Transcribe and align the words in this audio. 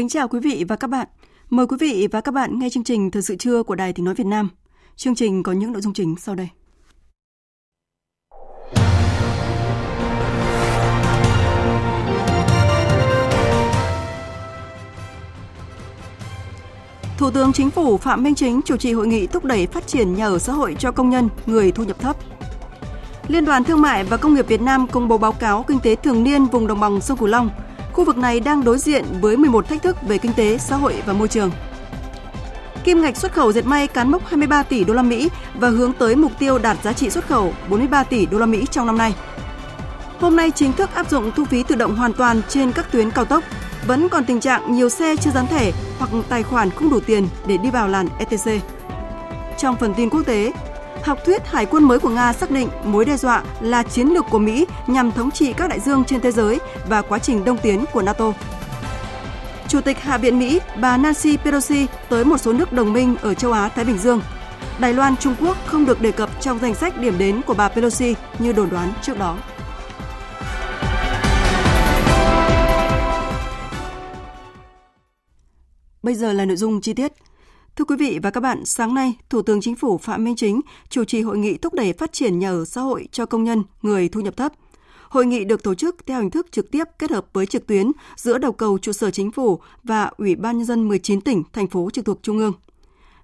Kính 0.00 0.08
chào 0.08 0.28
quý 0.28 0.40
vị 0.40 0.64
và 0.68 0.76
các 0.76 0.86
bạn. 0.86 1.08
Mời 1.50 1.66
quý 1.66 1.76
vị 1.80 2.08
và 2.12 2.20
các 2.20 2.34
bạn 2.34 2.58
nghe 2.58 2.70
chương 2.70 2.84
trình 2.84 3.10
Thời 3.10 3.22
sự 3.22 3.36
trưa 3.36 3.62
của 3.62 3.74
Đài 3.74 3.92
Tiếng 3.92 4.04
Nói 4.04 4.14
Việt 4.14 4.26
Nam. 4.26 4.48
Chương 4.96 5.14
trình 5.14 5.42
có 5.42 5.52
những 5.52 5.72
nội 5.72 5.82
dung 5.82 5.92
chính 5.92 6.14
sau 6.18 6.34
đây. 6.34 6.48
Thủ 17.18 17.30
tướng 17.30 17.52
Chính 17.52 17.70
phủ 17.70 17.98
Phạm 17.98 18.22
Minh 18.22 18.34
Chính 18.34 18.60
chủ 18.64 18.76
trì 18.76 18.92
hội 18.92 19.06
nghị 19.06 19.26
thúc 19.26 19.44
đẩy 19.44 19.66
phát 19.66 19.86
triển 19.86 20.14
nhà 20.14 20.26
ở 20.26 20.38
xã 20.38 20.52
hội 20.52 20.76
cho 20.78 20.92
công 20.92 21.10
nhân, 21.10 21.28
người 21.46 21.72
thu 21.72 21.84
nhập 21.84 22.00
thấp. 22.00 22.16
Liên 23.28 23.44
đoàn 23.44 23.64
Thương 23.64 23.82
mại 23.82 24.04
và 24.04 24.16
Công 24.16 24.34
nghiệp 24.34 24.48
Việt 24.48 24.60
Nam 24.60 24.86
công 24.86 25.08
bố 25.08 25.18
báo 25.18 25.32
cáo 25.32 25.64
kinh 25.68 25.80
tế 25.80 25.94
thường 25.94 26.24
niên 26.24 26.44
vùng 26.44 26.66
đồng 26.66 26.80
bằng 26.80 27.00
sông 27.00 27.18
Cửu 27.18 27.28
Long 27.28 27.50
khu 28.00 28.06
vực 28.06 28.18
này 28.18 28.40
đang 28.40 28.64
đối 28.64 28.78
diện 28.78 29.04
với 29.20 29.36
11 29.36 29.68
thách 29.68 29.82
thức 29.82 29.96
về 30.02 30.18
kinh 30.18 30.32
tế, 30.32 30.58
xã 30.58 30.76
hội 30.76 31.02
và 31.06 31.12
môi 31.12 31.28
trường. 31.28 31.50
Kim 32.84 33.02
ngạch 33.02 33.16
xuất 33.16 33.32
khẩu 33.32 33.52
dệt 33.52 33.66
may 33.66 33.86
cán 33.86 34.10
mốc 34.10 34.26
23 34.26 34.62
tỷ 34.62 34.84
đô 34.84 34.94
la 34.94 35.02
Mỹ 35.02 35.28
và 35.54 35.68
hướng 35.68 35.92
tới 35.92 36.16
mục 36.16 36.32
tiêu 36.38 36.58
đạt 36.58 36.76
giá 36.82 36.92
trị 36.92 37.10
xuất 37.10 37.26
khẩu 37.26 37.54
43 37.68 38.04
tỷ 38.04 38.26
đô 38.26 38.38
la 38.38 38.46
Mỹ 38.46 38.66
trong 38.70 38.86
năm 38.86 38.98
nay. 38.98 39.14
Hôm 40.20 40.36
nay 40.36 40.50
chính 40.50 40.72
thức 40.72 40.94
áp 40.94 41.10
dụng 41.10 41.30
thu 41.36 41.44
phí 41.44 41.62
tự 41.62 41.74
động 41.74 41.96
hoàn 41.96 42.12
toàn 42.12 42.42
trên 42.48 42.72
các 42.72 42.92
tuyến 42.92 43.10
cao 43.10 43.24
tốc. 43.24 43.44
Vẫn 43.86 44.08
còn 44.08 44.24
tình 44.24 44.40
trạng 44.40 44.72
nhiều 44.72 44.88
xe 44.88 45.16
chưa 45.16 45.30
dán 45.30 45.46
thẻ 45.46 45.72
hoặc 45.98 46.10
tài 46.28 46.42
khoản 46.42 46.70
không 46.70 46.90
đủ 46.90 47.00
tiền 47.00 47.28
để 47.46 47.56
đi 47.56 47.70
vào 47.70 47.88
làn 47.88 48.08
ETC. 48.18 48.62
Trong 49.58 49.76
phần 49.76 49.94
tin 49.94 50.10
quốc 50.10 50.22
tế, 50.26 50.52
Học 51.04 51.18
thuyết 51.24 51.46
Hải 51.46 51.66
quân 51.66 51.84
mới 51.84 51.98
của 51.98 52.08
Nga 52.08 52.32
xác 52.32 52.50
định 52.50 52.68
mối 52.84 53.04
đe 53.04 53.16
dọa 53.16 53.44
là 53.60 53.82
chiến 53.82 54.08
lược 54.08 54.24
của 54.30 54.38
Mỹ 54.38 54.66
nhằm 54.86 55.12
thống 55.12 55.30
trị 55.30 55.52
các 55.52 55.70
đại 55.70 55.80
dương 55.80 56.04
trên 56.04 56.20
thế 56.20 56.32
giới 56.32 56.58
và 56.88 57.02
quá 57.02 57.18
trình 57.18 57.44
đông 57.44 57.58
tiến 57.62 57.84
của 57.92 58.02
NATO. 58.02 58.32
Chủ 59.68 59.80
tịch 59.80 59.98
Hạ 59.98 60.18
viện 60.18 60.38
Mỹ 60.38 60.60
bà 60.80 60.96
Nancy 60.96 61.36
Pelosi 61.36 61.86
tới 62.08 62.24
một 62.24 62.38
số 62.38 62.52
nước 62.52 62.72
đồng 62.72 62.92
minh 62.92 63.16
ở 63.22 63.34
châu 63.34 63.52
Á 63.52 63.68
Thái 63.68 63.84
Bình 63.84 63.98
Dương. 63.98 64.20
Đài 64.78 64.94
Loan, 64.94 65.16
Trung 65.16 65.34
Quốc 65.40 65.56
không 65.66 65.86
được 65.86 66.00
đề 66.00 66.12
cập 66.12 66.40
trong 66.40 66.58
danh 66.58 66.74
sách 66.74 66.98
điểm 66.98 67.18
đến 67.18 67.40
của 67.46 67.54
bà 67.54 67.68
Pelosi 67.68 68.14
như 68.38 68.52
đồn 68.52 68.70
đoán 68.70 68.92
trước 69.02 69.18
đó. 69.18 69.36
Bây 76.02 76.14
giờ 76.14 76.32
là 76.32 76.44
nội 76.44 76.56
dung 76.56 76.80
chi 76.80 76.92
tiết. 76.92 77.12
Thưa 77.76 77.84
quý 77.84 77.96
vị 77.96 78.18
và 78.22 78.30
các 78.30 78.40
bạn, 78.40 78.64
sáng 78.64 78.94
nay, 78.94 79.14
Thủ 79.30 79.42
tướng 79.42 79.60
Chính 79.60 79.76
phủ 79.76 79.98
Phạm 79.98 80.24
Minh 80.24 80.36
Chính 80.36 80.60
chủ 80.88 81.04
trì 81.04 81.22
hội 81.22 81.38
nghị 81.38 81.56
thúc 81.56 81.74
đẩy 81.74 81.92
phát 81.92 82.12
triển 82.12 82.38
nhà 82.38 82.50
ở 82.50 82.64
xã 82.64 82.80
hội 82.80 83.08
cho 83.12 83.26
công 83.26 83.44
nhân, 83.44 83.62
người 83.82 84.08
thu 84.08 84.20
nhập 84.20 84.36
thấp. 84.36 84.52
Hội 85.08 85.26
nghị 85.26 85.44
được 85.44 85.62
tổ 85.62 85.74
chức 85.74 85.96
theo 86.06 86.20
hình 86.20 86.30
thức 86.30 86.52
trực 86.52 86.70
tiếp 86.70 86.84
kết 86.98 87.10
hợp 87.10 87.26
với 87.32 87.46
trực 87.46 87.66
tuyến 87.66 87.92
giữa 88.16 88.38
đầu 88.38 88.52
cầu 88.52 88.78
trụ 88.78 88.92
sở 88.92 89.10
chính 89.10 89.30
phủ 89.30 89.60
và 89.84 90.10
Ủy 90.16 90.36
ban 90.36 90.58
nhân 90.58 90.66
dân 90.66 90.88
19 90.88 91.20
tỉnh, 91.20 91.42
thành 91.52 91.66
phố 91.66 91.90
trực 91.90 92.04
thuộc 92.04 92.18
Trung 92.22 92.38
ương. 92.38 92.52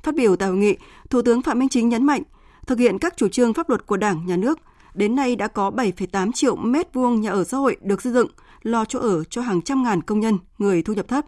Phát 0.02 0.14
biểu 0.14 0.36
tại 0.36 0.48
hội 0.48 0.58
nghị, 0.58 0.76
Thủ 1.10 1.22
tướng 1.22 1.42
Phạm 1.42 1.58
Minh 1.58 1.68
Chính 1.68 1.88
nhấn 1.88 2.04
mạnh, 2.04 2.22
thực 2.66 2.78
hiện 2.78 2.98
các 2.98 3.16
chủ 3.16 3.28
trương 3.28 3.54
pháp 3.54 3.68
luật 3.68 3.86
của 3.86 3.96
Đảng, 3.96 4.26
Nhà 4.26 4.36
nước, 4.36 4.58
đến 4.94 5.16
nay 5.16 5.36
đã 5.36 5.48
có 5.48 5.70
7,8 5.70 6.32
triệu 6.32 6.56
mét 6.56 6.94
vuông 6.94 7.20
nhà 7.20 7.30
ở 7.30 7.44
xã 7.44 7.56
hội 7.56 7.76
được 7.80 8.02
xây 8.02 8.12
dựng, 8.12 8.28
lo 8.62 8.84
chỗ 8.84 8.98
ở 8.98 9.24
cho 9.24 9.42
hàng 9.42 9.62
trăm 9.62 9.82
ngàn 9.82 10.02
công 10.02 10.20
nhân, 10.20 10.38
người 10.58 10.82
thu 10.82 10.94
nhập 10.94 11.08
thấp. 11.08 11.24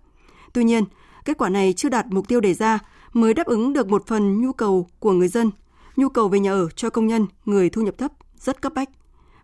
Tuy 0.53 0.65
nhiên, 0.65 0.84
kết 1.25 1.39
quả 1.39 1.49
này 1.49 1.73
chưa 1.73 1.89
đạt 1.89 2.07
mục 2.11 2.28
tiêu 2.28 2.41
đề 2.41 2.55
ra 2.55 2.78
mới 3.13 3.35
đáp 3.35 3.47
ứng 3.47 3.73
được 3.73 3.89
một 3.89 4.07
phần 4.07 4.43
nhu 4.43 4.53
cầu 4.53 4.89
của 4.99 5.13
người 5.13 5.29
dân. 5.29 5.51
Nhu 5.97 6.09
cầu 6.09 6.29
về 6.29 6.39
nhà 6.39 6.53
ở 6.53 6.69
cho 6.77 6.91
công 6.91 7.07
nhân, 7.07 7.27
người 7.45 7.71
thu 7.71 7.83
nhập 7.83 7.99
thấp 7.99 8.13
rất 8.41 8.63
cấp 8.63 8.73
bách. 8.75 8.89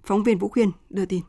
Phóng 0.05 0.23
viên 0.23 0.39
Vũ 0.39 0.49
Khuyên 0.49 0.71
đưa 0.91 1.05
tin. 1.07 1.21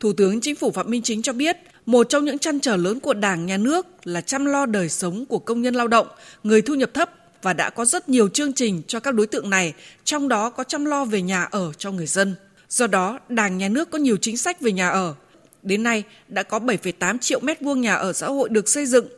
Thủ 0.00 0.12
tướng 0.12 0.40
Chính 0.40 0.56
phủ 0.56 0.70
Phạm 0.70 0.90
Minh 0.90 1.02
Chính 1.02 1.22
cho 1.22 1.32
biết, 1.32 1.56
một 1.86 2.08
trong 2.08 2.24
những 2.24 2.38
chăn 2.38 2.60
trở 2.60 2.76
lớn 2.76 3.00
của 3.00 3.14
Đảng, 3.14 3.46
Nhà 3.46 3.56
nước 3.56 3.86
là 4.04 4.20
chăm 4.20 4.44
lo 4.44 4.66
đời 4.66 4.88
sống 4.88 5.26
của 5.26 5.38
công 5.38 5.62
nhân 5.62 5.74
lao 5.74 5.88
động, 5.88 6.06
người 6.42 6.62
thu 6.62 6.74
nhập 6.74 6.90
thấp 6.94 7.10
và 7.42 7.52
đã 7.52 7.70
có 7.70 7.84
rất 7.84 8.08
nhiều 8.08 8.28
chương 8.28 8.52
trình 8.52 8.82
cho 8.86 9.00
các 9.00 9.14
đối 9.14 9.26
tượng 9.26 9.50
này, 9.50 9.74
trong 10.04 10.28
đó 10.28 10.50
có 10.50 10.64
chăm 10.64 10.84
lo 10.84 11.04
về 11.04 11.22
nhà 11.22 11.44
ở 11.44 11.72
cho 11.78 11.92
người 11.92 12.06
dân. 12.06 12.34
Do 12.68 12.86
đó, 12.86 13.18
Đảng, 13.28 13.58
Nhà 13.58 13.68
nước 13.68 13.90
có 13.90 13.98
nhiều 13.98 14.16
chính 14.16 14.36
sách 14.36 14.60
về 14.60 14.72
nhà 14.72 14.88
ở. 14.88 15.14
Đến 15.62 15.82
nay, 15.82 16.04
đã 16.28 16.42
có 16.42 16.58
7,8 16.58 17.18
triệu 17.18 17.40
mét 17.40 17.60
vuông 17.60 17.80
nhà 17.80 17.94
ở 17.94 18.12
xã 18.12 18.26
hội 18.26 18.48
được 18.48 18.68
xây 18.68 18.86
dựng, 18.86 19.08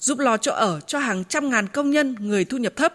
giúp 0.00 0.18
lo 0.18 0.36
chỗ 0.36 0.52
ở 0.52 0.80
cho 0.86 0.98
hàng 0.98 1.24
trăm 1.24 1.50
ngàn 1.50 1.66
công 1.66 1.90
nhân 1.90 2.14
người 2.20 2.44
thu 2.44 2.58
nhập 2.58 2.72
thấp. 2.76 2.94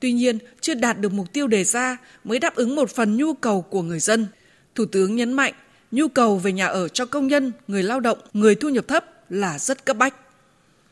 Tuy 0.00 0.12
nhiên, 0.12 0.38
chưa 0.60 0.74
đạt 0.74 0.98
được 0.98 1.12
mục 1.12 1.26
tiêu 1.32 1.46
đề 1.46 1.64
ra 1.64 1.96
mới 2.24 2.38
đáp 2.38 2.54
ứng 2.54 2.76
một 2.76 2.90
phần 2.90 3.16
nhu 3.16 3.34
cầu 3.34 3.62
của 3.62 3.82
người 3.82 3.98
dân. 3.98 4.26
Thủ 4.74 4.84
tướng 4.92 5.16
nhấn 5.16 5.32
mạnh, 5.32 5.52
nhu 5.90 6.08
cầu 6.08 6.36
về 6.36 6.52
nhà 6.52 6.66
ở 6.66 6.88
cho 6.88 7.06
công 7.06 7.26
nhân, 7.26 7.52
người 7.68 7.82
lao 7.82 8.00
động, 8.00 8.18
người 8.32 8.54
thu 8.54 8.68
nhập 8.68 8.84
thấp 8.88 9.04
là 9.28 9.58
rất 9.58 9.84
cấp 9.84 9.96
bách. 9.96 10.14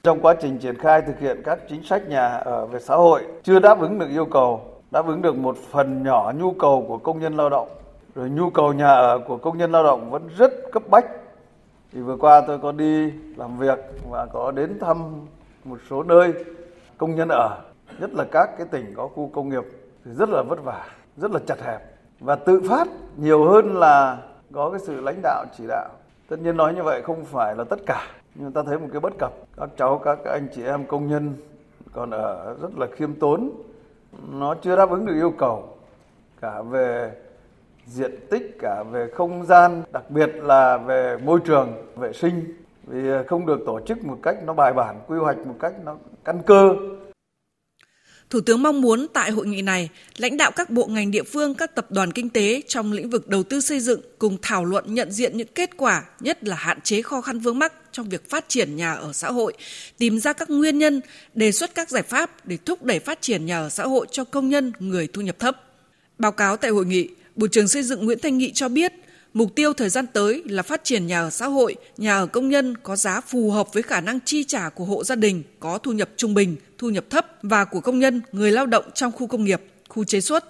Trong 0.02 0.20
quá 0.20 0.34
trình 0.42 0.58
triển 0.58 0.78
khai 0.78 1.02
thực 1.06 1.20
hiện 1.20 1.42
các 1.44 1.58
chính 1.68 1.82
sách 1.84 2.08
nhà 2.08 2.26
ở 2.28 2.66
về 2.66 2.78
xã 2.82 2.94
hội 2.94 3.22
chưa 3.44 3.58
đáp 3.58 3.80
ứng 3.80 3.98
được 3.98 4.08
yêu 4.10 4.24
cầu, 4.24 4.82
đáp 4.90 5.06
ứng 5.06 5.22
được 5.22 5.36
một 5.36 5.58
phần 5.70 6.02
nhỏ 6.02 6.32
nhu 6.38 6.52
cầu 6.52 6.84
của 6.88 6.98
công 6.98 7.20
nhân 7.20 7.36
lao 7.36 7.50
động. 7.50 7.68
Rồi 8.14 8.30
nhu 8.30 8.50
cầu 8.50 8.72
nhà 8.72 8.88
ở 8.94 9.18
của 9.26 9.36
công 9.36 9.58
nhân 9.58 9.72
lao 9.72 9.82
động 9.84 10.10
vẫn 10.10 10.28
rất 10.38 10.52
cấp 10.72 10.82
bách. 10.90 11.06
Thì 11.92 12.00
vừa 12.00 12.16
qua 12.16 12.42
tôi 12.46 12.58
có 12.58 12.72
đi 12.72 13.10
làm 13.36 13.58
việc 13.58 13.78
và 14.10 14.26
có 14.32 14.50
đến 14.50 14.78
thăm 14.80 15.26
một 15.64 15.78
số 15.90 16.02
nơi 16.02 16.32
công 16.98 17.14
nhân 17.14 17.28
ở, 17.28 17.58
nhất 18.00 18.10
là 18.14 18.24
các 18.32 18.50
cái 18.58 18.66
tỉnh 18.70 18.94
có 18.96 19.08
khu 19.08 19.30
công 19.34 19.48
nghiệp 19.48 19.64
thì 20.04 20.10
rất 20.14 20.28
là 20.28 20.42
vất 20.42 20.64
vả, 20.64 20.86
rất 21.16 21.30
là 21.30 21.38
chặt 21.46 21.62
hẹp 21.64 21.80
và 22.20 22.34
tự 22.34 22.62
phát 22.68 22.88
nhiều 23.16 23.44
hơn 23.44 23.76
là 23.76 24.18
có 24.52 24.70
cái 24.70 24.80
sự 24.80 25.00
lãnh 25.00 25.22
đạo 25.22 25.44
chỉ 25.58 25.64
đạo. 25.68 25.88
Tất 26.28 26.36
nhiên 26.40 26.56
nói 26.56 26.74
như 26.74 26.82
vậy 26.82 27.02
không 27.02 27.24
phải 27.24 27.54
là 27.56 27.64
tất 27.64 27.78
cả, 27.86 28.06
nhưng 28.34 28.52
ta 28.52 28.62
thấy 28.66 28.78
một 28.78 28.88
cái 28.92 29.00
bất 29.00 29.12
cập. 29.18 29.32
Các 29.56 29.70
cháu, 29.76 29.98
các 30.04 30.18
anh 30.24 30.48
chị 30.54 30.64
em 30.64 30.86
công 30.86 31.08
nhân 31.08 31.34
còn 31.92 32.10
ở 32.10 32.56
rất 32.62 32.78
là 32.78 32.86
khiêm 32.96 33.14
tốn, 33.14 33.50
nó 34.32 34.54
chưa 34.54 34.76
đáp 34.76 34.90
ứng 34.90 35.06
được 35.06 35.14
yêu 35.14 35.32
cầu 35.38 35.68
cả 36.40 36.62
về 36.62 37.12
diện 37.86 38.26
tích 38.30 38.56
cả 38.60 38.82
về 38.90 39.10
không 39.14 39.46
gian 39.46 39.82
đặc 39.92 40.10
biệt 40.10 40.30
là 40.34 40.76
về 40.76 41.18
môi 41.24 41.40
trường 41.44 41.72
vệ 41.96 42.12
sinh 42.12 42.59
vì 42.90 43.10
à, 43.10 43.24
không 43.26 43.46
được 43.46 43.58
tổ 43.66 43.80
chức 43.86 44.04
một 44.04 44.18
cách 44.22 44.36
nó 44.46 44.54
bài 44.54 44.72
bản 44.72 45.00
quy 45.06 45.18
hoạch 45.18 45.38
một 45.46 45.56
cách 45.60 45.72
nó 45.84 45.96
căn 46.24 46.42
cơ 46.46 46.74
Thủ 48.30 48.40
tướng 48.40 48.62
mong 48.62 48.80
muốn 48.80 49.06
tại 49.12 49.30
hội 49.30 49.46
nghị 49.46 49.62
này, 49.62 49.88
lãnh 50.16 50.36
đạo 50.36 50.50
các 50.56 50.70
bộ 50.70 50.86
ngành 50.86 51.10
địa 51.10 51.22
phương, 51.22 51.54
các 51.54 51.74
tập 51.74 51.86
đoàn 51.90 52.12
kinh 52.12 52.30
tế 52.30 52.62
trong 52.68 52.92
lĩnh 52.92 53.10
vực 53.10 53.28
đầu 53.28 53.42
tư 53.42 53.60
xây 53.60 53.80
dựng 53.80 54.00
cùng 54.18 54.36
thảo 54.42 54.64
luận 54.64 54.94
nhận 54.94 55.12
diện 55.12 55.36
những 55.36 55.48
kết 55.54 55.70
quả, 55.76 56.04
nhất 56.20 56.44
là 56.44 56.56
hạn 56.56 56.80
chế 56.80 57.02
khó 57.02 57.20
khăn 57.20 57.38
vướng 57.38 57.58
mắc 57.58 57.72
trong 57.92 58.08
việc 58.08 58.30
phát 58.30 58.44
triển 58.48 58.76
nhà 58.76 58.92
ở 58.92 59.12
xã 59.12 59.30
hội, 59.30 59.52
tìm 59.98 60.18
ra 60.18 60.32
các 60.32 60.50
nguyên 60.50 60.78
nhân, 60.78 61.00
đề 61.34 61.52
xuất 61.52 61.74
các 61.74 61.90
giải 61.90 62.02
pháp 62.02 62.46
để 62.46 62.58
thúc 62.64 62.82
đẩy 62.82 62.98
phát 62.98 63.20
triển 63.20 63.46
nhà 63.46 63.58
ở 63.60 63.68
xã 63.68 63.84
hội 63.84 64.06
cho 64.10 64.24
công 64.24 64.48
nhân 64.48 64.72
người 64.78 65.08
thu 65.12 65.22
nhập 65.22 65.38
thấp. 65.38 65.56
Báo 66.18 66.32
cáo 66.32 66.56
tại 66.56 66.70
hội 66.70 66.86
nghị, 66.86 67.08
Bộ 67.36 67.46
trưởng 67.46 67.68
Xây 67.68 67.82
dựng 67.82 68.04
Nguyễn 68.04 68.18
Thanh 68.22 68.38
Nghị 68.38 68.52
cho 68.52 68.68
biết, 68.68 68.92
Mục 69.34 69.54
tiêu 69.54 69.72
thời 69.72 69.88
gian 69.88 70.06
tới 70.06 70.42
là 70.46 70.62
phát 70.62 70.84
triển 70.84 71.06
nhà 71.06 71.20
ở 71.20 71.30
xã 71.30 71.46
hội, 71.46 71.76
nhà 71.96 72.16
ở 72.16 72.26
công 72.26 72.48
nhân 72.48 72.76
có 72.76 72.96
giá 72.96 73.20
phù 73.20 73.50
hợp 73.50 73.72
với 73.72 73.82
khả 73.82 74.00
năng 74.00 74.20
chi 74.20 74.44
trả 74.44 74.68
của 74.68 74.84
hộ 74.84 75.04
gia 75.04 75.14
đình 75.14 75.42
có 75.60 75.78
thu 75.78 75.92
nhập 75.92 76.08
trung 76.16 76.34
bình, 76.34 76.56
thu 76.78 76.90
nhập 76.90 77.04
thấp 77.10 77.26
và 77.42 77.64
của 77.64 77.80
công 77.80 77.98
nhân, 77.98 78.20
người 78.32 78.52
lao 78.52 78.66
động 78.66 78.84
trong 78.94 79.12
khu 79.12 79.26
công 79.26 79.44
nghiệp, 79.44 79.62
khu 79.88 80.04
chế 80.04 80.20
xuất. 80.20 80.44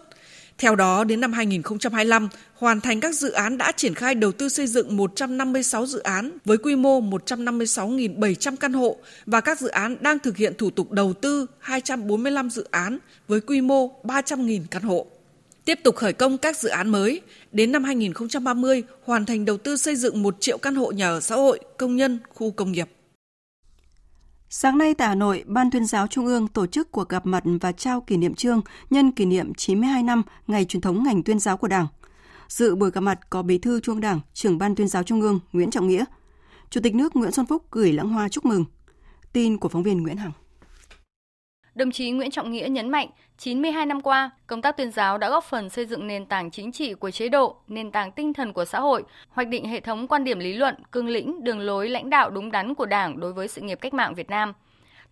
Theo 0.59 0.77
đó, 0.77 1.05
đến 1.05 1.21
năm 1.21 1.33
2025, 1.33 2.29
hoàn 2.55 2.81
thành 2.81 3.01
các 3.01 3.15
dự 3.15 3.31
án 3.31 3.59
đã 3.59 3.73
triển 3.73 3.95
khai 3.95 4.15
đầu 4.15 4.33
tư 4.33 4.49
xây 4.49 4.67
dựng 4.67 4.97
156 4.97 5.87
dự 5.87 5.99
án 5.99 6.31
với 6.45 6.57
quy 6.59 6.77
mô 6.77 7.01
156.700 7.01 8.57
căn 8.57 8.73
hộ 8.73 8.97
và 9.27 9.41
các 9.41 9.61
dự 9.61 9.69
án 9.69 9.97
đang 10.01 10.19
thực 10.19 10.37
hiện 10.37 10.55
thủ 10.59 10.71
tục 10.71 10.93
đầu 10.93 11.13
tư 11.13 11.47
245 11.59 12.51
dự 12.51 12.67
án 12.71 12.99
với 13.29 13.41
quy 13.41 13.61
mô 13.61 14.03
300.000 14.05 14.61
căn 14.71 14.83
hộ. 14.83 15.07
Tiếp 15.65 15.79
tục 15.85 15.97
khởi 15.97 16.13
công 16.13 16.39
các 16.39 16.57
dự 16.57 16.69
án 16.69 16.89
mới, 16.89 17.21
đến 17.53 17.73
năm 17.73 17.85
2030 17.85 18.83
hoàn 19.05 19.27
thành 19.27 19.45
đầu 19.45 19.57
tư 19.57 19.77
xây 19.77 19.97
dựng 19.97 20.23
1 20.23 20.37
triệu 20.41 20.59
căn 20.59 20.75
hộ 20.75 20.93
nhà 20.93 21.09
ở 21.09 21.21
xã 21.21 21.37
hội, 21.37 21.61
công 21.79 21.97
nhân, 21.97 22.19
khu 22.35 22.51
công 22.51 22.73
nghiệp. 22.73 22.89
Sáng 24.49 24.79
nay 24.79 24.95
tại 24.95 25.09
Hà 25.09 25.15
Nội, 25.15 25.45
Ban 25.47 25.71
tuyên 25.71 25.87
giáo 25.87 26.07
Trung 26.07 26.27
ương 26.27 26.49
tổ 26.49 26.67
chức 26.67 26.93
cuộc 26.93 27.09
gặp 27.09 27.27
mặt 27.27 27.43
và 27.61 27.73
trao 27.73 28.01
kỷ 28.01 28.17
niệm 28.17 28.35
trương 28.35 28.61
nhân 28.91 29.13
kỷ 29.13 29.25
niệm 29.25 29.55
92 29.55 30.03
năm 30.03 30.23
ngày 30.47 30.65
truyền 30.65 30.81
thống 30.81 31.05
ngành 31.05 31.23
tuyên 31.23 31.39
giáo 31.39 31.57
của 31.57 31.69
Đảng. 31.69 31.87
Dự 32.49 32.75
buổi 32.75 32.91
gặp 32.91 33.01
mặt 33.01 33.31
có 33.31 33.43
Bí 33.43 33.59
thư 33.59 33.81
Trung 33.81 34.01
Đảng, 34.01 34.21
trưởng 34.35 34.59
Ban 34.59 34.75
tuyên 34.75 34.89
giáo 34.89 35.03
Trung 35.03 35.21
ương 35.21 35.41
Nguyễn 35.53 35.71
Trọng 35.71 35.89
Nghĩa. 35.89 36.05
Chủ 36.71 36.81
tịch 36.81 36.95
nước 36.95 37.17
Nguyễn 37.17 37.33
Xuân 37.33 37.47
Phúc 37.47 37.63
gửi 37.71 37.93
lãng 37.93 38.09
hoa 38.09 38.29
chúc 38.29 38.45
mừng. 38.45 38.65
Tin 39.33 39.59
của 39.59 39.69
phóng 39.69 39.83
viên 39.83 40.03
Nguyễn 40.03 40.17
Hằng. 40.17 40.33
Đồng 41.81 41.91
chí 41.91 42.11
Nguyễn 42.11 42.31
Trọng 42.31 42.53
Nghĩa 42.53 42.69
nhấn 42.69 42.91
mạnh, 42.91 43.09
92 43.39 43.87
năm 43.87 44.01
qua, 44.01 44.31
công 44.47 44.63
tác 44.63 44.77
tuyên 44.77 44.91
giáo 44.91 45.19
đã 45.19 45.31
góp 45.31 45.45
phần 45.45 45.71
xây 45.71 45.87
dựng 45.87 46.07
nền 46.07 46.27
tảng 46.27 46.51
chính 46.51 46.73
trị 46.73 46.95
của 46.95 47.11
chế 47.11 47.29
độ, 47.29 47.57
nền 47.69 47.91
tảng 47.91 48.13
tinh 48.13 48.33
thần 48.33 48.53
của 48.53 48.65
xã 48.65 48.81
hội, 48.81 49.05
hoạch 49.29 49.49
định 49.49 49.65
hệ 49.65 49.81
thống 49.81 50.09
quan 50.09 50.25
điểm 50.25 50.39
lý 50.39 50.53
luận, 50.53 50.75
cương 50.91 51.09
lĩnh, 51.09 51.45
đường 51.45 51.61
lối 51.61 51.89
lãnh 51.89 52.11
đạo 52.11 52.31
đúng 52.31 52.51
đắn 52.51 52.75
của 52.75 52.87
Đảng 52.87 53.21
đối 53.21 53.33
với 53.33 53.49
sự 53.49 53.61
nghiệp 53.61 53.79
cách 53.81 53.95
mạng 53.95 54.15
Việt 54.15 54.31
Nam. 54.31 54.53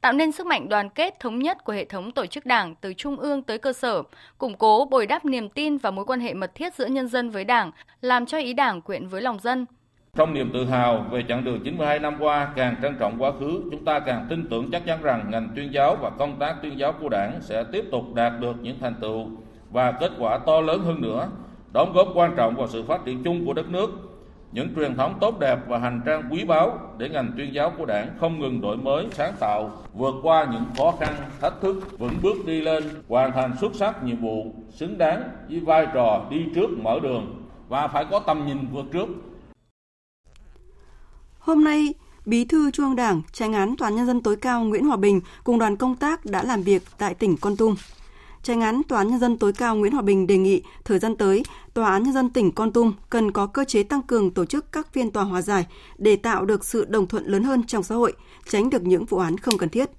Tạo 0.00 0.12
nên 0.12 0.32
sức 0.32 0.47
mạnh 0.47 0.69
đoàn 0.69 0.91
kết 0.91 1.20
thống 1.20 1.38
nhất 1.38 1.65
của 1.65 1.73
hệ 1.73 1.85
thống 1.85 2.12
tổ 2.12 2.26
chức 2.26 2.47
đảng 2.47 2.75
từ 2.75 2.94
trung 2.94 3.17
ương 3.17 3.43
tới 3.43 3.59
cơ 3.59 3.73
sở, 3.73 4.03
củng 4.38 4.56
cố 4.56 4.85
bồi 4.91 5.06
đắp 5.06 5.25
niềm 5.25 5.49
tin 5.49 5.79
và 5.79 5.91
mối 5.91 6.05
quan 6.05 6.20
hệ 6.20 6.35
mật 6.35 6.55
thiết 6.55 6.75
giữa 6.75 6.87
nhân 6.87 7.09
dân 7.09 7.31
với 7.31 7.44
đảng, 7.44 7.73
làm 8.00 8.26
cho 8.26 8.38
ý 8.38 8.53
đảng 8.53 8.81
quyện 8.82 9.09
với 9.09 9.23
lòng 9.23 9.38
dân, 9.38 9.67
trong 10.16 10.34
niềm 10.34 10.50
tự 10.55 10.64
hào 10.64 11.06
về 11.10 11.25
chặng 11.28 11.44
đường 11.44 11.60
92 11.64 11.99
năm 11.99 12.16
qua, 12.20 12.49
càng 12.56 12.76
trân 12.82 12.96
trọng 12.99 13.22
quá 13.22 13.32
khứ, 13.40 13.62
chúng 13.70 13.84
ta 13.84 13.99
càng 14.00 14.26
tin 14.28 14.49
tưởng 14.50 14.70
chắc 14.70 14.87
chắn 14.87 15.02
rằng 15.02 15.31
ngành 15.31 15.49
tuyên 15.56 15.72
giáo 15.72 15.96
và 16.00 16.10
công 16.10 16.38
tác 16.38 16.56
tuyên 16.62 16.78
giáo 16.78 16.93
của 16.93 17.08
Đảng 17.08 17.40
sẽ 17.40 17.64
tiếp 17.64 17.84
tục 17.90 18.14
đạt 18.14 18.32
được 18.40 18.56
những 18.62 18.78
thành 18.81 18.94
tựu 19.00 19.26
và 19.70 19.93
kết 19.93 20.12
quả 20.19 20.38
to 20.38 20.60
lớn 20.60 20.81
hơn 20.84 21.00
nữa, 21.00 21.28
đóng 21.72 21.93
góp 21.93 22.08
quan 22.14 22.34
trọng 22.37 22.56
vào 22.56 22.69
sự 22.69 22.82
phát 22.82 23.05
triển 23.05 23.22
chung 23.25 23.46
của 23.46 23.52
đất 23.52 23.69
nước. 23.69 23.90
Những 24.52 24.75
truyền 24.76 24.94
thống 24.94 25.14
tốt 25.20 25.38
đẹp 25.40 25.58
và 25.69 25.78
hành 25.78 26.00
trang 26.06 26.22
quý 26.31 26.44
báu 26.44 26.78
để 26.99 27.08
ngành 27.08 27.32
tuyên 27.37 27.55
giáo 27.55 27.72
của 27.78 27.84
Đảng 27.84 28.08
không 28.20 28.40
ngừng 28.40 28.60
đổi 28.60 28.76
mới, 28.76 29.06
sáng 29.10 29.32
tạo, 29.40 29.70
vượt 29.93 30.14
qua 30.22 30.46
những 30.52 30.64
khó 30.78 30.93
khăn, 31.00 31.14
thách 31.40 31.60
thức, 31.60 31.99
vững 31.99 32.14
bước 32.22 32.46
đi 32.46 32.60
lên, 32.60 32.84
hoàn 33.08 33.32
thành 33.32 33.56
xuất 33.60 33.75
sắc 33.75 34.05
nhiệm 34.05 34.16
vụ, 34.16 34.46
xứng 34.70 34.99
đáng 34.99 35.22
với 35.49 35.60
vai 35.60 35.87
trò 35.94 36.20
đi 36.31 36.44
trước 36.55 36.70
mở 36.82 37.00
đường 37.02 37.43
và 37.69 37.88
phải 37.88 38.05
có 38.05 38.20
tầm 38.26 38.46
nhìn 38.46 38.58
vượt 38.72 38.84
trước 38.93 39.08
Hôm 41.48 41.64
nay, 41.64 41.94
Bí 42.26 42.44
thư 42.44 42.70
Trung 42.70 42.86
ương 42.86 42.96
Đảng, 42.96 43.22
Tranh 43.32 43.52
án 43.52 43.76
Tòa 43.76 43.88
án 43.88 43.96
nhân 43.96 44.06
dân 44.06 44.20
tối 44.20 44.36
cao 44.36 44.64
Nguyễn 44.64 44.84
Hòa 44.84 44.96
Bình 44.96 45.20
cùng 45.44 45.58
đoàn 45.58 45.76
công 45.76 45.96
tác 45.96 46.24
đã 46.24 46.42
làm 46.42 46.62
việc 46.62 46.82
tại 46.98 47.14
tỉnh 47.14 47.36
Con 47.36 47.56
Tum. 47.56 47.74
Tranh 48.42 48.60
án 48.60 48.82
Tòa 48.88 48.98
án 48.98 49.08
nhân 49.08 49.20
dân 49.20 49.38
tối 49.38 49.52
cao 49.52 49.76
Nguyễn 49.76 49.92
Hòa 49.92 50.02
Bình 50.02 50.26
đề 50.26 50.36
nghị 50.38 50.62
thời 50.84 50.98
gian 50.98 51.16
tới, 51.16 51.44
Tòa 51.74 51.90
án 51.90 52.02
nhân 52.02 52.12
dân 52.12 52.30
tỉnh 52.30 52.52
Con 52.52 52.72
Tum 52.72 52.92
cần 53.10 53.30
có 53.32 53.46
cơ 53.46 53.64
chế 53.64 53.82
tăng 53.82 54.02
cường 54.02 54.30
tổ 54.30 54.44
chức 54.44 54.72
các 54.72 54.92
phiên 54.92 55.10
tòa 55.10 55.24
hòa 55.24 55.42
giải 55.42 55.66
để 55.98 56.16
tạo 56.16 56.44
được 56.44 56.64
sự 56.64 56.84
đồng 56.84 57.06
thuận 57.06 57.26
lớn 57.26 57.44
hơn 57.44 57.66
trong 57.66 57.82
xã 57.82 57.94
hội, 57.94 58.12
tránh 58.48 58.70
được 58.70 58.82
những 58.82 59.04
vụ 59.04 59.18
án 59.18 59.38
không 59.38 59.58
cần 59.58 59.68
thiết. 59.68 59.90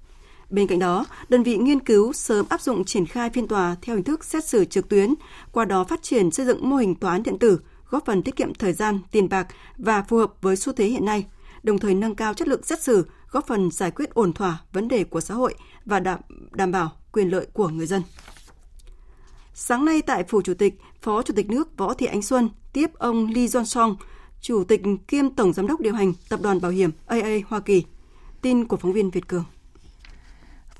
Bên 0.50 0.66
cạnh 0.66 0.78
đó, 0.78 1.04
đơn 1.28 1.42
vị 1.42 1.56
nghiên 1.56 1.80
cứu 1.80 2.12
sớm 2.12 2.46
áp 2.48 2.60
dụng 2.60 2.84
triển 2.84 3.06
khai 3.06 3.30
phiên 3.30 3.48
tòa 3.48 3.76
theo 3.82 3.96
hình 3.96 4.04
thức 4.04 4.24
xét 4.24 4.44
xử 4.44 4.64
trực 4.64 4.88
tuyến, 4.88 5.14
qua 5.52 5.64
đó 5.64 5.84
phát 5.84 6.02
triển 6.02 6.30
xây 6.30 6.46
dựng 6.46 6.70
mô 6.70 6.76
hình 6.76 6.94
tòa 6.94 7.12
án 7.12 7.22
điện 7.22 7.38
tử, 7.38 7.60
góp 7.88 8.06
phần 8.06 8.22
tiết 8.22 8.36
kiệm 8.36 8.54
thời 8.54 8.72
gian, 8.72 8.98
tiền 9.10 9.28
bạc 9.28 9.46
và 9.78 10.02
phù 10.02 10.16
hợp 10.16 10.32
với 10.42 10.56
xu 10.56 10.72
thế 10.72 10.86
hiện 10.86 11.04
nay– 11.04 11.26
đồng 11.62 11.78
thời 11.78 11.94
nâng 11.94 12.14
cao 12.14 12.34
chất 12.34 12.48
lượng 12.48 12.62
xét 12.62 12.82
xử, 12.82 13.06
góp 13.30 13.46
phần 13.46 13.70
giải 13.70 13.90
quyết 13.90 14.14
ổn 14.14 14.32
thỏa 14.32 14.62
vấn 14.72 14.88
đề 14.88 15.04
của 15.04 15.20
xã 15.20 15.34
hội 15.34 15.54
và 15.84 16.00
đảm, 16.00 16.20
đảm 16.52 16.72
bảo 16.72 16.92
quyền 17.12 17.28
lợi 17.28 17.46
của 17.52 17.68
người 17.68 17.86
dân. 17.86 18.02
Sáng 19.54 19.84
nay 19.84 20.02
tại 20.02 20.24
Phủ 20.24 20.42
Chủ 20.42 20.54
tịch, 20.54 20.74
Phó 21.02 21.22
Chủ 21.22 21.34
tịch 21.36 21.50
nước 21.50 21.76
Võ 21.76 21.94
Thị 21.94 22.06
Ánh 22.06 22.22
Xuân 22.22 22.48
tiếp 22.72 22.90
ông 22.94 23.26
Lee 23.34 23.46
John 23.46 23.64
Song, 23.64 23.96
Chủ 24.40 24.64
tịch 24.64 24.82
kiêm 25.08 25.34
Tổng 25.34 25.52
Giám 25.52 25.66
đốc 25.66 25.80
điều 25.80 25.94
hành 25.94 26.12
Tập 26.28 26.40
đoàn 26.42 26.60
Bảo 26.60 26.70
hiểm 26.70 26.90
AA 27.06 27.38
Hoa 27.46 27.60
Kỳ. 27.60 27.84
Tin 28.42 28.64
của 28.64 28.76
phóng 28.76 28.92
viên 28.92 29.10
Việt 29.10 29.28
Cường. 29.28 29.44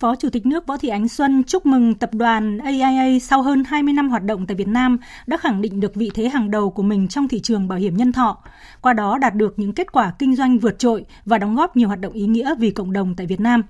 Phó 0.01 0.15
Chủ 0.15 0.31
tịch 0.31 0.47
nước 0.47 0.67
Võ 0.67 0.77
Thị 0.77 0.89
Ánh 0.89 1.09
Xuân 1.09 1.45
chúc 1.45 1.67
mừng 1.67 1.95
tập 1.95 2.15
đoàn 2.15 2.59
AIA 2.59 3.19
sau 3.19 3.43
hơn 3.43 3.65
20 3.65 3.93
năm 3.95 4.09
hoạt 4.11 4.25
động 4.25 4.47
tại 4.47 4.55
Việt 4.55 4.69
Nam 4.69 4.99
đã 5.27 5.37
khẳng 5.37 5.61
định 5.61 5.81
được 5.81 5.95
vị 5.95 6.11
thế 6.15 6.29
hàng 6.29 6.51
đầu 6.51 6.71
của 6.71 6.83
mình 6.83 7.09
trong 7.09 7.29
thị 7.29 7.41
trường 7.41 7.69
bảo 7.69 7.79
hiểm 7.79 7.97
nhân 7.97 8.13
thọ, 8.13 8.39
qua 8.81 8.93
đó 8.93 9.19
đạt 9.19 9.35
được 9.35 9.59
những 9.59 9.73
kết 9.73 9.93
quả 9.93 10.13
kinh 10.19 10.37
doanh 10.37 10.59
vượt 10.59 10.79
trội 10.79 11.05
và 11.25 11.39
đóng 11.39 11.57
góp 11.57 11.77
nhiều 11.77 11.89
hoạt 11.89 12.01
động 12.01 12.13
ý 12.13 12.27
nghĩa 12.27 12.55
vì 12.59 12.71
cộng 12.71 12.93
đồng 12.93 13.15
tại 13.15 13.27
Việt 13.27 13.41
Nam. 13.41 13.63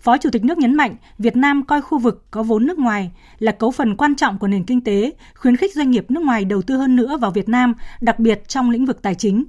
Phó 0.00 0.16
Chủ 0.16 0.30
tịch 0.30 0.44
nước 0.44 0.58
nhấn 0.58 0.74
mạnh, 0.74 0.94
Việt 1.18 1.36
Nam 1.36 1.62
coi 1.62 1.82
khu 1.82 1.98
vực 1.98 2.24
có 2.30 2.42
vốn 2.42 2.66
nước 2.66 2.78
ngoài 2.78 3.10
là 3.38 3.52
cấu 3.52 3.70
phần 3.70 3.96
quan 3.96 4.14
trọng 4.14 4.38
của 4.38 4.48
nền 4.48 4.64
kinh 4.64 4.80
tế, 4.80 5.12
khuyến 5.34 5.56
khích 5.56 5.74
doanh 5.74 5.90
nghiệp 5.90 6.10
nước 6.10 6.22
ngoài 6.22 6.44
đầu 6.44 6.62
tư 6.62 6.76
hơn 6.76 6.96
nữa 6.96 7.16
vào 7.20 7.30
Việt 7.30 7.48
Nam, 7.48 7.74
đặc 8.00 8.18
biệt 8.18 8.48
trong 8.48 8.70
lĩnh 8.70 8.86
vực 8.86 9.02
tài 9.02 9.14
chính, 9.14 9.44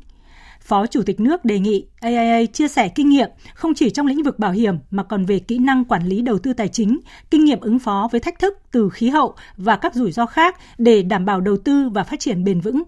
Phó 0.70 0.88
Chủ 0.88 1.04
tịch 1.04 1.20
nước 1.20 1.46
đề 1.46 1.60
nghị 1.60 1.86
AIA 2.02 2.46
chia 2.46 2.68
sẻ 2.68 2.90
kinh 2.96 3.10
nghiệm 3.10 3.30
không 3.54 3.74
chỉ 3.74 3.90
trong 3.90 4.08
lĩnh 4.08 4.24
vực 4.24 4.40
bảo 4.40 4.52
hiểm 4.52 4.76
mà 4.92 5.04
còn 5.04 5.26
về 5.26 5.40
kỹ 5.40 5.58
năng 5.58 5.86
quản 5.86 6.08
lý 6.08 6.22
đầu 6.22 6.40
tư 6.40 6.54
tài 6.54 6.68
chính, 6.68 7.00
kinh 7.32 7.46
nghiệm 7.46 7.60
ứng 7.60 7.80
phó 7.80 8.10
với 8.12 8.22
thách 8.22 8.40
thức 8.40 8.58
từ 8.72 8.90
khí 8.90 9.10
hậu 9.10 9.36
và 9.58 9.76
các 9.76 9.96
rủi 9.96 10.12
ro 10.12 10.26
khác 10.26 10.58
để 10.78 11.04
đảm 11.04 11.26
bảo 11.26 11.42
đầu 11.42 11.58
tư 11.58 11.90
và 11.90 12.04
phát 12.04 12.20
triển 12.20 12.44
bền 12.44 12.60
vững. 12.60 12.84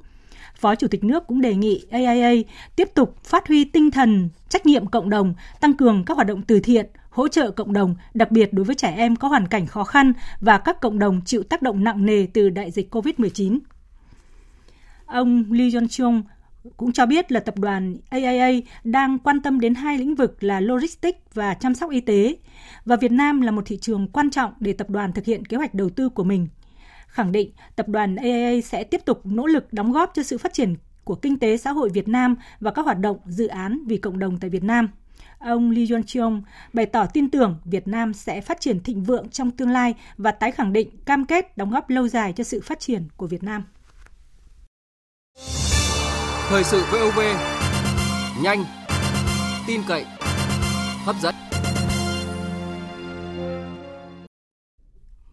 Phó 0.56 0.76
Chủ 0.76 0.88
tịch 0.88 1.04
nước 1.04 1.28
cũng 1.28 1.42
đề 1.42 1.56
nghị 1.56 1.86
AIA 1.92 2.42
tiếp 2.76 2.90
tục 2.94 3.16
phát 3.24 3.48
huy 3.48 3.66
tinh 3.66 3.92
thần 3.92 4.30
trách 4.50 4.66
nhiệm 4.66 4.88
cộng 4.88 5.10
đồng, 5.10 5.34
tăng 5.62 5.74
cường 5.74 6.04
các 6.06 6.14
hoạt 6.14 6.28
động 6.28 6.42
từ 6.42 6.60
thiện, 6.60 6.86
hỗ 7.10 7.28
trợ 7.28 7.52
cộng 7.52 7.74
đồng, 7.74 7.96
đặc 8.14 8.32
biệt 8.32 8.54
đối 8.54 8.64
với 8.64 8.76
trẻ 8.76 8.94
em 8.98 9.16
có 9.16 9.28
hoàn 9.28 9.48
cảnh 9.48 9.68
khó 9.68 9.84
khăn 9.84 10.14
và 10.40 10.58
các 10.58 10.82
cộng 10.82 11.00
đồng 11.00 11.22
chịu 11.26 11.44
tác 11.44 11.62
động 11.62 11.84
nặng 11.84 12.06
nề 12.06 12.28
từ 12.34 12.50
đại 12.50 12.72
dịch 12.72 12.96
COVID-19. 12.96 13.60
Ông 15.06 15.44
Lee 15.52 15.68
Jong 15.68 15.88
Chung, 15.88 16.24
cũng 16.78 16.92
cho 16.92 17.06
biết 17.06 17.32
là 17.32 17.40
tập 17.40 17.60
đoàn 17.60 17.98
AIA 18.10 18.62
đang 18.84 19.20
quan 19.20 19.42
tâm 19.42 19.60
đến 19.60 19.76
hai 19.76 19.98
lĩnh 19.98 20.16
vực 20.16 20.44
là 20.44 20.60
logistics 20.60 21.20
và 21.34 21.54
chăm 21.54 21.76
sóc 21.76 21.92
y 21.92 22.02
tế 22.02 22.36
và 22.86 22.96
Việt 22.96 23.12
Nam 23.12 23.42
là 23.42 23.52
một 23.52 23.62
thị 23.66 23.78
trường 23.82 24.08
quan 24.08 24.30
trọng 24.30 24.54
để 24.60 24.74
tập 24.74 24.90
đoàn 24.90 25.14
thực 25.14 25.26
hiện 25.26 25.46
kế 25.46 25.58
hoạch 25.58 25.74
đầu 25.74 25.90
tư 25.90 26.10
của 26.10 26.24
mình. 26.24 26.48
Khẳng 27.08 27.32
định 27.32 27.52
tập 27.76 27.88
đoàn 27.88 28.16
AIA 28.16 28.62
sẽ 28.62 28.84
tiếp 28.84 29.02
tục 29.06 29.22
nỗ 29.24 29.48
lực 29.48 29.74
đóng 29.74 29.92
góp 29.92 30.12
cho 30.14 30.24
sự 30.24 30.38
phát 30.38 30.54
triển 30.54 30.76
của 31.04 31.16
kinh 31.16 31.40
tế 31.40 31.58
xã 31.58 31.72
hội 31.72 31.90
Việt 31.90 32.08
Nam 32.08 32.36
và 32.60 32.72
các 32.72 32.86
hoạt 32.86 33.00
động 33.00 33.18
dự 33.26 33.48
án 33.48 33.84
vì 33.88 33.98
cộng 33.98 34.20
đồng 34.20 34.40
tại 34.40 34.50
Việt 34.50 34.64
Nam. 34.64 34.90
Ông 35.40 35.72
Lee 35.72 35.86
Jong 35.86 36.04
Cheong 36.04 36.42
bày 36.74 36.86
tỏ 36.86 37.06
tin 37.06 37.30
tưởng 37.30 37.60
Việt 37.66 37.88
Nam 37.88 38.14
sẽ 38.14 38.42
phát 38.42 38.62
triển 38.62 38.84
thịnh 38.84 39.04
vượng 39.04 39.30
trong 39.30 39.52
tương 39.52 39.70
lai 39.70 39.96
và 40.18 40.32
tái 40.32 40.52
khẳng 40.52 40.74
định 40.74 40.90
cam 41.06 41.26
kết 41.26 41.58
đóng 41.58 41.72
góp 41.72 41.90
lâu 41.90 42.08
dài 42.08 42.34
cho 42.34 42.44
sự 42.44 42.62
phát 42.62 42.80
triển 42.80 43.08
của 43.18 43.28
Việt 43.28 43.44
Nam. 43.44 43.64
Thời 46.52 46.64
sự 46.64 46.84
VOV 46.92 47.20
nhanh, 48.44 48.66
tin 49.68 49.82
cậy, 49.88 50.06
hấp 51.06 51.16
dẫn. 51.22 51.36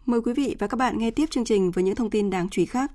Mời 0.06 0.20
quý 0.20 0.32
vị 0.32 0.56
và 0.58 0.66
các 0.66 0.76
bạn 0.76 0.98
nghe 0.98 1.10
tiếp 1.10 1.30
chương 1.30 1.44
trình 1.44 1.70
với 1.70 1.84
những 1.84 1.94
thông 1.94 2.10
tin 2.10 2.30
đáng 2.30 2.48
chú 2.48 2.62
ý 2.62 2.66
khác. 2.66 2.92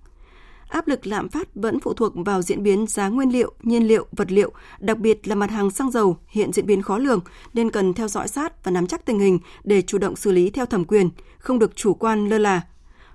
Áp 0.68 0.88
lực 0.88 1.08
lạm 1.08 1.30
phát 1.30 1.48
vẫn 1.56 1.80
phụ 1.80 1.94
thuộc 1.94 2.14
vào 2.16 2.42
diễn 2.42 2.64
biến 2.64 2.88
giá 2.88 3.08
nguyên 3.10 3.30
liệu, 3.30 3.54
nhiên 3.64 3.88
liệu, 3.88 4.06
vật 4.12 4.32
liệu, 4.32 4.52
đặc 4.80 4.98
biệt 4.98 5.28
là 5.28 5.36
mặt 5.36 5.52
hàng 5.52 5.72
xăng 5.72 5.92
dầu 5.92 6.18
hiện 6.28 6.54
diễn 6.54 6.66
biến 6.66 6.82
khó 6.82 6.98
lường 6.98 7.20
nên 7.54 7.72
cần 7.72 7.94
theo 7.94 8.08
dõi 8.08 8.28
sát 8.28 8.64
và 8.64 8.72
nắm 8.72 8.88
chắc 8.88 9.06
tình 9.06 9.20
hình 9.20 9.40
để 9.64 9.82
chủ 9.82 9.98
động 9.98 10.16
xử 10.16 10.32
lý 10.32 10.50
theo 10.50 10.66
thẩm 10.66 10.86
quyền, 10.86 11.10
không 11.38 11.60
được 11.60 11.76
chủ 11.76 11.94
quan 11.94 12.30
lơ 12.30 12.38
là, 12.38 12.62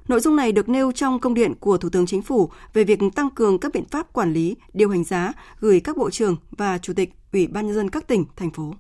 Nội 0.09 0.21
dung 0.21 0.37
này 0.37 0.53
được 0.53 0.69
nêu 0.69 0.93
trong 0.93 1.21
công 1.21 1.35
điện 1.35 1.55
của 1.61 1.79
Thủ 1.79 1.89
tướng 1.89 2.07
Chính 2.07 2.23
phủ 2.23 2.51
về 2.75 2.85
việc 2.85 2.99
tăng 3.15 3.31
cường 3.31 3.59
các 3.59 3.73
biện 3.75 3.85
pháp 3.85 4.13
quản 4.13 4.33
lý, 4.33 4.57
điều 4.73 4.91
hành 4.91 5.05
giá 5.05 5.33
gửi 5.61 5.81
các 5.81 5.97
bộ 5.97 6.11
trưởng 6.11 6.37
và 6.51 6.79
chủ 6.79 6.93
tịch 6.93 7.13
Ủy 7.33 7.47
ban 7.47 7.67
nhân 7.67 7.75
dân 7.75 7.91
các 7.91 8.07
tỉnh, 8.07 8.25
thành 8.37 8.51
phố. 8.51 8.75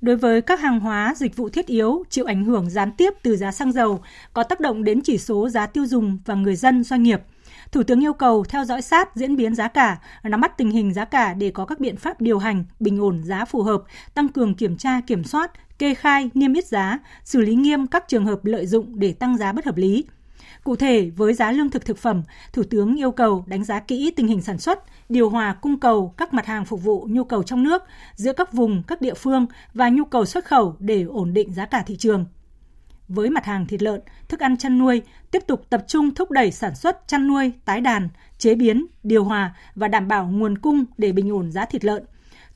Đối 0.00 0.16
với 0.16 0.42
các 0.42 0.60
hàng 0.60 0.80
hóa, 0.80 1.14
dịch 1.16 1.36
vụ 1.36 1.48
thiết 1.48 1.66
yếu 1.66 2.04
chịu 2.10 2.24
ảnh 2.24 2.44
hưởng 2.44 2.70
gián 2.70 2.92
tiếp 2.96 3.12
từ 3.22 3.36
giá 3.36 3.52
xăng 3.52 3.72
dầu, 3.72 4.02
có 4.32 4.42
tác 4.42 4.60
động 4.60 4.84
đến 4.84 5.00
chỉ 5.00 5.18
số 5.18 5.48
giá 5.48 5.66
tiêu 5.66 5.86
dùng 5.86 6.18
và 6.24 6.34
người 6.34 6.56
dân 6.56 6.84
doanh 6.84 7.02
nghiệp. 7.02 7.22
Thủ 7.72 7.82
tướng 7.82 8.04
yêu 8.04 8.12
cầu 8.12 8.44
theo 8.48 8.64
dõi 8.64 8.82
sát 8.82 9.16
diễn 9.16 9.36
biến 9.36 9.54
giá 9.54 9.68
cả, 9.68 9.98
nắm 10.22 10.40
bắt 10.40 10.56
tình 10.56 10.70
hình 10.70 10.92
giá 10.92 11.04
cả 11.04 11.34
để 11.34 11.50
có 11.50 11.64
các 11.64 11.80
biện 11.80 11.96
pháp 11.96 12.20
điều 12.20 12.38
hành, 12.38 12.64
bình 12.80 13.00
ổn 13.00 13.22
giá 13.24 13.44
phù 13.44 13.62
hợp, 13.62 13.82
tăng 14.14 14.28
cường 14.28 14.54
kiểm 14.54 14.76
tra, 14.76 15.00
kiểm 15.06 15.24
soát, 15.24 15.78
kê 15.78 15.94
khai, 15.94 16.30
niêm 16.34 16.52
yết 16.52 16.66
giá, 16.66 16.98
xử 17.24 17.40
lý 17.40 17.54
nghiêm 17.54 17.86
các 17.86 18.04
trường 18.08 18.26
hợp 18.26 18.44
lợi 18.44 18.66
dụng 18.66 18.98
để 18.98 19.12
tăng 19.12 19.36
giá 19.36 19.52
bất 19.52 19.64
hợp 19.64 19.76
lý. 19.76 20.04
Cụ 20.64 20.76
thể, 20.76 21.10
với 21.16 21.34
giá 21.34 21.52
lương 21.52 21.70
thực 21.70 21.84
thực 21.84 21.98
phẩm, 21.98 22.22
Thủ 22.52 22.62
tướng 22.70 22.94
yêu 22.96 23.10
cầu 23.10 23.44
đánh 23.46 23.64
giá 23.64 23.80
kỹ 23.80 24.12
tình 24.16 24.26
hình 24.26 24.42
sản 24.42 24.58
xuất, 24.58 24.78
điều 25.08 25.30
hòa 25.30 25.56
cung 25.60 25.80
cầu 25.80 26.14
các 26.16 26.34
mặt 26.34 26.46
hàng 26.46 26.64
phục 26.64 26.82
vụ 26.84 27.06
nhu 27.10 27.24
cầu 27.24 27.42
trong 27.42 27.62
nước 27.62 27.82
giữa 28.14 28.32
các 28.32 28.52
vùng, 28.52 28.82
các 28.82 29.00
địa 29.00 29.14
phương 29.14 29.46
và 29.74 29.88
nhu 29.88 30.04
cầu 30.04 30.24
xuất 30.24 30.44
khẩu 30.44 30.76
để 30.78 31.02
ổn 31.02 31.34
định 31.34 31.52
giá 31.52 31.66
cả 31.66 31.82
thị 31.86 31.96
trường. 31.96 32.24
Với 33.14 33.30
mặt 33.30 33.44
hàng 33.44 33.66
thịt 33.66 33.82
lợn, 33.82 34.00
thức 34.28 34.40
ăn 34.40 34.56
chăn 34.56 34.78
nuôi, 34.78 35.02
tiếp 35.30 35.42
tục 35.46 35.66
tập 35.70 35.84
trung 35.88 36.14
thúc 36.14 36.30
đẩy 36.30 36.52
sản 36.52 36.74
xuất 36.74 37.08
chăn 37.08 37.28
nuôi, 37.28 37.52
tái 37.64 37.80
đàn, 37.80 38.08
chế 38.38 38.54
biến, 38.54 38.86
điều 39.02 39.24
hòa 39.24 39.54
và 39.74 39.88
đảm 39.88 40.08
bảo 40.08 40.26
nguồn 40.26 40.58
cung 40.58 40.84
để 40.98 41.12
bình 41.12 41.32
ổn 41.32 41.52
giá 41.52 41.64
thịt 41.64 41.84
lợn, 41.84 42.04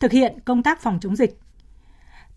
thực 0.00 0.12
hiện 0.12 0.40
công 0.44 0.62
tác 0.62 0.82
phòng 0.82 0.98
chống 1.00 1.16
dịch 1.16 1.38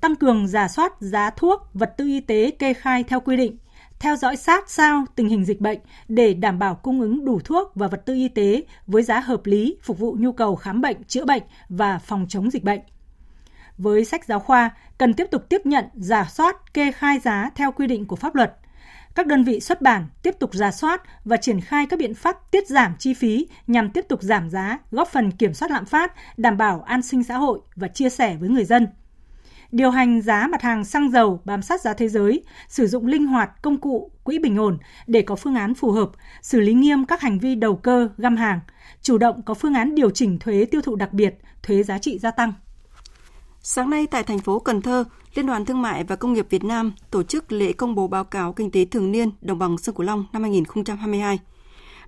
tăng 0.02 0.16
cường 0.16 0.48
giả 0.48 0.68
soát 0.68 0.94
giá 1.00 1.30
thuốc, 1.30 1.62
vật 1.74 1.94
tư 1.98 2.08
y 2.08 2.20
tế 2.20 2.52
kê 2.52 2.74
khai 2.74 3.04
theo 3.04 3.20
quy 3.20 3.38
định, 3.38 3.58
theo 4.00 4.16
dõi 4.16 4.38
sát 4.38 4.70
sao 4.70 5.06
tình 5.16 5.30
hình 5.30 5.46
dịch 5.46 5.62
bệnh 5.62 5.80
để 6.08 6.34
đảm 6.34 6.60
bảo 6.60 6.76
cung 6.76 7.02
ứng 7.02 7.26
đủ 7.26 7.40
thuốc 7.40 7.72
và 7.76 7.88
vật 7.88 8.06
tư 8.06 8.14
y 8.14 8.28
tế 8.28 8.64
với 8.88 9.04
giá 9.04 9.20
hợp 9.20 9.46
lý 9.46 9.78
phục 9.84 10.00
vụ 10.00 10.16
nhu 10.20 10.32
cầu 10.32 10.56
khám 10.56 10.82
bệnh, 10.82 11.04
chữa 11.04 11.26
bệnh 11.26 11.44
và 11.70 12.00
phòng 12.00 12.26
chống 12.30 12.52
dịch 12.52 12.64
bệnh. 12.64 12.80
Với 13.79 14.05
sách 14.05 14.25
giáo 14.25 14.39
khoa, 14.39 14.69
cần 14.98 15.13
tiếp 15.13 15.27
tục 15.31 15.50
tiếp 15.50 15.62
nhận, 15.65 15.86
giả 15.93 16.27
soát, 16.29 16.74
kê 16.74 16.91
khai 16.91 17.19
giá 17.19 17.50
theo 17.55 17.71
quy 17.71 17.88
định 17.88 18.05
của 18.05 18.15
pháp 18.15 18.36
luật. 18.36 18.57
Các 19.15 19.27
đơn 19.27 19.43
vị 19.43 19.59
xuất 19.59 19.81
bản 19.81 20.07
tiếp 20.24 20.36
tục 20.39 20.53
giả 20.53 20.71
soát 20.71 21.01
và 21.25 21.38
triển 21.38 21.62
khai 21.62 21.86
các 21.86 22.00
biện 22.00 22.15
pháp 22.15 22.51
tiết 22.51 22.67
giảm 22.67 22.95
chi 23.00 23.13
phí 23.13 23.48
nhằm 23.67 23.89
tiếp 23.89 24.05
tục 24.09 24.21
giảm 24.21 24.50
giá, 24.50 24.77
góp 24.91 25.07
phần 25.07 25.31
kiểm 25.31 25.53
soát 25.53 25.71
lạm 25.71 25.86
phát, 25.86 26.13
đảm 26.38 26.57
bảo 26.57 26.81
an 26.81 27.01
sinh 27.01 27.24
xã 27.24 27.38
hội 27.38 27.59
và 27.75 27.88
chia 27.88 28.09
sẻ 28.09 28.38
với 28.39 28.50
người 28.50 28.65
dân– 28.65 28.88
điều 29.71 29.89
hành 29.91 30.21
giá 30.21 30.48
mặt 30.48 30.62
hàng 30.62 30.86
xăng 30.86 31.12
dầu 31.12 31.41
bám 31.45 31.62
sát 31.62 31.81
giá 31.81 31.93
thế 31.93 32.07
giới, 32.07 32.43
sử 32.67 32.88
dụng 32.88 33.07
linh 33.07 33.27
hoạt 33.27 33.62
công 33.62 33.77
cụ 33.77 34.12
quỹ 34.24 34.39
bình 34.39 34.57
ổn 34.57 34.77
để 35.07 35.21
có 35.21 35.36
phương 35.36 35.55
án 35.55 35.74
phù 35.74 35.91
hợp, 35.91 36.09
xử 36.41 36.59
lý 36.59 36.74
nghiêm 36.74 37.05
các 37.05 37.21
hành 37.21 37.39
vi 37.39 37.55
đầu 37.55 37.75
cơ, 37.75 38.09
găm 38.17 38.38
hàng, 38.38 38.59
chủ 39.01 39.17
động 39.17 39.41
có 39.41 39.53
phương 39.53 39.74
án 39.74 39.95
điều 39.95 40.09
chỉnh 40.09 40.39
thuế 40.39 40.65
tiêu 40.65 40.81
thụ 40.81 40.95
đặc 40.95 41.13
biệt, 41.13 41.36
thuế 41.63 41.83
giá 41.83 41.98
trị 41.98 42.19
gia 42.19 42.31
tăng. 42.31 42.53
Sáng 43.62 43.89
nay 43.89 44.08
tại 44.08 44.24
thành 44.24 44.39
phố 44.39 44.60
Cần 44.60 44.82
Thơ, 44.82 45.04
Liên 45.36 45.46
đoàn 45.46 45.66
Thương 45.66 45.82
mại 45.82 46.04
và 46.04 46.16
Công 46.16 46.34
nghiệp 46.34 46.48
Việt 46.50 46.63
Nam 46.63 46.94
tổ 47.12 47.24
chức 47.24 47.51
lễ 47.51 47.74
công 47.74 47.96
bố 47.96 48.08
báo 48.08 48.24
cáo 48.24 48.54
kinh 48.54 48.72
tế 48.72 48.86
thường 48.86 49.12
niên 49.12 49.30
đồng 49.42 49.60
bằng 49.60 49.78
sông 49.78 49.96
Cửu 49.96 50.06
Long 50.06 50.25
năm 50.34 50.42
2022. 50.42 51.39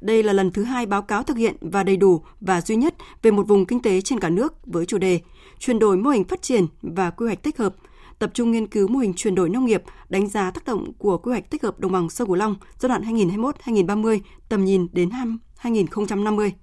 Đây 0.01 0.23
là 0.23 0.33
lần 0.33 0.51
thứ 0.51 0.63
hai 0.63 0.85
báo 0.85 1.01
cáo 1.01 1.23
thực 1.23 1.37
hiện 1.37 1.55
và 1.61 1.83
đầy 1.83 1.97
đủ 1.97 2.23
và 2.41 2.61
duy 2.61 2.75
nhất 2.75 2.95
về 3.21 3.31
một 3.31 3.47
vùng 3.47 3.65
kinh 3.65 3.81
tế 3.81 4.01
trên 4.01 4.19
cả 4.19 4.29
nước 4.29 4.53
với 4.65 4.85
chủ 4.85 4.97
đề 4.97 5.19
chuyển 5.59 5.79
đổi 5.79 5.97
mô 5.97 6.09
hình 6.09 6.23
phát 6.23 6.41
triển 6.41 6.65
và 6.81 7.09
quy 7.09 7.25
hoạch 7.25 7.43
tích 7.43 7.57
hợp, 7.57 7.75
tập 8.19 8.31
trung 8.33 8.51
nghiên 8.51 8.67
cứu 8.67 8.87
mô 8.87 8.99
hình 8.99 9.13
chuyển 9.13 9.35
đổi 9.35 9.49
nông 9.49 9.65
nghiệp, 9.65 9.83
đánh 10.09 10.27
giá 10.27 10.51
tác 10.51 10.65
động 10.65 10.93
của 10.97 11.17
quy 11.17 11.31
hoạch 11.31 11.49
tích 11.49 11.63
hợp 11.63 11.79
đồng 11.79 11.91
bằng 11.91 12.09
sông 12.09 12.27
Cửu 12.27 12.35
Long 12.35 12.55
giai 12.79 12.89
đoạn 12.89 13.01
2021-2030, 13.03 14.19
tầm 14.49 14.65
nhìn 14.65 14.87
đến 14.91 15.09
năm 15.09 15.39
2050. 15.57 16.53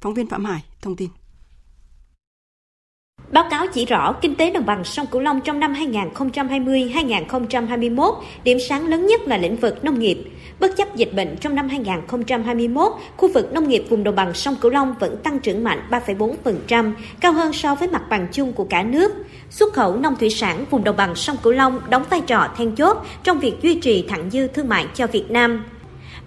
Phóng 0.00 0.14
viên 0.14 0.26
Phạm 0.26 0.44
Hải 0.44 0.64
thông 0.82 0.96
tin. 0.96 1.08
Báo 3.30 3.44
cáo 3.50 3.66
chỉ 3.66 3.84
rõ 3.84 4.12
kinh 4.12 4.34
tế 4.34 4.50
đồng 4.50 4.66
bằng 4.66 4.84
sông 4.84 5.06
Cửu 5.06 5.20
Long 5.20 5.40
trong 5.40 5.60
năm 5.60 5.74
2020-2021, 5.74 8.14
điểm 8.44 8.58
sáng 8.68 8.86
lớn 8.86 9.06
nhất 9.06 9.28
là 9.28 9.36
lĩnh 9.36 9.56
vực 9.56 9.84
nông 9.84 9.98
nghiệp. 9.98 10.18
Bất 10.60 10.76
chấp 10.76 10.96
dịch 10.96 11.14
bệnh 11.14 11.36
trong 11.36 11.54
năm 11.54 11.68
2021, 11.68 12.92
khu 13.16 13.32
vực 13.32 13.52
nông 13.52 13.68
nghiệp 13.68 13.84
vùng 13.88 14.04
đồng 14.04 14.14
bằng 14.14 14.34
sông 14.34 14.56
Cửu 14.60 14.70
Long 14.70 14.94
vẫn 15.00 15.16
tăng 15.16 15.40
trưởng 15.40 15.64
mạnh 15.64 15.80
3,4%, 15.90 16.92
cao 17.20 17.32
hơn 17.32 17.52
so 17.52 17.74
với 17.74 17.88
mặt 17.88 18.02
bằng 18.10 18.26
chung 18.32 18.52
của 18.52 18.64
cả 18.64 18.82
nước. 18.82 19.12
Xuất 19.50 19.72
khẩu 19.72 19.96
nông 19.96 20.16
thủy 20.16 20.30
sản 20.30 20.64
vùng 20.70 20.84
đồng 20.84 20.96
bằng 20.96 21.14
sông 21.14 21.36
Cửu 21.42 21.52
Long 21.52 21.80
đóng 21.90 22.04
vai 22.10 22.20
trò 22.20 22.48
then 22.56 22.76
chốt 22.76 22.96
trong 23.22 23.38
việc 23.38 23.62
duy 23.62 23.74
trì 23.74 24.04
thặng 24.08 24.30
dư 24.30 24.46
thương 24.46 24.68
mại 24.68 24.86
cho 24.94 25.06
Việt 25.06 25.30
Nam. 25.30 25.64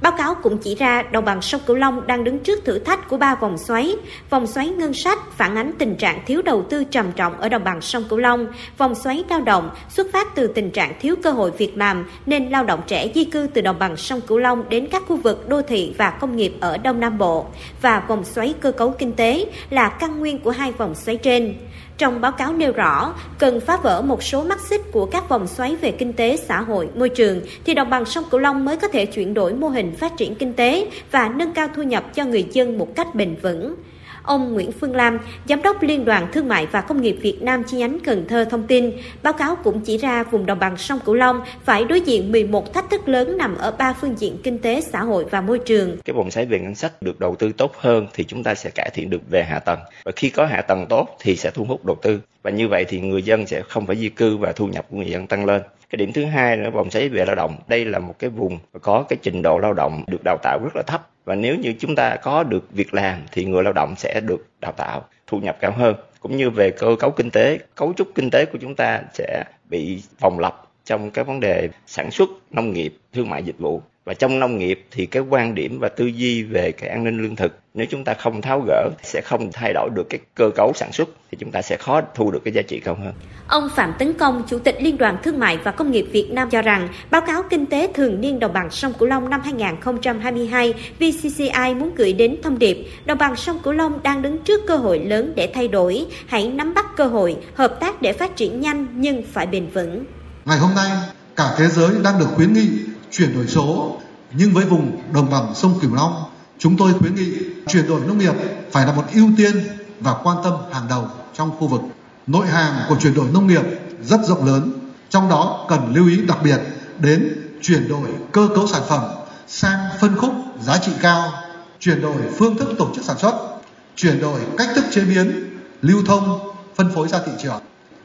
Báo 0.03 0.13
cáo 0.17 0.35
cũng 0.35 0.57
chỉ 0.57 0.75
ra 0.75 1.01
đồng 1.01 1.25
bằng 1.25 1.41
sông 1.41 1.61
Cửu 1.65 1.75
Long 1.75 2.07
đang 2.07 2.23
đứng 2.23 2.39
trước 2.39 2.65
thử 2.65 2.79
thách 2.79 3.09
của 3.09 3.17
ba 3.17 3.35
vòng 3.35 3.57
xoáy. 3.57 3.95
Vòng 4.29 4.47
xoáy 4.47 4.67
ngân 4.67 4.93
sách 4.93 5.19
phản 5.31 5.55
ánh 5.55 5.71
tình 5.79 5.95
trạng 5.95 6.19
thiếu 6.25 6.41
đầu 6.41 6.63
tư 6.69 6.83
trầm 6.83 7.11
trọng 7.11 7.39
ở 7.39 7.49
đồng 7.49 7.63
bằng 7.63 7.81
sông 7.81 8.03
Cửu 8.09 8.19
Long. 8.19 8.47
Vòng 8.77 8.95
xoáy 8.95 9.23
lao 9.29 9.41
động 9.41 9.69
xuất 9.89 10.07
phát 10.13 10.35
từ 10.35 10.47
tình 10.47 10.71
trạng 10.71 10.93
thiếu 10.99 11.15
cơ 11.23 11.31
hội 11.31 11.51
việc 11.51 11.77
làm, 11.77 12.05
nên 12.25 12.49
lao 12.49 12.63
động 12.63 12.81
trẻ 12.87 13.07
di 13.15 13.23
cư 13.23 13.47
từ 13.53 13.61
đồng 13.61 13.79
bằng 13.79 13.97
sông 13.97 14.21
Cửu 14.21 14.37
Long 14.37 14.69
đến 14.69 14.87
các 14.91 15.03
khu 15.07 15.15
vực 15.15 15.49
đô 15.49 15.61
thị 15.61 15.93
và 15.97 16.09
công 16.09 16.35
nghiệp 16.35 16.53
ở 16.59 16.77
Đông 16.77 16.99
Nam 16.99 17.17
Bộ. 17.17 17.45
Và 17.81 17.99
vòng 18.07 18.23
xoáy 18.23 18.53
cơ 18.59 18.71
cấu 18.71 18.89
kinh 18.89 19.13
tế 19.13 19.45
là 19.69 19.89
căn 19.89 20.19
nguyên 20.19 20.39
của 20.39 20.51
hai 20.51 20.71
vòng 20.71 20.95
xoáy 20.95 21.17
trên. 21.17 21.55
Trong 21.97 22.21
báo 22.21 22.31
cáo 22.31 22.53
nêu 22.53 22.71
rõ, 22.71 23.13
cần 23.39 23.59
phá 23.59 23.77
vỡ 23.77 24.01
một 24.01 24.23
số 24.23 24.43
mắt 24.43 24.59
xích 24.59 24.81
của 24.91 25.05
các 25.05 25.29
vòng 25.29 25.47
xoáy 25.47 25.75
về 25.75 25.91
kinh 25.91 26.13
tế, 26.13 26.37
xã 26.37 26.61
hội, 26.61 26.89
môi 26.95 27.09
trường, 27.09 27.41
thì 27.65 27.73
đồng 27.73 27.89
bằng 27.89 28.05
sông 28.05 28.23
Cửu 28.31 28.39
Long 28.39 28.65
mới 28.65 28.77
có 28.77 28.87
thể 28.87 29.05
chuyển 29.05 29.33
đổi 29.33 29.53
mô 29.53 29.67
hình 29.67 29.95
phát 29.95 30.17
triển 30.17 30.35
kinh 30.35 30.53
tế 30.53 30.89
và 31.11 31.29
nâng 31.29 31.53
cao 31.53 31.67
thu 31.75 31.83
nhập 31.83 32.15
cho 32.15 32.25
người 32.25 32.47
dân 32.51 32.77
một 32.77 32.95
cách 32.95 33.15
bền 33.15 33.35
vững. 33.41 33.75
Ông 34.23 34.53
Nguyễn 34.53 34.71
Phương 34.71 34.95
Lam, 34.95 35.19
Giám 35.45 35.61
đốc 35.61 35.83
Liên 35.83 36.05
đoàn 36.05 36.27
Thương 36.33 36.47
mại 36.47 36.65
và 36.65 36.81
Công 36.81 37.01
nghiệp 37.01 37.17
Việt 37.21 37.41
Nam 37.41 37.63
chi 37.63 37.77
nhánh 37.77 37.99
Cần 37.99 38.25
Thơ 38.27 38.45
thông 38.45 38.67
tin, 38.67 38.91
báo 39.23 39.33
cáo 39.33 39.55
cũng 39.55 39.81
chỉ 39.81 39.97
ra 39.97 40.23
vùng 40.23 40.45
đồng 40.45 40.59
bằng 40.59 40.77
sông 40.77 40.99
Cửu 41.05 41.15
Long 41.15 41.41
phải 41.63 41.85
đối 41.85 42.01
diện 42.01 42.31
11 42.31 42.73
thách 42.73 42.89
thức 42.89 43.07
lớn 43.07 43.37
nằm 43.37 43.57
ở 43.57 43.71
ba 43.71 43.93
phương 43.93 44.15
diện 44.17 44.37
kinh 44.43 44.59
tế, 44.59 44.81
xã 44.81 45.03
hội 45.03 45.25
và 45.31 45.41
môi 45.41 45.59
trường. 45.59 45.97
Cái 46.05 46.13
vòng 46.13 46.31
xoáy 46.31 46.45
về 46.45 46.59
ngân 46.59 46.75
sách 46.75 47.01
được 47.01 47.19
đầu 47.19 47.35
tư 47.35 47.51
tốt 47.57 47.73
hơn 47.77 48.07
thì 48.13 48.23
chúng 48.23 48.43
ta 48.43 48.55
sẽ 48.55 48.69
cải 48.69 48.89
thiện 48.93 49.09
được 49.09 49.21
về 49.29 49.43
hạ 49.43 49.59
tầng. 49.59 49.79
Và 50.05 50.11
khi 50.15 50.29
có 50.29 50.45
hạ 50.45 50.61
tầng 50.61 50.85
tốt 50.89 51.07
thì 51.19 51.35
sẽ 51.35 51.51
thu 51.51 51.63
hút 51.63 51.85
đầu 51.85 51.97
tư. 52.01 52.19
Và 52.43 52.51
như 52.51 52.67
vậy 52.67 52.85
thì 52.87 52.99
người 52.99 53.21
dân 53.21 53.47
sẽ 53.47 53.61
không 53.61 53.87
phải 53.87 53.95
di 53.95 54.09
cư 54.09 54.37
và 54.37 54.51
thu 54.51 54.67
nhập 54.67 54.85
của 54.89 54.97
người 54.97 55.09
dân 55.09 55.27
tăng 55.27 55.45
lên. 55.45 55.61
Cái 55.93 55.97
điểm 55.97 56.13
thứ 56.13 56.25
hai 56.25 56.57
là 56.57 56.69
vòng 56.69 56.91
xoáy 56.91 57.09
về 57.09 57.25
lao 57.25 57.35
động. 57.35 57.57
Đây 57.67 57.85
là 57.85 57.99
một 57.99 58.19
cái 58.19 58.29
vùng 58.29 58.59
có 58.81 59.05
cái 59.09 59.17
trình 59.21 59.41
độ 59.41 59.59
lao 59.59 59.73
động 59.73 60.03
được 60.07 60.21
đào 60.23 60.37
tạo 60.43 60.59
rất 60.63 60.75
là 60.75 60.83
thấp. 60.87 61.09
Và 61.25 61.35
nếu 61.35 61.55
như 61.55 61.73
chúng 61.79 61.95
ta 61.95 62.15
có 62.15 62.43
được 62.43 62.71
việc 62.71 62.93
làm 62.93 63.21
thì 63.31 63.45
người 63.45 63.63
lao 63.63 63.73
động 63.73 63.93
sẽ 63.97 64.21
được 64.25 64.47
đào 64.61 64.71
tạo, 64.71 65.05
thu 65.27 65.39
nhập 65.39 65.57
cao 65.59 65.71
hơn. 65.71 65.95
Cũng 66.19 66.37
như 66.37 66.49
về 66.49 66.71
cơ 66.71 66.95
cấu 66.99 67.11
kinh 67.11 67.31
tế, 67.31 67.59
cấu 67.75 67.93
trúc 67.93 68.07
kinh 68.15 68.29
tế 68.31 68.45
của 68.45 68.57
chúng 68.61 68.75
ta 68.75 69.01
sẽ 69.13 69.43
bị 69.69 70.01
vòng 70.19 70.39
lặp 70.39 70.55
trong 70.85 71.11
cái 71.11 71.25
vấn 71.25 71.39
đề 71.39 71.69
sản 71.87 72.11
xuất 72.11 72.29
nông 72.51 72.73
nghiệp, 72.73 72.97
thương 73.13 73.29
mại 73.29 73.43
dịch 73.43 73.59
vụ 73.59 73.81
và 74.05 74.13
trong 74.13 74.39
nông 74.39 74.57
nghiệp 74.57 74.85
thì 74.91 75.05
cái 75.05 75.23
quan 75.29 75.55
điểm 75.55 75.79
và 75.79 75.89
tư 75.89 76.05
duy 76.05 76.43
về 76.43 76.71
cái 76.71 76.89
an 76.89 77.03
ninh 77.03 77.17
lương 77.17 77.35
thực 77.35 77.59
nếu 77.73 77.87
chúng 77.89 78.03
ta 78.03 78.13
không 78.13 78.41
tháo 78.41 78.63
gỡ 78.67 78.89
sẽ 79.03 79.21
không 79.21 79.51
thay 79.51 79.73
đổi 79.73 79.89
được 79.95 80.03
cái 80.09 80.19
cơ 80.35 80.49
cấu 80.55 80.71
sản 80.75 80.91
xuất 80.91 81.09
thì 81.31 81.37
chúng 81.39 81.51
ta 81.51 81.61
sẽ 81.61 81.77
khó 81.77 82.01
thu 82.15 82.31
được 82.31 82.39
cái 82.45 82.53
giá 82.53 82.61
trị 82.61 82.79
cao 82.79 82.97
hơn. 83.03 83.13
Ông 83.47 83.69
Phạm 83.75 83.93
Tấn 83.99 84.13
Công, 84.13 84.43
Chủ 84.47 84.59
tịch 84.59 84.75
Liên 84.79 84.97
đoàn 84.97 85.17
Thương 85.23 85.39
mại 85.39 85.57
và 85.57 85.71
Công 85.71 85.91
nghiệp 85.91 86.05
Việt 86.11 86.31
Nam 86.31 86.49
cho 86.49 86.61
rằng 86.61 86.87
báo 87.11 87.21
cáo 87.21 87.43
kinh 87.49 87.65
tế 87.65 87.91
thường 87.93 88.21
niên 88.21 88.39
đồng 88.39 88.53
bằng 88.53 88.69
sông 88.69 88.93
Cửu 88.93 89.07
Long 89.07 89.29
năm 89.29 89.41
2022 89.43 90.73
VCCI 90.99 91.73
muốn 91.75 91.95
gửi 91.95 92.13
đến 92.13 92.37
thông 92.43 92.59
điệp 92.59 92.77
đồng 93.05 93.17
bằng 93.17 93.35
sông 93.35 93.59
Cửu 93.63 93.73
Long 93.73 94.03
đang 94.03 94.21
đứng 94.21 94.43
trước 94.43 94.61
cơ 94.67 94.75
hội 94.75 94.99
lớn 94.99 95.33
để 95.35 95.51
thay 95.53 95.67
đổi, 95.67 96.05
hãy 96.27 96.47
nắm 96.47 96.73
bắt 96.73 96.85
cơ 96.97 97.05
hội, 97.05 97.37
hợp 97.53 97.77
tác 97.79 98.01
để 98.01 98.13
phát 98.13 98.35
triển 98.35 98.61
nhanh 98.61 98.87
nhưng 98.93 99.23
phải 99.31 99.45
bền 99.45 99.67
vững. 99.67 100.05
Ngày 100.45 100.57
hôm 100.57 100.71
nay, 100.75 100.89
cả 101.35 101.55
thế 101.57 101.67
giới 101.67 101.89
đang 102.03 102.19
được 102.19 102.27
khuyến 102.35 102.53
nghị 102.53 102.67
chuyển 103.13 103.35
đổi 103.35 103.47
số. 103.47 103.97
Nhưng 104.33 104.53
với 104.53 104.65
vùng 104.65 105.01
đồng 105.13 105.29
bằng 105.29 105.55
sông 105.55 105.79
Cửu 105.81 105.95
Long, 105.95 106.23
chúng 106.59 106.77
tôi 106.77 106.93
khuyến 106.99 107.15
nghị 107.15 107.31
chuyển 107.67 107.87
đổi 107.87 108.01
nông 108.07 108.17
nghiệp 108.17 108.33
phải 108.71 108.85
là 108.85 108.93
một 108.93 109.03
ưu 109.13 109.29
tiên 109.37 109.63
và 109.99 110.15
quan 110.23 110.37
tâm 110.43 110.53
hàng 110.71 110.85
đầu 110.89 111.07
trong 111.33 111.51
khu 111.59 111.67
vực. 111.67 111.81
Nội 112.27 112.47
hàm 112.47 112.75
của 112.89 112.95
chuyển 112.99 113.13
đổi 113.13 113.27
nông 113.33 113.47
nghiệp 113.47 113.63
rất 114.03 114.19
rộng 114.27 114.45
lớn, 114.45 114.71
trong 115.09 115.29
đó 115.29 115.65
cần 115.69 115.93
lưu 115.95 116.07
ý 116.07 116.21
đặc 116.27 116.37
biệt 116.43 116.59
đến 116.99 117.35
chuyển 117.61 117.87
đổi 117.87 118.09
cơ 118.31 118.49
cấu 118.55 118.67
sản 118.67 118.81
phẩm 118.87 119.01
sang 119.47 119.79
phân 119.99 120.17
khúc 120.17 120.31
giá 120.61 120.77
trị 120.77 120.91
cao, 121.01 121.31
chuyển 121.79 122.01
đổi 122.01 122.15
phương 122.37 122.57
thức 122.57 122.69
tổ 122.77 122.87
chức 122.95 123.05
sản 123.05 123.17
xuất, 123.17 123.59
chuyển 123.95 124.21
đổi 124.21 124.39
cách 124.57 124.69
thức 124.75 124.85
chế 124.91 125.01
biến, 125.01 125.57
lưu 125.81 126.03
thông, 126.05 126.39
phân 126.75 126.91
phối 126.95 127.07
ra 127.07 127.19
thị 127.25 127.31
trường. 127.43 127.61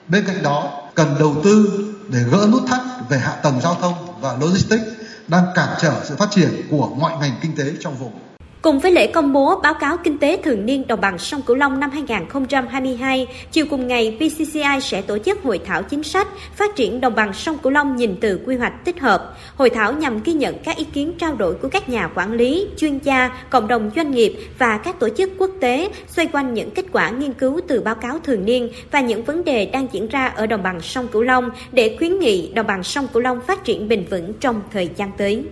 Bên 0.09 0.25
cạnh 0.27 0.43
đó, 0.43 0.83
cần 0.95 1.15
đầu 1.19 1.37
tư 1.45 1.85
để 2.09 2.19
gỡ 2.31 2.49
nút 2.53 2.63
thắt 2.69 2.81
về 3.09 3.19
hạ 3.19 3.33
tầng 3.43 3.61
giao 3.63 3.75
thông 3.75 3.95
và 4.21 4.37
logistics 4.41 4.98
đang 5.29 5.45
cản 5.55 5.69
trở 5.81 6.05
sự 6.05 6.17
phát 6.17 6.29
triển 6.31 6.51
của 6.71 6.89
mọi 7.01 7.13
ngành 7.21 7.33
kinh 7.41 7.57
tế 7.57 7.73
trong 7.81 7.97
vùng. 7.97 8.28
Cùng 8.63 8.79
với 8.79 8.93
lễ 8.93 9.07
công 9.07 9.33
bố 9.33 9.61
báo 9.61 9.75
cáo 9.75 9.97
kinh 9.97 10.19
tế 10.19 10.37
thường 10.37 10.67
niên 10.67 10.87
đồng 10.87 11.01
bằng 11.01 11.19
sông 11.19 11.43
Cửu 11.43 11.57
Long 11.57 11.81
năm 11.81 11.91
2022, 11.91 13.27
chiều 13.53 13.67
cùng 13.71 13.87
ngày 13.87 14.17
VCCI 14.21 14.81
sẽ 14.83 15.03
tổ 15.03 15.19
chức 15.19 15.43
hội 15.43 15.61
thảo 15.65 15.83
chính 15.83 16.03
sách 16.03 16.29
phát 16.55 16.77
triển 16.77 17.01
đồng 17.01 17.15
bằng 17.15 17.33
sông 17.33 17.59
Cửu 17.59 17.73
Long 17.73 17.97
nhìn 17.97 18.17
từ 18.21 18.41
quy 18.47 18.57
hoạch 18.57 18.85
tích 18.85 19.01
hợp. 19.01 19.35
Hội 19.57 19.71
thảo 19.71 19.93
nhằm 19.93 20.23
ghi 20.23 20.33
nhận 20.33 20.59
các 20.65 20.77
ý 20.77 20.85
kiến 20.85 21.13
trao 21.19 21.35
đổi 21.35 21.55
của 21.55 21.69
các 21.69 21.89
nhà 21.89 22.09
quản 22.15 22.33
lý, 22.33 22.67
chuyên 22.77 22.99
gia, 22.99 23.31
cộng 23.51 23.69
đồng 23.69 23.91
doanh 23.97 24.11
nghiệp 24.11 24.35
và 24.59 24.79
các 24.79 25.01
tổ 25.01 25.09
chức 25.09 25.33
quốc 25.39 25.51
tế 25.61 25.91
xoay 26.09 26.27
quanh 26.27 26.55
những 26.55 26.71
kết 26.71 26.85
quả 26.93 27.11
nghiên 27.11 27.33
cứu 27.33 27.61
từ 27.69 27.81
báo 27.81 27.95
cáo 27.95 28.19
thường 28.19 28.45
niên 28.45 28.71
và 28.91 29.01
những 29.01 29.25
vấn 29.25 29.45
đề 29.45 29.67
đang 29.67 29.87
diễn 29.93 30.09
ra 30.09 30.27
ở 30.27 30.47
đồng 30.47 30.63
bằng 30.63 30.81
sông 30.81 31.09
Cửu 31.09 31.23
Long 31.23 31.51
để 31.73 31.97
khuyến 31.99 32.19
nghị 32.19 32.53
đồng 32.55 32.67
bằng 32.67 32.83
sông 32.83 33.07
Cửu 33.13 33.23
Long 33.23 33.41
phát 33.41 33.65
triển 33.65 33.89
bền 33.89 34.05
vững 34.11 34.33
trong 34.41 34.63
thời 34.73 34.91
gian 34.97 35.11
tới. 35.17 35.45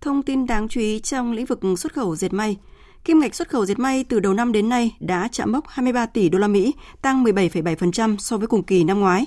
Thông 0.00 0.22
tin 0.22 0.46
đáng 0.46 0.68
chú 0.68 0.80
ý 0.80 1.00
trong 1.00 1.32
lĩnh 1.32 1.46
vực 1.46 1.60
xuất 1.78 1.92
khẩu 1.92 2.16
dệt 2.16 2.32
may. 2.32 2.56
Kim 3.04 3.20
ngạch 3.20 3.34
xuất 3.34 3.48
khẩu 3.48 3.66
dệt 3.66 3.78
may 3.78 4.04
từ 4.04 4.20
đầu 4.20 4.34
năm 4.34 4.52
đến 4.52 4.68
nay 4.68 4.96
đã 5.00 5.28
chạm 5.32 5.52
mốc 5.52 5.68
23 5.68 6.06
tỷ 6.06 6.28
đô 6.28 6.38
la 6.38 6.48
Mỹ, 6.48 6.74
tăng 7.02 7.24
17,7% 7.24 8.16
so 8.18 8.36
với 8.36 8.46
cùng 8.46 8.62
kỳ 8.62 8.84
năm 8.84 9.00
ngoái. 9.00 9.26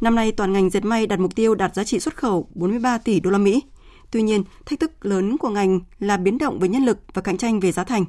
Năm 0.00 0.14
nay 0.14 0.32
toàn 0.32 0.52
ngành 0.52 0.70
dệt 0.70 0.84
may 0.84 1.06
đặt 1.06 1.20
mục 1.20 1.34
tiêu 1.34 1.54
đạt 1.54 1.74
giá 1.74 1.84
trị 1.84 2.00
xuất 2.00 2.16
khẩu 2.16 2.48
43 2.54 2.98
tỷ 2.98 3.20
đô 3.20 3.30
la 3.30 3.38
Mỹ. 3.38 3.62
Tuy 4.10 4.22
nhiên, 4.22 4.44
thách 4.66 4.80
thức 4.80 5.06
lớn 5.06 5.36
của 5.38 5.48
ngành 5.48 5.80
là 5.98 6.16
biến 6.16 6.38
động 6.38 6.58
về 6.58 6.68
nhân 6.68 6.84
lực 6.84 6.98
và 7.14 7.22
cạnh 7.22 7.36
tranh 7.36 7.60
về 7.60 7.72
giá 7.72 7.84
thành. 7.84 8.04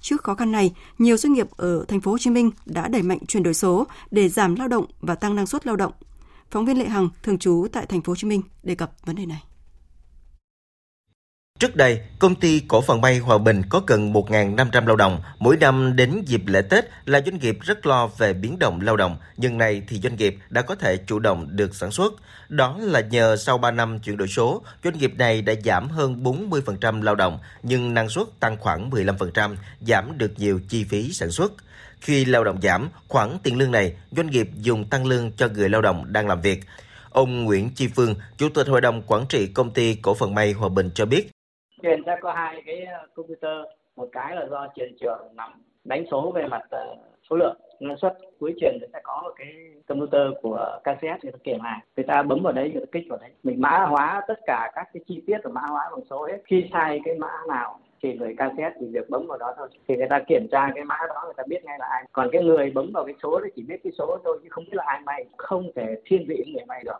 Trước 0.00 0.22
khó 0.22 0.34
khăn 0.34 0.52
này, 0.52 0.74
nhiều 0.98 1.16
doanh 1.16 1.32
nghiệp 1.32 1.50
ở 1.56 1.84
thành 1.88 2.00
phố 2.00 2.10
Hồ 2.10 2.18
Chí 2.18 2.30
Minh 2.30 2.50
đã 2.66 2.88
đẩy 2.88 3.02
mạnh 3.02 3.18
chuyển 3.28 3.42
đổi 3.42 3.54
số 3.54 3.86
để 4.10 4.28
giảm 4.28 4.54
lao 4.54 4.68
động 4.68 4.84
và 5.00 5.14
tăng 5.14 5.36
năng 5.36 5.46
suất 5.46 5.66
lao 5.66 5.76
động. 5.76 5.92
Phóng 6.50 6.64
viên 6.64 6.78
Lệ 6.78 6.88
Hằng 6.88 7.08
thường 7.22 7.38
trú 7.38 7.66
tại 7.72 7.86
thành 7.86 8.02
phố 8.02 8.10
Hồ 8.10 8.16
Chí 8.16 8.26
Minh 8.26 8.42
đề 8.62 8.74
cập 8.74 8.92
vấn 9.04 9.16
đề 9.16 9.26
này. 9.26 9.42
Trước 11.64 11.76
đây, 11.76 12.00
công 12.18 12.34
ty 12.34 12.60
cổ 12.68 12.80
phần 12.80 13.00
may 13.00 13.18
Hòa 13.18 13.38
Bình 13.38 13.62
có 13.68 13.80
gần 13.86 14.12
1.500 14.12 14.86
lao 14.86 14.96
động. 14.96 15.20
Mỗi 15.38 15.56
năm 15.56 15.96
đến 15.96 16.22
dịp 16.26 16.42
lễ 16.46 16.62
Tết 16.62 16.84
là 17.06 17.20
doanh 17.20 17.38
nghiệp 17.38 17.58
rất 17.60 17.86
lo 17.86 18.06
về 18.06 18.32
biến 18.32 18.58
động 18.58 18.80
lao 18.80 18.96
động, 18.96 19.16
nhưng 19.36 19.58
nay 19.58 19.82
thì 19.88 20.00
doanh 20.00 20.16
nghiệp 20.16 20.36
đã 20.48 20.62
có 20.62 20.74
thể 20.74 20.96
chủ 20.96 21.18
động 21.18 21.46
được 21.50 21.74
sản 21.74 21.90
xuất. 21.90 22.12
Đó 22.48 22.76
là 22.80 23.00
nhờ 23.00 23.36
sau 23.36 23.58
3 23.58 23.70
năm 23.70 23.98
chuyển 23.98 24.16
đổi 24.16 24.28
số, 24.28 24.62
doanh 24.84 24.98
nghiệp 24.98 25.14
này 25.18 25.42
đã 25.42 25.54
giảm 25.64 25.88
hơn 25.88 26.22
40% 26.22 27.02
lao 27.02 27.14
động, 27.14 27.38
nhưng 27.62 27.94
năng 27.94 28.08
suất 28.08 28.26
tăng 28.40 28.56
khoảng 28.56 28.90
15%, 28.90 29.56
giảm 29.80 30.18
được 30.18 30.32
nhiều 30.36 30.60
chi 30.68 30.84
phí 30.84 31.12
sản 31.12 31.30
xuất. 31.30 31.52
Khi 32.00 32.24
lao 32.24 32.44
động 32.44 32.60
giảm, 32.62 32.88
khoản 33.08 33.38
tiền 33.42 33.58
lương 33.58 33.72
này 33.72 33.94
doanh 34.16 34.26
nghiệp 34.26 34.48
dùng 34.54 34.84
tăng 34.88 35.06
lương 35.06 35.32
cho 35.32 35.48
người 35.48 35.68
lao 35.68 35.82
động 35.82 36.12
đang 36.12 36.28
làm 36.28 36.40
việc. 36.40 36.64
Ông 37.10 37.44
Nguyễn 37.44 37.70
Chi 37.70 37.88
Phương, 37.88 38.14
Chủ 38.38 38.48
tịch 38.48 38.66
Hội 38.66 38.80
đồng 38.80 39.02
Quản 39.02 39.26
trị 39.28 39.46
Công 39.46 39.70
ty 39.70 39.94
Cổ 39.94 40.14
phần 40.14 40.34
May 40.34 40.52
Hòa 40.52 40.68
Bình 40.68 40.90
cho 40.94 41.06
biết, 41.06 41.30
truyền 41.82 42.02
sẽ 42.06 42.16
có 42.20 42.32
hai 42.32 42.62
cái 42.66 42.84
ờ, 42.84 43.06
computer. 43.14 43.56
Một 43.96 44.08
cái 44.12 44.36
là 44.36 44.46
do 44.50 44.68
truyền 44.76 44.96
trưởng 45.00 45.28
nắm 45.34 45.52
đánh 45.84 46.04
số 46.10 46.32
về 46.34 46.46
mặt 46.46 46.62
uh, 46.64 46.98
số 47.30 47.36
lượng 47.36 47.56
năng 47.80 47.96
suất. 47.96 48.18
Cuối 48.40 48.54
truyền 48.60 48.78
sẽ 48.92 49.00
có 49.02 49.20
một 49.22 49.32
cái 49.36 49.48
computer 49.86 50.22
của 50.42 50.80
KCS 50.80 51.22
người 51.22 51.32
ta 51.32 51.38
kiểm 51.44 51.60
hàng 51.60 51.80
người 51.96 52.04
ta 52.04 52.22
bấm 52.22 52.42
vào 52.42 52.52
đấy 52.52 52.70
người 52.72 52.86
ta 52.86 52.90
kích 52.92 53.04
vào 53.08 53.18
đấy. 53.18 53.30
Mình 53.42 53.60
mã 53.60 53.86
hóa 53.88 54.22
tất 54.28 54.38
cả 54.46 54.70
các 54.74 54.88
cái 54.92 55.02
chi 55.06 55.22
tiết 55.26 55.38
và 55.44 55.50
mã 55.50 55.60
hóa 55.60 55.90
bằng 55.90 56.04
số 56.10 56.26
hết. 56.26 56.38
Khi 56.44 56.68
sai 56.72 57.00
cái 57.04 57.14
mã 57.18 57.32
nào 57.48 57.78
thì 58.02 58.14
người 58.14 58.34
KCS 58.34 58.78
chỉ 58.80 58.86
việc 58.86 59.10
bấm 59.10 59.26
vào 59.26 59.38
đó 59.38 59.54
thôi. 59.56 59.68
Thì 59.88 59.96
người 59.96 60.08
ta 60.10 60.20
kiểm 60.28 60.46
tra 60.52 60.70
cái 60.74 60.84
mã 60.84 60.96
đó 61.08 61.22
người 61.24 61.34
ta 61.36 61.42
biết 61.48 61.64
ngay 61.64 61.78
là 61.78 61.86
ai. 61.90 62.04
Còn 62.12 62.28
cái 62.32 62.42
người 62.42 62.70
bấm 62.70 62.90
vào 62.94 63.04
cái 63.04 63.14
số 63.22 63.40
thì 63.44 63.50
chỉ 63.56 63.62
biết 63.62 63.76
cái 63.84 63.92
số 63.98 64.18
thôi 64.24 64.38
chứ 64.42 64.48
không 64.50 64.64
biết 64.64 64.74
là 64.74 64.84
ai 64.86 65.00
may. 65.00 65.24
Không 65.36 65.70
thể 65.76 65.96
thiên 66.04 66.24
vị 66.28 66.44
người 66.54 66.64
may 66.68 66.82
được 66.84 66.98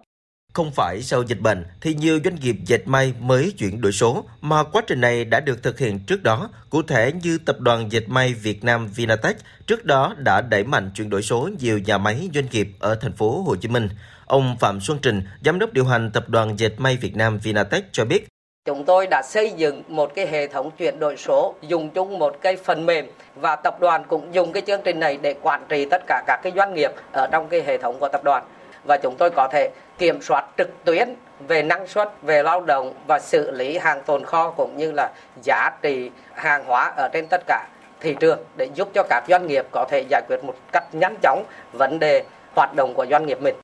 không 0.54 0.70
phải 0.70 1.02
sau 1.02 1.22
dịch 1.22 1.40
bệnh 1.40 1.64
thì 1.80 1.94
nhiều 1.94 2.20
doanh 2.24 2.34
nghiệp 2.34 2.56
dệt 2.66 2.88
may 2.88 3.14
mới 3.20 3.52
chuyển 3.58 3.80
đổi 3.80 3.92
số, 3.92 4.24
mà 4.40 4.64
quá 4.64 4.82
trình 4.86 5.00
này 5.00 5.24
đã 5.24 5.40
được 5.40 5.62
thực 5.62 5.78
hiện 5.78 5.98
trước 6.06 6.22
đó. 6.22 6.50
Cụ 6.70 6.82
thể 6.82 7.12
như 7.22 7.38
Tập 7.46 7.60
đoàn 7.60 7.92
Dệt 7.92 8.08
may 8.08 8.34
Việt 8.34 8.64
Nam 8.64 8.88
Vinatech 8.94 9.36
trước 9.66 9.84
đó 9.84 10.14
đã 10.18 10.40
đẩy 10.40 10.64
mạnh 10.64 10.90
chuyển 10.94 11.10
đổi 11.10 11.22
số 11.22 11.48
nhiều 11.60 11.78
nhà 11.78 11.98
máy 11.98 12.28
doanh 12.34 12.46
nghiệp 12.50 12.68
ở 12.80 12.94
thành 12.94 13.12
phố 13.12 13.42
Hồ 13.42 13.56
Chí 13.56 13.68
Minh. 13.68 13.88
Ông 14.26 14.56
Phạm 14.60 14.80
Xuân 14.80 14.98
Trình, 15.02 15.22
Giám 15.44 15.58
đốc 15.58 15.72
điều 15.72 15.84
hành 15.84 16.10
Tập 16.10 16.28
đoàn 16.28 16.58
Dệt 16.58 16.72
may 16.78 16.96
Việt 16.96 17.16
Nam 17.16 17.38
Vinatech 17.38 17.84
cho 17.92 18.04
biết, 18.04 18.28
Chúng 18.66 18.84
tôi 18.84 19.06
đã 19.06 19.22
xây 19.24 19.52
dựng 19.56 19.82
một 19.88 20.14
cái 20.14 20.26
hệ 20.26 20.46
thống 20.46 20.70
chuyển 20.78 20.98
đổi 20.98 21.16
số, 21.16 21.54
dùng 21.68 21.90
chung 21.90 22.18
một 22.18 22.36
cái 22.40 22.56
phần 22.56 22.86
mềm 22.86 23.06
và 23.34 23.56
tập 23.56 23.80
đoàn 23.80 24.04
cũng 24.08 24.34
dùng 24.34 24.52
cái 24.52 24.62
chương 24.66 24.80
trình 24.84 25.00
này 25.00 25.18
để 25.22 25.34
quản 25.42 25.66
trị 25.68 25.86
tất 25.90 26.02
cả 26.06 26.22
các 26.26 26.40
cái 26.42 26.52
doanh 26.56 26.74
nghiệp 26.74 26.90
ở 27.12 27.28
trong 27.32 27.48
cái 27.48 27.62
hệ 27.66 27.78
thống 27.78 27.96
của 28.00 28.08
tập 28.08 28.20
đoàn 28.24 28.44
và 28.84 28.96
chúng 28.96 29.16
tôi 29.16 29.30
có 29.30 29.48
thể 29.52 29.70
kiểm 29.98 30.22
soát 30.22 30.44
trực 30.58 30.84
tuyến 30.84 31.14
về 31.48 31.62
năng 31.62 31.86
suất, 31.86 32.10
về 32.22 32.42
lao 32.42 32.60
động 32.60 32.94
và 33.08 33.18
xử 33.18 33.50
lý 33.50 33.78
hàng 33.78 34.02
tồn 34.06 34.24
kho 34.24 34.50
cũng 34.50 34.76
như 34.76 34.92
là 34.92 35.12
giá 35.42 35.70
trị 35.82 36.10
hàng 36.34 36.64
hóa 36.66 36.92
ở 36.96 37.08
trên 37.12 37.26
tất 37.26 37.40
cả 37.46 37.66
thị 38.00 38.16
trường 38.20 38.38
để 38.56 38.68
giúp 38.74 38.88
cho 38.94 39.02
các 39.02 39.24
doanh 39.28 39.46
nghiệp 39.46 39.66
có 39.70 39.84
thể 39.90 40.04
giải 40.10 40.22
quyết 40.28 40.44
một 40.44 40.54
cách 40.72 40.84
nhanh 40.92 41.14
chóng 41.22 41.44
vấn 41.72 41.98
đề 41.98 42.24
hoạt 42.56 42.74
động 42.76 42.94
của 42.94 43.06
doanh 43.10 43.26
nghiệp 43.26 43.42
mình. 43.42 43.63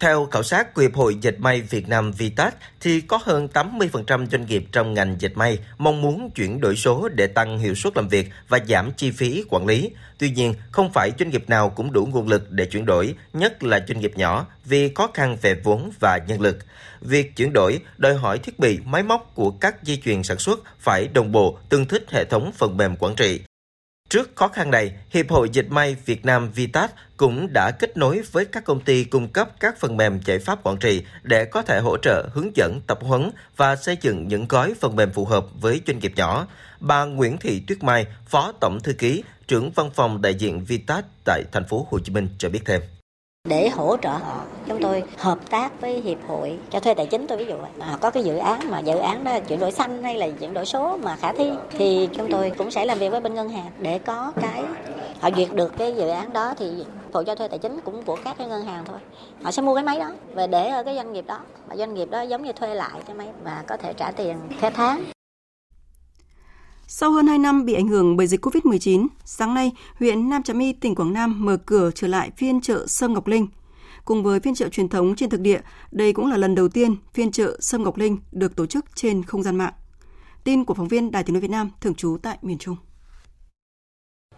Theo 0.00 0.26
khảo 0.30 0.42
sát 0.42 0.74
của 0.74 0.82
Hiệp 0.82 0.94
hội 0.94 1.16
Dệt 1.20 1.40
may 1.40 1.60
Việt 1.60 1.88
Nam 1.88 2.12
Vitat 2.12 2.54
thì 2.80 3.00
có 3.00 3.18
hơn 3.22 3.48
80% 3.52 4.26
doanh 4.26 4.46
nghiệp 4.46 4.64
trong 4.72 4.94
ngành 4.94 5.16
dệt 5.18 5.36
may 5.36 5.58
mong 5.78 6.02
muốn 6.02 6.30
chuyển 6.30 6.60
đổi 6.60 6.76
số 6.76 7.08
để 7.08 7.26
tăng 7.26 7.58
hiệu 7.58 7.74
suất 7.74 7.96
làm 7.96 8.08
việc 8.08 8.28
và 8.48 8.58
giảm 8.68 8.92
chi 8.92 9.10
phí 9.10 9.44
quản 9.48 9.66
lý. 9.66 9.90
Tuy 10.18 10.30
nhiên, 10.30 10.54
không 10.70 10.92
phải 10.92 11.12
doanh 11.18 11.30
nghiệp 11.30 11.44
nào 11.48 11.70
cũng 11.70 11.92
đủ 11.92 12.06
nguồn 12.06 12.28
lực 12.28 12.50
để 12.50 12.64
chuyển 12.64 12.84
đổi, 12.86 13.14
nhất 13.32 13.62
là 13.62 13.84
doanh 13.88 14.00
nghiệp 14.00 14.12
nhỏ 14.16 14.46
vì 14.64 14.94
khó 14.94 15.10
khăn 15.14 15.36
về 15.42 15.54
vốn 15.54 15.90
và 16.00 16.18
nhân 16.26 16.40
lực. 16.40 16.58
Việc 17.00 17.36
chuyển 17.36 17.52
đổi 17.52 17.80
đòi 17.96 18.14
hỏi 18.14 18.38
thiết 18.38 18.58
bị, 18.58 18.78
máy 18.84 19.02
móc 19.02 19.34
của 19.34 19.50
các 19.50 19.84
dây 19.84 20.00
chuyền 20.04 20.22
sản 20.22 20.38
xuất 20.38 20.60
phải 20.78 21.08
đồng 21.08 21.32
bộ, 21.32 21.58
tương 21.68 21.86
thích 21.86 22.04
hệ 22.10 22.24
thống 22.24 22.52
phần 22.54 22.76
mềm 22.76 22.96
quản 22.96 23.14
trị. 23.14 23.40
Trước 24.08 24.30
khó 24.34 24.48
khăn 24.48 24.70
này, 24.70 24.92
Hiệp 25.10 25.30
hội 25.30 25.50
Dịch 25.52 25.70
may 25.70 25.96
Việt 26.04 26.24
Nam 26.24 26.50
Vitat 26.50 26.90
cũng 27.16 27.52
đã 27.52 27.70
kết 27.70 27.96
nối 27.96 28.22
với 28.32 28.44
các 28.44 28.64
công 28.64 28.80
ty 28.80 29.04
cung 29.04 29.28
cấp 29.28 29.50
các 29.60 29.80
phần 29.80 29.96
mềm 29.96 30.20
giải 30.24 30.38
pháp 30.38 30.58
quản 30.62 30.76
trị 30.76 31.02
để 31.22 31.44
có 31.44 31.62
thể 31.62 31.80
hỗ 31.80 31.96
trợ 31.96 32.28
hướng 32.32 32.56
dẫn, 32.56 32.80
tập 32.86 32.98
huấn 33.02 33.30
và 33.56 33.76
xây 33.76 33.96
dựng 34.00 34.28
những 34.28 34.46
gói 34.48 34.74
phần 34.80 34.96
mềm 34.96 35.12
phù 35.12 35.24
hợp 35.24 35.46
với 35.60 35.80
doanh 35.86 35.98
nghiệp 35.98 36.12
nhỏ. 36.16 36.46
Bà 36.80 37.04
Nguyễn 37.04 37.38
Thị 37.38 37.62
Tuyết 37.66 37.82
Mai, 37.82 38.06
Phó 38.26 38.52
Tổng 38.60 38.80
Thư 38.80 38.92
ký, 38.92 39.22
trưởng 39.48 39.70
văn 39.70 39.90
phòng 39.94 40.22
đại 40.22 40.34
diện 40.34 40.64
Vitat 40.64 41.04
tại 41.24 41.42
thành 41.52 41.64
phố 41.68 41.86
Hồ 41.90 41.98
Chí 41.98 42.12
Minh 42.12 42.28
cho 42.38 42.48
biết 42.48 42.60
thêm 42.64 42.80
để 43.48 43.68
hỗ 43.68 43.96
trợ. 43.96 44.08
Họ 44.08 44.40
chúng 44.66 44.82
tôi 44.82 45.02
hợp 45.18 45.38
tác 45.50 45.80
với 45.80 46.00
hiệp 46.00 46.18
hội 46.28 46.58
cho 46.70 46.80
thuê 46.80 46.94
tài 46.94 47.06
chính 47.06 47.26
tôi 47.26 47.38
ví 47.38 47.44
dụ 47.44 47.56
vậy. 47.56 47.70
À, 47.80 47.98
có 48.00 48.10
cái 48.10 48.24
dự 48.24 48.36
án 48.36 48.70
mà 48.70 48.80
dự 48.80 48.96
án 48.96 49.24
đó 49.24 49.38
chuyển 49.48 49.60
đổi 49.60 49.72
xanh 49.72 50.02
hay 50.02 50.14
là 50.14 50.28
chuyển 50.40 50.54
đổi 50.54 50.66
số 50.66 50.96
mà 51.02 51.16
khả 51.16 51.32
thi, 51.32 51.50
thì 51.70 52.08
chúng 52.12 52.30
tôi 52.30 52.52
cũng 52.58 52.70
sẽ 52.70 52.84
làm 52.84 52.98
việc 52.98 53.08
với 53.08 53.20
bên 53.20 53.34
ngân 53.34 53.48
hàng 53.48 53.70
để 53.78 53.98
có 53.98 54.32
cái, 54.40 54.64
họ 55.20 55.30
duyệt 55.36 55.52
được 55.52 55.72
cái 55.78 55.96
dự 55.96 56.08
án 56.08 56.32
đó 56.32 56.54
thì 56.58 56.84
phụ 57.12 57.22
cho 57.26 57.34
thuê 57.34 57.48
tài 57.48 57.58
chính 57.58 57.80
cũng 57.80 58.02
của 58.02 58.16
các 58.24 58.38
cái 58.38 58.46
ngân 58.46 58.64
hàng 58.64 58.84
thôi. 58.84 58.98
Họ 59.42 59.50
sẽ 59.50 59.62
mua 59.62 59.74
cái 59.74 59.84
máy 59.84 59.98
đó 59.98 60.10
về 60.34 60.46
để 60.46 60.68
ở 60.68 60.82
cái 60.82 60.96
doanh 60.96 61.12
nghiệp 61.12 61.24
đó. 61.26 61.38
Và 61.68 61.76
doanh 61.76 61.94
nghiệp 61.94 62.10
đó 62.10 62.20
giống 62.22 62.42
như 62.42 62.52
thuê 62.52 62.74
lại 62.74 63.00
cái 63.06 63.16
máy 63.16 63.28
và 63.44 63.64
có 63.66 63.76
thể 63.76 63.92
trả 63.92 64.10
tiền 64.10 64.36
theo 64.60 64.70
tháng 64.74 65.04
sau 66.90 67.12
hơn 67.12 67.26
2 67.26 67.38
năm 67.38 67.64
bị 67.64 67.74
ảnh 67.74 67.88
hưởng 67.88 68.16
bởi 68.16 68.26
dịch 68.26 68.44
COVID-19, 68.46 69.06
sáng 69.24 69.54
nay, 69.54 69.72
huyện 69.98 70.28
Nam 70.28 70.42
Trà 70.42 70.54
My, 70.54 70.72
tỉnh 70.72 70.94
Quảng 70.94 71.12
Nam 71.12 71.44
mở 71.44 71.56
cửa 71.56 71.90
trở 71.94 72.06
lại 72.06 72.30
phiên 72.36 72.60
chợ 72.60 72.86
Sâm 72.86 73.14
Ngọc 73.14 73.26
Linh. 73.26 73.46
Cùng 74.04 74.22
với 74.22 74.40
phiên 74.40 74.54
chợ 74.54 74.68
truyền 74.68 74.88
thống 74.88 75.16
trên 75.16 75.30
thực 75.30 75.40
địa, 75.40 75.60
đây 75.90 76.12
cũng 76.12 76.26
là 76.26 76.36
lần 76.36 76.54
đầu 76.54 76.68
tiên 76.68 76.96
phiên 77.14 77.32
chợ 77.32 77.56
Sâm 77.60 77.82
Ngọc 77.82 77.96
Linh 77.96 78.18
được 78.32 78.56
tổ 78.56 78.66
chức 78.66 78.84
trên 78.94 79.22
không 79.22 79.42
gian 79.42 79.56
mạng. 79.56 79.72
Tin 80.44 80.64
của 80.64 80.74
phóng 80.74 80.88
viên 80.88 81.10
Đài 81.10 81.24
Tiếng 81.24 81.34
nói 81.34 81.40
Việt 81.40 81.50
Nam 81.50 81.70
thường 81.80 81.94
trú 81.94 82.16
tại 82.22 82.38
miền 82.42 82.58
Trung. 82.58 82.76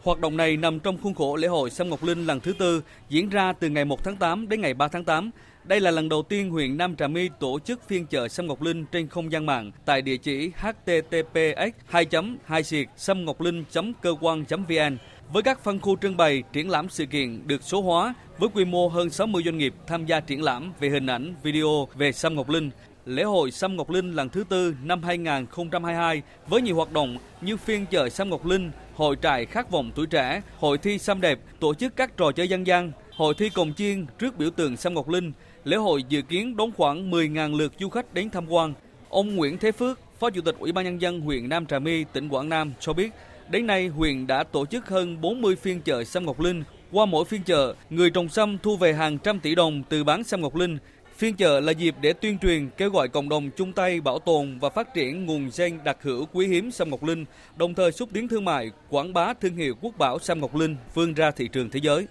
Hoạt 0.02 0.20
động 0.20 0.36
này 0.36 0.56
nằm 0.56 0.80
trong 0.80 0.98
khuôn 1.02 1.14
khổ 1.14 1.36
lễ 1.36 1.48
hội 1.48 1.70
Sâm 1.70 1.88
Ngọc 1.88 2.04
Linh 2.04 2.26
lần 2.26 2.40
thứ 2.40 2.52
tư 2.52 2.82
diễn 3.08 3.28
ra 3.28 3.52
từ 3.52 3.68
ngày 3.68 3.84
1 3.84 4.04
tháng 4.04 4.16
8 4.16 4.48
đến 4.48 4.60
ngày 4.60 4.74
3 4.74 4.88
tháng 4.88 5.04
8 5.04 5.30
đây 5.70 5.80
là 5.80 5.90
lần 5.90 6.08
đầu 6.08 6.22
tiên 6.22 6.50
huyện 6.50 6.76
Nam 6.76 6.96
Trà 6.96 7.08
My 7.08 7.28
tổ 7.40 7.58
chức 7.58 7.88
phiên 7.88 8.06
chợ 8.06 8.28
sâm 8.28 8.46
ngọc 8.46 8.62
linh 8.62 8.84
trên 8.92 9.08
không 9.08 9.32
gian 9.32 9.46
mạng 9.46 9.70
tại 9.84 10.02
địa 10.02 10.16
chỉ 10.16 10.50
https 10.56 11.70
2 11.86 12.06
2 12.44 12.62
sâm 12.96 13.24
ngọc 13.24 13.40
linh 13.40 13.64
cơ 14.02 14.14
quan 14.20 14.44
vn 14.50 14.96
với 15.32 15.42
các 15.42 15.64
phân 15.64 15.80
khu 15.80 15.96
trưng 15.96 16.16
bày 16.16 16.42
triển 16.52 16.70
lãm 16.70 16.88
sự 16.88 17.06
kiện 17.06 17.48
được 17.48 17.62
số 17.62 17.82
hóa 17.82 18.14
với 18.38 18.48
quy 18.54 18.64
mô 18.64 18.88
hơn 18.88 19.10
60 19.10 19.42
doanh 19.44 19.58
nghiệp 19.58 19.74
tham 19.86 20.06
gia 20.06 20.20
triển 20.20 20.42
lãm 20.42 20.72
về 20.80 20.88
hình 20.88 21.06
ảnh, 21.06 21.34
video 21.42 21.88
về 21.94 22.12
sâm 22.12 22.34
ngọc 22.34 22.48
linh. 22.48 22.70
Lễ 23.06 23.22
hội 23.22 23.50
Sâm 23.50 23.76
Ngọc 23.76 23.90
Linh 23.90 24.12
lần 24.12 24.28
thứ 24.28 24.44
tư 24.48 24.74
năm 24.82 25.02
2022 25.02 26.22
với 26.48 26.62
nhiều 26.62 26.76
hoạt 26.76 26.92
động 26.92 27.18
như 27.40 27.56
phiên 27.56 27.86
chợ 27.86 28.08
Sâm 28.08 28.30
Ngọc 28.30 28.46
Linh, 28.46 28.70
hội 28.94 29.16
trại 29.22 29.46
khát 29.46 29.70
vọng 29.70 29.90
tuổi 29.94 30.06
trẻ, 30.06 30.42
hội 30.58 30.78
thi 30.78 30.98
sâm 30.98 31.20
đẹp, 31.20 31.38
tổ 31.60 31.74
chức 31.74 31.96
các 31.96 32.16
trò 32.16 32.32
chơi 32.32 32.48
dân 32.48 32.66
gian, 32.66 32.92
hội 33.14 33.34
thi 33.34 33.50
cồng 33.50 33.74
chiên 33.74 34.06
trước 34.18 34.38
biểu 34.38 34.50
tượng 34.50 34.76
Sâm 34.76 34.94
Ngọc 34.94 35.08
Linh, 35.08 35.32
Lễ 35.64 35.76
hội 35.76 36.02
dự 36.08 36.22
kiến 36.22 36.56
đón 36.56 36.70
khoảng 36.76 37.10
10.000 37.10 37.56
lượt 37.56 37.72
du 37.80 37.88
khách 37.88 38.14
đến 38.14 38.30
tham 38.30 38.52
quan. 38.52 38.74
Ông 39.08 39.36
Nguyễn 39.36 39.58
Thế 39.58 39.72
Phước, 39.72 40.00
Phó 40.18 40.30
Chủ 40.30 40.40
tịch 40.40 40.54
Ủy 40.58 40.72
ban 40.72 40.84
Nhân 40.84 41.00
dân 41.00 41.20
huyện 41.20 41.48
Nam 41.48 41.66
Trà 41.66 41.78
My, 41.78 42.04
tỉnh 42.04 42.28
Quảng 42.28 42.48
Nam 42.48 42.72
cho 42.80 42.92
biết, 42.92 43.10
đến 43.50 43.66
nay 43.66 43.86
huyện 43.88 44.26
đã 44.26 44.44
tổ 44.44 44.66
chức 44.66 44.88
hơn 44.88 45.20
40 45.20 45.56
phiên 45.56 45.80
chợ 45.80 46.04
sâm 46.04 46.26
ngọc 46.26 46.40
linh. 46.40 46.62
Qua 46.92 47.06
mỗi 47.06 47.24
phiên 47.24 47.42
chợ, 47.42 47.74
người 47.90 48.10
trồng 48.10 48.28
sâm 48.28 48.58
thu 48.62 48.76
về 48.76 48.92
hàng 48.92 49.18
trăm 49.18 49.40
tỷ 49.40 49.54
đồng 49.54 49.82
từ 49.88 50.04
bán 50.04 50.24
sâm 50.24 50.40
ngọc 50.40 50.56
linh. 50.56 50.78
Phiên 51.16 51.36
chợ 51.36 51.60
là 51.60 51.72
dịp 51.72 51.94
để 52.00 52.12
tuyên 52.12 52.38
truyền, 52.38 52.70
kêu 52.76 52.90
gọi 52.90 53.08
cộng 53.08 53.28
đồng 53.28 53.50
chung 53.56 53.72
tay 53.72 54.00
bảo 54.00 54.18
tồn 54.18 54.58
và 54.58 54.68
phát 54.68 54.94
triển 54.94 55.26
nguồn 55.26 55.50
gen 55.58 55.78
đặc 55.84 55.96
hữu 56.02 56.26
quý 56.32 56.46
hiếm 56.46 56.70
sâm 56.70 56.90
ngọc 56.90 57.04
linh, 57.04 57.24
đồng 57.56 57.74
thời 57.74 57.92
xúc 57.92 58.08
tiến 58.12 58.28
thương 58.28 58.44
mại, 58.44 58.70
quảng 58.88 59.12
bá 59.12 59.34
thương 59.34 59.56
hiệu 59.56 59.74
quốc 59.80 59.98
bảo 59.98 60.18
sâm 60.18 60.40
ngọc 60.40 60.54
linh 60.56 60.76
vươn 60.94 61.14
ra 61.14 61.30
thị 61.30 61.48
trường 61.48 61.70
thế 61.70 61.80
giới. 61.82 62.06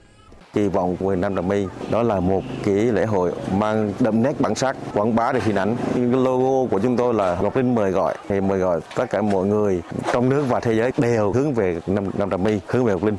Kỳ 0.54 0.68
vọng 0.68 0.98
của 1.00 1.16
Nam 1.16 1.36
Trà 1.36 1.42
My 1.42 1.66
đó 1.92 2.04
là 2.04 2.20
một 2.20 2.44
cái 2.64 2.76
lễ 2.76 3.06
hội 3.06 3.32
mang 3.58 3.94
đậm 4.00 4.24
nét 4.24 4.42
bản 4.42 4.56
sắc, 4.56 4.78
quảng 4.94 5.16
bá 5.16 5.32
được 5.32 5.44
hình 5.44 5.56
ảnh. 5.56 5.76
Cái 5.96 6.04
logo 6.04 6.70
của 6.72 6.80
chúng 6.84 6.98
tôi 6.98 7.14
là 7.14 7.40
Ngọc 7.42 7.56
Linh 7.56 7.76
mời 7.76 7.92
gọi, 7.92 8.16
thì 8.30 8.42
mời 8.42 8.60
gọi 8.60 8.80
tất 8.96 9.06
cả 9.10 9.22
mọi 9.22 9.48
người 9.48 9.82
trong 10.14 10.30
nước 10.30 10.46
và 10.50 10.60
thế 10.60 10.76
giới 10.76 10.92
đều 10.98 11.32
hướng 11.32 11.54
về 11.54 11.82
Nam, 11.88 12.04
Nam 12.18 12.30
Trà 12.30 12.38
My, 12.38 12.60
hướng 12.68 12.86
về 12.86 12.94
Ngọc 12.94 13.04
Linh. 13.04 13.18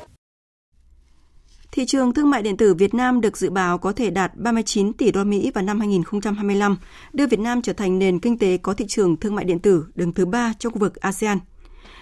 Thị 1.72 1.84
trường 1.86 2.14
thương 2.14 2.30
mại 2.30 2.42
điện 2.42 2.56
tử 2.56 2.74
Việt 2.74 2.94
Nam 2.94 3.20
được 3.20 3.36
dự 3.36 3.50
báo 3.50 3.78
có 3.78 3.92
thể 3.92 4.10
đạt 4.10 4.32
39 4.36 4.92
tỷ 4.92 5.12
đô 5.12 5.24
Mỹ 5.24 5.50
vào 5.54 5.64
năm 5.64 5.80
2025, 5.80 6.76
đưa 7.12 7.26
Việt 7.26 7.40
Nam 7.40 7.62
trở 7.62 7.72
thành 7.72 7.98
nền 7.98 8.18
kinh 8.18 8.38
tế 8.38 8.56
có 8.56 8.74
thị 8.74 8.84
trường 8.88 9.16
thương 9.16 9.34
mại 9.34 9.44
điện 9.44 9.58
tử 9.58 9.86
đứng 9.94 10.12
thứ 10.12 10.26
ba 10.26 10.52
trong 10.58 10.72
khu 10.72 10.78
vực 10.78 10.96
ASEAN. 10.96 11.38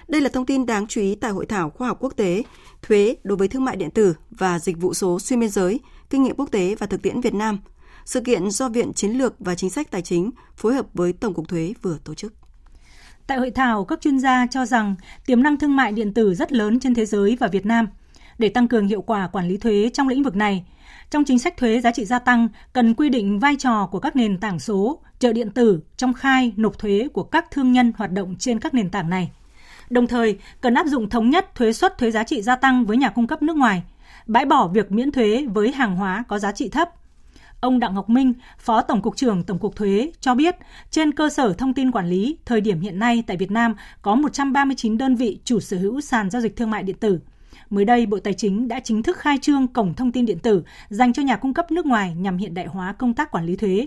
Đây 0.09 0.21
là 0.21 0.29
thông 0.29 0.47
tin 0.47 0.66
đáng 0.66 0.87
chú 0.87 1.01
ý 1.01 1.14
tại 1.14 1.31
hội 1.31 1.47
thảo 1.47 1.71
khoa 1.71 1.88
học 1.88 1.97
quốc 2.01 2.12
tế 2.16 2.42
thuế 2.83 3.16
đối 3.25 3.37
với 3.37 3.49
thương 3.49 3.64
mại 3.64 3.77
điện 3.77 3.90
tử 3.90 4.14
và 4.31 4.59
dịch 4.59 4.79
vụ 4.79 4.94
số 4.94 5.21
xuyên 5.21 5.40
biên 5.40 5.49
giới, 5.49 5.81
kinh 6.11 6.23
nghiệm 6.23 6.37
quốc 6.37 6.49
tế 6.51 6.75
và 6.79 6.87
thực 6.87 7.03
tiễn 7.03 7.21
Việt 7.21 7.35
Nam. 7.35 7.59
Sự 8.05 8.21
kiện 8.21 8.51
do 8.51 8.68
Viện 8.68 8.92
Chiến 8.92 9.11
lược 9.11 9.35
và 9.38 9.55
Chính 9.55 9.71
sách 9.71 9.90
Tài 9.90 10.03
chính 10.03 10.31
phối 10.57 10.75
hợp 10.75 10.87
với 10.94 11.12
Tổng 11.12 11.35
cục 11.35 11.49
Thuế 11.49 11.75
vừa 11.83 11.99
tổ 12.05 12.14
chức. 12.14 12.35
Tại 13.27 13.38
hội 13.38 13.51
thảo, 13.51 13.85
các 13.85 14.01
chuyên 14.01 14.18
gia 14.18 14.47
cho 14.47 14.66
rằng 14.66 14.94
tiềm 15.27 15.42
năng 15.42 15.57
thương 15.57 15.77
mại 15.77 15.92
điện 15.92 16.14
tử 16.14 16.35
rất 16.35 16.53
lớn 16.53 16.81
trên 16.81 16.94
thế 16.94 17.07
giới 17.07 17.37
và 17.40 17.47
Việt 17.49 17.66
Nam. 17.66 17.88
Để 18.38 18.49
tăng 18.49 18.68
cường 18.68 18.87
hiệu 18.87 19.03
quả 19.03 19.29
quản 19.33 19.49
lý 19.49 19.57
thuế 19.57 19.90
trong 19.92 20.09
lĩnh 20.09 20.23
vực 20.23 20.37
này, 20.37 20.64
Trong 21.11 21.25
chính 21.25 21.38
sách 21.38 21.57
thuế 21.57 21.81
giá 21.81 21.90
trị 21.90 22.05
gia 22.05 22.18
tăng, 22.18 22.49
cần 22.73 22.94
quy 22.94 23.09
định 23.09 23.38
vai 23.38 23.57
trò 23.59 23.87
của 23.87 24.01
các 24.01 24.16
nền 24.16 24.38
tảng 24.38 24.59
số, 24.59 25.01
chợ 25.18 25.33
điện 25.33 25.51
tử 25.51 25.81
trong 25.97 26.12
khai 26.12 26.53
nộp 26.57 26.79
thuế 26.79 27.09
của 27.12 27.23
các 27.23 27.51
thương 27.51 27.73
nhân 27.73 27.92
hoạt 27.97 28.12
động 28.12 28.37
trên 28.38 28.61
các 28.61 28.75
nền 28.75 28.90
tảng 28.90 29.11
này. 29.11 29.31
Đồng 29.90 30.07
thời, 30.07 30.38
cần 30.61 30.74
áp 30.74 30.87
dụng 30.87 31.09
thống 31.09 31.31
nhất 31.31 31.55
thuế 31.55 31.72
suất 31.72 31.98
thuế 31.98 32.11
giá 32.11 32.24
trị 32.24 32.42
gia 32.42 32.57
tăng 32.57 32.87
với 32.87 32.96
nhà 32.96 33.09
cung 33.09 33.27
cấp 33.27 33.42
nước 33.42 33.57
ngoài, 33.57 33.83
bãi 34.27 34.44
bỏ 34.44 34.68
việc 34.68 34.92
miễn 34.92 35.12
thuế 35.12 35.46
với 35.55 35.72
hàng 35.72 35.96
hóa 35.96 36.24
có 36.29 36.38
giá 36.38 36.53
trị 36.53 36.68
thấp. 36.68 36.90
Ông 37.61 37.79
Đặng 37.79 37.94
Ngọc 37.94 38.11
Minh, 38.11 38.33
Phó 38.59 38.83
Tổng 38.83 39.03
cục 39.03 39.16
trưởng 39.16 39.42
Tổng 39.42 39.59
cục 39.59 39.77
Thuế 39.77 40.12
cho 40.20 40.35
biết, 40.35 40.57
trên 40.90 41.12
cơ 41.12 41.29
sở 41.29 41.53
thông 41.53 41.74
tin 41.74 41.90
quản 41.90 42.09
lý, 42.09 42.38
thời 42.44 42.61
điểm 42.61 42.81
hiện 42.81 42.98
nay 42.98 43.24
tại 43.27 43.37
Việt 43.37 43.51
Nam 43.51 43.74
có 44.03 44.14
139 44.14 44.98
đơn 44.98 45.16
vị 45.16 45.38
chủ 45.44 45.61
sở 45.61 45.77
hữu 45.77 46.01
sàn 46.01 46.31
giao 46.31 46.42
dịch 46.42 46.57
thương 46.57 46.70
mại 46.70 46.83
điện 46.83 46.96
tử. 47.01 47.20
Mới 47.70 47.85
đây, 47.85 48.07
Bộ 48.07 48.18
Tài 48.18 48.35
chính 48.35 48.68
đã 48.68 48.81
chính 48.81 49.03
thức 49.03 49.16
khai 49.16 49.38
trương 49.42 49.68
cổng 49.68 49.94
thông 49.94 50.12
tin 50.12 50.27
điện 50.27 50.38
tử 50.38 50.62
dành 50.88 51.12
cho 51.12 51.22
nhà 51.22 51.37
cung 51.37 51.55
cấp 51.55 51.70
nước 51.70 51.87
ngoài 51.87 52.14
nhằm 52.14 52.37
hiện 52.37 52.55
đại 52.55 52.66
hóa 52.66 52.92
công 52.92 53.14
tác 53.14 53.31
quản 53.31 53.46
lý 53.46 53.57
thuế. 53.57 53.87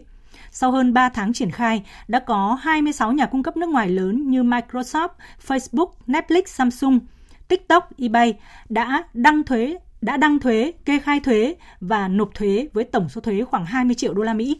Sau 0.52 0.72
hơn 0.72 0.94
3 0.94 1.10
tháng 1.10 1.34
triển 1.34 1.52
khai, 1.52 1.84
đã 2.08 2.20
có 2.20 2.58
26 2.62 3.12
nhà 3.12 3.26
cung 3.26 3.44
cấp 3.44 3.58
nước 3.58 3.70
ngoài 3.70 3.90
lớn 3.90 4.30
như 4.30 4.44
Microsoft, 4.44 5.10
Facebook, 5.48 5.92
Netflix, 6.08 6.42
Samsung, 6.46 7.00
TikTok, 7.48 7.90
eBay 7.98 8.34
đã 8.70 9.04
đăng 9.14 9.44
thuế 9.44 9.78
đã 10.02 10.18
đăng 10.18 10.40
thuế, 10.40 10.72
kê 10.86 11.00
khai 11.00 11.20
thuế 11.20 11.56
và 11.82 12.08
nộp 12.08 12.34
thuế 12.34 12.68
với 12.74 12.84
tổng 12.84 13.10
số 13.10 13.22
thuế 13.22 13.44
khoảng 13.44 13.66
20 13.66 13.96
triệu 13.96 14.14
đô 14.14 14.24
la 14.24 14.34
Mỹ. 14.34 14.60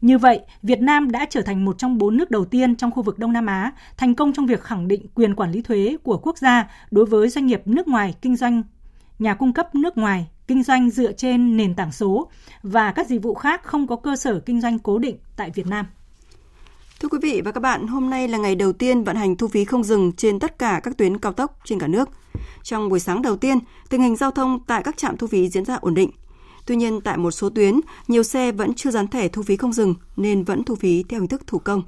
Như 0.00 0.18
vậy, 0.18 0.40
Việt 0.62 0.80
Nam 0.80 1.10
đã 1.10 1.26
trở 1.30 1.42
thành 1.42 1.64
một 1.64 1.78
trong 1.78 1.98
bốn 1.98 2.16
nước 2.16 2.30
đầu 2.30 2.44
tiên 2.44 2.76
trong 2.76 2.90
khu 2.90 3.02
vực 3.02 3.18
Đông 3.18 3.32
Nam 3.32 3.46
Á 3.46 3.72
thành 3.96 4.14
công 4.14 4.32
trong 4.32 4.46
việc 4.46 4.62
khẳng 4.62 4.88
định 4.88 5.06
quyền 5.14 5.34
quản 5.34 5.52
lý 5.52 5.62
thuế 5.62 5.96
của 6.02 6.18
quốc 6.18 6.38
gia 6.38 6.70
đối 6.90 7.06
với 7.06 7.28
doanh 7.28 7.46
nghiệp 7.46 7.62
nước 7.64 7.88
ngoài 7.88 8.14
kinh 8.22 8.36
doanh, 8.36 8.62
nhà 9.18 9.34
cung 9.34 9.52
cấp 9.52 9.74
nước 9.74 9.98
ngoài 9.98 10.26
kinh 10.48 10.62
doanh 10.62 10.90
dựa 10.90 11.12
trên 11.12 11.56
nền 11.56 11.74
tảng 11.74 11.92
số 11.92 12.30
và 12.62 12.92
các 12.92 13.08
dịch 13.08 13.22
vụ 13.22 13.34
khác 13.34 13.64
không 13.64 13.86
có 13.86 13.96
cơ 13.96 14.16
sở 14.16 14.40
kinh 14.46 14.60
doanh 14.60 14.78
cố 14.78 14.98
định 14.98 15.16
tại 15.36 15.50
Việt 15.54 15.66
Nam. 15.66 15.86
Thưa 17.00 17.08
quý 17.08 17.18
vị 17.22 17.40
và 17.44 17.52
các 17.52 17.60
bạn, 17.60 17.86
hôm 17.86 18.10
nay 18.10 18.28
là 18.28 18.38
ngày 18.38 18.54
đầu 18.54 18.72
tiên 18.72 19.04
vận 19.04 19.16
hành 19.16 19.36
thu 19.36 19.48
phí 19.48 19.64
không 19.64 19.84
dừng 19.84 20.12
trên 20.12 20.38
tất 20.38 20.58
cả 20.58 20.80
các 20.82 20.96
tuyến 20.96 21.18
cao 21.18 21.32
tốc 21.32 21.58
trên 21.64 21.78
cả 21.78 21.86
nước. 21.86 22.08
Trong 22.62 22.88
buổi 22.88 23.00
sáng 23.00 23.22
đầu 23.22 23.36
tiên, 23.36 23.58
tình 23.88 24.02
hình 24.02 24.16
giao 24.16 24.30
thông 24.30 24.58
tại 24.66 24.82
các 24.82 24.96
trạm 24.96 25.16
thu 25.16 25.26
phí 25.26 25.48
diễn 25.48 25.64
ra 25.64 25.74
ổn 25.74 25.94
định. 25.94 26.10
Tuy 26.66 26.76
nhiên, 26.76 27.00
tại 27.00 27.16
một 27.16 27.30
số 27.30 27.50
tuyến, 27.50 27.80
nhiều 28.08 28.22
xe 28.22 28.52
vẫn 28.52 28.74
chưa 28.74 28.90
dán 28.90 29.08
thẻ 29.08 29.28
thu 29.28 29.42
phí 29.42 29.56
không 29.56 29.72
dừng 29.72 29.94
nên 30.16 30.44
vẫn 30.44 30.64
thu 30.64 30.74
phí 30.74 31.02
theo 31.08 31.20
hình 31.20 31.28
thức 31.28 31.46
thủ 31.46 31.58
công. 31.58 31.82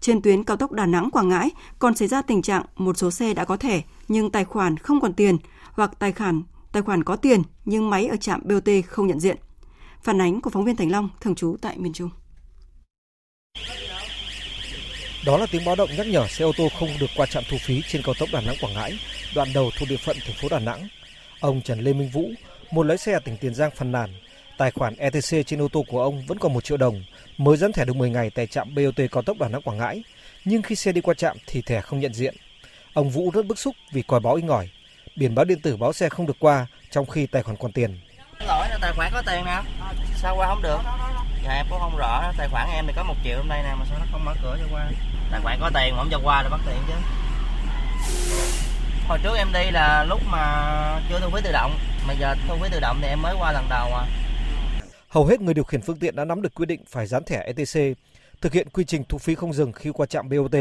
Trên 0.00 0.22
tuyến 0.22 0.44
cao 0.44 0.56
tốc 0.56 0.72
Đà 0.72 0.86
Nẵng 0.86 1.10
Quảng 1.10 1.28
Ngãi 1.28 1.50
còn 1.78 1.94
xảy 1.94 2.08
ra 2.08 2.22
tình 2.22 2.42
trạng 2.42 2.62
một 2.76 2.98
số 2.98 3.10
xe 3.10 3.34
đã 3.34 3.44
có 3.44 3.56
thẻ 3.56 3.82
nhưng 4.08 4.30
tài 4.30 4.44
khoản 4.44 4.76
không 4.76 5.00
còn 5.00 5.12
tiền 5.12 5.36
hoặc 5.72 5.98
tài 5.98 6.12
khoản 6.12 6.42
tài 6.72 6.82
khoản 6.82 7.04
có 7.04 7.16
tiền 7.16 7.42
nhưng 7.64 7.90
máy 7.90 8.06
ở 8.06 8.16
trạm 8.16 8.40
BOT 8.44 8.68
không 8.86 9.06
nhận 9.06 9.20
diện. 9.20 9.36
Phản 10.02 10.20
ánh 10.20 10.40
của 10.40 10.50
phóng 10.50 10.64
viên 10.64 10.76
Thành 10.76 10.90
Long 10.90 11.08
thường 11.20 11.34
trú 11.34 11.56
tại 11.62 11.78
miền 11.78 11.92
Trung. 11.92 12.10
Đó 15.26 15.38
là 15.38 15.46
tiếng 15.50 15.64
báo 15.64 15.76
động 15.76 15.90
nhắc 15.96 16.06
nhở 16.06 16.26
xe 16.28 16.44
ô 16.44 16.52
tô 16.56 16.68
không 16.78 16.88
được 17.00 17.10
qua 17.16 17.26
trạm 17.26 17.44
thu 17.50 17.56
phí 17.60 17.82
trên 17.88 18.02
cao 18.02 18.14
tốc 18.18 18.28
Đà 18.32 18.40
Nẵng 18.40 18.56
Quảng 18.60 18.74
Ngãi, 18.74 18.98
đoạn 19.34 19.48
đầu 19.54 19.70
thuộc 19.78 19.88
địa 19.88 19.96
phận 19.96 20.16
thành 20.24 20.36
phố 20.40 20.48
Đà 20.48 20.58
Nẵng. 20.58 20.88
Ông 21.40 21.60
Trần 21.62 21.80
Lê 21.80 21.92
Minh 21.92 22.10
Vũ, 22.12 22.30
một 22.70 22.82
lái 22.82 22.98
xe 22.98 23.18
tỉnh 23.24 23.36
Tiền 23.36 23.54
Giang 23.54 23.70
phàn 23.70 23.92
nàn, 23.92 24.14
tài 24.58 24.70
khoản 24.70 24.96
ETC 24.96 25.46
trên 25.46 25.62
ô 25.62 25.68
tô 25.68 25.84
của 25.88 26.02
ông 26.02 26.22
vẫn 26.26 26.38
còn 26.38 26.54
1 26.54 26.64
triệu 26.64 26.76
đồng, 26.76 27.04
mới 27.38 27.56
dán 27.56 27.72
thẻ 27.72 27.84
được 27.84 27.96
10 27.96 28.10
ngày 28.10 28.30
tại 28.30 28.46
trạm 28.46 28.74
BOT 28.74 29.00
cao 29.12 29.22
tốc 29.22 29.38
Đà 29.38 29.48
Nẵng 29.48 29.62
Quảng 29.62 29.78
Ngãi, 29.78 30.02
nhưng 30.44 30.62
khi 30.62 30.74
xe 30.74 30.92
đi 30.92 31.00
qua 31.00 31.14
trạm 31.14 31.36
thì 31.46 31.62
thẻ 31.62 31.80
không 31.80 32.00
nhận 32.00 32.14
diện. 32.14 32.34
Ông 32.94 33.10
Vũ 33.10 33.30
rất 33.30 33.46
bức 33.46 33.58
xúc 33.58 33.76
vì 33.92 34.02
còi 34.02 34.20
báo 34.20 34.34
inh 34.34 34.48
ỏi, 34.48 34.68
biển 35.16 35.34
báo 35.34 35.44
điện 35.44 35.60
tử 35.60 35.76
báo 35.76 35.92
xe 35.92 36.08
không 36.08 36.26
được 36.26 36.36
qua 36.38 36.66
trong 36.90 37.06
khi 37.06 37.26
tài 37.26 37.42
khoản 37.42 37.56
còn 37.56 37.72
tiền. 37.72 37.98
Lỗi 38.46 38.68
là 38.70 38.78
tài 38.80 38.92
khoản 38.92 39.12
có 39.12 39.22
tiền 39.26 39.44
nè, 39.44 39.62
sao 40.16 40.36
qua 40.36 40.46
không 40.46 40.62
được? 40.62 40.78
Dạ 41.44 41.52
em 41.52 41.66
cũng 41.70 41.78
không 41.80 41.96
rõ, 41.96 42.32
tài 42.38 42.48
khoản 42.48 42.68
em 42.74 42.86
thì 42.86 42.92
có 42.96 43.02
một 43.02 43.14
triệu 43.24 43.36
hôm 43.36 43.48
nay 43.48 43.62
nè 43.62 43.74
mà 43.78 43.84
sao 43.88 43.98
nó 43.98 44.06
không 44.12 44.24
mở 44.24 44.34
cửa 44.42 44.56
cho 44.60 44.76
qua? 44.76 44.90
Tài 45.30 45.40
khoản 45.40 45.58
có 45.60 45.70
tiền 45.74 45.92
mà 45.92 45.98
không 45.98 46.08
cho 46.10 46.20
qua 46.24 46.42
là 46.42 46.48
bắt 46.48 46.60
tiền 46.66 46.76
chứ. 46.86 46.94
Hồi 49.08 49.18
trước 49.22 49.36
em 49.36 49.52
đi 49.52 49.70
là 49.70 50.04
lúc 50.08 50.20
mà 50.26 51.00
chưa 51.08 51.20
thu 51.20 51.30
phí 51.30 51.40
tự 51.44 51.52
động, 51.52 51.78
mà 52.06 52.14
giờ 52.14 52.34
thu 52.48 52.56
phí 52.62 52.68
tự 52.72 52.80
động 52.80 52.98
thì 53.02 53.08
em 53.08 53.22
mới 53.22 53.34
qua 53.38 53.52
lần 53.52 53.66
đầu 53.70 53.94
à. 53.94 54.06
Hầu 55.08 55.26
hết 55.26 55.40
người 55.40 55.54
điều 55.54 55.64
khiển 55.64 55.82
phương 55.82 55.98
tiện 55.98 56.16
đã 56.16 56.24
nắm 56.24 56.42
được 56.42 56.54
quy 56.54 56.66
định 56.66 56.80
phải 56.90 57.06
dán 57.06 57.24
thẻ 57.24 57.42
ETC, 57.42 57.98
thực 58.40 58.52
hiện 58.52 58.68
quy 58.68 58.84
trình 58.84 59.04
thu 59.08 59.18
phí 59.18 59.34
không 59.34 59.52
dừng 59.52 59.72
khi 59.72 59.90
qua 59.94 60.06
trạm 60.06 60.28
BOT. 60.28 60.54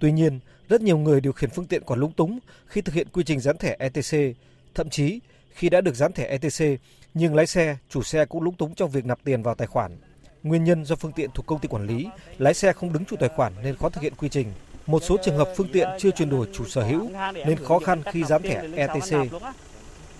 Tuy 0.00 0.12
nhiên, 0.12 0.40
rất 0.68 0.80
nhiều 0.80 0.98
người 0.98 1.20
điều 1.20 1.32
khiển 1.32 1.50
phương 1.50 1.66
tiện 1.66 1.82
còn 1.86 2.00
lúng 2.00 2.12
túng 2.12 2.38
khi 2.66 2.80
thực 2.80 2.94
hiện 2.94 3.06
quy 3.12 3.24
trình 3.24 3.40
dán 3.40 3.56
thẻ 3.58 3.76
ETC, 3.78 4.36
thậm 4.74 4.90
chí 4.90 5.20
khi 5.50 5.68
đã 5.68 5.80
được 5.80 5.94
dán 5.94 6.12
thẻ 6.12 6.26
ETC 6.26 6.80
nhưng 7.14 7.34
lái 7.34 7.46
xe, 7.46 7.76
chủ 7.88 8.02
xe 8.02 8.24
cũng 8.24 8.42
lúng 8.42 8.54
túng 8.54 8.74
trong 8.74 8.90
việc 8.90 9.04
nạp 9.04 9.24
tiền 9.24 9.42
vào 9.42 9.54
tài 9.54 9.66
khoản. 9.66 9.96
Nguyên 10.42 10.64
nhân 10.64 10.84
do 10.84 10.96
phương 10.96 11.12
tiện 11.12 11.30
thuộc 11.34 11.46
công 11.46 11.58
ty 11.58 11.68
quản 11.68 11.86
lý, 11.86 12.06
lái 12.38 12.54
xe 12.54 12.72
không 12.72 12.92
đứng 12.92 13.04
chủ 13.04 13.16
tài 13.16 13.28
khoản 13.28 13.52
nên 13.62 13.76
khó 13.76 13.88
thực 13.88 14.02
hiện 14.02 14.14
quy 14.14 14.28
trình. 14.28 14.52
Một 14.86 15.02
số 15.02 15.16
trường 15.24 15.36
hợp 15.36 15.48
phương 15.56 15.68
tiện 15.72 15.88
chưa 15.98 16.10
chuyển 16.10 16.30
đổi 16.30 16.46
chủ 16.52 16.64
sở 16.64 16.82
hữu 16.82 17.10
nên 17.46 17.64
khó 17.64 17.78
khăn 17.78 18.02
khi 18.12 18.24
dán 18.24 18.42
thẻ 18.42 18.62
ETC. 18.76 19.32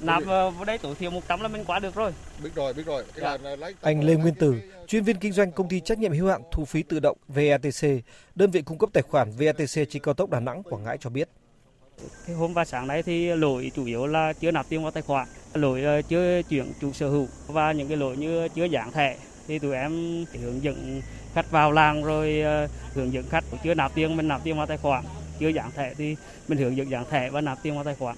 Nạp 0.03 0.25
vào 0.25 0.65
đây 0.67 0.79
tối 0.79 0.95
thiểu 0.95 1.11
100 1.11 1.41
là 1.41 1.49
mình 1.49 1.65
qua 1.65 1.79
được 1.79 1.95
rồi. 1.95 2.13
Biết 2.43 2.51
rồi, 2.55 2.75
biết 2.75 2.87
rồi. 2.87 3.05
Cái 3.15 3.39
là 3.39 3.57
lấy... 3.57 3.75
Anh 3.81 4.05
Lê 4.05 4.15
Nguyên 4.15 4.35
Tử, 4.35 4.55
chuyên 4.87 5.05
viên 5.05 5.17
kinh 5.17 5.33
doanh 5.33 5.53
công 5.53 5.69
ty 5.69 5.81
trách 5.81 5.99
nhiệm 5.99 6.13
hữu 6.13 6.29
hạn 6.29 6.43
thu 6.53 6.65
phí 6.65 6.83
tự 6.83 7.01
động 7.01 7.17
VATC, 7.29 7.89
đơn 8.35 8.51
vị 8.51 8.63
cung 8.63 8.79
cấp 8.79 8.91
tài 8.93 9.03
khoản 9.03 9.31
VATC 9.31 9.89
trên 9.91 10.03
cao 10.03 10.15
tốc 10.15 10.31
Đà 10.31 10.41
Nẵng 10.41 10.63
Quảng 10.63 10.85
Ngãi 10.85 10.99
cho 11.01 11.11
biết. 11.11 11.29
Cái 12.27 12.37
hôm 12.37 12.55
và 12.55 12.65
sáng 12.65 12.87
nay 12.87 13.03
thì 13.03 13.35
lỗi 13.35 13.73
chủ 13.75 13.85
yếu 13.85 14.07
là 14.07 14.33
chưa 14.33 14.51
nạp 14.51 14.69
tiền 14.69 14.83
vào 14.83 14.91
tài 14.91 15.03
khoản, 15.03 15.27
lỗi 15.55 16.03
chưa 16.09 16.43
chuyển 16.43 16.73
chủ 16.81 16.93
sở 16.93 17.09
hữu 17.09 17.29
và 17.47 17.73
những 17.73 17.89
cái 17.89 17.97
lỗi 17.97 18.17
như 18.17 18.49
chưa 18.49 18.65
dán 18.65 18.93
thẻ 18.93 19.17
thì 19.49 19.59
tụi 19.59 19.75
em 19.75 20.25
hướng 20.43 20.63
dẫn 20.63 21.03
khách 21.35 21.51
vào 21.51 21.73
làng 21.73 22.05
rồi 22.05 22.43
hướng 22.95 23.13
dẫn 23.13 23.25
khách 23.31 23.45
chưa 23.65 23.75
nạp 23.75 23.95
tiền 23.95 24.17
mình 24.17 24.29
nạp 24.29 24.45
tiền 24.45 24.57
vào 24.57 24.67
tài 24.67 24.77
khoản, 24.77 25.05
chưa 25.41 25.49
dán 25.49 25.71
thẻ 25.71 25.95
thì 25.99 26.17
mình 26.49 26.59
hướng 26.59 26.77
dẫn 26.77 26.91
dán 26.91 27.05
thẻ 27.11 27.31
và 27.31 27.41
nạp 27.41 27.59
tiền 27.63 27.75
vào 27.75 27.85
tài 27.85 27.95
khoản. 27.95 28.17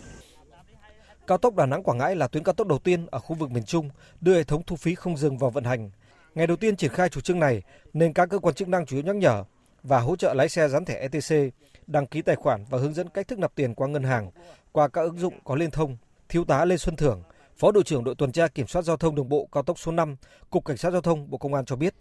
Cao 1.27 1.39
tốc 1.39 1.55
Đà 1.55 1.67
Nẵng 1.67 1.83
Quảng 1.83 1.99
Ngãi 1.99 2.17
là 2.17 2.29
tuyến 2.29 2.45
cao 2.45 2.53
tốc 2.53 2.67
đầu 2.67 2.79
tiên 2.79 3.07
ở 3.11 3.19
khu 3.19 3.37
vực 3.37 3.51
miền 3.51 3.65
Trung 3.65 3.91
đưa 4.21 4.35
hệ 4.35 4.45
thống 4.45 4.63
thu 4.67 4.77
phí 4.77 4.95
không 4.95 5.17
dừng 5.17 5.39
vào 5.39 5.51
vận 5.51 5.65
hành. 5.65 5.91
Ngày 6.35 6.47
đầu 6.47 6.57
tiên 6.57 6.77
triển 6.77 6.91
khai 6.91 7.09
chủ 7.09 7.21
trương 7.21 7.41
này 7.41 7.63
nên 7.93 8.13
các 8.13 8.29
cơ 8.31 8.39
quan 8.39 8.55
chức 8.55 8.69
năng 8.69 8.87
chủ 8.87 8.97
yếu 8.97 9.05
nhắc 9.05 9.17
nhở 9.17 9.45
và 9.83 10.01
hỗ 10.01 10.17
trợ 10.17 10.35
lái 10.35 10.49
xe 10.49 10.69
dán 10.69 10.85
thẻ 10.85 11.01
ETC, 11.01 11.55
đăng 11.87 12.07
ký 12.07 12.23
tài 12.23 12.37
khoản 12.37 12.65
và 12.71 12.79
hướng 12.79 12.95
dẫn 12.95 13.09
cách 13.09 13.29
thức 13.29 13.39
nạp 13.39 13.55
tiền 13.55 13.75
qua 13.75 13.89
ngân 13.89 14.03
hàng 14.03 14.31
qua 14.73 14.89
các 14.89 15.01
ứng 15.01 15.19
dụng 15.19 15.35
có 15.45 15.55
liên 15.55 15.71
thông. 15.71 15.97
Thiếu 16.29 16.45
tá 16.45 16.65
Lê 16.65 16.77
Xuân 16.77 16.97
Thưởng, 16.97 17.23
Phó 17.57 17.73
đội 17.73 17.83
trưởng 17.83 18.05
đội 18.05 18.15
tuần 18.15 18.33
tra 18.33 18.49
kiểm 18.49 18.67
soát 18.67 18.83
giao 18.83 18.97
thông 18.97 19.15
đường 19.15 19.29
bộ 19.29 19.49
cao 19.53 19.63
tốc 19.63 19.79
số 19.79 19.93
5, 19.93 20.17
Cục 20.51 20.65
Cảnh 20.65 20.77
sát 20.77 20.91
giao 20.91 21.01
thông 21.01 21.31
Bộ 21.31 21.39
Công 21.39 21.55
an 21.55 21.65
cho 21.65 21.77
biết. 21.77 21.95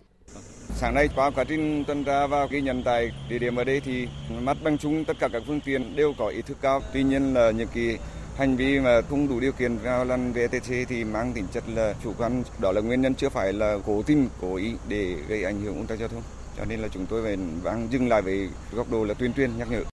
Sáng 0.76 0.96
nay 0.96 1.10
qua 1.16 1.32
quá 1.32 1.44
trình 1.44 1.84
tuần 1.88 2.04
tra 2.04 2.28
và 2.28 2.46
ghi 2.46 2.62
nhận 2.62 2.84
tại 2.84 3.12
địa 3.30 3.40
điểm 3.40 3.56
ở 3.56 3.64
đây 3.64 3.82
thì 3.86 4.08
mắt 4.30 4.58
bằng 4.64 4.78
chúng 4.78 5.06
tất 5.06 5.14
cả 5.20 5.28
các 5.34 5.44
phương 5.48 5.62
tiện 5.66 5.96
đều 5.96 6.14
có 6.18 6.28
ý 6.28 6.42
thức 6.42 6.58
cao. 6.62 6.82
Tuy 6.94 7.04
nhiên 7.04 7.34
là 7.34 7.52
những 7.52 7.68
cái 7.74 7.98
hành 8.38 8.56
vi 8.56 8.80
mà 8.80 9.02
không 9.10 9.28
đủ 9.28 9.40
điều 9.40 9.52
kiện 9.52 9.78
vào 9.78 10.06
lần 10.06 10.34
VTC 10.34 10.74
thì 10.90 11.04
mang 11.04 11.34
tính 11.34 11.46
chất 11.54 11.64
là 11.70 11.96
chủ 12.04 12.14
quan. 12.18 12.44
Đó 12.62 12.72
là 12.72 12.82
nguyên 12.82 13.02
nhân 13.02 13.16
chưa 13.16 13.30
phải 13.30 13.54
là 13.54 13.78
cố 13.86 14.02
tình 14.02 14.30
cố 14.42 14.56
ý 14.56 14.74
để 14.88 15.16
gây 15.28 15.44
ảnh 15.44 15.62
hưởng 15.62 15.78
ủn 15.78 15.88
tắc 15.88 16.00
giao 16.00 16.08
thông. 16.08 16.24
Cho 16.58 16.66
nên 16.66 16.80
là 16.80 16.88
chúng 16.88 17.06
tôi 17.06 17.24
phải 17.24 17.38
đang 17.64 17.88
dừng 17.92 18.08
lại 18.08 18.22
với 18.22 18.50
góc 18.72 18.92
độ 18.92 19.04
là 19.04 19.14
tuyên 19.14 19.34
truyền 19.34 19.58
nhắc 19.58 19.72
nhở. 19.72 19.84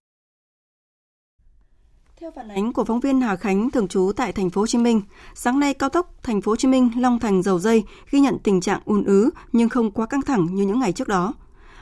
Theo 2.20 2.30
phản 2.30 2.48
ánh 2.48 2.72
của 2.72 2.84
phóng 2.84 3.00
viên 3.00 3.20
Hà 3.20 3.36
Khánh 3.36 3.70
thường 3.70 3.88
trú 3.88 4.12
tại 4.16 4.32
thành 4.32 4.50
phố 4.50 4.60
Hồ 4.60 4.66
Chí 4.66 4.78
Minh, 4.78 5.02
sáng 5.34 5.60
nay 5.60 5.74
cao 5.74 5.88
tốc 5.88 6.14
thành 6.22 6.40
phố 6.40 6.52
Hồ 6.52 6.56
Chí 6.56 6.68
Minh 6.68 6.90
Long 6.96 7.18
Thành 7.18 7.42
Dầu 7.42 7.58
Dây 7.58 7.84
ghi 8.10 8.20
nhận 8.20 8.38
tình 8.38 8.60
trạng 8.60 8.80
ùn 8.84 9.04
ứ 9.04 9.30
nhưng 9.52 9.68
không 9.68 9.90
quá 9.90 10.06
căng 10.06 10.22
thẳng 10.22 10.48
như 10.50 10.66
những 10.66 10.80
ngày 10.80 10.92
trước 10.92 11.08
đó. 11.08 11.34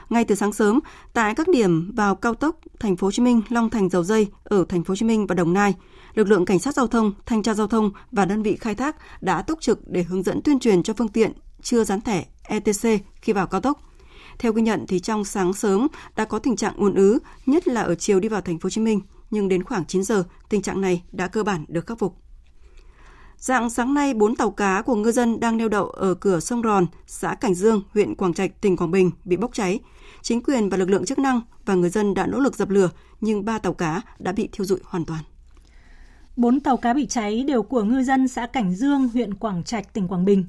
Ngay 0.09 0.25
từ 0.25 0.35
sáng 0.35 0.53
sớm, 0.53 0.79
tại 1.13 1.35
các 1.35 1.47
điểm 1.47 1.91
vào 1.95 2.15
cao 2.15 2.33
tốc 2.33 2.55
thành 2.79 2.95
phố 2.95 3.07
Hồ 3.07 3.11
Chí 3.11 3.21
Minh 3.21 3.41
Long 3.49 3.69
Thành 3.69 3.89
Dầu 3.89 4.03
Dây 4.03 4.27
ở 4.43 4.65
thành 4.69 4.83
phố 4.83 4.91
Hồ 4.91 4.95
Chí 4.95 5.05
Minh 5.05 5.27
và 5.27 5.35
Đồng 5.35 5.53
Nai, 5.53 5.75
lực 6.13 6.27
lượng 6.27 6.45
cảnh 6.45 6.59
sát 6.59 6.75
giao 6.75 6.87
thông, 6.87 7.13
thanh 7.25 7.43
tra 7.43 7.53
giao 7.53 7.67
thông 7.67 7.91
và 8.11 8.25
đơn 8.25 8.43
vị 8.43 8.55
khai 8.55 8.75
thác 8.75 8.95
đã 9.21 9.41
túc 9.41 9.61
trực 9.61 9.87
để 9.87 10.03
hướng 10.03 10.23
dẫn 10.23 10.41
tuyên 10.41 10.59
truyền 10.59 10.83
cho 10.83 10.93
phương 10.93 11.07
tiện 11.07 11.31
chưa 11.61 11.83
dán 11.83 12.01
thẻ 12.01 12.25
ETC 12.43 13.01
khi 13.21 13.33
vào 13.33 13.47
cao 13.47 13.61
tốc. 13.61 13.79
Theo 14.39 14.53
ghi 14.53 14.61
nhận 14.61 14.85
thì 14.87 14.99
trong 14.99 15.25
sáng 15.25 15.53
sớm 15.53 15.87
đã 16.15 16.25
có 16.25 16.39
tình 16.39 16.55
trạng 16.55 16.75
ùn 16.77 16.93
ứ, 16.93 17.19
nhất 17.45 17.67
là 17.67 17.81
ở 17.81 17.95
chiều 17.95 18.19
đi 18.19 18.29
vào 18.29 18.41
thành 18.41 18.59
phố 18.59 18.65
Hồ 18.65 18.69
Chí 18.69 18.81
Minh, 18.81 19.01
nhưng 19.31 19.49
đến 19.49 19.63
khoảng 19.63 19.85
9 19.85 20.03
giờ, 20.03 20.23
tình 20.49 20.61
trạng 20.61 20.81
này 20.81 21.03
đã 21.11 21.27
cơ 21.27 21.43
bản 21.43 21.65
được 21.67 21.87
khắc 21.87 21.99
phục. 21.99 22.15
Dạng 23.37 23.69
sáng 23.69 23.93
nay, 23.93 24.13
bốn 24.13 24.35
tàu 24.35 24.51
cá 24.51 24.81
của 24.81 24.95
ngư 24.95 25.11
dân 25.11 25.39
đang 25.39 25.57
neo 25.57 25.67
đậu 25.67 25.89
ở 25.89 26.13
cửa 26.13 26.39
sông 26.39 26.61
Ròn, 26.61 26.87
xã 27.07 27.35
Cảnh 27.35 27.53
Dương, 27.53 27.81
huyện 27.93 28.15
Quảng 28.15 28.33
Trạch, 28.33 28.61
tỉnh 28.61 28.77
Quảng 28.77 28.91
Bình 28.91 29.11
bị 29.25 29.37
bốc 29.37 29.53
cháy. 29.53 29.79
Chính 30.21 30.43
quyền 30.43 30.69
và 30.69 30.77
lực 30.77 30.89
lượng 30.89 31.05
chức 31.05 31.19
năng 31.19 31.41
và 31.65 31.75
người 31.75 31.89
dân 31.89 32.13
đã 32.13 32.27
nỗ 32.27 32.39
lực 32.39 32.55
dập 32.55 32.69
lửa, 32.69 32.89
nhưng 33.21 33.45
ba 33.45 33.59
tàu 33.59 33.73
cá 33.73 34.01
đã 34.19 34.31
bị 34.31 34.49
thiêu 34.51 34.65
dụi 34.65 34.79
hoàn 34.83 35.05
toàn. 35.05 35.23
Bốn 36.39 36.59
tàu 36.59 36.77
cá 36.77 36.93
bị 36.93 37.05
cháy 37.05 37.43
đều 37.47 37.63
của 37.63 37.83
ngư 37.83 38.03
dân 38.03 38.27
xã 38.27 38.45
Cảnh 38.45 38.75
Dương, 38.75 39.09
huyện 39.13 39.33
Quảng 39.33 39.63
Trạch, 39.63 39.93
tỉnh 39.93 40.07
Quảng 40.07 40.25
Bình. 40.25 40.45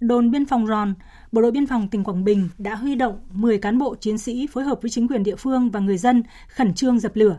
Đồn 0.00 0.30
biên 0.30 0.46
phòng 0.46 0.66
Ròn, 0.66 0.94
Bộ 1.32 1.42
đội 1.42 1.50
biên 1.50 1.66
phòng 1.66 1.88
tỉnh 1.88 2.04
Quảng 2.04 2.24
Bình 2.24 2.48
đã 2.58 2.74
huy 2.74 2.94
động 2.94 3.20
10 3.32 3.58
cán 3.58 3.78
bộ 3.78 3.94
chiến 3.94 4.18
sĩ 4.18 4.46
phối 4.52 4.64
hợp 4.64 4.78
với 4.82 4.90
chính 4.90 5.08
quyền 5.08 5.22
địa 5.22 5.36
phương 5.36 5.70
và 5.70 5.80
người 5.80 5.98
dân 5.98 6.22
khẩn 6.48 6.74
trương 6.74 6.98
dập 6.98 7.16
lửa. 7.16 7.38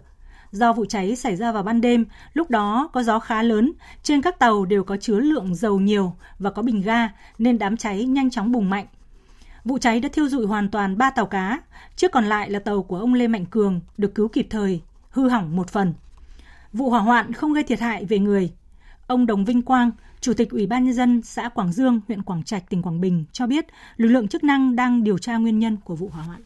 Do 0.51 0.73
vụ 0.73 0.85
cháy 0.85 1.15
xảy 1.15 1.35
ra 1.35 1.51
vào 1.51 1.63
ban 1.63 1.81
đêm, 1.81 2.05
lúc 2.33 2.49
đó 2.49 2.89
có 2.93 3.03
gió 3.03 3.19
khá 3.19 3.43
lớn, 3.43 3.73
trên 4.03 4.21
các 4.21 4.39
tàu 4.39 4.65
đều 4.65 4.83
có 4.83 4.97
chứa 4.97 5.19
lượng 5.19 5.55
dầu 5.55 5.79
nhiều 5.79 6.15
và 6.39 6.49
có 6.49 6.61
bình 6.61 6.81
ga 6.81 7.09
nên 7.37 7.57
đám 7.57 7.77
cháy 7.77 8.05
nhanh 8.05 8.29
chóng 8.29 8.51
bùng 8.51 8.69
mạnh. 8.69 8.85
Vụ 9.63 9.77
cháy 9.77 9.99
đã 9.99 10.09
thiêu 10.13 10.29
dụi 10.29 10.45
hoàn 10.45 10.69
toàn 10.69 10.97
3 10.97 11.09
tàu 11.09 11.25
cá, 11.25 11.61
chiếc 11.95 12.11
còn 12.11 12.25
lại 12.25 12.49
là 12.49 12.59
tàu 12.59 12.83
của 12.83 12.97
ông 12.97 13.13
Lê 13.13 13.27
Mạnh 13.27 13.45
Cường 13.45 13.81
được 13.97 14.15
cứu 14.15 14.27
kịp 14.27 14.47
thời, 14.49 14.81
hư 15.09 15.29
hỏng 15.29 15.55
một 15.55 15.69
phần. 15.69 15.93
Vụ 16.73 16.89
hỏa 16.89 16.99
hoạn 16.99 17.33
không 17.33 17.53
gây 17.53 17.63
thiệt 17.63 17.79
hại 17.79 18.05
về 18.05 18.19
người. 18.19 18.53
Ông 19.07 19.25
Đồng 19.25 19.45
Vinh 19.45 19.61
Quang, 19.61 19.91
Chủ 20.19 20.33
tịch 20.37 20.49
Ủy 20.51 20.67
ban 20.67 20.83
nhân 20.85 20.93
dân 20.93 21.21
xã 21.21 21.49
Quảng 21.49 21.71
Dương, 21.71 22.01
huyện 22.07 22.23
Quảng 22.23 22.43
Trạch, 22.43 22.69
tỉnh 22.69 22.81
Quảng 22.81 23.01
Bình 23.01 23.25
cho 23.31 23.47
biết 23.47 23.65
lực 23.97 24.07
lượng 24.07 24.27
chức 24.27 24.43
năng 24.43 24.75
đang 24.75 25.03
điều 25.03 25.17
tra 25.17 25.37
nguyên 25.37 25.59
nhân 25.59 25.77
của 25.83 25.95
vụ 25.95 26.09
hỏa 26.09 26.23
hoạn. 26.23 26.41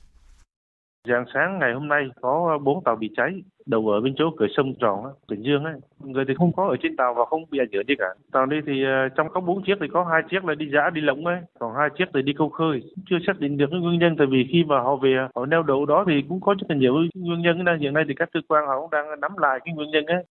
Dạng 1.08 1.26
sáng 1.34 1.60
ngày 1.60 1.74
hôm 1.74 1.88
nay 1.88 2.02
có 2.22 2.60
4 2.64 2.84
tàu 2.84 2.96
bị 2.96 3.10
cháy, 3.18 3.30
đầu 3.66 3.90
ở 3.90 4.02
bên 4.02 4.14
chỗ 4.18 4.26
cửa 4.38 4.48
sông 4.58 4.74
Tròn, 4.80 5.06
Bình 5.30 5.44
Dương 5.44 5.64
ấy. 5.64 5.74
Người 6.00 6.26
thì 6.28 6.34
không 6.38 6.52
có 6.54 6.68
ở 6.68 6.76
trên 6.82 6.96
tàu 6.96 7.14
và 7.14 7.26
không 7.26 7.44
bị 7.52 7.60
ảnh 7.60 7.68
hưởng 7.74 7.88
gì 7.88 7.96
cả. 8.00 8.06
Tàu 8.32 8.46
đi 8.46 8.58
thì 8.68 8.84
ờ, 8.84 9.10
trong 9.16 9.28
có 9.34 9.42
bốn 9.42 9.64
chiếc 9.64 9.76
thì 9.82 9.88
có 9.94 10.04
hai 10.12 10.22
chiếc 10.32 10.46
là 10.46 10.56
đi 10.56 10.66
giã 10.74 10.90
đi 10.90 11.02
lộng 11.02 11.26
ấy, 11.26 11.40
còn 11.60 11.76
hai 11.76 11.90
chiếc 11.98 12.06
thì 12.14 12.22
đi 12.22 12.34
câu 12.38 12.50
khơi. 12.50 12.82
Chưa 13.10 13.18
xác 13.28 13.40
định 13.40 13.58
được 13.58 13.66
cái 13.72 13.80
nguyên 13.80 14.00
nhân 14.00 14.16
tại 14.18 14.28
vì 14.28 14.48
khi 14.52 14.64
mà 14.64 14.80
họ 14.80 14.96
về 14.96 15.28
họ 15.36 15.46
neo 15.46 15.64
đậu 15.64 15.86
đó 15.86 16.04
thì 16.08 16.14
cũng 16.30 16.42
có 16.42 16.54
rất 16.54 16.66
là 16.70 16.76
nhiều 16.76 16.94
nguyên 17.14 17.42
nhân 17.42 17.66
đang 17.66 17.80
hiện 17.80 17.94
nay 17.94 18.04
thì 18.08 18.14
các 18.18 18.30
cơ 18.34 18.40
quan 18.48 18.68
họ 18.68 18.82
cũng 18.82 18.90
đang 18.90 19.20
nắm 19.20 19.32
lại 19.38 19.60
cái 19.66 19.74
nguyên 19.74 19.92
nhân 19.92 20.06
ấy. 20.06 20.24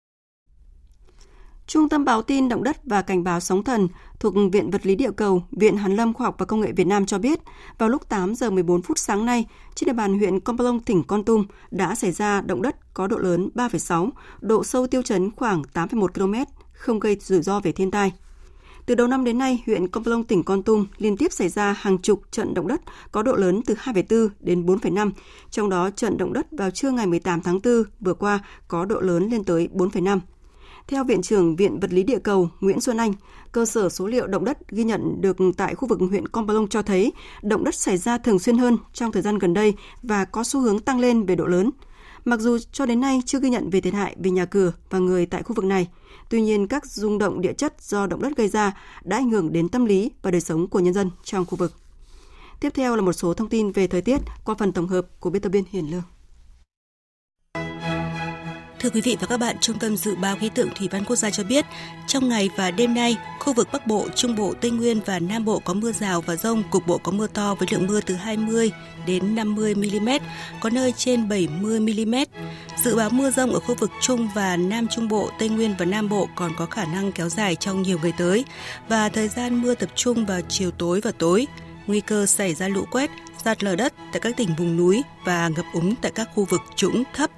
Trung 1.68 1.90
tâm 1.90 2.06
báo 2.06 2.22
tin 2.22 2.50
động 2.50 2.64
đất 2.64 2.76
và 2.84 3.02
cảnh 3.02 3.24
báo 3.24 3.40
sóng 3.40 3.64
thần 3.64 3.88
thuộc 4.20 4.34
Viện 4.52 4.72
Vật 4.72 4.86
lý 4.86 4.96
Địa 4.96 5.12
cầu, 5.12 5.44
Viện 5.52 5.78
Hàn 5.78 5.96
lâm 5.96 6.14
Khoa 6.14 6.26
học 6.26 6.36
và 6.38 6.46
Công 6.46 6.62
nghệ 6.62 6.72
Việt 6.72 6.88
Nam 6.88 7.06
cho 7.06 7.18
biết, 7.18 7.40
vào 7.78 7.90
lúc 7.90 8.10
8 8.10 8.36
giờ 8.36 8.50
14 8.50 8.82
phút 8.82 8.98
sáng 9.00 9.26
nay, 9.26 9.46
trên 9.76 9.88
địa 9.88 9.94
bàn 9.94 10.20
huyện 10.20 10.40
Con 10.40 10.58
Plong, 10.58 10.80
tỉnh 10.80 11.04
Con 11.04 11.24
Tum 11.24 11.46
đã 11.72 11.96
xảy 11.96 12.12
ra 12.12 12.42
động 12.42 12.62
đất 12.62 12.94
có 12.94 13.08
độ 13.08 13.18
lớn 13.18 13.50
3,6, 13.56 14.10
độ 14.42 14.64
sâu 14.64 14.88
tiêu 14.88 15.02
chấn 15.02 15.32
khoảng 15.36 15.62
8,1 15.74 16.08
km, 16.08 16.52
không 16.74 17.00
gây 17.00 17.18
rủi 17.20 17.42
ro 17.42 17.60
về 17.60 17.72
thiên 17.72 17.92
tai. 17.92 18.14
Từ 18.86 18.96
đầu 18.96 19.08
năm 19.08 19.24
đến 19.24 19.38
nay, 19.38 19.64
huyện 19.66 19.88
Con 19.88 20.04
Plong, 20.04 20.24
tỉnh 20.24 20.44
Con 20.44 20.64
Tum 20.64 20.86
liên 20.98 21.18
tiếp 21.18 21.32
xảy 21.32 21.50
ra 21.50 21.76
hàng 21.80 21.98
chục 21.98 22.22
trận 22.32 22.54
động 22.54 22.68
đất 22.68 22.82
có 23.12 23.24
độ 23.24 23.36
lớn 23.36 23.62
từ 23.66 23.74
2,4 23.74 24.30
đến 24.40 24.66
4,5, 24.66 25.12
trong 25.50 25.70
đó 25.70 25.90
trận 25.90 26.18
động 26.18 26.34
đất 26.34 26.48
vào 26.52 26.72
trưa 26.72 26.92
ngày 26.92 27.08
18 27.08 27.42
tháng 27.42 27.60
4 27.64 27.84
vừa 28.00 28.14
qua 28.14 28.40
có 28.68 28.86
độ 28.86 29.00
lớn 29.00 29.30
lên 29.30 29.44
tới 29.44 29.70
4,5. 29.74 30.20
Theo 30.90 31.04
Viện 31.04 31.22
trưởng 31.22 31.56
Viện 31.56 31.80
Vật 31.80 31.94
lý 31.94 32.04
Địa 32.04 32.20
cầu 32.20 32.50
Nguyễn 32.62 32.82
Xuân 32.82 32.98
Anh, 32.98 33.14
cơ 33.52 33.66
sở 33.66 33.90
số 33.90 34.08
liệu 34.08 34.28
động 34.28 34.46
đất 34.46 34.70
ghi 34.70 34.84
nhận 34.84 35.22
được 35.22 35.38
tại 35.58 35.76
khu 35.76 35.88
vực 35.88 36.00
huyện 36.10 36.28
Con 36.28 36.48
Plong 36.48 36.68
cho 36.68 36.82
thấy 36.82 37.14
động 37.42 37.64
đất 37.64 37.76
xảy 37.76 37.98
ra 37.98 38.18
thường 38.18 38.40
xuyên 38.40 38.58
hơn 38.58 38.78
trong 38.94 39.12
thời 39.12 39.22
gian 39.22 39.38
gần 39.38 39.54
đây 39.54 39.74
và 40.04 40.26
có 40.26 40.44
xu 40.44 40.60
hướng 40.60 40.80
tăng 40.80 41.00
lên 41.00 41.26
về 41.26 41.36
độ 41.36 41.46
lớn. 41.46 41.72
Mặc 42.26 42.40
dù 42.40 42.58
cho 42.72 42.86
đến 42.86 43.02
nay 43.02 43.22
chưa 43.26 43.40
ghi 43.40 43.50
nhận 43.50 43.70
về 43.70 43.82
thiệt 43.82 43.94
hại 43.94 44.16
về 44.20 44.32
nhà 44.32 44.46
cửa 44.46 44.74
và 44.90 45.00
người 45.00 45.26
tại 45.26 45.44
khu 45.44 45.54
vực 45.54 45.66
này, 45.66 45.88
tuy 46.30 46.42
nhiên 46.42 46.68
các 46.68 46.86
rung 46.86 47.18
động 47.18 47.42
địa 47.42 47.54
chất 47.54 47.82
do 47.82 48.08
động 48.08 48.22
đất 48.22 48.38
gây 48.38 48.48
ra 48.48 48.78
đã 49.04 49.18
ảnh 49.18 49.30
hưởng 49.30 49.52
đến 49.54 49.70
tâm 49.70 49.86
lý 49.86 50.12
và 50.22 50.32
đời 50.32 50.42
sống 50.42 50.68
của 50.68 50.80
nhân 50.80 50.94
dân 50.94 51.10
trong 51.24 51.46
khu 51.46 51.56
vực. 51.56 51.74
Tiếp 52.60 52.70
theo 52.74 52.96
là 52.96 53.02
một 53.02 53.14
số 53.14 53.34
thông 53.34 53.50
tin 53.50 53.72
về 53.72 53.88
thời 53.88 54.02
tiết 54.02 54.22
qua 54.44 54.56
phần 54.60 54.72
tổng 54.72 54.88
hợp 54.88 55.08
của 55.20 55.30
biên 55.30 55.42
tập 55.42 55.50
viên 55.50 55.64
Hiền 55.72 55.92
Lương. 55.92 56.04
Thưa 58.80 58.90
quý 58.90 59.02
vị 59.02 59.18
và 59.20 59.28
các 59.28 59.38
bạn, 59.38 59.56
Trung 59.62 59.80
tâm 59.80 59.98
Dự 59.98 60.16
báo 60.16 60.36
Khí 60.36 60.50
tượng 60.50 60.70
Thủy 60.76 60.88
văn 60.92 61.04
Quốc 61.06 61.16
gia 61.16 61.30
cho 61.30 61.44
biết, 61.44 61.66
trong 62.08 62.30
ngày 62.30 62.50
và 62.56 62.72
đêm 62.72 62.94
nay, 62.94 63.18
khu 63.40 63.54
vực 63.54 63.68
Bắc 63.72 63.88
Bộ, 63.88 64.08
Trung 64.16 64.36
Bộ, 64.36 64.54
Tây 64.62 64.72
Nguyên 64.72 65.02
và 65.06 65.20
Nam 65.20 65.46
Bộ 65.46 65.60
có 65.60 65.74
mưa 65.74 65.92
rào 65.92 66.22
và 66.22 66.36
rông, 66.36 66.64
cục 66.70 66.88
bộ 66.88 66.98
có 66.98 67.12
mưa 67.12 67.28
to 67.28 67.56
với 67.56 67.68
lượng 67.72 67.88
mưa 67.88 68.02
từ 68.02 68.16
20 68.16 68.72
đến 69.06 69.36
50 69.36 69.76
mm, 69.76 70.10
có 70.60 70.70
nơi 70.70 70.94
trên 70.98 71.30
70 71.30 71.80
mm. 71.80 72.16
Dự 72.84 72.96
báo 72.96 73.10
mưa 73.10 73.32
rông 73.32 73.54
ở 73.54 73.60
khu 73.60 73.76
vực 73.76 73.92
Trung 74.02 74.30
và 74.36 74.58
Nam 74.58 74.88
Trung 74.88 75.08
Bộ, 75.08 75.30
Tây 75.40 75.50
Nguyên 75.50 75.76
và 75.80 75.86
Nam 75.86 76.10
Bộ 76.10 76.30
còn 76.36 76.52
có 76.58 76.66
khả 76.66 76.86
năng 76.86 77.12
kéo 77.12 77.30
dài 77.30 77.56
trong 77.56 77.82
nhiều 77.82 78.00
ngày 78.04 78.14
tới 78.18 78.46
và 78.90 79.10
thời 79.10 79.28
gian 79.28 79.62
mưa 79.62 79.76
tập 79.76 79.90
trung 79.96 80.26
vào 80.26 80.42
chiều 80.50 80.72
tối 80.72 81.02
và 81.04 81.12
tối. 81.12 81.48
Nguy 81.88 82.00
cơ 82.00 82.26
xảy 82.26 82.54
ra 82.54 82.68
lũ 82.68 82.86
quét, 82.92 83.10
sạt 83.44 83.64
lở 83.64 83.76
đất 83.76 83.94
tại 84.12 84.20
các 84.20 84.38
tỉnh 84.38 84.50
vùng 84.58 84.78
núi 84.78 85.04
và 85.26 85.48
ngập 85.48 85.66
úng 85.74 85.96
tại 85.96 86.12
các 86.16 86.30
khu 86.36 86.46
vực 86.46 86.62
trũng 86.76 87.04
thấp 87.14 87.32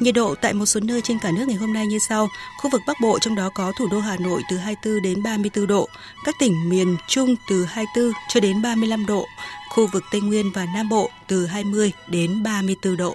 Nhiệt 0.00 0.14
độ 0.14 0.34
tại 0.34 0.54
một 0.54 0.66
số 0.66 0.80
nơi 0.80 1.00
trên 1.00 1.18
cả 1.18 1.30
nước 1.30 1.48
ngày 1.48 1.56
hôm 1.56 1.72
nay 1.72 1.86
như 1.86 1.98
sau. 1.98 2.28
Khu 2.62 2.70
vực 2.70 2.82
Bắc 2.86 2.96
Bộ 3.00 3.18
trong 3.18 3.34
đó 3.34 3.50
có 3.54 3.72
thủ 3.78 3.88
đô 3.90 4.00
Hà 4.00 4.16
Nội 4.16 4.42
từ 4.50 4.56
24 4.56 5.02
đến 5.02 5.22
34 5.22 5.66
độ, 5.66 5.88
các 6.24 6.34
tỉnh 6.38 6.68
miền 6.68 6.96
Trung 7.08 7.34
từ 7.48 7.64
24 7.64 8.12
cho 8.28 8.40
đến 8.40 8.62
35 8.62 9.06
độ, 9.06 9.26
khu 9.70 9.86
vực 9.92 10.04
Tây 10.12 10.20
Nguyên 10.20 10.52
và 10.54 10.66
Nam 10.74 10.88
Bộ 10.88 11.10
từ 11.26 11.46
20 11.46 11.92
đến 12.08 12.42
34 12.42 12.96
độ. 12.96 13.14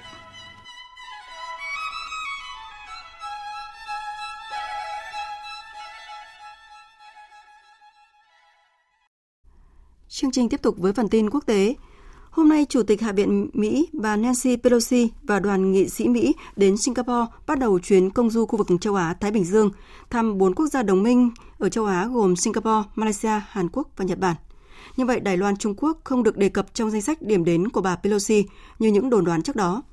Chương 10.10 10.32
trình 10.32 10.50
tiếp 10.50 10.62
tục 10.62 10.76
với 10.78 10.94
phần 10.94 11.10
tin 11.10 11.30
quốc 11.30 11.44
tế. 11.46 11.76
Hôm 12.40 12.50
nay, 12.50 12.66
Chủ 12.70 12.84
tịch 12.84 13.02
Hạ 13.02 13.12
viện 13.12 13.50
Mỹ 13.54 13.90
bà 13.94 14.16
Nancy 14.16 14.56
Pelosi 14.56 15.10
và 15.24 15.40
đoàn 15.40 15.72
nghị 15.72 15.90
sĩ 15.90 16.08
Mỹ 16.08 16.36
đến 16.56 16.78
Singapore 16.78 17.26
bắt 17.48 17.60
đầu 17.60 17.80
chuyến 17.80 18.10
công 18.10 18.30
du 18.30 18.46
khu 18.46 18.58
vực 18.58 18.68
châu 18.82 18.96
Á-Thái 18.96 19.32
Bình 19.32 19.46
Dương, 19.46 19.72
thăm 20.10 20.38
bốn 20.38 20.56
quốc 20.56 20.68
gia 20.68 20.84
đồng 20.84 21.04
minh 21.04 21.32
ở 21.58 21.70
châu 21.70 21.86
Á 21.86 22.08
gồm 22.08 22.36
Singapore, 22.36 22.90
Malaysia, 22.96 23.42
Hàn 23.48 23.70
Quốc 23.70 23.88
và 23.98 24.06
Nhật 24.06 24.20
Bản. 24.20 24.36
Như 24.98 25.06
vậy, 25.06 25.20
Đài 25.20 25.38
Loan 25.38 25.58
Trung 25.58 25.74
Quốc 25.78 25.98
không 26.04 26.24
được 26.24 26.38
đề 26.38 26.50
cập 26.50 26.74
trong 26.74 26.92
danh 26.92 27.02
sách 27.02 27.22
điểm 27.22 27.46
đến 27.46 27.70
của 27.70 27.82
bà 27.82 27.96
Pelosi 27.96 28.46
như 28.80 28.92
những 28.92 29.10
đồn 29.10 29.26
đoán 29.26 29.42
trước 29.42 29.56
đó. 29.56 29.84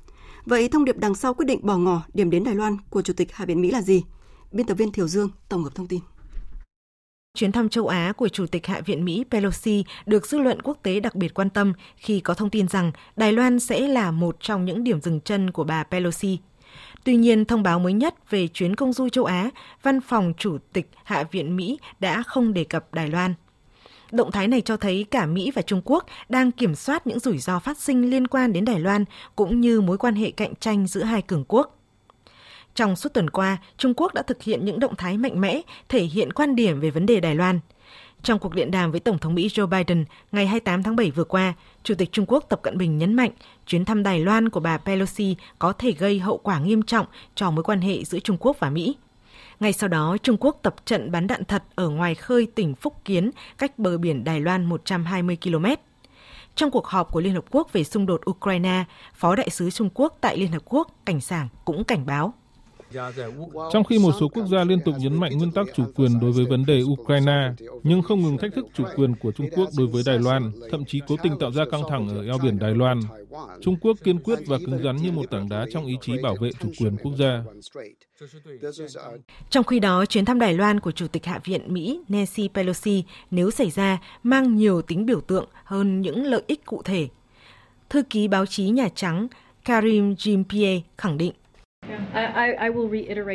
Vậy 0.45 0.67
thông 0.67 0.85
điệp 0.85 0.97
đằng 0.97 1.15
sau 1.15 1.33
quyết 1.33 1.45
định 1.45 1.59
bỏ 1.63 1.77
ngỏ 1.77 2.01
điểm 2.13 2.29
đến 2.29 2.43
Đài 2.43 2.55
Loan 2.55 2.77
của 2.89 3.01
Chủ 3.01 3.13
tịch 3.13 3.33
Hạ 3.33 3.45
viện 3.45 3.61
Mỹ 3.61 3.71
là 3.71 3.81
gì? 3.81 4.03
Biên 4.51 4.65
tập 4.65 4.73
viên 4.73 4.91
Thiều 4.91 5.07
Dương 5.07 5.29
tổng 5.49 5.63
hợp 5.63 5.75
thông 5.75 5.87
tin. 5.87 5.99
Chuyến 7.37 7.51
thăm 7.51 7.69
châu 7.69 7.87
Á 7.87 8.13
của 8.17 8.27
Chủ 8.27 8.45
tịch 8.47 8.67
Hạ 8.67 8.81
viện 8.85 9.05
Mỹ 9.05 9.23
Pelosi 9.31 9.83
được 10.05 10.25
dư 10.27 10.39
luận 10.39 10.61
quốc 10.61 10.77
tế 10.83 10.99
đặc 10.99 11.15
biệt 11.15 11.33
quan 11.33 11.49
tâm 11.49 11.73
khi 11.95 12.19
có 12.19 12.33
thông 12.33 12.49
tin 12.49 12.67
rằng 12.67 12.91
Đài 13.15 13.33
Loan 13.33 13.59
sẽ 13.59 13.87
là 13.87 14.11
một 14.11 14.37
trong 14.39 14.65
những 14.65 14.83
điểm 14.83 15.01
dừng 15.01 15.19
chân 15.19 15.51
của 15.51 15.63
bà 15.63 15.83
Pelosi. 15.83 16.39
Tuy 17.03 17.15
nhiên, 17.15 17.45
thông 17.45 17.63
báo 17.63 17.79
mới 17.79 17.93
nhất 17.93 18.29
về 18.29 18.47
chuyến 18.47 18.75
công 18.75 18.93
du 18.93 19.09
châu 19.09 19.25
Á, 19.25 19.49
văn 19.83 20.01
phòng 20.01 20.33
Chủ 20.37 20.57
tịch 20.73 20.89
Hạ 21.03 21.23
viện 21.31 21.55
Mỹ 21.55 21.79
đã 21.99 22.23
không 22.23 22.53
đề 22.53 22.63
cập 22.63 22.93
Đài 22.93 23.07
Loan. 23.07 23.33
Động 24.11 24.31
thái 24.31 24.47
này 24.47 24.61
cho 24.61 24.77
thấy 24.77 25.05
cả 25.11 25.25
Mỹ 25.25 25.51
và 25.55 25.61
Trung 25.61 25.81
Quốc 25.85 26.05
đang 26.29 26.51
kiểm 26.51 26.75
soát 26.75 27.07
những 27.07 27.19
rủi 27.19 27.37
ro 27.37 27.59
phát 27.59 27.77
sinh 27.77 28.09
liên 28.09 28.27
quan 28.27 28.53
đến 28.53 28.65
Đài 28.65 28.79
Loan 28.79 29.05
cũng 29.35 29.61
như 29.61 29.81
mối 29.81 29.97
quan 29.97 30.15
hệ 30.15 30.31
cạnh 30.31 30.55
tranh 30.59 30.87
giữa 30.87 31.03
hai 31.03 31.21
cường 31.21 31.45
quốc. 31.47 31.76
Trong 32.77 32.95
suốt 32.95 33.13
tuần 33.13 33.29
qua, 33.29 33.57
Trung 33.77 33.93
Quốc 33.97 34.13
đã 34.13 34.21
thực 34.21 34.43
hiện 34.43 34.65
những 34.65 34.79
động 34.79 34.95
thái 34.95 35.17
mạnh 35.17 35.41
mẽ, 35.41 35.61
thể 35.89 36.03
hiện 36.03 36.33
quan 36.33 36.55
điểm 36.55 36.79
về 36.79 36.89
vấn 36.89 37.05
đề 37.05 37.19
Đài 37.19 37.35
Loan. 37.35 37.59
Trong 38.23 38.39
cuộc 38.39 38.55
điện 38.55 38.71
đàm 38.71 38.91
với 38.91 38.99
Tổng 38.99 39.19
thống 39.19 39.35
Mỹ 39.35 39.47
Joe 39.47 39.67
Biden 39.67 40.05
ngày 40.31 40.47
28 40.47 40.83
tháng 40.83 40.95
7 40.95 41.11
vừa 41.11 41.23
qua, 41.23 41.53
Chủ 41.83 41.95
tịch 41.95 42.11
Trung 42.11 42.25
Quốc 42.27 42.45
Tập 42.49 42.59
Cận 42.63 42.77
Bình 42.77 42.97
nhấn 42.97 43.13
mạnh 43.13 43.31
chuyến 43.65 43.85
thăm 43.85 44.03
Đài 44.03 44.19
Loan 44.19 44.49
của 44.49 44.59
bà 44.59 44.77
Pelosi 44.77 45.35
có 45.59 45.73
thể 45.73 45.91
gây 45.91 46.19
hậu 46.19 46.37
quả 46.37 46.59
nghiêm 46.59 46.81
trọng 46.81 47.05
cho 47.35 47.51
mối 47.51 47.63
quan 47.63 47.81
hệ 47.81 48.03
giữa 48.03 48.19
Trung 48.19 48.37
Quốc 48.39 48.59
và 48.59 48.69
Mỹ. 48.69 48.95
Ngay 49.59 49.73
sau 49.73 49.89
đó, 49.89 50.17
Trung 50.23 50.37
Quốc 50.39 50.59
tập 50.61 50.75
trận 50.85 51.11
bắn 51.11 51.27
đạn 51.27 51.45
thật 51.45 51.63
ở 51.75 51.89
ngoài 51.89 52.15
khơi 52.15 52.47
tỉnh 52.55 52.75
Phúc 52.75 52.93
Kiến, 53.05 53.31
cách 53.57 53.79
bờ 53.79 53.97
biển 53.97 54.23
Đài 54.23 54.39
Loan 54.39 54.65
120 54.65 55.37
km. 55.43 55.65
Trong 56.55 56.71
cuộc 56.71 56.87
họp 56.87 57.11
của 57.11 57.21
Liên 57.21 57.33
Hợp 57.33 57.45
Quốc 57.51 57.73
về 57.73 57.83
xung 57.83 58.05
đột 58.05 58.21
Ukraine, 58.29 58.83
Phó 59.13 59.35
Đại 59.35 59.49
sứ 59.49 59.69
Trung 59.69 59.89
Quốc 59.93 60.17
tại 60.21 60.37
Liên 60.37 60.51
Hợp 60.51 60.61
Quốc, 60.65 60.87
Cảnh 61.05 61.21
sảng 61.21 61.47
cũng 61.65 61.83
cảnh 61.83 62.05
báo 62.05 62.33
trong 63.71 63.83
khi 63.89 63.99
một 63.99 64.11
số 64.19 64.27
quốc 64.27 64.45
gia 64.45 64.63
liên 64.63 64.79
tục 64.85 64.95
nhấn 64.99 65.19
mạnh 65.19 65.37
nguyên 65.37 65.51
tắc 65.51 65.65
chủ 65.75 65.83
quyền 65.95 66.19
đối 66.19 66.31
với 66.31 66.45
vấn 66.45 66.65
đề 66.65 66.81
Ukraine, 66.83 67.53
nhưng 67.83 68.01
không 68.01 68.21
ngừng 68.21 68.37
thách 68.37 68.53
thức 68.55 68.65
chủ 68.73 68.83
quyền 68.95 69.15
của 69.15 69.31
Trung 69.31 69.47
Quốc 69.55 69.69
đối 69.77 69.87
với 69.87 70.03
Đài 70.05 70.19
Loan, 70.19 70.51
thậm 70.71 70.85
chí 70.85 71.01
cố 71.07 71.15
tình 71.23 71.39
tạo 71.39 71.51
ra 71.51 71.63
căng 71.71 71.81
thẳng 71.89 72.09
ở 72.09 72.25
eo 72.25 72.37
biển 72.43 72.59
Đài 72.59 72.71
Loan. 72.75 72.99
Trung 73.61 73.75
Quốc 73.81 73.97
kiên 74.03 74.19
quyết 74.19 74.39
và 74.47 74.57
cứng 74.65 74.83
rắn 74.83 74.95
như 74.95 75.11
một 75.11 75.31
tảng 75.31 75.49
đá 75.49 75.65
trong 75.73 75.85
ý 75.85 75.95
chí 76.01 76.13
bảo 76.23 76.35
vệ 76.41 76.49
chủ 76.61 76.69
quyền 76.79 76.97
quốc 76.97 77.11
gia. 77.19 77.43
Trong 79.49 79.63
khi 79.63 79.79
đó, 79.79 80.05
chuyến 80.05 80.25
thăm 80.25 80.39
Đài 80.39 80.53
Loan 80.53 80.79
của 80.79 80.91
Chủ 80.91 81.07
tịch 81.07 81.25
Hạ 81.25 81.39
viện 81.43 81.73
Mỹ 81.73 82.01
Nancy 82.07 82.49
Pelosi 82.53 83.03
nếu 83.31 83.51
xảy 83.51 83.69
ra 83.69 83.99
mang 84.23 84.55
nhiều 84.55 84.81
tính 84.81 85.05
biểu 85.05 85.21
tượng 85.21 85.45
hơn 85.63 86.01
những 86.01 86.25
lợi 86.25 86.43
ích 86.47 86.65
cụ 86.65 86.81
thể. 86.85 87.07
Thư 87.89 88.03
ký 88.03 88.27
báo 88.27 88.45
chí 88.45 88.69
Nhà 88.69 88.89
Trắng 88.95 89.27
Karim 89.65 90.13
Jean-Pierre 90.13 90.81
khẳng 90.97 91.17
định 91.17 91.33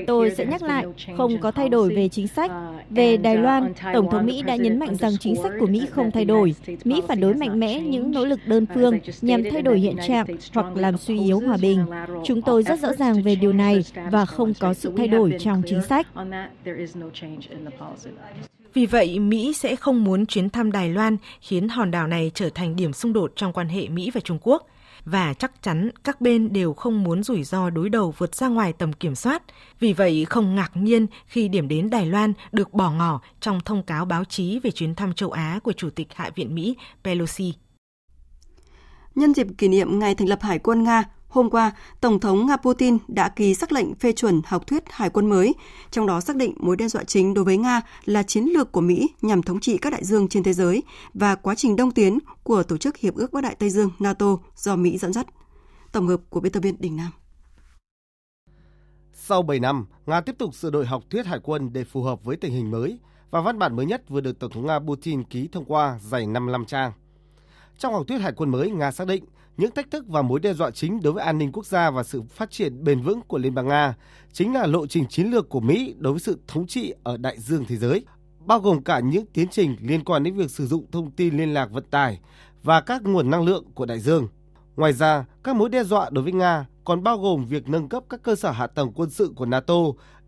Tôi 0.07 0.31
sẽ 0.31 0.47
nhắc 0.47 0.63
lại, 0.63 0.87
không 1.17 1.39
có 1.41 1.51
thay 1.51 1.69
đổi 1.69 1.95
về 1.95 2.09
chính 2.09 2.29
sách. 2.29 2.51
Uh, 2.51 2.91
về 2.91 3.17
Đài 3.17 3.37
Loan, 3.37 3.71
uh, 3.71 3.77
Tổng 3.95 4.11
thống 4.11 4.27
Mỹ 4.27 4.43
đã 4.43 4.57
nhấn 4.57 4.79
mạnh 4.79 4.95
rằng 4.97 5.13
chính 5.21 5.37
sách 5.37 5.53
của 5.61 5.67
Mỹ 5.67 5.87
không 5.91 6.11
thay 6.11 6.25
đổi. 6.25 6.55
Mỹ 6.85 7.03
phản 7.09 7.21
đối 7.21 7.35
mạnh 7.35 7.61
mẽ 7.61 7.81
những 7.81 8.11
nỗ 8.11 8.25
lực 8.25 8.41
đơn 8.47 8.67
phương 8.75 8.99
nhằm 9.23 9.43
thay 9.53 9.63
đổi 9.63 9.79
hiện 9.79 9.97
trạng 10.07 10.27
hoặc 10.55 10.77
làm 10.77 10.99
suy 10.99 11.21
yếu 11.21 11.41
hòa 11.41 11.57
bình. 11.63 11.85
Chúng 12.25 12.43
tôi 12.43 12.63
rất 12.63 12.81
rõ 12.81 12.93
ràng 12.93 13.23
về 13.23 13.35
điều 13.35 13.53
này 13.53 13.85
và 14.11 14.25
không 14.27 14.53
có 14.61 14.75
sự 14.75 14.93
thay 14.97 15.09
đổi 15.09 15.37
trong 15.41 15.63
chính 15.67 15.83
sách. 15.83 16.07
Vì 18.75 18.87
vậy, 18.87 19.19
Mỹ 19.19 19.53
sẽ 19.53 19.77
không 19.77 20.05
muốn 20.05 20.27
chuyến 20.27 20.51
thăm 20.51 20.73
Đài 20.73 20.89
Loan 20.89 21.17
khiến 21.41 21.69
hòn 21.69 21.91
đảo 21.91 22.07
này 22.07 22.31
trở 22.35 22.51
thành 22.55 22.77
điểm 22.77 22.93
xung 22.93 23.13
đột 23.13 23.33
trong 23.37 23.53
quan 23.53 23.69
hệ 23.69 23.89
Mỹ 23.89 24.11
và 24.15 24.21
Trung 24.21 24.39
Quốc 24.43 24.67
và 25.05 25.35
chắc 25.35 25.63
chắn 25.63 25.91
các 26.05 26.21
bên 26.21 26.53
đều 26.53 26.73
không 26.73 27.05
muốn 27.05 27.23
rủi 27.23 27.45
ro 27.45 27.71
đối 27.71 27.89
đầu 27.89 28.15
vượt 28.19 28.35
ra 28.35 28.49
ngoài 28.49 28.73
tầm 28.73 28.93
kiểm 28.93 29.15
soát. 29.15 29.43
Vì 29.81 29.93
vậy, 29.93 30.27
không 30.31 30.55
ngạc 30.55 30.71
nhiên 30.75 31.07
khi 31.27 31.49
điểm 31.49 31.69
đến 31.69 31.91
Đài 31.91 32.07
Loan 32.07 32.33
được 32.53 32.73
bỏ 32.73 32.91
ngỏ 32.91 33.21
trong 33.41 33.61
thông 33.61 33.83
cáo 33.83 34.05
báo 34.05 34.25
chí 34.25 34.61
về 34.63 34.71
chuyến 34.71 34.95
thăm 34.95 35.15
châu 35.15 35.31
Á 35.31 35.59
của 35.63 35.73
Chủ 35.73 35.91
tịch 35.91 36.09
Hạ 36.15 36.31
viện 36.35 36.55
Mỹ 36.55 36.77
Pelosi. 37.05 37.55
Nhân 39.15 39.35
dịp 39.35 39.47
kỷ 39.59 39.69
niệm 39.69 39.99
ngày 39.99 40.15
thành 40.15 40.29
lập 40.29 40.39
Hải 40.43 40.59
quân 40.59 40.83
Nga, 40.83 41.05
Hôm 41.33 41.51
qua, 41.51 41.73
Tổng 42.01 42.21
thống 42.21 42.47
Nga 42.47 42.57
Putin 42.57 42.99
đã 43.09 43.29
ký 43.29 43.55
sắc 43.55 43.73
lệnh 43.73 43.95
phê 43.95 44.13
chuẩn 44.13 44.41
học 44.47 44.67
thuyết 44.67 44.85
hải 44.91 45.11
quân 45.11 45.27
mới, 45.27 45.55
trong 45.91 46.07
đó 46.07 46.21
xác 46.21 46.37
định 46.37 46.55
mối 46.61 46.77
đe 46.77 46.89
dọa 46.89 47.05
chính 47.05 47.35
đối 47.35 47.45
với 47.45 47.57
Nga 47.57 47.81
là 48.05 48.23
chiến 48.23 48.45
lược 48.45 48.73
của 48.73 48.81
Mỹ 48.81 49.09
nhằm 49.23 49.43
thống 49.43 49.61
trị 49.61 49.79
các 49.79 49.91
đại 49.93 50.05
dương 50.05 50.29
trên 50.29 50.43
thế 50.43 50.53
giới 50.53 50.83
và 51.15 51.35
quá 51.35 51.55
trình 51.55 51.77
đông 51.77 51.91
tiến 51.91 52.19
của 52.43 52.63
Tổ 52.63 52.77
chức 52.77 52.97
Hiệp 52.97 53.15
ước 53.15 53.33
Bắc 53.33 53.41
Đại 53.41 53.55
Tây 53.55 53.71
Dương 53.71 53.91
NATO 53.99 54.37
do 54.57 54.77
Mỹ 54.77 54.99
dẫn 54.99 55.13
dắt. 55.13 55.27
Tổng 55.93 56.07
hợp 56.07 56.21
của 56.31 56.41
biên 56.41 56.53
tập 56.53 56.61
viên 56.61 56.81
Đình 56.81 56.97
Nam. 56.97 57.11
Sau 59.13 59.43
7 59.43 59.61
năm, 59.61 59.87
Nga 60.07 60.21
tiếp 60.21 60.35
tục 60.39 60.55
sửa 60.55 60.71
đổi 60.71 60.87
học 60.87 61.03
thuyết 61.11 61.27
hải 61.27 61.39
quân 61.43 61.73
để 61.73 61.85
phù 61.85 62.03
hợp 62.03 62.25
với 62.25 62.37
tình 62.37 62.53
hình 62.53 62.71
mới 62.71 62.99
và 63.31 63.41
văn 63.41 63.59
bản 63.59 63.77
mới 63.77 63.87
nhất 63.87 64.03
vừa 64.09 64.21
được 64.21 64.39
Tổng 64.39 64.51
thống 64.51 64.67
Nga 64.67 64.79
Putin 64.79 65.25
ký 65.25 65.49
thông 65.53 65.65
qua 65.65 65.99
dày 66.03 66.27
55 66.27 66.65
trang. 66.65 66.93
Trong 67.79 67.93
học 67.93 68.05
thuyết 68.09 68.19
hải 68.19 68.33
quân 68.37 68.51
mới, 68.51 68.71
Nga 68.71 68.91
xác 68.91 69.07
định 69.07 69.25
những 69.57 69.71
thách 69.71 69.91
thức 69.91 70.05
và 70.09 70.23
mối 70.23 70.41
đe 70.41 70.55
dọa 70.55 70.71
chính 70.71 71.03
đối 71.03 71.13
với 71.13 71.25
an 71.25 71.39
ninh 71.39 71.53
quốc 71.53 71.67
gia 71.67 71.91
và 71.91 72.03
sự 72.03 72.23
phát 72.23 72.51
triển 72.51 72.85
bền 72.85 73.03
vững 73.03 73.21
của 73.21 73.39
Liên 73.39 73.55
bang 73.55 73.69
Nga 73.69 73.95
chính 74.33 74.55
là 74.55 74.67
lộ 74.67 74.87
trình 74.87 75.07
chiến 75.07 75.27
lược 75.27 75.49
của 75.49 75.61
Mỹ 75.61 75.95
đối 75.99 76.13
với 76.13 76.21
sự 76.21 76.39
thống 76.49 76.67
trị 76.67 76.95
ở 77.03 77.17
đại 77.17 77.39
dương 77.39 77.65
thế 77.69 77.77
giới, 77.77 78.05
bao 78.39 78.61
gồm 78.61 78.83
cả 78.83 79.01
những 79.01 79.27
tiến 79.27 79.49
trình 79.49 79.77
liên 79.81 80.05
quan 80.05 80.23
đến 80.23 80.35
việc 80.35 80.51
sử 80.51 80.67
dụng 80.67 80.87
thông 80.93 81.11
tin 81.11 81.37
liên 81.37 81.55
lạc 81.55 81.71
vận 81.71 81.85
tải 81.91 82.21
và 82.63 82.81
các 82.81 83.03
nguồn 83.03 83.31
năng 83.31 83.45
lượng 83.45 83.65
của 83.75 83.87
đại 83.87 84.01
dương. 84.01 84.29
Ngoài 84.77 84.93
ra, 84.93 85.25
các 85.45 85.57
mối 85.57 85.69
đe 85.69 85.85
dọa 85.85 86.11
đối 86.11 86.25
với 86.25 86.33
Nga 86.33 86.67
còn 86.85 87.03
bao 87.03 87.19
gồm 87.19 87.47
việc 87.47 87.69
nâng 87.69 87.89
cấp 87.89 88.05
các 88.09 88.23
cơ 88.23 88.35
sở 88.35 88.51
hạ 88.51 88.67
tầng 88.67 88.93
quân 88.95 89.11
sự 89.11 89.33
của 89.37 89.47
NATO 89.47 89.75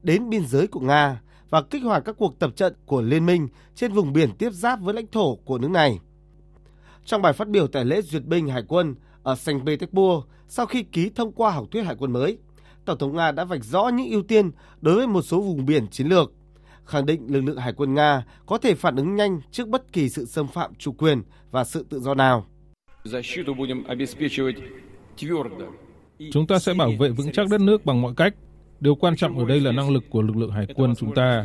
đến 0.03 0.31
biên 0.31 0.47
giới 0.47 0.67
của 0.67 0.81
Nga 0.81 1.21
và 1.51 1.63
kích 1.63 1.83
hoạt 1.83 2.05
các 2.05 2.17
cuộc 2.19 2.39
tập 2.39 2.51
trận 2.57 2.75
của 2.87 3.03
liên 3.03 3.27
minh 3.27 3.49
trên 3.75 3.93
vùng 3.93 4.13
biển 4.13 4.31
tiếp 4.39 4.51
giáp 4.53 4.81
với 4.81 4.95
lãnh 4.95 5.07
thổ 5.07 5.37
của 5.37 5.59
nước 5.59 5.71
này. 5.71 5.99
Trong 7.05 7.23
bài 7.23 7.33
phát 7.33 7.49
biểu 7.49 7.67
tại 7.67 7.85
lễ 7.85 8.03
duyệt 8.03 8.25
binh 8.25 8.49
hải 8.49 8.63
quân 8.69 8.95
ở 9.25 9.35
Saint 9.35 9.67
Petersburg 9.67 10.27
sau 10.49 10.67
khi 10.67 10.83
ký 10.83 11.11
thông 11.15 11.33
qua 11.33 11.51
học 11.51 11.67
thuyết 11.71 11.83
hải 11.83 11.97
quân 11.99 12.13
mới, 12.13 12.39
Tổng 12.85 12.99
thống 12.99 13.17
Nga 13.17 13.33
đã 13.33 13.45
vạch 13.45 13.65
rõ 13.65 13.89
những 13.89 14.11
ưu 14.11 14.23
tiên 14.23 14.51
đối 14.81 14.95
với 14.95 15.07
một 15.07 15.23
số 15.23 15.41
vùng 15.41 15.67
biển 15.67 15.87
chiến 15.89 16.07
lược, 16.07 16.33
khẳng 16.85 17.07
định 17.07 17.27
lực 17.29 17.41
lượng 17.41 17.57
hải 17.57 17.73
quân 17.73 17.95
Nga 17.95 18.25
có 18.47 18.59
thể 18.59 18.75
phản 18.75 18.97
ứng 18.97 19.17
nhanh 19.17 19.41
trước 19.51 19.69
bất 19.69 19.93
kỳ 19.93 20.09
sự 20.09 20.25
xâm 20.25 20.49
phạm 20.49 20.75
chủ 20.75 20.93
quyền 20.93 21.23
và 21.51 21.65
sự 21.65 21.87
tự 21.91 22.01
do 22.01 22.15
nào. 22.15 22.47
Chúng 26.33 26.47
ta 26.47 26.59
sẽ 26.59 26.75
bảo 26.75 26.93
vệ 26.99 27.09
vững 27.09 27.33
chắc 27.33 27.49
đất 27.51 27.61
nước 27.61 27.85
bằng 27.85 28.03
mọi 28.03 28.13
cách, 28.17 28.35
Điều 28.81 28.95
quan 28.95 29.17
trọng 29.17 29.39
ở 29.39 29.45
đây 29.45 29.61
là 29.61 29.73
năng 29.73 29.91
lực 29.91 30.05
của 30.11 30.23
lực 30.23 30.37
lượng 30.37 30.51
hải 30.51 30.67
quân 30.75 30.95
chúng 30.99 31.15
ta. 31.15 31.45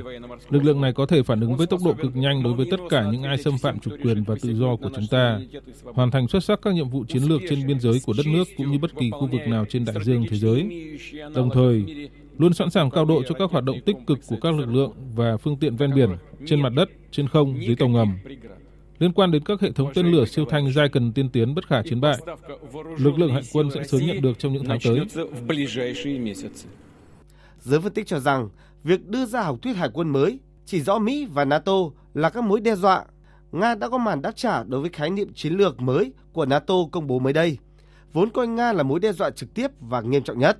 Lực 0.50 0.63
lượng 0.63 0.82
này 0.82 0.94
có 0.94 1.06
thể 1.06 1.24
phản 1.24 1.42
ứng 1.42 1.56
với 1.56 1.68
tốc 1.68 1.80
độ 1.86 1.94
cực 1.94 2.15
nhanh 2.15 2.44
đối 2.44 2.54
với 2.54 2.68
tất 2.72 2.80
cả 2.89 3.06
những 3.12 3.24
ai 3.24 3.38
xâm 3.38 3.58
phạm 3.58 3.80
chủ 3.80 3.92
quyền 4.04 4.24
và 4.24 4.36
tự 4.42 4.56
do 4.56 4.76
của 4.76 4.89
chúng 4.96 5.08
ta, 5.12 5.39
hoàn 5.84 6.12
thành 6.12 6.28
xuất 6.28 6.44
sắc 6.44 6.60
các 6.62 6.74
nhiệm 6.74 6.89
vụ 6.89 7.06
chiến 7.08 7.24
lược 7.24 7.42
trên 7.50 7.68
biên 7.68 7.80
giới 7.80 8.00
của 8.06 8.13
đất 8.18 8.26
nước 8.28 8.44
cũng 8.58 8.72
như 8.72 8.78
bất 8.80 8.96
kỳ 9.00 9.10
khu 9.10 9.28
vực 9.28 9.42
nào 9.48 9.65
trên 9.70 9.86
đại 9.86 9.96
dương 10.04 10.26
thế 10.30 10.38
giới. 10.38 10.70
Đồng 11.36 11.50
thời, 11.50 11.86
luôn 12.38 12.54
sẵn 12.54 12.70
sàng 12.70 12.89
cao 12.89 13.06
độ 13.06 13.24
cho 13.28 13.36
các 13.36 13.52
hoạt 13.52 13.63
động 13.63 13.78
tích 13.86 13.98
cực 14.08 14.20
của 14.28 14.38
các 14.42 14.56
lực 14.56 14.74
lượng 14.74 14.92
và 15.15 15.38
phương 15.38 15.58
tiện 15.58 15.76
ven 15.76 15.96
biển, 15.96 16.10
trên 16.46 16.62
mặt 16.62 16.74
đất, 16.76 16.89
trên 17.12 17.28
không, 17.28 17.62
dưới 17.62 17.76
tàu 17.76 17.89
ngầm. 17.89 18.18
Liên 19.00 19.13
quan 19.13 19.32
đến 19.32 19.44
các 19.44 19.62
hệ 19.62 19.72
thống 19.72 19.92
tên 19.94 20.12
lửa 20.12 20.26
siêu 20.26 20.46
thanh 20.50 20.72
giai 20.72 20.89
cần 20.89 21.12
tiên 21.12 21.30
tiến 21.30 21.56
bất 21.56 21.68
khả 21.68 21.82
chiến 21.84 22.02
bại, 22.02 22.18
lực 22.98 23.20
lượng 23.20 23.34
hải 23.34 23.44
quân 23.54 23.72
sẽ 23.72 23.84
sớm 23.84 24.02
nhận 24.06 24.22
được 24.22 24.39
trong 24.39 24.54
những 24.54 24.65
tháng 24.65 24.80
tới. 24.84 25.00
Giới 27.62 27.82
phân 27.82 27.93
tích 27.93 28.08
cho 28.08 28.19
rằng, 28.19 28.50
việc 28.84 29.08
đưa 29.08 29.26
ra 29.26 29.41
học 29.41 29.58
thuyết 29.62 29.74
hải 29.74 29.89
quân 29.93 30.10
mới 30.10 30.39
chỉ 30.65 30.82
rõ 30.82 31.00
Mỹ 31.00 31.26
và 31.26 31.45
NATO 31.45 31.74
là 32.13 32.30
các 32.30 32.43
mối 32.43 32.60
đe 32.60 32.76
dọa. 32.76 33.06
Nga 33.52 33.76
đã 33.76 33.89
có 33.89 33.98
màn 33.98 34.22
đáp 34.22 34.32
trả 34.36 34.63
đối 34.63 34.82
với 34.82 34.89
khái 34.89 35.10
niệm 35.10 35.34
chiến 35.34 35.54
lược 35.54 35.80
mới 35.82 36.13
của 36.34 36.45
NATO 36.45 36.76
công 36.91 37.08
bố 37.08 37.19
mới 37.19 37.34
đây, 37.34 37.58
vốn 38.13 38.30
coi 38.30 38.48
Nga 38.48 38.74
là 38.74 38.84
mối 38.84 39.00
đe 39.00 39.13
dọa 39.13 39.30
trực 39.30 39.54
tiếp 39.54 39.67
và 39.80 40.02
nghiêm 40.02 40.24
trọng 40.24 40.39
nhất. 40.39 40.58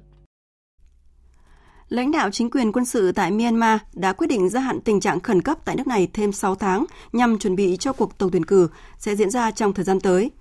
Lãnh 1.89 2.12
đạo 2.12 2.29
chính 2.31 2.49
quyền 2.49 2.71
quân 2.71 2.85
sự 2.85 3.12
tại 3.12 3.31
Myanmar 3.31 3.79
đã 3.93 4.13
quyết 4.13 4.27
định 4.27 4.49
gia 4.49 4.59
hạn 4.59 4.81
tình 4.81 4.99
trạng 4.99 5.19
khẩn 5.19 5.41
cấp 5.41 5.57
tại 5.65 5.75
nước 5.75 5.88
này 5.88 6.07
thêm 6.13 6.31
6 6.31 6.55
tháng 6.55 6.85
nhằm 7.13 7.39
chuẩn 7.39 7.55
bị 7.55 7.77
cho 7.77 7.93
cuộc 7.93 8.17
tổng 8.17 8.31
tuyển 8.31 8.45
cử 8.45 8.69
sẽ 8.97 9.15
diễn 9.15 9.29
ra 9.29 9.51
trong 9.51 9.73
thời 9.73 9.85
gian 9.85 9.99
tới. 9.99 10.31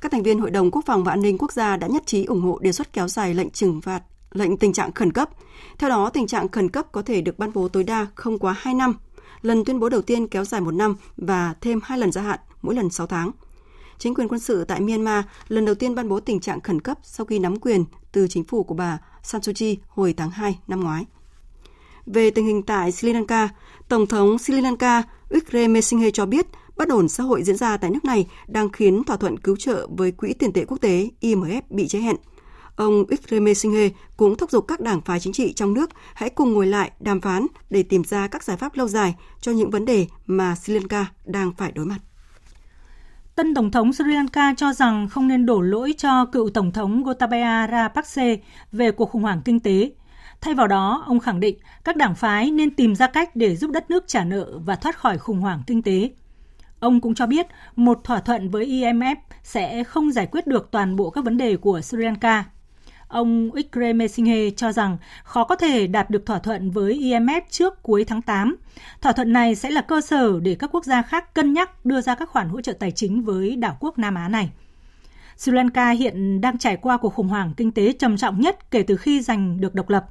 Các 0.00 0.12
thành 0.12 0.22
viên 0.22 0.38
Hội 0.38 0.50
đồng 0.50 0.70
Quốc 0.70 0.82
phòng 0.86 1.04
và 1.04 1.12
An 1.12 1.22
ninh 1.22 1.38
Quốc 1.38 1.52
gia 1.52 1.76
đã 1.76 1.86
nhất 1.86 2.02
trí 2.06 2.24
ủng 2.24 2.40
hộ 2.40 2.58
đề 2.58 2.72
xuất 2.72 2.92
kéo 2.92 3.08
dài 3.08 3.34
lệnh 3.34 3.50
trừng 3.50 3.80
phạt 3.80 4.02
lệnh 4.32 4.56
tình 4.56 4.72
trạng 4.72 4.92
khẩn 4.92 5.12
cấp. 5.12 5.30
Theo 5.78 5.90
đó, 5.90 6.10
tình 6.10 6.26
trạng 6.26 6.48
khẩn 6.48 6.68
cấp 6.68 6.86
có 6.92 7.02
thể 7.02 7.20
được 7.20 7.38
ban 7.38 7.52
bố 7.52 7.68
tối 7.68 7.84
đa 7.84 8.06
không 8.14 8.38
quá 8.38 8.54
2 8.58 8.74
năm. 8.74 8.94
Lần 9.42 9.64
tuyên 9.64 9.80
bố 9.80 9.88
đầu 9.88 10.02
tiên 10.02 10.28
kéo 10.28 10.44
dài 10.44 10.60
một 10.60 10.70
năm 10.70 10.96
và 11.16 11.54
thêm 11.60 11.80
hai 11.84 11.98
lần 11.98 12.12
gia 12.12 12.22
hạn, 12.22 12.38
mỗi 12.62 12.74
lần 12.74 12.90
6 12.90 13.06
tháng. 13.06 13.30
Chính 13.98 14.14
quyền 14.14 14.28
quân 14.28 14.40
sự 14.40 14.64
tại 14.64 14.80
Myanmar 14.80 15.24
lần 15.48 15.64
đầu 15.64 15.74
tiên 15.74 15.94
ban 15.94 16.08
bố 16.08 16.20
tình 16.20 16.40
trạng 16.40 16.60
khẩn 16.60 16.80
cấp 16.80 16.98
sau 17.02 17.26
khi 17.26 17.38
nắm 17.38 17.56
quyền 17.56 17.84
từ 18.12 18.28
chính 18.28 18.44
phủ 18.44 18.62
của 18.62 18.74
bà 18.74 18.98
San 19.22 19.42
Suu 19.42 19.54
Kyi 19.54 19.78
hồi 19.88 20.14
tháng 20.16 20.30
2 20.30 20.58
năm 20.68 20.80
ngoái. 20.80 21.06
Về 22.06 22.30
tình 22.30 22.46
hình 22.46 22.62
tại 22.62 22.92
Sri 22.92 23.12
Lanka, 23.12 23.48
Tổng 23.88 24.06
thống 24.06 24.38
Sri 24.38 24.60
Lanka 24.60 25.02
Wickremesinghe 25.30 26.10
cho 26.10 26.26
biết 26.26 26.46
bất 26.76 26.88
ổn 26.88 27.08
xã 27.08 27.24
hội 27.24 27.42
diễn 27.42 27.56
ra 27.56 27.76
tại 27.76 27.90
nước 27.90 28.04
này 28.04 28.26
đang 28.46 28.70
khiến 28.70 29.04
thỏa 29.04 29.16
thuận 29.16 29.38
cứu 29.38 29.56
trợ 29.56 29.88
với 29.96 30.12
Quỹ 30.12 30.32
tiền 30.32 30.52
tệ 30.52 30.64
quốc 30.64 30.78
tế 30.80 31.10
IMF 31.20 31.62
bị 31.70 31.88
chế 31.88 31.98
hẹn– 31.98 32.16
Ông 32.78 33.04
Wickremesinghe 33.04 33.90
cũng 34.16 34.36
thúc 34.36 34.50
giục 34.50 34.64
các 34.68 34.80
đảng 34.80 35.00
phái 35.00 35.20
chính 35.20 35.32
trị 35.32 35.52
trong 35.52 35.74
nước 35.74 35.90
hãy 36.14 36.30
cùng 36.30 36.52
ngồi 36.52 36.66
lại 36.66 36.90
đàm 37.00 37.20
phán 37.20 37.46
để 37.70 37.82
tìm 37.82 38.04
ra 38.04 38.26
các 38.28 38.42
giải 38.42 38.56
pháp 38.56 38.76
lâu 38.76 38.88
dài 38.88 39.14
cho 39.40 39.52
những 39.52 39.70
vấn 39.70 39.84
đề 39.84 40.06
mà 40.26 40.54
Sri 40.54 40.74
Lanka 40.74 41.06
đang 41.24 41.52
phải 41.56 41.72
đối 41.72 41.86
mặt. 41.86 41.98
Tân 43.34 43.54
Tổng 43.54 43.70
thống 43.70 43.92
Sri 43.92 44.04
Lanka 44.04 44.54
cho 44.56 44.72
rằng 44.72 45.08
không 45.08 45.28
nên 45.28 45.46
đổ 45.46 45.60
lỗi 45.60 45.94
cho 45.98 46.24
cựu 46.24 46.50
Tổng 46.50 46.72
thống 46.72 47.02
Gotabaya 47.02 47.66
Rajapakse 47.66 48.36
về 48.72 48.90
cuộc 48.90 49.10
khủng 49.10 49.22
hoảng 49.22 49.42
kinh 49.44 49.60
tế. 49.60 49.90
Thay 50.40 50.54
vào 50.54 50.66
đó, 50.66 51.04
ông 51.06 51.20
khẳng 51.20 51.40
định 51.40 51.58
các 51.84 51.96
đảng 51.96 52.14
phái 52.14 52.50
nên 52.50 52.70
tìm 52.70 52.94
ra 52.94 53.06
cách 53.06 53.36
để 53.36 53.56
giúp 53.56 53.70
đất 53.70 53.90
nước 53.90 54.04
trả 54.06 54.24
nợ 54.24 54.58
và 54.64 54.76
thoát 54.76 54.98
khỏi 54.98 55.18
khủng 55.18 55.40
hoảng 55.40 55.62
kinh 55.66 55.82
tế. 55.82 56.10
Ông 56.80 57.00
cũng 57.00 57.14
cho 57.14 57.26
biết 57.26 57.46
một 57.76 58.04
thỏa 58.04 58.20
thuận 58.20 58.50
với 58.50 58.66
IMF 58.66 59.16
sẽ 59.42 59.84
không 59.84 60.12
giải 60.12 60.26
quyết 60.26 60.46
được 60.46 60.68
toàn 60.70 60.96
bộ 60.96 61.10
các 61.10 61.24
vấn 61.24 61.36
đề 61.36 61.56
của 61.56 61.80
Sri 61.80 61.98
Lanka. 61.98 62.44
Ông 63.08 63.50
Wickremesinghe 63.50 64.50
cho 64.50 64.72
rằng 64.72 64.96
khó 65.24 65.44
có 65.44 65.56
thể 65.56 65.86
đạt 65.86 66.10
được 66.10 66.26
thỏa 66.26 66.38
thuận 66.38 66.70
với 66.70 66.94
IMF 66.94 67.40
trước 67.50 67.82
cuối 67.82 68.04
tháng 68.04 68.22
8. 68.22 68.56
Thỏa 69.00 69.12
thuận 69.12 69.32
này 69.32 69.54
sẽ 69.54 69.70
là 69.70 69.80
cơ 69.80 70.00
sở 70.00 70.40
để 70.40 70.56
các 70.58 70.70
quốc 70.72 70.84
gia 70.84 71.02
khác 71.02 71.34
cân 71.34 71.52
nhắc 71.52 71.86
đưa 71.86 72.00
ra 72.00 72.14
các 72.14 72.28
khoản 72.28 72.48
hỗ 72.48 72.60
trợ 72.60 72.72
tài 72.72 72.90
chính 72.90 73.22
với 73.22 73.56
đảo 73.56 73.76
quốc 73.80 73.98
Nam 73.98 74.14
Á 74.14 74.28
này. 74.28 74.50
Sri 75.36 75.52
Lanka 75.52 75.90
hiện 75.90 76.40
đang 76.40 76.58
trải 76.58 76.76
qua 76.76 76.96
cuộc 76.96 77.14
khủng 77.14 77.28
hoảng 77.28 77.52
kinh 77.56 77.72
tế 77.72 77.92
trầm 77.92 78.16
trọng 78.16 78.40
nhất 78.40 78.70
kể 78.70 78.82
từ 78.82 78.96
khi 78.96 79.20
giành 79.20 79.60
được 79.60 79.74
độc 79.74 79.90
lập. 79.90 80.06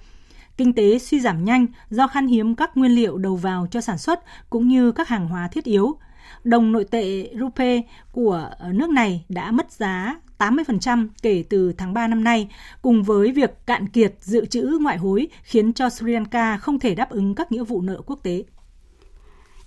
Kinh 0.57 0.73
tế 0.73 0.99
suy 0.99 1.19
giảm 1.19 1.45
nhanh 1.45 1.67
do 1.89 2.07
khan 2.07 2.27
hiếm 2.27 2.55
các 2.55 2.77
nguyên 2.77 2.91
liệu 2.91 3.17
đầu 3.17 3.35
vào 3.35 3.67
cho 3.71 3.81
sản 3.81 3.97
xuất 3.97 4.19
cũng 4.49 4.67
như 4.67 4.91
các 4.91 5.07
hàng 5.07 5.27
hóa 5.27 5.47
thiết 5.47 5.63
yếu. 5.63 5.97
Đồng 6.43 6.71
nội 6.71 6.85
tệ 6.91 7.29
rupe 7.39 7.81
của 8.11 8.49
nước 8.71 8.89
này 8.89 9.25
đã 9.29 9.51
mất 9.51 9.71
giá 9.71 10.15
80% 10.39 11.07
kể 11.21 11.43
từ 11.49 11.73
tháng 11.77 11.93
3 11.93 12.07
năm 12.07 12.23
nay, 12.23 12.49
cùng 12.81 13.03
với 13.03 13.31
việc 13.31 13.65
cạn 13.65 13.87
kiệt 13.87 14.13
dự 14.21 14.45
trữ 14.45 14.77
ngoại 14.81 14.97
hối 14.97 15.27
khiến 15.43 15.73
cho 15.73 15.89
Sri 15.89 16.11
Lanka 16.11 16.57
không 16.57 16.79
thể 16.79 16.95
đáp 16.95 17.09
ứng 17.09 17.35
các 17.35 17.51
nghĩa 17.51 17.63
vụ 17.63 17.81
nợ 17.81 18.01
quốc 18.05 18.19
tế. 18.23 18.43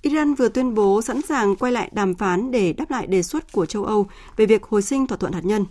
Iran 0.02 0.35
vừa 0.35 0.48
tuyên 0.48 0.74
bố 0.74 1.02
sẵn 1.02 1.22
sàng 1.22 1.56
quay 1.56 1.72
lại 1.72 1.90
đàm 1.92 2.14
phán 2.14 2.50
để 2.50 2.72
đáp 2.72 2.90
lại 2.90 3.06
đề 3.06 3.22
xuất 3.22 3.52
của 3.52 3.66
châu 3.66 3.85
Âu 3.85 4.06
về 4.37 4.46
việc 4.46 4.62
hồi 4.62 4.83
sinh 4.83 5.06
thỏa 5.06 5.18
thuận 5.18 5.33
hạt 5.33 5.44
nhân. 5.44 5.64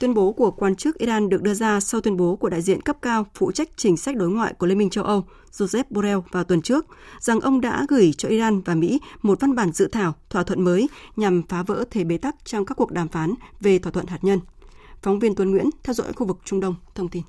Tuyên 0.00 0.14
bố 0.14 0.32
của 0.32 0.50
quan 0.50 0.76
chức 0.76 0.98
Iran 0.98 1.28
được 1.28 1.42
đưa 1.42 1.54
ra 1.54 1.80
sau 1.80 2.00
tuyên 2.00 2.16
bố 2.16 2.36
của 2.36 2.48
đại 2.48 2.62
diện 2.62 2.80
cấp 2.80 2.96
cao 3.02 3.26
phụ 3.34 3.52
trách 3.52 3.68
chính 3.76 3.96
sách 3.96 4.16
đối 4.16 4.28
ngoại 4.28 4.54
của 4.54 4.66
Liên 4.66 4.78
minh 4.78 4.90
châu 4.90 5.04
Âu 5.04 5.24
Joseph 5.52 5.84
Borrell 5.90 6.18
vào 6.32 6.44
tuần 6.44 6.62
trước 6.62 6.86
rằng 7.18 7.40
ông 7.40 7.60
đã 7.60 7.86
gửi 7.88 8.12
cho 8.18 8.28
Iran 8.28 8.60
và 8.60 8.74
Mỹ 8.74 9.00
một 9.22 9.40
văn 9.40 9.54
bản 9.54 9.72
dự 9.72 9.88
thảo 9.92 10.14
thỏa 10.30 10.42
thuận 10.42 10.64
mới 10.64 10.88
nhằm 11.16 11.42
phá 11.48 11.62
vỡ 11.62 11.84
thế 11.90 12.04
bế 12.04 12.18
tắc 12.18 12.34
trong 12.44 12.64
các 12.64 12.74
cuộc 12.74 12.92
đàm 12.92 13.08
phán 13.08 13.34
về 13.60 13.78
thỏa 13.78 13.92
thuận 13.92 14.06
hạt 14.06 14.18
nhân. 14.22 14.40
Phóng 15.02 15.18
viên 15.18 15.34
Tuấn 15.34 15.50
Nguyễn 15.50 15.70
theo 15.82 15.94
dõi 15.94 16.12
khu 16.12 16.26
vực 16.26 16.38
Trung 16.44 16.60
Đông 16.60 16.74
thông 16.94 17.08
tin. 17.08 17.22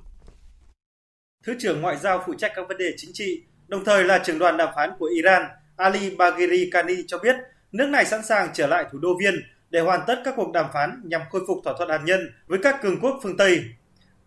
Thứ 1.46 1.54
trưởng 1.60 1.80
Ngoại 1.80 1.96
giao 1.96 2.22
phụ 2.26 2.34
trách 2.34 2.52
các 2.56 2.68
vấn 2.68 2.78
đề 2.78 2.94
chính 2.96 3.10
trị, 3.14 3.42
đồng 3.68 3.84
thời 3.84 4.04
là 4.04 4.18
trưởng 4.24 4.38
đoàn 4.38 4.56
đàm 4.56 4.68
phán 4.76 4.90
của 4.98 5.06
Iran, 5.06 5.42
Ali 5.76 6.16
Bagheri 6.16 6.70
Kani 6.70 6.94
cho 7.06 7.18
biết 7.18 7.36
nước 7.72 7.86
này 7.86 8.04
sẵn 8.04 8.26
sàng 8.26 8.48
trở 8.54 8.66
lại 8.66 8.84
thủ 8.92 8.98
đô 8.98 9.08
Viên 9.20 9.34
để 9.70 9.80
hoàn 9.80 10.00
tất 10.06 10.22
các 10.24 10.34
cuộc 10.36 10.52
đàm 10.52 10.66
phán 10.72 11.02
nhằm 11.04 11.20
khôi 11.30 11.42
phục 11.48 11.58
thỏa 11.64 11.74
thuận 11.78 11.90
hạt 11.90 12.00
nhân 12.04 12.32
với 12.46 12.58
các 12.62 12.82
cường 12.82 13.00
quốc 13.00 13.20
phương 13.22 13.36
Tây. 13.36 13.64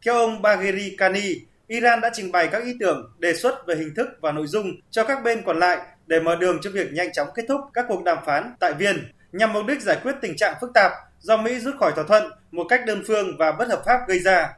Theo 0.05 0.15
ông 0.15 0.41
Bagheri 0.41 0.95
Kani, 0.97 1.36
Iran 1.67 2.01
đã 2.01 2.09
trình 2.13 2.32
bày 2.32 2.47
các 2.47 2.63
ý 2.63 2.76
tưởng, 2.80 3.13
đề 3.20 3.34
xuất 3.34 3.67
về 3.67 3.76
hình 3.76 3.93
thức 3.95 4.07
và 4.22 4.32
nội 4.32 4.47
dung 4.47 4.72
cho 4.91 5.03
các 5.03 5.24
bên 5.24 5.43
còn 5.45 5.59
lại 5.59 5.78
để 6.07 6.20
mở 6.20 6.36
đường 6.36 6.57
cho 6.61 6.70
việc 6.70 6.93
nhanh 6.93 7.13
chóng 7.13 7.28
kết 7.36 7.43
thúc 7.47 7.61
các 7.74 7.86
cuộc 7.88 8.03
đàm 8.03 8.17
phán 8.26 8.55
tại 8.59 8.74
Viên 8.74 9.11
nhằm 9.32 9.53
mục 9.53 9.65
đích 9.67 9.82
giải 9.82 9.97
quyết 10.03 10.15
tình 10.22 10.36
trạng 10.36 10.55
phức 10.61 10.74
tạp 10.74 10.91
do 11.20 11.38
Mỹ 11.38 11.59
rút 11.59 11.76
khỏi 11.80 11.91
thỏa 11.95 12.03
thuận 12.03 12.32
một 12.51 12.65
cách 12.70 12.82
đơn 12.86 13.03
phương 13.07 13.38
và 13.38 13.51
bất 13.51 13.67
hợp 13.67 13.84
pháp 13.86 13.99
gây 14.07 14.20
ra. 14.20 14.49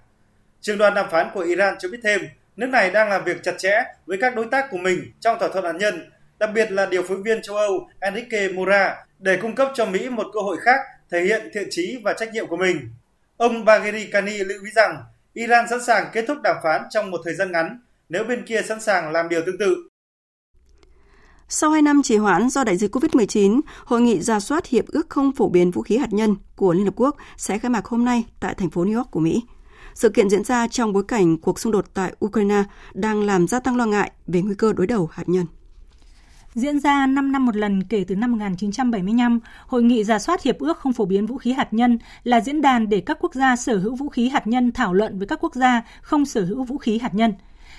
Trường 0.61 0.77
đoàn 0.77 0.93
đàm 0.93 1.09
phán 1.11 1.29
của 1.33 1.39
Iran 1.39 1.75
cho 1.79 1.89
biết 1.89 1.99
thêm, 2.03 2.21
nước 2.55 2.67
này 2.67 2.91
đang 2.91 3.09
làm 3.09 3.23
việc 3.23 3.43
chặt 3.43 3.53
chẽ 3.57 3.83
với 4.05 4.17
các 4.21 4.35
đối 4.35 4.45
tác 4.45 4.67
của 4.71 4.77
mình 4.77 5.11
trong 5.19 5.39
thỏa 5.39 5.49
thuận 5.49 5.65
hạt 5.65 5.75
nhân, 5.79 6.09
đặc 6.39 6.49
biệt 6.53 6.71
là 6.71 6.85
điều 6.85 7.03
phối 7.03 7.17
viên 7.17 7.41
châu 7.41 7.55
Âu 7.55 7.87
Enrique 7.99 8.49
Mora 8.49 8.95
để 9.19 9.37
cung 9.41 9.55
cấp 9.55 9.71
cho 9.75 9.85
Mỹ 9.85 10.09
một 10.09 10.27
cơ 10.33 10.39
hội 10.39 10.57
khác 10.61 10.79
thể 11.11 11.21
hiện 11.23 11.49
thiện 11.53 11.67
trí 11.71 11.97
và 12.03 12.13
trách 12.13 12.33
nhiệm 12.33 12.47
của 12.47 12.57
mình. 12.57 12.89
Ông 13.37 13.65
Bagheri 13.65 14.05
Kani 14.05 14.37
lưu 14.37 14.63
ý 14.63 14.71
rằng 14.75 15.03
Iran 15.33 15.65
sẵn 15.69 15.83
sàng 15.83 16.09
kết 16.13 16.25
thúc 16.27 16.37
đàm 16.43 16.55
phán 16.63 16.81
trong 16.89 17.11
một 17.11 17.21
thời 17.25 17.35
gian 17.35 17.51
ngắn 17.51 17.79
nếu 18.09 18.23
bên 18.23 18.45
kia 18.45 18.61
sẵn 18.61 18.81
sàng 18.81 19.11
làm 19.11 19.29
điều 19.29 19.41
tương 19.45 19.57
tự. 19.57 19.75
Sau 21.49 21.71
2 21.71 21.81
năm 21.81 22.01
trì 22.03 22.17
hoãn 22.17 22.49
do 22.49 22.63
đại 22.63 22.77
dịch 22.77 22.95
COVID-19, 22.95 23.61
hội 23.85 24.01
nghị 24.01 24.19
ra 24.19 24.39
soát 24.39 24.65
hiệp 24.65 24.87
ước 24.87 25.09
không 25.09 25.31
phổ 25.31 25.49
biến 25.49 25.71
vũ 25.71 25.81
khí 25.81 25.97
hạt 25.97 26.13
nhân 26.13 26.35
của 26.55 26.73
Liên 26.73 26.85
Hợp 26.85 26.93
Quốc 26.95 27.15
sẽ 27.37 27.59
khai 27.59 27.69
mạc 27.69 27.85
hôm 27.85 28.05
nay 28.05 28.25
tại 28.39 28.53
thành 28.57 28.69
phố 28.69 28.85
New 28.85 28.97
York 28.97 29.11
của 29.11 29.19
Mỹ. 29.19 29.43
Sự 29.95 30.09
kiện 30.09 30.29
diễn 30.29 30.43
ra 30.43 30.67
trong 30.67 30.93
bối 30.93 31.03
cảnh 31.07 31.37
cuộc 31.37 31.59
xung 31.59 31.71
đột 31.71 31.85
tại 31.93 32.13
Ukraine 32.25 32.63
đang 32.93 33.23
làm 33.23 33.47
gia 33.47 33.59
tăng 33.59 33.75
lo 33.75 33.85
ngại 33.85 34.11
về 34.27 34.41
nguy 34.41 34.55
cơ 34.55 34.73
đối 34.73 34.87
đầu 34.87 35.09
hạt 35.11 35.23
nhân. 35.29 35.45
Diễn 36.55 36.79
ra 36.79 37.07
5 37.07 37.31
năm 37.31 37.45
một 37.45 37.55
lần 37.55 37.83
kể 37.83 38.05
từ 38.07 38.15
năm 38.15 38.31
1975, 38.31 39.39
Hội 39.67 39.83
nghị 39.83 40.03
giả 40.03 40.19
soát 40.19 40.43
hiệp 40.43 40.59
ước 40.59 40.77
không 40.77 40.93
phổ 40.93 41.05
biến 41.05 41.25
vũ 41.25 41.37
khí 41.37 41.53
hạt 41.53 41.73
nhân 41.73 41.97
là 42.23 42.41
diễn 42.41 42.61
đàn 42.61 42.89
để 42.89 43.01
các 43.01 43.17
quốc 43.21 43.33
gia 43.33 43.55
sở 43.55 43.77
hữu 43.77 43.95
vũ 43.95 44.09
khí 44.09 44.29
hạt 44.29 44.47
nhân 44.47 44.71
thảo 44.71 44.93
luận 44.93 45.17
với 45.17 45.27
các 45.27 45.39
quốc 45.41 45.55
gia 45.55 45.81
không 46.01 46.25
sở 46.25 46.45
hữu 46.45 46.63
vũ 46.63 46.77
khí 46.77 46.99
hạt 46.99 47.13
nhân. 47.13 47.33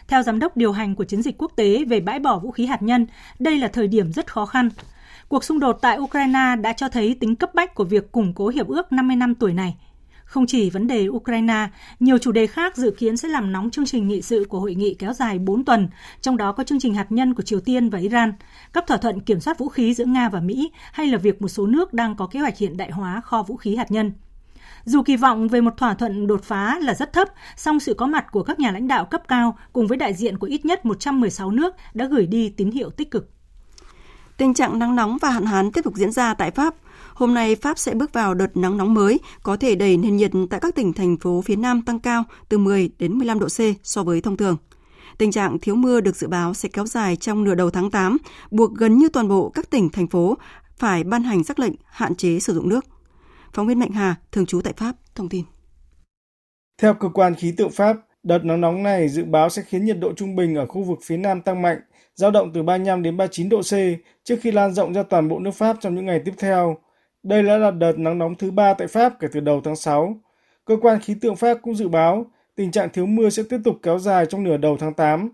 Theo 0.08 0.22
giám 0.22 0.38
đốc 0.38 0.56
điều 0.56 0.72
hành 0.72 0.94
của 0.94 1.04
chiến 1.04 1.22
dịch 1.22 1.38
quốc 1.38 1.52
tế 1.56 1.84
về 1.84 2.00
bãi 2.00 2.18
bỏ 2.18 2.38
vũ 2.38 2.50
khí 2.50 2.66
hạt 2.66 2.82
nhân, 2.82 3.06
đây 3.38 3.58
là 3.58 3.68
thời 3.68 3.88
điểm 3.88 4.12
rất 4.12 4.32
khó 4.32 4.46
khăn. 4.46 4.68
Cuộc 5.28 5.44
xung 5.44 5.60
đột 5.60 5.78
tại 5.82 5.98
Ukraine 5.98 6.56
đã 6.60 6.72
cho 6.72 6.88
thấy 6.88 7.16
tính 7.20 7.36
cấp 7.36 7.54
bách 7.54 7.74
của 7.74 7.84
việc 7.84 8.12
củng 8.12 8.34
cố 8.34 8.48
hiệp 8.48 8.68
ước 8.68 8.92
50 8.92 9.16
năm 9.16 9.34
tuổi 9.34 9.52
này. 9.54 9.76
Không 10.36 10.46
chỉ 10.46 10.70
vấn 10.70 10.86
đề 10.86 11.08
Ukraine, 11.08 11.68
nhiều 12.00 12.18
chủ 12.18 12.32
đề 12.32 12.46
khác 12.46 12.76
dự 12.76 12.90
kiến 12.90 13.16
sẽ 13.16 13.28
làm 13.28 13.52
nóng 13.52 13.70
chương 13.70 13.86
trình 13.86 14.08
nghị 14.08 14.22
sự 14.22 14.46
của 14.48 14.60
hội 14.60 14.74
nghị 14.74 14.94
kéo 14.94 15.12
dài 15.12 15.38
4 15.38 15.64
tuần, 15.64 15.88
trong 16.20 16.36
đó 16.36 16.52
có 16.52 16.64
chương 16.64 16.80
trình 16.80 16.94
hạt 16.94 17.12
nhân 17.12 17.34
của 17.34 17.42
Triều 17.42 17.60
Tiên 17.60 17.90
và 17.90 17.98
Iran, 17.98 18.32
các 18.72 18.86
thỏa 18.86 18.96
thuận 18.96 19.20
kiểm 19.20 19.40
soát 19.40 19.58
vũ 19.58 19.68
khí 19.68 19.94
giữa 19.94 20.04
Nga 20.04 20.28
và 20.28 20.40
Mỹ 20.40 20.70
hay 20.92 21.06
là 21.06 21.18
việc 21.18 21.42
một 21.42 21.48
số 21.48 21.66
nước 21.66 21.92
đang 21.92 22.16
có 22.16 22.26
kế 22.26 22.40
hoạch 22.40 22.58
hiện 22.58 22.76
đại 22.76 22.90
hóa 22.90 23.20
kho 23.20 23.42
vũ 23.42 23.56
khí 23.56 23.76
hạt 23.76 23.90
nhân. 23.90 24.12
Dù 24.84 25.02
kỳ 25.02 25.16
vọng 25.16 25.48
về 25.48 25.60
một 25.60 25.76
thỏa 25.76 25.94
thuận 25.94 26.26
đột 26.26 26.44
phá 26.44 26.78
là 26.82 26.94
rất 26.94 27.12
thấp, 27.12 27.28
song 27.56 27.80
sự 27.80 27.94
có 27.94 28.06
mặt 28.06 28.26
của 28.32 28.42
các 28.42 28.60
nhà 28.60 28.70
lãnh 28.70 28.88
đạo 28.88 29.04
cấp 29.04 29.22
cao 29.28 29.58
cùng 29.72 29.86
với 29.86 29.98
đại 29.98 30.14
diện 30.14 30.38
của 30.38 30.46
ít 30.46 30.64
nhất 30.64 30.84
116 30.86 31.50
nước 31.50 31.74
đã 31.94 32.04
gửi 32.04 32.26
đi 32.26 32.48
tín 32.48 32.70
hiệu 32.70 32.90
tích 32.90 33.10
cực. 33.10 33.35
Tình 34.36 34.54
trạng 34.54 34.78
nắng 34.78 34.96
nóng 34.96 35.18
và 35.22 35.30
hạn 35.30 35.46
hán 35.46 35.72
tiếp 35.72 35.84
tục 35.84 35.94
diễn 35.96 36.12
ra 36.12 36.34
tại 36.34 36.50
Pháp. 36.50 36.74
Hôm 37.14 37.34
nay, 37.34 37.56
Pháp 37.56 37.78
sẽ 37.78 37.94
bước 37.94 38.12
vào 38.12 38.34
đợt 38.34 38.56
nắng 38.56 38.76
nóng 38.76 38.94
mới, 38.94 39.20
có 39.42 39.56
thể 39.56 39.74
đẩy 39.74 39.96
nền 39.96 40.16
nhiệt 40.16 40.30
tại 40.50 40.60
các 40.60 40.74
tỉnh 40.74 40.92
thành 40.92 41.16
phố 41.16 41.42
phía 41.44 41.56
Nam 41.56 41.82
tăng 41.82 42.00
cao 42.00 42.24
từ 42.48 42.58
10 42.58 42.90
đến 42.98 43.18
15 43.18 43.38
độ 43.38 43.46
C 43.46 43.60
so 43.82 44.02
với 44.02 44.20
thông 44.20 44.36
thường. 44.36 44.56
Tình 45.18 45.32
trạng 45.32 45.58
thiếu 45.58 45.74
mưa 45.74 46.00
được 46.00 46.16
dự 46.16 46.28
báo 46.28 46.54
sẽ 46.54 46.68
kéo 46.68 46.86
dài 46.86 47.16
trong 47.16 47.44
nửa 47.44 47.54
đầu 47.54 47.70
tháng 47.70 47.90
8, 47.90 48.16
buộc 48.50 48.74
gần 48.74 48.98
như 48.98 49.08
toàn 49.08 49.28
bộ 49.28 49.50
các 49.54 49.70
tỉnh, 49.70 49.90
thành 49.90 50.06
phố 50.06 50.38
phải 50.78 51.04
ban 51.04 51.22
hành 51.22 51.44
sắc 51.44 51.58
lệnh 51.58 51.72
hạn 51.84 52.14
chế 52.14 52.38
sử 52.38 52.54
dụng 52.54 52.68
nước. 52.68 52.84
Phóng 53.52 53.66
viên 53.66 53.78
Mạnh 53.78 53.90
Hà, 53.90 54.14
thường 54.32 54.46
trú 54.46 54.60
tại 54.60 54.72
Pháp, 54.76 54.96
thông 55.14 55.28
tin. 55.28 55.44
Theo 56.82 56.94
cơ 56.94 57.08
quan 57.08 57.34
khí 57.34 57.52
tượng 57.56 57.70
Pháp, 57.70 57.96
đợt 58.22 58.44
nắng 58.44 58.60
nóng 58.60 58.82
này 58.82 59.08
dự 59.08 59.24
báo 59.24 59.48
sẽ 59.48 59.62
khiến 59.62 59.84
nhiệt 59.84 59.98
độ 60.00 60.12
trung 60.16 60.36
bình 60.36 60.54
ở 60.54 60.66
khu 60.66 60.82
vực 60.82 60.98
phía 61.04 61.16
Nam 61.16 61.40
tăng 61.40 61.62
mạnh, 61.62 61.78
dao 62.16 62.30
động 62.30 62.50
từ 62.54 62.62
35 62.62 63.02
đến 63.02 63.16
39 63.16 63.48
độ 63.48 63.60
C 63.62 63.72
trước 64.24 64.36
khi 64.40 64.50
lan 64.50 64.72
rộng 64.72 64.94
ra 64.94 65.02
toàn 65.02 65.28
bộ 65.28 65.38
nước 65.38 65.50
Pháp 65.50 65.76
trong 65.80 65.94
những 65.94 66.06
ngày 66.06 66.20
tiếp 66.24 66.34
theo. 66.38 66.76
Đây 67.22 67.42
đã 67.42 67.56
là 67.56 67.70
đợt 67.70 67.98
nắng 67.98 68.18
nóng 68.18 68.34
thứ 68.34 68.50
ba 68.50 68.74
tại 68.74 68.88
Pháp 68.88 69.20
kể 69.20 69.28
từ 69.32 69.40
đầu 69.40 69.60
tháng 69.64 69.76
6. 69.76 70.16
Cơ 70.64 70.76
quan 70.82 71.00
khí 71.00 71.14
tượng 71.20 71.36
Pháp 71.36 71.58
cũng 71.62 71.74
dự 71.74 71.88
báo 71.88 72.26
tình 72.56 72.70
trạng 72.70 72.88
thiếu 72.90 73.06
mưa 73.06 73.30
sẽ 73.30 73.42
tiếp 73.50 73.58
tục 73.64 73.76
kéo 73.82 73.98
dài 73.98 74.26
trong 74.26 74.44
nửa 74.44 74.56
đầu 74.56 74.76
tháng 74.80 74.94
8. 74.94 75.30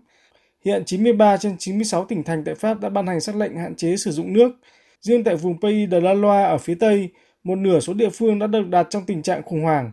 Hiện 0.65 0.83
93 0.85 1.37
trên 1.37 1.57
96 1.57 2.05
tỉnh 2.05 2.23
thành 2.23 2.43
tại 2.43 2.55
Pháp 2.55 2.79
đã 2.79 2.89
ban 2.89 3.07
hành 3.07 3.19
sắc 3.19 3.35
lệnh 3.35 3.57
hạn 3.57 3.75
chế 3.75 3.95
sử 3.97 4.11
dụng 4.11 4.33
nước. 4.33 4.51
Riêng 5.01 5.23
tại 5.23 5.35
vùng 5.35 5.59
Pays 5.61 5.89
de 5.91 5.99
la 5.99 6.13
Loire 6.13 6.43
ở 6.43 6.57
phía 6.57 6.75
Tây, 6.75 7.09
một 7.43 7.55
nửa 7.55 7.79
số 7.79 7.93
địa 7.93 8.09
phương 8.09 8.39
đã 8.39 8.47
được 8.47 8.67
đặt 8.69 8.87
trong 8.89 9.05
tình 9.05 9.21
trạng 9.21 9.43
khủng 9.43 9.61
hoảng. 9.61 9.91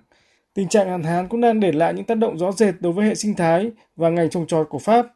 Tình 0.55 0.69
trạng 0.69 0.89
hạn 0.89 1.03
hán 1.03 1.29
cũng 1.29 1.41
đang 1.41 1.61
để 1.61 1.73
lại 1.73 1.95
những 1.95 2.05
tác 2.05 2.19
động 2.19 2.39
rõ 2.39 2.53
rệt 2.53 2.75
đối 2.81 2.93
với 2.93 3.07
hệ 3.07 3.15
sinh 3.15 3.35
thái 3.35 3.71
và 3.97 4.09
ngành 4.09 4.31
trồng 4.31 4.47
trọt 4.47 4.69
của 4.69 4.79
Pháp. 4.79 5.07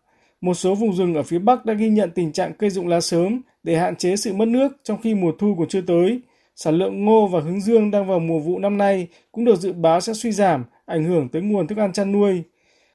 Một 0.45 0.55
số 0.55 0.74
vùng 0.74 0.92
rừng 0.92 1.14
ở 1.14 1.22
phía 1.22 1.38
Bắc 1.38 1.64
đã 1.64 1.74
ghi 1.74 1.88
nhận 1.88 2.11
tình 2.11 2.32
trạng 2.32 2.53
cây 2.59 2.70
rụng 2.70 2.88
lá 2.88 3.01
sớm 3.01 3.40
để 3.62 3.76
hạn 3.76 3.97
chế 3.97 4.16
sự 4.16 4.32
mất 4.32 4.49
nước 4.49 4.72
trong 4.82 5.01
khi 5.01 5.14
mùa 5.14 5.32
thu 5.38 5.55
còn 5.59 5.68
chưa 5.68 5.80
tới. 5.80 6.20
Sản 6.57 6.74
lượng 6.74 7.05
ngô 7.05 7.26
và 7.26 7.40
hướng 7.40 7.61
dương 7.61 7.90
đang 7.90 8.07
vào 8.07 8.18
mùa 8.18 8.38
vụ 8.38 8.59
năm 8.59 8.78
nay 8.78 9.09
cũng 9.32 9.45
được 9.45 9.57
dự 9.57 9.72
báo 9.72 10.01
sẽ 10.01 10.12
suy 10.12 10.32
giảm, 10.32 10.64
ảnh 10.86 11.05
hưởng 11.05 11.28
tới 11.28 11.42
nguồn 11.42 11.66
thức 11.66 11.78
ăn 11.78 11.92
chăn 11.92 12.12
nuôi. 12.12 12.42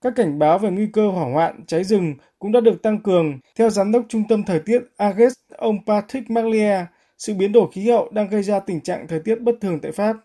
Các 0.02 0.14
cảnh 0.16 0.40
báo 0.40 0.60
về 0.60 0.70
nguy 0.70 0.88
cơ 0.94 1.10
hỏa 1.10 1.26
hoạn, 1.32 1.66
cháy 1.68 1.84
rừng 1.84 2.16
cũng 2.40 2.52
đã 2.52 2.60
được 2.60 2.82
tăng 2.82 3.00
cường. 3.02 3.40
Theo 3.56 3.70
Giám 3.70 3.92
đốc 3.92 4.06
Trung 4.10 4.24
tâm 4.30 4.44
Thời 4.44 4.60
tiết 4.60 4.82
AGES, 4.98 5.34
ông 5.58 5.78
Patrick 5.86 6.30
Maglia, 6.30 6.86
sự 7.18 7.34
biến 7.34 7.52
đổi 7.52 7.68
khí 7.72 7.90
hậu 7.90 8.10
đang 8.12 8.30
gây 8.30 8.44
ra 8.44 8.60
tình 8.60 8.82
trạng 8.82 9.08
thời 9.08 9.20
tiết 9.20 9.42
bất 9.42 9.56
thường 9.62 9.80
tại 9.80 9.92
Pháp. 9.92 10.16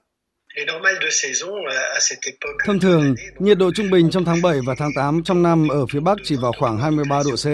Thông 2.67 2.81
thường, 2.81 3.15
nhiệt 3.39 3.59
độ 3.59 3.71
trung 3.75 3.91
bình 3.91 4.11
trong 4.11 4.25
tháng 4.25 4.43
7 4.43 4.61
và 4.67 4.75
tháng 4.79 4.91
8 4.97 5.23
trong 5.25 5.43
năm 5.43 5.69
ở 5.69 5.87
phía 5.87 6.01
Bắc 6.01 6.19
chỉ 6.25 6.37
vào 6.37 6.53
khoảng 6.59 6.79
23 6.79 7.23
độ 7.25 7.37
C, 7.37 7.47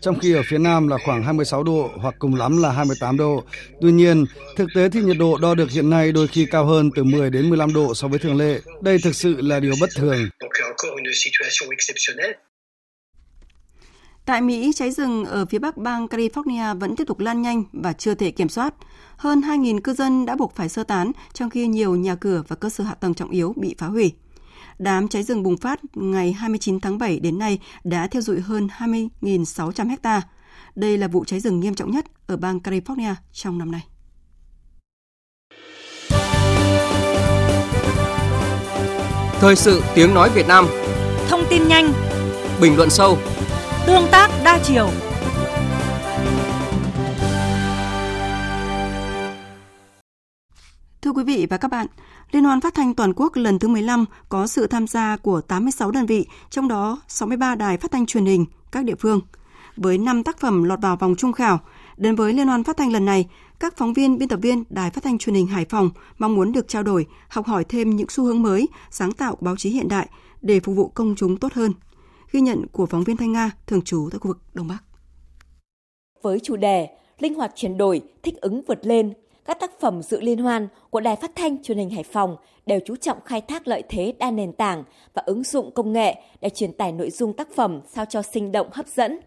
trong 0.00 0.18
khi 0.18 0.34
ở 0.34 0.42
phía 0.46 0.58
Nam 0.58 0.88
là 0.88 0.96
khoảng 1.04 1.22
26 1.22 1.62
độ 1.62 1.90
hoặc 1.96 2.14
cùng 2.18 2.34
lắm 2.34 2.62
là 2.62 2.72
28 2.72 3.16
độ. 3.16 3.44
Tuy 3.80 3.92
nhiên, 3.92 4.24
thực 4.56 4.68
tế 4.74 4.88
thì 4.88 5.00
nhiệt 5.00 5.16
độ 5.18 5.38
đo 5.42 5.54
được 5.54 5.70
hiện 5.70 5.90
nay 5.90 6.12
đôi 6.12 6.28
khi 6.28 6.46
cao 6.50 6.64
hơn 6.66 6.90
từ 6.96 7.04
10 7.04 7.30
đến 7.30 7.48
15 7.48 7.74
độ 7.74 7.94
so 7.94 8.08
với 8.08 8.18
thường 8.18 8.36
lệ. 8.36 8.60
Đây 8.80 8.98
thực 9.04 9.14
sự 9.14 9.36
là 9.40 9.60
điều 9.60 9.74
bất 9.80 9.90
thường. 9.96 10.28
Tại 14.26 14.40
Mỹ, 14.40 14.72
cháy 14.74 14.90
rừng 14.90 15.24
ở 15.24 15.46
phía 15.46 15.58
bắc 15.58 15.76
bang 15.76 16.06
California 16.06 16.78
vẫn 16.78 16.96
tiếp 16.96 17.04
tục 17.06 17.20
lan 17.20 17.42
nhanh 17.42 17.64
và 17.72 17.92
chưa 17.92 18.14
thể 18.14 18.30
kiểm 18.30 18.48
soát. 18.48 18.74
Hơn 19.16 19.40
2.000 19.40 19.80
cư 19.80 19.94
dân 19.94 20.26
đã 20.26 20.36
buộc 20.36 20.54
phải 20.54 20.68
sơ 20.68 20.84
tán, 20.84 21.12
trong 21.32 21.50
khi 21.50 21.66
nhiều 21.66 21.96
nhà 21.96 22.14
cửa 22.14 22.42
và 22.48 22.56
cơ 22.56 22.68
sở 22.68 22.84
hạ 22.84 22.94
tầng 22.94 23.14
trọng 23.14 23.30
yếu 23.30 23.54
bị 23.56 23.74
phá 23.78 23.86
hủy. 23.86 24.12
Đám 24.78 25.08
cháy 25.08 25.22
rừng 25.22 25.42
bùng 25.42 25.56
phát 25.56 25.80
ngày 25.94 26.32
29 26.32 26.80
tháng 26.80 26.98
7 26.98 27.20
đến 27.20 27.38
nay 27.38 27.58
đã 27.84 28.06
thiêu 28.06 28.22
dụi 28.22 28.40
hơn 28.40 28.68
20.600 28.78 29.88
hecta. 29.88 30.22
Đây 30.74 30.98
là 30.98 31.08
vụ 31.08 31.24
cháy 31.24 31.40
rừng 31.40 31.60
nghiêm 31.60 31.74
trọng 31.74 31.90
nhất 31.90 32.04
ở 32.26 32.36
bang 32.36 32.58
California 32.58 33.14
trong 33.32 33.58
năm 33.58 33.72
nay. 33.72 33.84
Thời 39.40 39.56
sự 39.56 39.82
tiếng 39.94 40.14
nói 40.14 40.30
Việt 40.34 40.46
Nam 40.48 40.66
Thông 41.28 41.44
tin 41.50 41.68
nhanh 41.68 41.92
Bình 42.60 42.76
luận 42.76 42.90
sâu 42.90 43.18
Tương 43.86 44.08
tác 44.12 44.30
đa 44.44 44.58
chiều 44.64 44.88
Thưa 51.02 51.10
quý 51.12 51.24
vị 51.24 51.46
và 51.50 51.56
các 51.56 51.70
bạn, 51.70 51.86
Liên 52.30 52.44
hoan 52.44 52.60
phát 52.60 52.74
thanh 52.74 52.94
toàn 52.94 53.12
quốc 53.16 53.36
lần 53.36 53.58
thứ 53.58 53.68
15 53.68 54.04
có 54.28 54.46
sự 54.46 54.66
tham 54.66 54.86
gia 54.86 55.16
của 55.16 55.40
86 55.40 55.90
đơn 55.90 56.06
vị, 56.06 56.26
trong 56.50 56.68
đó 56.68 57.00
63 57.08 57.54
đài 57.54 57.76
phát 57.76 57.90
thanh 57.90 58.06
truyền 58.06 58.26
hình 58.26 58.46
các 58.72 58.84
địa 58.84 58.94
phương. 58.94 59.20
Với 59.76 59.98
5 59.98 60.22
tác 60.22 60.40
phẩm 60.40 60.64
lọt 60.64 60.80
vào 60.80 60.96
vòng 60.96 61.14
trung 61.18 61.32
khảo, 61.32 61.60
đến 61.96 62.16
với 62.16 62.32
Liên 62.32 62.48
hoan 62.48 62.64
phát 62.64 62.76
thanh 62.76 62.92
lần 62.92 63.04
này, 63.04 63.28
các 63.60 63.76
phóng 63.76 63.92
viên, 63.92 64.18
biên 64.18 64.28
tập 64.28 64.38
viên 64.42 64.64
Đài 64.70 64.90
Phát 64.90 65.04
thanh 65.04 65.18
Truyền 65.18 65.34
hình 65.34 65.46
Hải 65.46 65.64
Phòng 65.64 65.90
mong 66.18 66.34
muốn 66.34 66.52
được 66.52 66.68
trao 66.68 66.82
đổi, 66.82 67.06
học 67.28 67.46
hỏi 67.46 67.64
thêm 67.64 67.96
những 67.96 68.08
xu 68.08 68.24
hướng 68.24 68.42
mới, 68.42 68.68
sáng 68.90 69.12
tạo 69.12 69.36
của 69.36 69.46
báo 69.46 69.56
chí 69.56 69.70
hiện 69.70 69.88
đại 69.88 70.08
để 70.42 70.60
phục 70.60 70.76
vụ 70.76 70.88
công 70.88 71.14
chúng 71.16 71.36
tốt 71.36 71.52
hơn. 71.52 71.72
Ghi 72.32 72.40
nhận 72.40 72.66
của 72.72 72.86
phóng 72.86 73.04
viên 73.04 73.16
Thanh 73.16 73.32
Nga, 73.32 73.50
thường 73.66 73.82
trú 73.82 74.08
tại 74.12 74.18
khu 74.18 74.28
vực 74.28 74.38
Đông 74.54 74.68
Bắc. 74.68 74.78
Với 76.22 76.40
chủ 76.40 76.56
đề 76.56 76.88
Linh 77.18 77.34
hoạt 77.34 77.52
chuyển 77.54 77.76
đổi, 77.76 78.02
thích 78.22 78.40
ứng 78.40 78.62
vượt 78.68 78.86
lên, 78.86 79.12
các 79.44 79.60
tác 79.60 79.80
phẩm 79.80 80.02
dự 80.02 80.20
liên 80.20 80.38
hoan 80.38 80.68
của 80.90 81.00
Đài 81.00 81.16
Phát 81.16 81.30
thanh 81.34 81.62
Truyền 81.62 81.78
hình 81.78 81.90
Hải 81.90 82.02
Phòng 82.02 82.36
đều 82.66 82.80
chú 82.84 82.96
trọng 82.96 83.18
khai 83.24 83.40
thác 83.40 83.68
lợi 83.68 83.82
thế 83.88 84.14
đa 84.18 84.30
nền 84.30 84.52
tảng 84.52 84.84
và 85.14 85.22
ứng 85.26 85.42
dụng 85.44 85.70
công 85.70 85.92
nghệ 85.92 86.14
để 86.40 86.48
truyền 86.48 86.72
tải 86.72 86.92
nội 86.92 87.10
dung 87.10 87.32
tác 87.32 87.48
phẩm 87.54 87.80
sao 87.94 88.04
cho 88.04 88.22
sinh 88.22 88.52
động 88.52 88.68
hấp 88.72 88.86
dẫn. 88.86 89.18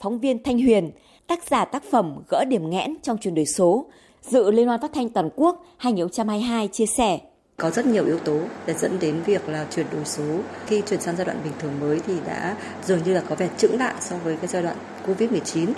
Phóng 0.00 0.18
viên 0.20 0.42
Thanh 0.42 0.58
Huyền, 0.58 0.90
tác 1.26 1.48
giả 1.50 1.64
tác 1.64 1.82
phẩm 1.90 2.22
Gỡ 2.28 2.44
điểm 2.44 2.70
nghẽn 2.70 2.94
trong 3.02 3.18
chuyển 3.18 3.34
đổi 3.34 3.46
số, 3.46 3.86
dự 4.22 4.50
Liên 4.50 4.66
hoan 4.66 4.80
phát 4.80 4.92
thanh 4.94 5.08
toàn 5.08 5.30
quốc 5.36 5.64
2022 5.76 6.68
chia 6.68 6.86
sẻ. 6.86 7.20
Có 7.62 7.70
rất 7.70 7.86
nhiều 7.86 8.04
yếu 8.04 8.18
tố 8.18 8.40
để 8.66 8.74
dẫn 8.74 8.98
đến 9.00 9.22
việc 9.22 9.48
là 9.48 9.66
chuyển 9.70 9.86
đổi 9.92 10.04
số. 10.04 10.40
Khi 10.66 10.82
chuyển 10.86 11.00
sang 11.00 11.16
giai 11.16 11.24
đoạn 11.24 11.40
bình 11.44 11.52
thường 11.58 11.80
mới 11.80 12.00
thì 12.06 12.14
đã 12.26 12.56
dường 12.84 13.02
như 13.04 13.14
là 13.14 13.22
có 13.28 13.34
vẻ 13.34 13.48
chững 13.56 13.78
lại 13.78 13.94
so 14.00 14.16
với 14.16 14.36
cái 14.36 14.46
giai 14.46 14.62
đoạn 14.62 14.76
Covid-19 15.06 15.72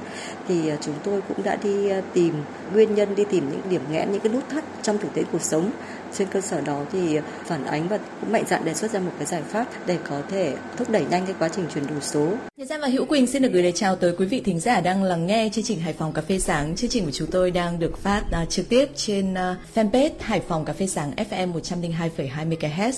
thì 0.49 0.69
à, 0.69 0.77
chúng 0.81 0.95
tôi 1.05 1.23
cũng 1.29 1.43
đã 1.43 1.57
đi 1.57 1.89
à, 1.89 2.03
tìm 2.13 2.35
nguyên 2.73 2.95
nhân, 2.95 3.15
đi 3.15 3.25
tìm 3.31 3.51
những 3.51 3.61
điểm 3.71 3.81
nghẽn, 3.91 4.13
những 4.13 4.21
cái 4.21 4.33
nút 4.33 4.49
thắt 4.49 4.65
trong 4.83 4.99
thực 4.99 5.15
tế 5.15 5.23
cuộc 5.33 5.43
sống 5.43 5.71
trên 6.13 6.29
cơ 6.29 6.41
sở 6.41 6.61
đó 6.61 6.85
thì 6.93 7.19
phản 7.45 7.65
ánh 7.65 7.89
và 7.89 7.99
cũng 8.21 8.33
mạnh 8.33 8.45
dạn 8.49 8.65
đề 8.65 8.75
xuất 8.75 8.91
ra 8.91 9.01
một 9.01 9.13
cái 9.19 9.27
giải 9.27 9.43
pháp 9.43 9.67
để 9.87 9.99
có 10.09 10.23
thể 10.31 10.55
thúc 10.77 10.91
đẩy 10.91 11.05
nhanh 11.11 11.27
cái 11.27 11.35
quá 11.39 11.49
trình 11.49 11.65
chuyển 11.75 11.87
đổi 11.87 12.01
số. 12.01 12.29
Thời 12.57 12.67
gian 12.67 12.81
và 12.81 12.89
Hữu 12.89 13.05
Quỳnh 13.05 13.27
xin 13.27 13.43
được 13.43 13.53
gửi 13.53 13.63
lời 13.63 13.73
chào 13.73 13.97
tới 13.97 14.15
quý 14.19 14.27
vị 14.27 14.41
thính 14.45 14.61
giả 14.61 14.81
đang 14.81 15.03
lắng 15.03 15.27
nghe 15.27 15.49
chương 15.53 15.65
trình 15.65 15.81
Hải 15.81 15.93
Phòng 15.93 16.13
Cà 16.13 16.23
phê 16.23 16.39
sáng. 16.39 16.77
Chương 16.77 16.91
trình 16.91 17.05
của 17.05 17.11
chúng 17.11 17.31
tôi 17.31 17.51
đang 17.51 17.79
được 17.79 17.99
phát 17.99 18.23
uh, 18.43 18.51
trực 18.51 18.69
tiếp 18.69 18.89
trên 18.97 19.33
uh, 19.33 19.39
fanpage 19.75 20.11
Hải 20.21 20.41
Phòng 20.41 20.65
Cà 20.65 20.73
phê 20.73 20.87
sáng 20.87 21.13
FM 21.31 21.53
102,2 21.53 22.49
MHz. 22.49 22.93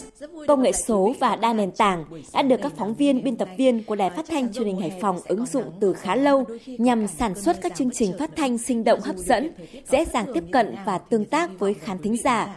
Công 0.49 0.63
nghệ 0.63 0.73
số 0.73 1.15
và 1.21 1.37
đa 1.37 1.53
nền 1.53 1.71
tảng 1.71 2.05
đã 2.33 2.43
được 2.43 2.57
các 2.63 2.73
phóng 2.77 2.95
viên, 2.95 3.25
biên 3.25 3.37
tập 3.37 3.49
viên 3.59 3.85
của 3.85 3.97
Đài 3.97 4.11
Phát 4.11 4.25
thanh 4.29 4.53
Truyền 4.53 4.67
hình 4.67 4.81
Hải 4.81 4.93
Phòng 5.01 5.21
ứng 5.25 5.47
dụng 5.47 5.65
từ 5.81 5.93
khá 5.93 6.17
lâu 6.17 6.45
nhằm 6.67 7.07
sản 7.09 7.35
xuất 7.35 7.57
các 7.63 7.73
chương 7.77 7.91
trình 7.91 8.13
phát 8.19 8.31
thanh 8.37 8.59
sinh 8.59 8.85
động 8.85 9.01
hấp 9.01 9.17
dẫn, 9.17 9.53
dễ 9.91 10.05
dàng 10.05 10.27
tiếp 10.35 10.45
cận 10.53 10.75
và 10.87 10.99
tương 10.99 11.25
tác 11.25 11.51
với 11.59 11.75
khán 11.75 11.99
thính 11.99 12.17
giả. 12.25 12.57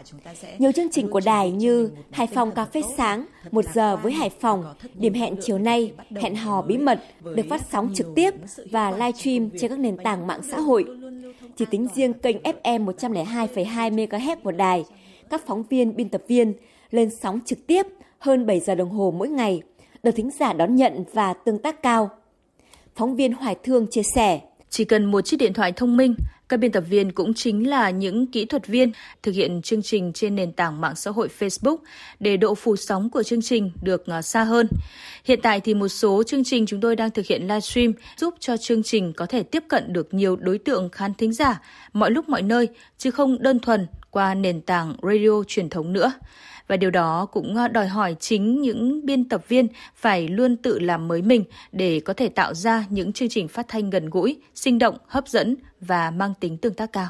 Nhiều 0.58 0.72
chương 0.72 0.89
trình 0.91 1.10
của 1.10 1.22
đài 1.26 1.52
như 1.52 1.89
Hải 2.12 2.28
Phòng 2.28 2.52
cà 2.52 2.66
phê 2.66 2.82
sáng, 2.98 3.26
một 3.52 3.66
giờ 3.74 3.98
với 3.98 4.12
Hải 4.12 4.30
Phòng, 4.30 4.76
điểm 4.93 5.14
hẹn 5.14 5.36
chiều 5.41 5.58
nay, 5.58 5.93
hẹn 6.16 6.36
hò 6.36 6.62
bí 6.62 6.78
mật 6.78 7.00
được 7.24 7.46
phát 7.50 7.62
sóng 7.72 7.93
trực 7.93 8.08
tiếp 8.16 8.34
và 8.72 8.91
live 8.91 9.12
stream 9.12 9.50
trên 9.60 9.70
các 9.70 9.80
nền 9.80 9.98
tảng 9.98 10.28
mạng 10.28 10.41
xã 10.52 10.60
hội. 10.60 10.86
Chỉ 11.56 11.66
tính 11.66 11.88
riêng 11.96 12.14
kênh 12.14 12.38
FM 12.38 12.86
102,2 12.86 13.91
MHz 13.91 14.36
của 14.43 14.52
đài, 14.52 14.86
các 15.30 15.41
phóng 15.48 15.64
viên, 15.64 15.96
biên 15.96 16.10
tập 16.10 16.22
viên 16.28 16.54
lên 16.91 17.10
sóng 17.22 17.39
trực 17.46 17.68
tiếp 17.68 17.88
hơn 18.20 18.46
7 18.46 18.60
giờ 18.60 18.76
đồng 18.76 18.89
hồ 18.89 19.14
mỗi 19.18 19.30
ngày, 19.30 19.62
được 20.04 20.12
thính 20.12 20.30
giả 20.39 20.54
đón 20.54 20.76
nhận 20.76 21.04
và 21.14 21.34
tương 21.34 21.58
tác 21.58 21.82
cao. 21.84 22.10
Phóng 22.96 23.16
viên 23.16 23.34
Hoài 23.34 23.56
Thương 23.64 23.88
chia 23.91 24.04
sẻ, 24.16 24.41
chỉ 24.70 24.86
cần 24.86 25.06
một 25.06 25.22
chiếc 25.22 25.38
điện 25.38 25.54
thoại 25.54 25.72
thông 25.72 25.98
minh, 25.98 26.16
các 26.50 26.58
biên 26.58 26.72
tập 26.72 26.84
viên 26.89 27.12
cũng 27.12 27.34
chính 27.34 27.70
là 27.70 27.89
những 27.89 28.28
kỹ 28.28 28.46
thuật 28.46 28.68
viên 28.68 28.91
thực 29.24 29.36
hiện 29.36 29.62
chương 29.62 29.82
trình 29.82 30.14
trên 30.14 30.36
nền 30.36 30.52
tảng 30.52 30.82
mạng 30.82 30.96
xã 30.96 31.12
hội 31.12 31.30
Facebook 31.39 31.78
để 32.20 32.38
độ 32.38 32.56
phủ 32.56 32.76
sóng 32.76 33.10
của 33.10 33.24
chương 33.24 33.41
trình 33.41 33.72
được 33.82 34.06
à, 34.08 34.22
xa 34.22 34.43
hơn. 34.43 34.68
Hiện 35.24 35.39
tại 35.43 35.60
thì 35.60 35.74
một 35.74 35.88
số 35.88 36.24
chương 36.24 36.43
trình 36.43 36.66
chúng 36.66 36.82
tôi 36.82 36.96
đang 36.96 37.12
thực 37.12 37.26
hiện 37.26 37.41
livestream 37.41 37.93
giúp 38.18 38.34
cho 38.39 38.58
chương 38.58 38.84
trình 38.84 39.14
có 39.14 39.26
thể 39.26 39.43
tiếp 39.43 39.64
cận 39.68 39.93
được 39.93 40.14
nhiều 40.14 40.36
đối 40.36 40.58
tượng 40.58 40.89
khán 40.89 41.14
thính 41.14 41.34
giả 41.34 41.62
mọi 41.93 42.12
lúc 42.12 42.30
mọi 42.30 42.41
nơi, 42.41 42.68
chứ 42.98 43.12
không 43.12 43.43
đơn 43.43 43.60
thuần 43.60 43.88
qua 44.12 44.36
nền 44.36 44.62
tảng 44.62 44.96
radio 45.04 45.43
truyền 45.48 45.70
thống 45.70 45.93
nữa 45.93 46.14
và 46.68 46.78
điều 46.78 46.91
đó 46.91 47.26
cũng 47.32 47.55
ờ, 47.55 47.68
đòi 47.68 47.88
hỏi 47.88 48.16
chính 48.20 48.61
những 48.61 49.05
biên 49.05 49.30
tập 49.30 49.45
viên 49.47 49.68
phải 49.95 50.28
luôn 50.28 50.57
tự 50.57 50.80
làm 50.80 51.07
mới 51.07 51.22
mình 51.22 51.43
để 51.72 51.99
có 51.99 52.13
thể 52.13 52.30
tạo 52.30 52.53
ra 52.53 52.86
những 52.89 53.13
chương 53.13 53.30
trình 53.30 53.47
phát 53.47 53.68
thanh 53.68 53.89
gần 53.89 54.09
gũi, 54.09 54.38
sinh 54.55 54.80
động, 54.80 54.97
hấp 55.07 55.28
dẫn 55.28 55.55
và 55.82 56.11
mang 56.11 56.34
tính 56.39 56.57
tương 56.57 56.74
tác 56.74 56.93
cao. 56.93 57.07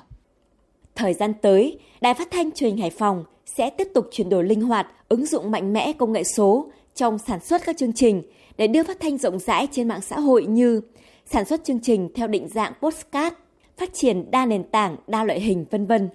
Thời 0.96 1.14
gian 1.14 1.34
tới, 1.42 1.80
Đài 2.02 2.14
Phát 2.14 2.28
thanh 2.32 2.52
Truyền 2.52 2.70
hình 2.70 2.82
Hải 2.82 2.90
Phòng 2.90 3.24
sẽ 3.46 3.70
tiếp 3.70 3.88
tục 3.94 4.10
chuyển 4.12 4.30
đổi 4.30 4.44
linh 4.44 4.62
hoạt, 4.62 4.88
ứng 5.10 5.26
dụng 5.26 5.52
mạnh 5.52 5.74
mẽ 5.74 5.94
công 5.94 6.14
nghệ 6.14 6.24
số 6.24 6.72
trong 6.96 7.18
sản 7.18 7.40
xuất 7.40 7.62
các 7.66 7.78
chương 7.78 7.94
trình 7.94 8.24
để 8.58 8.68
đưa 8.68 8.84
phát 8.84 8.98
thanh 9.00 9.18
rộng 9.18 9.40
rãi 9.40 9.68
trên 9.72 9.88
mạng 9.88 10.02
xã 10.02 10.20
hội 10.20 10.46
như 10.46 10.82
sản 11.26 11.46
xuất 11.46 11.64
chương 11.64 11.80
trình 11.80 12.10
theo 12.16 12.28
định 12.28 12.48
dạng 12.48 12.74
postcard, 12.82 13.36
phát 13.78 13.90
triển 13.94 14.32
đa 14.32 14.46
nền 14.46 14.64
tảng, 14.64 14.96
đa 15.08 15.24
loại 15.24 15.40
hình 15.40 15.66
vân 15.72 15.86
vân. 15.86 16.10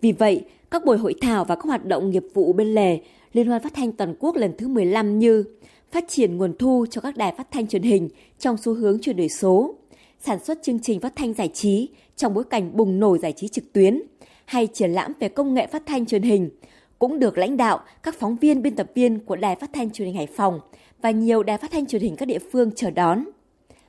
Vì 0.00 0.12
vậy, 0.12 0.44
các 0.74 0.84
buổi 0.84 0.98
hội 0.98 1.14
thảo 1.20 1.44
và 1.44 1.54
các 1.54 1.64
hoạt 1.64 1.84
động 1.84 2.10
nghiệp 2.10 2.24
vụ 2.34 2.52
bên 2.52 2.74
lề 2.74 3.00
Liên 3.32 3.46
hoan 3.46 3.62
phát 3.62 3.74
thanh 3.74 3.92
toàn 3.92 4.14
quốc 4.18 4.36
lần 4.36 4.52
thứ 4.58 4.68
15 4.68 5.18
như 5.18 5.44
phát 5.92 6.04
triển 6.08 6.36
nguồn 6.36 6.56
thu 6.58 6.86
cho 6.90 7.00
các 7.00 7.16
đài 7.16 7.34
phát 7.36 7.46
thanh 7.50 7.66
truyền 7.66 7.82
hình 7.82 8.08
trong 8.38 8.56
xu 8.56 8.74
hướng 8.74 8.98
chuyển 9.00 9.16
đổi 9.16 9.28
số, 9.28 9.74
sản 10.20 10.44
xuất 10.44 10.62
chương 10.62 10.80
trình 10.80 11.00
phát 11.00 11.16
thanh 11.16 11.34
giải 11.34 11.48
trí 11.48 11.88
trong 12.16 12.34
bối 12.34 12.44
cảnh 12.44 12.76
bùng 12.76 13.00
nổ 13.00 13.18
giải 13.18 13.32
trí 13.32 13.48
trực 13.48 13.72
tuyến, 13.72 14.02
hay 14.44 14.66
triển 14.66 14.90
lãm 14.90 15.12
về 15.20 15.28
công 15.28 15.54
nghệ 15.54 15.66
phát 15.66 15.82
thanh 15.86 16.06
truyền 16.06 16.22
hình 16.22 16.50
cũng 16.98 17.18
được 17.18 17.38
lãnh 17.38 17.56
đạo, 17.56 17.80
các 18.02 18.14
phóng 18.18 18.36
viên, 18.36 18.62
biên 18.62 18.76
tập 18.76 18.86
viên 18.94 19.18
của 19.18 19.36
Đài 19.36 19.56
Phát 19.56 19.70
thanh 19.72 19.90
Truyền 19.90 20.06
hình 20.06 20.16
Hải 20.16 20.26
Phòng 20.26 20.60
và 21.02 21.10
nhiều 21.10 21.42
đài 21.42 21.58
phát 21.58 21.70
thanh 21.70 21.86
truyền 21.86 22.02
hình 22.02 22.16
các 22.16 22.26
địa 22.26 22.38
phương 22.52 22.70
chờ 22.76 22.90
đón. 22.90 23.24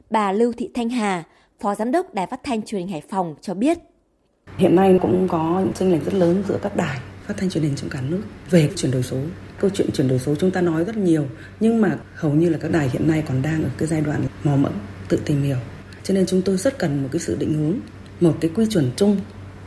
Bà 0.10 0.32
Lưu 0.32 0.54
Thị 0.54 0.70
Thanh 0.74 0.90
Hà, 0.90 1.24
Phó 1.60 1.76
Giám 1.76 1.92
đốc 1.92 2.14
Đài 2.14 2.28
Phát 2.28 2.44
thanh 2.44 2.62
Truyền 2.62 2.80
hình 2.80 2.90
Hải 2.90 3.02
Phòng 3.02 3.36
cho 3.42 3.54
biết. 3.54 3.78
Hiện 4.58 4.76
nay 4.76 4.99
cũng 5.01 5.28
có 5.28 5.62
những 5.64 5.74
chênh 5.74 5.91
lệch 5.91 6.06
rất 6.06 6.14
lớn 6.14 6.43
giữa 6.47 6.60
các 6.62 6.76
đài 6.76 6.99
phát 7.28 7.38
thanh 7.38 7.49
truyền 7.49 7.64
hình 7.64 7.76
trong 7.76 7.89
cả 7.89 8.01
nước 8.01 8.22
về 8.49 8.70
chuyển 8.76 8.91
đổi 8.91 9.03
số. 9.03 9.18
Câu 9.60 9.70
chuyện 9.74 9.91
chuyển 9.91 10.08
đổi 10.08 10.20
số 10.20 10.36
chúng 10.36 10.51
ta 10.51 10.62
nói 10.62 10.84
rất 10.84 10.97
nhiều, 10.97 11.28
nhưng 11.60 11.82
mà 11.82 11.97
hầu 12.16 12.34
như 12.34 12.49
là 12.49 12.58
các 12.62 12.72
đài 12.72 12.89
hiện 12.89 13.08
nay 13.08 13.24
còn 13.28 13.41
đang 13.41 13.64
ở 13.64 13.70
cái 13.78 13.88
giai 13.88 14.01
đoạn 14.01 14.24
mò 14.43 14.56
mẫm, 14.56 14.74
tự 15.08 15.20
tìm 15.26 15.43
hiểu. 15.43 15.58
Cho 16.03 16.14
nên 16.14 16.26
chúng 16.26 16.41
tôi 16.41 16.58
rất 16.58 16.78
cần 16.78 17.03
một 17.03 17.10
cái 17.12 17.20
sự 17.20 17.36
định 17.39 17.53
hướng, 17.53 17.80
một 18.22 18.38
cái 18.41 18.51
quy 18.56 18.66
chuẩn 18.70 18.91
chung 18.95 19.18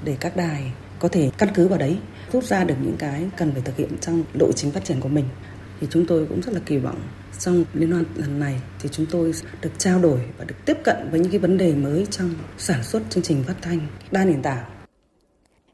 để 0.04 0.16
các 0.20 0.36
đài 0.36 0.72
có 0.98 1.08
thể 1.08 1.30
căn 1.38 1.48
cứ 1.54 1.68
vào 1.68 1.78
đấy 1.78 1.98
rút 2.32 2.44
ra 2.44 2.64
được 2.64 2.74
những 2.82 2.96
cái 2.98 3.30
cần 3.36 3.52
phải 3.52 3.62
thực 3.62 3.76
hiện 3.76 3.98
trong 4.00 4.24
lộ 4.34 4.52
trình 4.52 4.70
phát 4.70 4.84
triển 4.84 5.00
của 5.00 5.08
mình 5.08 5.24
thì 5.80 5.86
chúng 5.90 6.06
tôi 6.06 6.26
cũng 6.26 6.42
rất 6.42 6.54
là 6.54 6.60
kỳ 6.66 6.78
vọng 6.78 7.00
trong 7.38 7.64
liên 7.74 7.90
hoan 7.90 8.04
lần 8.16 8.40
này 8.40 8.60
thì 8.78 8.88
chúng 8.92 9.06
tôi 9.06 9.32
được 9.62 9.70
trao 9.78 9.98
đổi 9.98 10.20
và 10.38 10.44
được 10.44 10.54
tiếp 10.64 10.76
cận 10.84 10.96
với 11.10 11.20
những 11.20 11.30
cái 11.30 11.38
vấn 11.40 11.58
đề 11.58 11.74
mới 11.74 12.06
trong 12.10 12.34
sản 12.58 12.84
xuất 12.84 13.02
chương 13.10 13.22
trình 13.22 13.44
phát 13.44 13.56
thanh 13.62 13.80
đa 14.10 14.24
nền 14.24 14.42
tảng. 14.42 14.77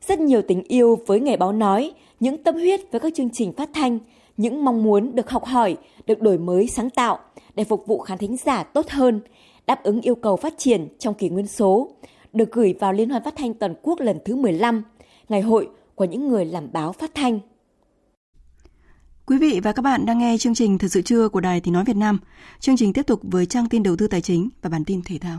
Rất 0.09 0.21
nhiều 0.21 0.43
tình 0.49 0.63
yêu 0.63 0.99
với 1.07 1.21
nghề 1.21 1.37
báo 1.37 1.53
nói, 1.53 1.93
những 2.21 2.43
tâm 2.43 2.55
huyết 2.55 2.81
với 2.93 3.01
các 3.01 3.13
chương 3.15 3.31
trình 3.31 3.53
phát 3.53 3.71
thanh, 3.75 3.99
những 4.37 4.65
mong 4.65 4.83
muốn 4.83 5.15
được 5.15 5.31
học 5.31 5.45
hỏi, 5.45 5.77
được 6.07 6.23
đổi 6.23 6.39
mới 6.39 6.69
sáng 6.69 6.91
tạo 6.91 7.19
để 7.55 7.65
phục 7.65 7.87
vụ 7.87 7.99
khán 7.99 8.19
thính 8.19 8.37
giả 8.37 8.63
tốt 8.63 8.89
hơn, 8.89 9.21
đáp 9.67 9.83
ứng 9.83 10.01
yêu 10.01 10.15
cầu 10.15 10.37
phát 10.37 10.55
triển 10.59 10.89
trong 10.99 11.15
kỷ 11.15 11.29
nguyên 11.29 11.47
số, 11.47 11.91
được 12.33 12.53
gửi 12.53 12.75
vào 12.81 12.93
Liên 12.93 13.11
hoan 13.11 13.25
phát 13.25 13.37
thanh 13.37 13.55
toàn 13.55 13.75
quốc 13.83 14.01
lần 14.01 14.19
thứ 14.25 14.37
15, 14.37 14.83
Ngày 15.29 15.41
hội 15.41 15.69
của 15.95 16.05
những 16.05 16.29
người 16.29 16.45
làm 16.45 16.73
báo 16.73 16.93
phát 16.93 17.11
thanh. 17.15 17.41
Quý 19.27 19.39
vị 19.39 19.61
và 19.63 19.73
các 19.73 19.83
bạn 19.83 20.07
đang 20.07 20.19
nghe 20.19 20.37
chương 20.39 20.55
trình 20.55 20.79
Thật 20.79 20.89
sự 20.91 21.03
trưa 21.03 21.29
của 21.29 21.41
Đài 21.41 21.61
Tiếng 21.61 21.75
Nói 21.75 21.85
Việt 21.85 21.97
Nam. 21.97 22.19
Chương 22.61 22.77
trình 22.77 22.93
tiếp 22.93 23.07
tục 23.07 23.21
với 23.23 23.47
trang 23.47 23.69
tin 23.69 23.83
đầu 23.83 23.97
tư 23.97 24.07
tài 24.07 24.21
chính 24.21 24.49
và 24.63 24.71
bản 24.71 24.85
tin 24.85 25.03
thể 25.05 25.19
thao. 25.19 25.39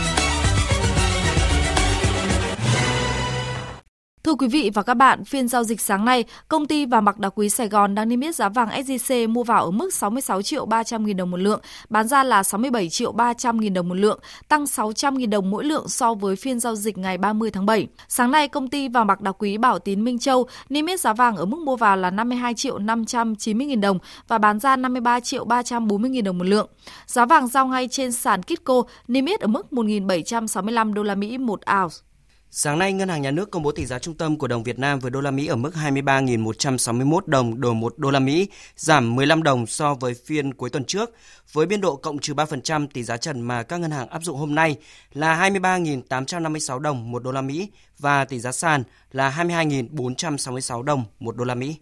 Thưa 4.23 4.33
quý 4.33 4.47
vị 4.47 4.71
và 4.73 4.83
các 4.83 4.93
bạn, 4.93 5.25
phiên 5.25 5.47
giao 5.47 5.63
dịch 5.63 5.81
sáng 5.81 6.05
nay, 6.05 6.23
công 6.47 6.65
ty 6.65 6.85
vàng 6.85 7.05
bạc 7.05 7.19
đá 7.19 7.29
quý 7.29 7.49
Sài 7.49 7.67
Gòn 7.67 7.95
đang 7.95 8.09
niêm 8.09 8.19
yết 8.19 8.35
giá 8.35 8.49
vàng 8.49 8.69
SJC 8.69 9.29
mua 9.29 9.43
vào 9.43 9.65
ở 9.65 9.71
mức 9.71 9.93
66 9.93 10.41
triệu 10.41 10.65
300 10.65 11.05
nghìn 11.05 11.17
đồng 11.17 11.31
một 11.31 11.37
lượng, 11.37 11.61
bán 11.89 12.07
ra 12.07 12.23
là 12.23 12.43
67 12.43 12.89
triệu 12.89 13.11
300 13.11 13.59
nghìn 13.59 13.73
đồng 13.73 13.89
một 13.89 13.95
lượng, 13.95 14.19
tăng 14.47 14.67
600 14.67 15.17
nghìn 15.17 15.29
đồng 15.29 15.49
mỗi 15.49 15.63
lượng 15.63 15.87
so 15.87 16.13
với 16.13 16.35
phiên 16.35 16.59
giao 16.59 16.75
dịch 16.75 16.97
ngày 16.97 17.17
30 17.17 17.51
tháng 17.51 17.65
7. 17.65 17.87
Sáng 18.07 18.31
nay, 18.31 18.47
công 18.47 18.67
ty 18.67 18.87
vàng 18.87 19.07
bạc 19.07 19.21
đá 19.21 19.31
quý 19.31 19.57
Bảo 19.57 19.79
Tín 19.79 20.03
Minh 20.03 20.19
Châu 20.19 20.47
niêm 20.69 20.85
yết 20.85 20.99
giá 20.99 21.13
vàng 21.13 21.35
ở 21.35 21.45
mức 21.45 21.59
mua 21.59 21.75
vào 21.75 21.97
là 21.97 22.11
52 22.11 22.53
triệu 22.53 22.79
590 22.79 23.67
nghìn 23.67 23.81
đồng 23.81 23.99
và 24.27 24.37
bán 24.37 24.59
ra 24.59 24.75
53 24.75 25.19
triệu 25.19 25.45
340 25.45 26.11
nghìn 26.11 26.23
đồng 26.23 26.37
một 26.37 26.47
lượng. 26.47 26.69
Giá 27.05 27.25
vàng 27.25 27.47
giao 27.47 27.67
ngay 27.67 27.87
trên 27.87 28.11
sàn 28.11 28.41
Kitco 28.43 28.83
niêm 29.07 29.25
yết 29.25 29.39
ở 29.39 29.47
mức 29.47 29.67
1.765 29.71 30.93
đô 30.93 31.03
la 31.03 31.15
Mỹ 31.15 31.37
một 31.37 31.59
ounce. 31.81 32.10
Sáng 32.53 32.79
nay, 32.79 32.93
Ngân 32.93 33.09
hàng 33.09 33.21
Nhà 33.21 33.31
nước 33.31 33.51
công 33.51 33.63
bố 33.63 33.71
tỷ 33.71 33.85
giá 33.85 33.99
trung 33.99 34.15
tâm 34.15 34.37
của 34.37 34.47
đồng 34.47 34.63
Việt 34.63 34.79
Nam 34.79 34.99
với 34.99 35.11
đô 35.11 35.21
la 35.21 35.31
Mỹ 35.31 35.47
ở 35.47 35.55
mức 35.55 35.71
23.161 35.75 37.19
đồng 37.25 37.61
đổi 37.61 37.73
1 37.73 37.97
đô 37.97 38.11
la 38.11 38.19
Mỹ, 38.19 38.47
giảm 38.75 39.15
15 39.15 39.43
đồng 39.43 39.67
so 39.67 39.93
với 39.93 40.13
phiên 40.13 40.53
cuối 40.53 40.69
tuần 40.69 40.85
trước. 40.85 41.11
Với 41.53 41.65
biên 41.65 41.81
độ 41.81 41.95
cộng 41.95 42.19
trừ 42.19 42.33
3%, 42.33 42.87
tỷ 42.93 43.03
giá 43.03 43.17
trần 43.17 43.41
mà 43.41 43.63
các 43.63 43.77
ngân 43.77 43.91
hàng 43.91 44.09
áp 44.09 44.23
dụng 44.23 44.37
hôm 44.37 44.55
nay 44.55 44.77
là 45.13 45.49
23.856 45.49 46.79
đồng 46.79 47.11
1 47.11 47.23
đô 47.23 47.31
la 47.31 47.41
Mỹ 47.41 47.69
và 47.99 48.25
tỷ 48.25 48.39
giá 48.39 48.51
sàn 48.51 48.83
là 49.11 49.35
22.466 49.37 50.83
đồng 50.83 51.03
1 51.19 51.35
đô 51.35 51.43
la 51.43 51.55
Mỹ. 51.55 51.75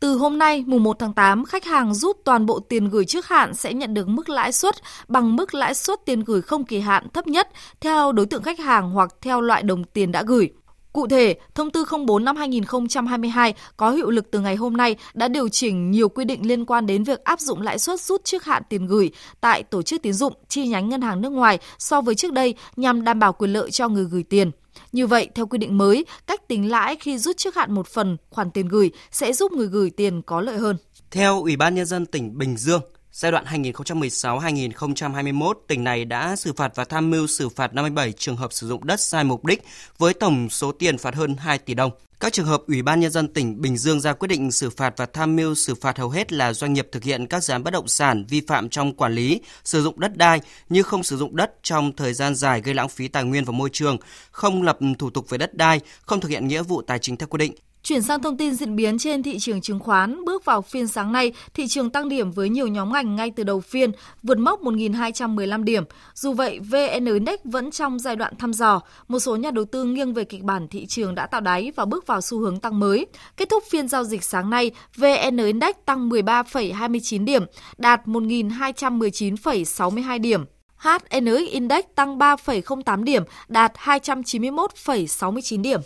Từ 0.00 0.16
hôm 0.16 0.38
nay, 0.38 0.64
mùng 0.66 0.82
1 0.82 0.98
tháng 0.98 1.12
8, 1.12 1.44
khách 1.44 1.64
hàng 1.64 1.94
rút 1.94 2.16
toàn 2.24 2.46
bộ 2.46 2.60
tiền 2.60 2.88
gửi 2.88 3.04
trước 3.04 3.26
hạn 3.26 3.54
sẽ 3.54 3.74
nhận 3.74 3.94
được 3.94 4.08
mức 4.08 4.28
lãi 4.28 4.52
suất 4.52 4.74
bằng 5.08 5.36
mức 5.36 5.54
lãi 5.54 5.74
suất 5.74 6.04
tiền 6.04 6.24
gửi 6.24 6.42
không 6.42 6.64
kỳ 6.64 6.80
hạn 6.80 7.08
thấp 7.14 7.26
nhất 7.26 7.48
theo 7.80 8.12
đối 8.12 8.26
tượng 8.26 8.42
khách 8.42 8.58
hàng 8.58 8.90
hoặc 8.90 9.14
theo 9.20 9.40
loại 9.40 9.62
đồng 9.62 9.84
tiền 9.84 10.12
đã 10.12 10.22
gửi. 10.22 10.50
Cụ 10.92 11.06
thể, 11.06 11.34
Thông 11.54 11.70
tư 11.70 11.84
04 12.06 12.24
năm 12.24 12.36
2022 12.36 13.54
có 13.76 13.90
hiệu 13.90 14.10
lực 14.10 14.30
từ 14.30 14.40
ngày 14.40 14.56
hôm 14.56 14.76
nay 14.76 14.96
đã 15.14 15.28
điều 15.28 15.48
chỉnh 15.48 15.90
nhiều 15.90 16.08
quy 16.08 16.24
định 16.24 16.48
liên 16.48 16.64
quan 16.64 16.86
đến 16.86 17.04
việc 17.04 17.24
áp 17.24 17.40
dụng 17.40 17.62
lãi 17.62 17.78
suất 17.78 18.00
rút 18.00 18.24
trước 18.24 18.44
hạn 18.44 18.62
tiền 18.68 18.86
gửi 18.86 19.10
tại 19.40 19.62
tổ 19.62 19.82
chức 19.82 20.02
tín 20.02 20.12
dụng 20.12 20.32
chi 20.48 20.66
nhánh 20.66 20.88
ngân 20.88 21.00
hàng 21.00 21.20
nước 21.20 21.32
ngoài 21.32 21.58
so 21.78 22.00
với 22.00 22.14
trước 22.14 22.32
đây 22.32 22.54
nhằm 22.76 23.04
đảm 23.04 23.18
bảo 23.18 23.32
quyền 23.32 23.52
lợi 23.52 23.70
cho 23.70 23.88
người 23.88 24.04
gửi 24.04 24.22
tiền. 24.22 24.50
Như 24.92 25.06
vậy, 25.06 25.28
theo 25.34 25.46
quy 25.46 25.58
định 25.58 25.78
mới, 25.78 26.04
cách 26.26 26.48
tính 26.48 26.70
lãi 26.70 26.96
khi 27.00 27.18
rút 27.18 27.36
trước 27.36 27.54
hạn 27.54 27.74
một 27.74 27.88
phần 27.88 28.16
khoản 28.30 28.50
tiền 28.50 28.68
gửi 28.68 28.90
sẽ 29.10 29.32
giúp 29.32 29.52
người 29.52 29.66
gửi 29.66 29.90
tiền 29.90 30.22
có 30.22 30.40
lợi 30.40 30.58
hơn. 30.58 30.76
Theo 31.10 31.42
Ủy 31.42 31.56
ban 31.56 31.74
Nhân 31.74 31.86
dân 31.86 32.06
tỉnh 32.06 32.38
Bình 32.38 32.56
Dương, 32.56 32.80
Giai 33.12 33.32
đoạn 33.32 33.44
2016-2021, 33.44 35.52
tỉnh 35.68 35.84
này 35.84 36.04
đã 36.04 36.36
xử 36.36 36.52
phạt 36.52 36.72
và 36.74 36.84
tham 36.84 37.10
mưu 37.10 37.26
xử 37.26 37.48
phạt 37.48 37.74
57 37.74 38.12
trường 38.12 38.36
hợp 38.36 38.52
sử 38.52 38.68
dụng 38.68 38.86
đất 38.86 39.00
sai 39.00 39.24
mục 39.24 39.44
đích 39.44 39.62
với 39.98 40.14
tổng 40.14 40.50
số 40.50 40.72
tiền 40.72 40.98
phạt 40.98 41.14
hơn 41.14 41.36
2 41.36 41.58
tỷ 41.58 41.74
đồng. 41.74 41.90
Các 42.20 42.32
trường 42.32 42.46
hợp 42.46 42.62
Ủy 42.66 42.82
ban 42.82 43.00
Nhân 43.00 43.10
dân 43.10 43.28
tỉnh 43.28 43.60
Bình 43.60 43.76
Dương 43.76 44.00
ra 44.00 44.12
quyết 44.12 44.28
định 44.28 44.52
xử 44.52 44.70
phạt 44.70 44.94
và 44.96 45.06
tham 45.06 45.36
mưu 45.36 45.54
xử 45.54 45.74
phạt 45.74 45.98
hầu 45.98 46.10
hết 46.10 46.32
là 46.32 46.52
doanh 46.52 46.72
nghiệp 46.72 46.88
thực 46.92 47.04
hiện 47.04 47.26
các 47.26 47.44
dự 47.44 47.52
án 47.52 47.64
bất 47.64 47.70
động 47.70 47.88
sản 47.88 48.24
vi 48.28 48.40
phạm 48.40 48.68
trong 48.68 48.94
quản 48.94 49.12
lý, 49.12 49.40
sử 49.64 49.82
dụng 49.82 50.00
đất 50.00 50.16
đai 50.16 50.40
như 50.68 50.82
không 50.82 51.02
sử 51.02 51.16
dụng 51.16 51.36
đất 51.36 51.54
trong 51.62 51.96
thời 51.96 52.14
gian 52.14 52.34
dài 52.34 52.60
gây 52.60 52.74
lãng 52.74 52.88
phí 52.88 53.08
tài 53.08 53.24
nguyên 53.24 53.44
và 53.44 53.52
môi 53.52 53.70
trường, 53.72 53.96
không 54.30 54.62
lập 54.62 54.78
thủ 54.98 55.10
tục 55.10 55.30
về 55.30 55.38
đất 55.38 55.54
đai, 55.54 55.80
không 56.00 56.20
thực 56.20 56.28
hiện 56.28 56.48
nghĩa 56.48 56.62
vụ 56.62 56.82
tài 56.82 56.98
chính 56.98 57.16
theo 57.16 57.26
quy 57.26 57.38
định, 57.38 57.54
Chuyển 57.86 58.02
sang 58.02 58.22
thông 58.22 58.36
tin 58.36 58.54
diễn 58.54 58.76
biến 58.76 58.98
trên 58.98 59.22
thị 59.22 59.38
trường 59.38 59.60
chứng 59.60 59.78
khoán, 59.78 60.24
bước 60.24 60.44
vào 60.44 60.62
phiên 60.62 60.86
sáng 60.86 61.12
nay, 61.12 61.32
thị 61.54 61.66
trường 61.66 61.90
tăng 61.90 62.08
điểm 62.08 62.30
với 62.30 62.48
nhiều 62.48 62.66
nhóm 62.66 62.92
ngành 62.92 63.16
ngay 63.16 63.30
từ 63.30 63.42
đầu 63.42 63.60
phiên, 63.60 63.92
vượt 64.22 64.38
mốc 64.38 64.62
1.215 64.62 65.64
điểm. 65.64 65.84
Dù 66.14 66.32
vậy, 66.32 66.58
VN 66.58 67.04
Index 67.04 67.38
vẫn 67.44 67.70
trong 67.70 67.98
giai 67.98 68.16
đoạn 68.16 68.34
thăm 68.38 68.52
dò. 68.52 68.80
Một 69.08 69.18
số 69.18 69.36
nhà 69.36 69.50
đầu 69.50 69.64
tư 69.64 69.84
nghiêng 69.84 70.14
về 70.14 70.24
kịch 70.24 70.42
bản 70.42 70.68
thị 70.68 70.86
trường 70.86 71.14
đã 71.14 71.26
tạo 71.26 71.40
đáy 71.40 71.72
và 71.76 71.84
bước 71.84 72.06
vào 72.06 72.20
xu 72.20 72.38
hướng 72.38 72.60
tăng 72.60 72.78
mới. 72.78 73.06
Kết 73.36 73.48
thúc 73.48 73.64
phiên 73.70 73.88
giao 73.88 74.04
dịch 74.04 74.24
sáng 74.24 74.50
nay, 74.50 74.70
VN 74.96 75.36
Index 75.36 75.76
tăng 75.84 76.08
13,29 76.08 77.24
điểm, 77.24 77.44
đạt 77.78 78.06
1.219,62 78.06 80.20
điểm. 80.20 80.44
HNX 80.76 81.50
Index 81.50 81.84
tăng 81.94 82.18
3,08 82.18 83.04
điểm, 83.04 83.22
đạt 83.48 83.72
291,69 83.74 85.62
điểm. 85.62 85.80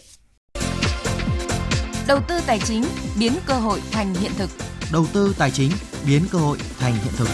Đầu 2.11 2.21
tư 2.29 2.41
tài 2.47 2.59
chính 2.59 2.85
biến 3.19 3.33
cơ 3.47 3.55
hội 3.55 3.81
thành 3.91 4.15
hiện 4.15 4.33
thực. 4.39 4.51
Đầu 4.93 5.07
tư 5.13 5.35
tài 5.39 5.51
chính 5.51 5.71
biến 6.07 6.23
cơ 6.33 6.39
hội 6.39 6.59
thành 6.79 6.93
hiện 6.93 7.13
thực. 7.17 7.29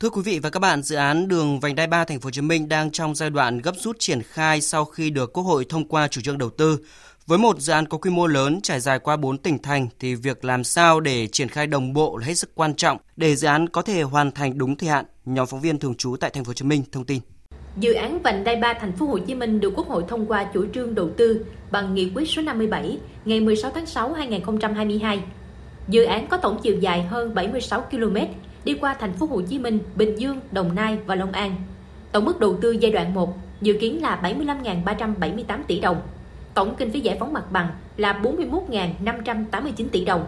Thưa 0.00 0.10
quý 0.10 0.22
vị 0.22 0.38
và 0.38 0.50
các 0.50 0.60
bạn, 0.60 0.82
dự 0.82 0.96
án 0.96 1.28
đường 1.28 1.60
vành 1.60 1.74
đai 1.74 1.86
3 1.86 2.04
thành 2.04 2.20
phố 2.20 2.26
Hồ 2.26 2.30
Chí 2.30 2.40
Minh 2.40 2.68
đang 2.68 2.90
trong 2.90 3.14
giai 3.14 3.30
đoạn 3.30 3.58
gấp 3.58 3.72
rút 3.76 3.96
triển 3.98 4.22
khai 4.22 4.60
sau 4.60 4.84
khi 4.84 5.10
được 5.10 5.32
Quốc 5.32 5.42
hội 5.42 5.66
thông 5.68 5.88
qua 5.88 6.08
chủ 6.08 6.20
trương 6.20 6.38
đầu 6.38 6.50
tư. 6.50 6.78
Với 7.26 7.38
một 7.38 7.60
dự 7.60 7.72
án 7.72 7.88
có 7.88 7.98
quy 7.98 8.10
mô 8.10 8.26
lớn 8.26 8.60
trải 8.62 8.80
dài 8.80 8.98
qua 8.98 9.16
4 9.16 9.38
tỉnh 9.38 9.62
thành 9.62 9.88
thì 9.98 10.14
việc 10.14 10.44
làm 10.44 10.64
sao 10.64 11.00
để 11.00 11.26
triển 11.26 11.48
khai 11.48 11.66
đồng 11.66 11.92
bộ 11.92 12.16
là 12.16 12.26
hết 12.26 12.34
sức 12.34 12.54
quan 12.54 12.74
trọng 12.74 12.98
để 13.16 13.36
dự 13.36 13.48
án 13.48 13.68
có 13.68 13.82
thể 13.82 14.02
hoàn 14.02 14.32
thành 14.32 14.58
đúng 14.58 14.76
thời 14.76 14.88
hạn. 14.88 15.04
Nhóm 15.24 15.46
phóng 15.46 15.60
viên 15.60 15.78
thường 15.78 15.94
trú 15.94 16.16
tại 16.20 16.30
thành 16.30 16.44
phố 16.44 16.48
Hồ 16.48 16.54
Chí 16.54 16.64
Minh 16.64 16.84
thông 16.92 17.04
tin. 17.04 17.20
Dự 17.76 17.92
án 17.92 18.22
vành 18.22 18.44
đai 18.44 18.56
3 18.56 18.74
thành 18.74 18.92
phố 18.92 19.06
Hồ 19.06 19.18
Chí 19.18 19.34
Minh 19.34 19.60
được 19.60 19.72
Quốc 19.76 19.88
hội 19.88 20.04
thông 20.08 20.26
qua 20.26 20.44
chủ 20.44 20.66
trương 20.74 20.94
đầu 20.94 21.10
tư 21.10 21.46
bằng 21.70 21.94
nghị 21.94 22.12
quyết 22.14 22.28
số 22.28 22.42
57 22.42 22.98
ngày 23.24 23.40
16 23.40 23.70
tháng 23.74 23.86
6 23.86 24.12
2022. 24.12 25.22
Dự 25.88 26.04
án 26.04 26.26
có 26.26 26.36
tổng 26.36 26.58
chiều 26.62 26.76
dài 26.80 27.02
hơn 27.02 27.34
76 27.34 27.80
km, 27.80 28.16
đi 28.64 28.74
qua 28.74 28.94
thành 28.94 29.12
phố 29.12 29.26
Hồ 29.26 29.40
Chí 29.40 29.58
Minh, 29.58 29.78
Bình 29.96 30.18
Dương, 30.18 30.40
Đồng 30.52 30.74
Nai 30.74 30.98
và 31.06 31.14
Long 31.14 31.32
An. 31.32 31.54
Tổng 32.12 32.24
mức 32.24 32.40
đầu 32.40 32.58
tư 32.62 32.70
giai 32.70 32.92
đoạn 32.92 33.14
1 33.14 33.36
dự 33.60 33.72
kiến 33.80 34.02
là 34.02 34.20
75.378 34.22 35.58
tỷ 35.66 35.80
đồng. 35.80 36.00
Tổng 36.54 36.74
kinh 36.74 36.90
phí 36.90 37.00
giải 37.00 37.16
phóng 37.20 37.32
mặt 37.32 37.52
bằng 37.52 37.68
là 37.96 38.20
41.589 38.22 39.86
tỷ 39.92 40.04
đồng. 40.04 40.26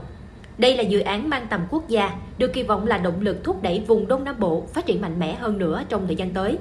Đây 0.58 0.76
là 0.76 0.82
dự 0.82 1.00
án 1.00 1.30
mang 1.30 1.46
tầm 1.50 1.60
quốc 1.70 1.88
gia, 1.88 2.10
được 2.38 2.52
kỳ 2.52 2.62
vọng 2.62 2.86
là 2.86 2.98
động 2.98 3.20
lực 3.20 3.44
thúc 3.44 3.62
đẩy 3.62 3.84
vùng 3.86 4.08
Đông 4.08 4.24
Nam 4.24 4.34
Bộ 4.38 4.66
phát 4.74 4.86
triển 4.86 5.00
mạnh 5.00 5.18
mẽ 5.18 5.34
hơn 5.34 5.58
nữa 5.58 5.82
trong 5.88 6.06
thời 6.06 6.16
gian 6.16 6.30
tới. 6.30 6.58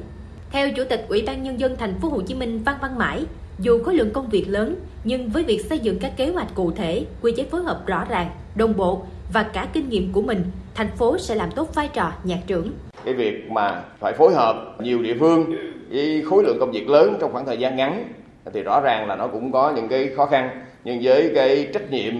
Theo 0.51 0.69
Chủ 0.71 0.83
tịch 0.89 1.05
Ủy 1.09 1.23
ban 1.27 1.43
Nhân 1.43 1.59
dân 1.59 1.75
thành 1.77 1.93
phố 2.01 2.09
Hồ 2.09 2.21
Chí 2.21 2.35
Minh 2.35 2.61
Văn 2.65 2.75
Văn 2.81 2.97
Mãi, 2.97 3.25
dù 3.59 3.83
khối 3.83 3.95
lượng 3.95 4.13
công 4.13 4.29
việc 4.29 4.45
lớn, 4.47 4.75
nhưng 5.03 5.29
với 5.29 5.43
việc 5.43 5.65
xây 5.69 5.79
dựng 5.79 5.99
các 5.99 6.11
kế 6.17 6.27
hoạch 6.27 6.47
cụ 6.55 6.71
thể, 6.71 7.05
quy 7.21 7.33
chế 7.37 7.43
phối 7.43 7.63
hợp 7.63 7.83
rõ 7.87 8.05
ràng, 8.09 8.29
đồng 8.55 8.77
bộ 8.77 9.01
và 9.33 9.43
cả 9.43 9.67
kinh 9.73 9.89
nghiệm 9.89 10.11
của 10.11 10.21
mình, 10.21 10.43
thành 10.75 10.87
phố 10.97 11.17
sẽ 11.17 11.35
làm 11.35 11.51
tốt 11.51 11.75
vai 11.75 11.89
trò 11.93 12.11
nhạc 12.23 12.39
trưởng. 12.47 12.71
Cái 13.05 13.13
việc 13.13 13.51
mà 13.51 13.83
phải 13.99 14.13
phối 14.13 14.33
hợp 14.33 14.75
nhiều 14.79 15.01
địa 15.01 15.15
phương 15.19 15.55
với 15.89 16.23
khối 16.29 16.43
lượng 16.43 16.57
công 16.59 16.71
việc 16.71 16.89
lớn 16.89 17.17
trong 17.21 17.31
khoảng 17.33 17.45
thời 17.45 17.57
gian 17.57 17.75
ngắn 17.75 18.13
thì 18.53 18.61
rõ 18.61 18.81
ràng 18.81 19.07
là 19.07 19.15
nó 19.15 19.27
cũng 19.27 19.51
có 19.51 19.73
những 19.75 19.87
cái 19.87 20.09
khó 20.15 20.25
khăn 20.25 20.49
nhưng 20.83 20.99
với 21.03 21.31
cái 21.35 21.67
trách 21.73 21.91
nhiệm 21.91 22.13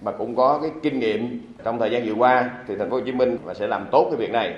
mà 0.00 0.12
cũng 0.12 0.36
có 0.36 0.58
cái 0.62 0.70
kinh 0.82 0.98
nghiệm 0.98 1.40
trong 1.64 1.78
thời 1.78 1.90
gian 1.90 2.06
vừa 2.06 2.14
qua 2.14 2.50
thì 2.68 2.74
thành 2.78 2.90
phố 2.90 2.96
Hồ 2.96 3.02
Chí 3.06 3.12
Minh 3.12 3.36
sẽ 3.54 3.66
làm 3.66 3.86
tốt 3.92 4.06
cái 4.10 4.16
việc 4.16 4.30
này 4.30 4.54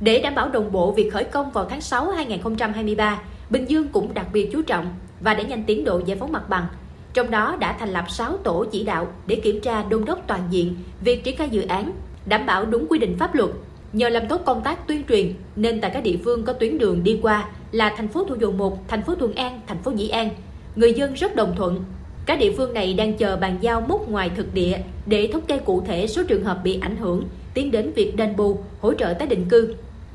để 0.00 0.20
đảm 0.20 0.34
bảo 0.34 0.48
đồng 0.48 0.72
bộ 0.72 0.92
việc 0.92 1.12
khởi 1.12 1.24
công 1.24 1.50
vào 1.50 1.64
tháng 1.64 1.80
6 1.80 2.10
2023, 2.10 3.22
Bình 3.50 3.70
Dương 3.70 3.88
cũng 3.88 4.14
đặc 4.14 4.26
biệt 4.32 4.48
chú 4.52 4.62
trọng 4.62 4.94
và 5.20 5.34
đẩy 5.34 5.44
nhanh 5.44 5.64
tiến 5.64 5.84
độ 5.84 6.00
giải 6.06 6.16
phóng 6.20 6.32
mặt 6.32 6.48
bằng. 6.48 6.66
Trong 7.14 7.30
đó 7.30 7.56
đã 7.60 7.76
thành 7.80 7.88
lập 7.88 8.04
6 8.08 8.36
tổ 8.36 8.64
chỉ 8.72 8.84
đạo 8.84 9.12
để 9.26 9.36
kiểm 9.36 9.60
tra 9.60 9.82
đôn 9.82 10.04
đốc 10.04 10.18
toàn 10.26 10.40
diện 10.50 10.74
việc 11.00 11.24
triển 11.24 11.36
khai 11.36 11.48
dự 11.50 11.62
án, 11.62 11.92
đảm 12.26 12.46
bảo 12.46 12.64
đúng 12.64 12.86
quy 12.88 12.98
định 12.98 13.16
pháp 13.18 13.34
luật. 13.34 13.50
Nhờ 13.92 14.08
làm 14.08 14.28
tốt 14.28 14.42
công 14.46 14.62
tác 14.62 14.86
tuyên 14.86 15.04
truyền 15.08 15.32
nên 15.56 15.80
tại 15.80 15.90
các 15.94 16.02
địa 16.02 16.16
phương 16.24 16.44
có 16.44 16.52
tuyến 16.52 16.78
đường 16.78 17.04
đi 17.04 17.18
qua 17.22 17.48
là 17.72 17.94
thành 17.96 18.08
phố 18.08 18.24
Thủ 18.24 18.34
Dầu 18.40 18.52
Một, 18.52 18.88
thành 18.88 19.02
phố 19.02 19.14
Thuận 19.14 19.34
An, 19.34 19.60
thành 19.66 19.82
phố 19.82 19.90
Dĩ 19.90 20.08
An, 20.08 20.30
người 20.76 20.92
dân 20.92 21.14
rất 21.14 21.36
đồng 21.36 21.54
thuận. 21.56 21.84
Các 22.26 22.38
địa 22.38 22.52
phương 22.56 22.74
này 22.74 22.94
đang 22.94 23.16
chờ 23.16 23.36
bàn 23.36 23.58
giao 23.60 23.80
mốc 23.80 24.08
ngoài 24.08 24.30
thực 24.36 24.54
địa 24.54 24.78
để 25.06 25.30
thống 25.32 25.42
kê 25.42 25.58
cụ 25.58 25.82
thể 25.86 26.06
số 26.06 26.22
trường 26.28 26.44
hợp 26.44 26.60
bị 26.64 26.78
ảnh 26.80 26.96
hưởng, 26.96 27.24
tiến 27.54 27.70
đến 27.70 27.92
việc 27.94 28.16
đền 28.16 28.36
bù, 28.36 28.58
hỗ 28.80 28.94
trợ 28.94 29.14
tái 29.18 29.28
định 29.28 29.44
cư. 29.48 29.74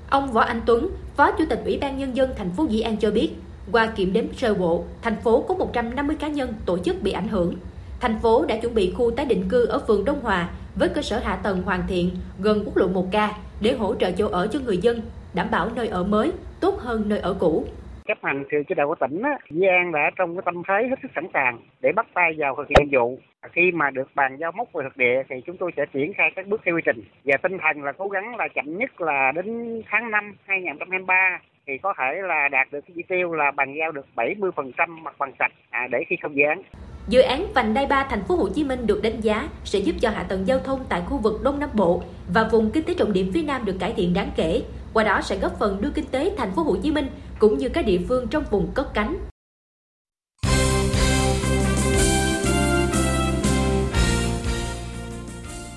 Ông 0.10 0.32
Võ 0.32 0.41
Anh 0.41 0.62
Tuấn, 0.66 0.89
Phó 1.16 1.32
Chủ 1.32 1.45
tịch 1.49 1.62
Ủy 1.66 1.78
ban 1.78 1.97
Nhân 1.97 2.16
dân 2.16 2.30
thành 2.38 2.51
phố 2.51 2.66
Dĩ 2.70 2.82
An 2.82 2.97
cho 2.97 3.12
biết, 3.12 3.30
qua 3.72 3.88
kiểm 3.88 4.14
đếm 4.14 4.34
sơ 4.34 4.53
bộ, 4.53 4.84
thành 5.01 5.16
phố 5.24 5.41
có 5.47 5.56
150 5.56 6.16
cá 6.20 6.28
nhân 6.28 6.53
tổ 6.66 6.78
chức 6.78 7.01
bị 7.01 7.12
ảnh 7.12 7.28
hưởng. 7.28 7.56
Thành 7.99 8.20
phố 8.22 8.45
đã 8.45 8.58
chuẩn 8.58 8.76
bị 8.76 8.91
khu 8.91 9.12
tái 9.12 9.26
định 9.26 9.49
cư 9.49 9.66
ở 9.66 9.80
phường 9.88 10.06
Đông 10.06 10.22
Hòa 10.22 10.49
với 10.76 10.89
cơ 10.89 11.01
sở 11.01 11.20
hạ 11.20 11.36
tầng 11.36 11.62
hoàn 11.62 11.84
thiện 11.88 12.12
gần 12.39 12.64
quốc 12.66 12.78
lộ 12.78 12.88
1K 12.88 13.30
để 13.62 13.74
hỗ 13.74 13.95
trợ 13.95 14.12
chỗ 14.12 14.28
ở 14.28 14.47
cho 14.47 14.60
người 14.60 14.78
dân, 14.78 15.01
đảm 15.34 15.51
bảo 15.51 15.70
nơi 15.76 15.88
ở 15.88 16.03
mới 16.03 16.32
tốt 16.60 16.80
hơn 16.80 17.10
nơi 17.10 17.20
ở 17.20 17.34
cũ 17.34 17.66
chấp 18.08 18.18
hành 18.22 18.43
sự 18.51 18.58
chỉ 18.68 18.76
đạo 18.76 18.88
của 18.88 18.95
tỉnh 18.95 19.22
á, 19.22 19.38
Di 19.49 19.68
An 19.68 19.91
đã 19.91 20.12
trong 20.16 20.36
cái 20.36 20.41
tâm 20.45 20.62
thế 20.68 20.88
hết 20.89 20.95
sức 21.01 21.12
sẵn 21.16 21.28
sàng 21.34 21.60
để 21.82 21.91
bắt 21.95 22.06
tay 22.14 22.36
vào 22.38 22.56
thực 22.56 22.68
hiện 22.68 22.89
nhiệm 22.89 22.99
vụ. 22.99 23.20
Khi 23.51 23.72
mà 23.72 23.89
được 23.89 24.10
bàn 24.16 24.38
giao 24.39 24.51
mốc 24.51 24.74
về 24.74 24.84
thực 24.84 24.97
địa 24.97 25.24
thì 25.30 25.36
chúng 25.45 25.58
tôi 25.58 25.72
sẽ 25.78 25.86
triển 25.93 26.14
khai 26.14 26.32
các 26.36 26.47
bước 26.47 26.62
theo 26.66 26.76
quy 26.76 26.82
trình 26.86 27.03
và 27.24 27.38
tinh 27.43 27.58
thần 27.62 27.84
là 27.84 27.91
cố 27.91 28.08
gắng 28.08 28.36
là 28.36 28.47
chậm 28.56 28.78
nhất 28.78 29.01
là 29.01 29.32
đến 29.36 29.82
tháng 29.89 30.12
5 30.12 30.36
2023 30.45 31.39
thì 31.68 31.74
có 31.78 31.93
thể 31.97 32.22
là 32.22 32.47
đạt 32.47 32.72
được 32.72 32.80
cái 32.88 32.93
chỉ 32.95 33.03
tiêu 33.08 33.34
là 33.34 33.51
bàn 33.51 33.76
giao 33.80 33.91
được 33.91 34.06
70% 34.16 35.01
mặt 35.01 35.16
bằng 35.20 35.32
sạch 35.39 35.51
à, 35.70 35.88
để 35.91 36.03
khi 36.08 36.16
không 36.22 36.36
dự 36.36 36.43
án. 36.43 36.62
Dự 37.08 37.22
án 37.22 37.45
vành 37.56 37.74
đai 37.74 37.88
3 37.89 38.08
thành 38.10 38.24
phố 38.28 38.36
Hồ 38.36 38.47
Chí 38.56 38.64
Minh 38.64 38.88
được 38.88 38.99
đánh 39.03 39.22
giá 39.22 39.47
sẽ 39.64 39.80
giúp 39.80 39.95
cho 40.01 40.10
hạ 40.10 40.26
tầng 40.30 40.47
giao 40.47 40.60
thông 40.60 40.80
tại 40.89 41.01
khu 41.06 41.18
vực 41.18 41.34
Đông 41.43 41.60
Nam 41.60 41.70
Bộ 41.74 42.01
và 42.34 42.49
vùng 42.51 42.72
kinh 42.74 42.84
tế 42.84 42.93
trọng 42.97 43.14
điểm 43.14 43.32
phía 43.34 43.43
Nam 43.43 43.66
được 43.66 43.76
cải 43.80 43.93
thiện 43.97 44.14
đáng 44.14 44.30
kể, 44.36 44.62
qua 44.96 45.04
đó 45.04 45.22
sẽ 45.24 45.38
góp 45.38 45.60
phần 45.60 45.82
đưa 45.82 45.89
kinh 45.89 46.06
tế 46.06 46.36
thành 46.38 46.56
phố 46.56 46.64
Hồ 46.64 46.78
Chí 46.84 46.91
Minh 46.91 47.08
cũng 47.39 47.58
như 47.58 47.70
các 47.70 47.86
địa 47.86 48.00
phương 48.08 48.28
trong 48.28 48.43
vùng 48.52 48.72
cất 48.74 48.93
cánh. 48.93 49.18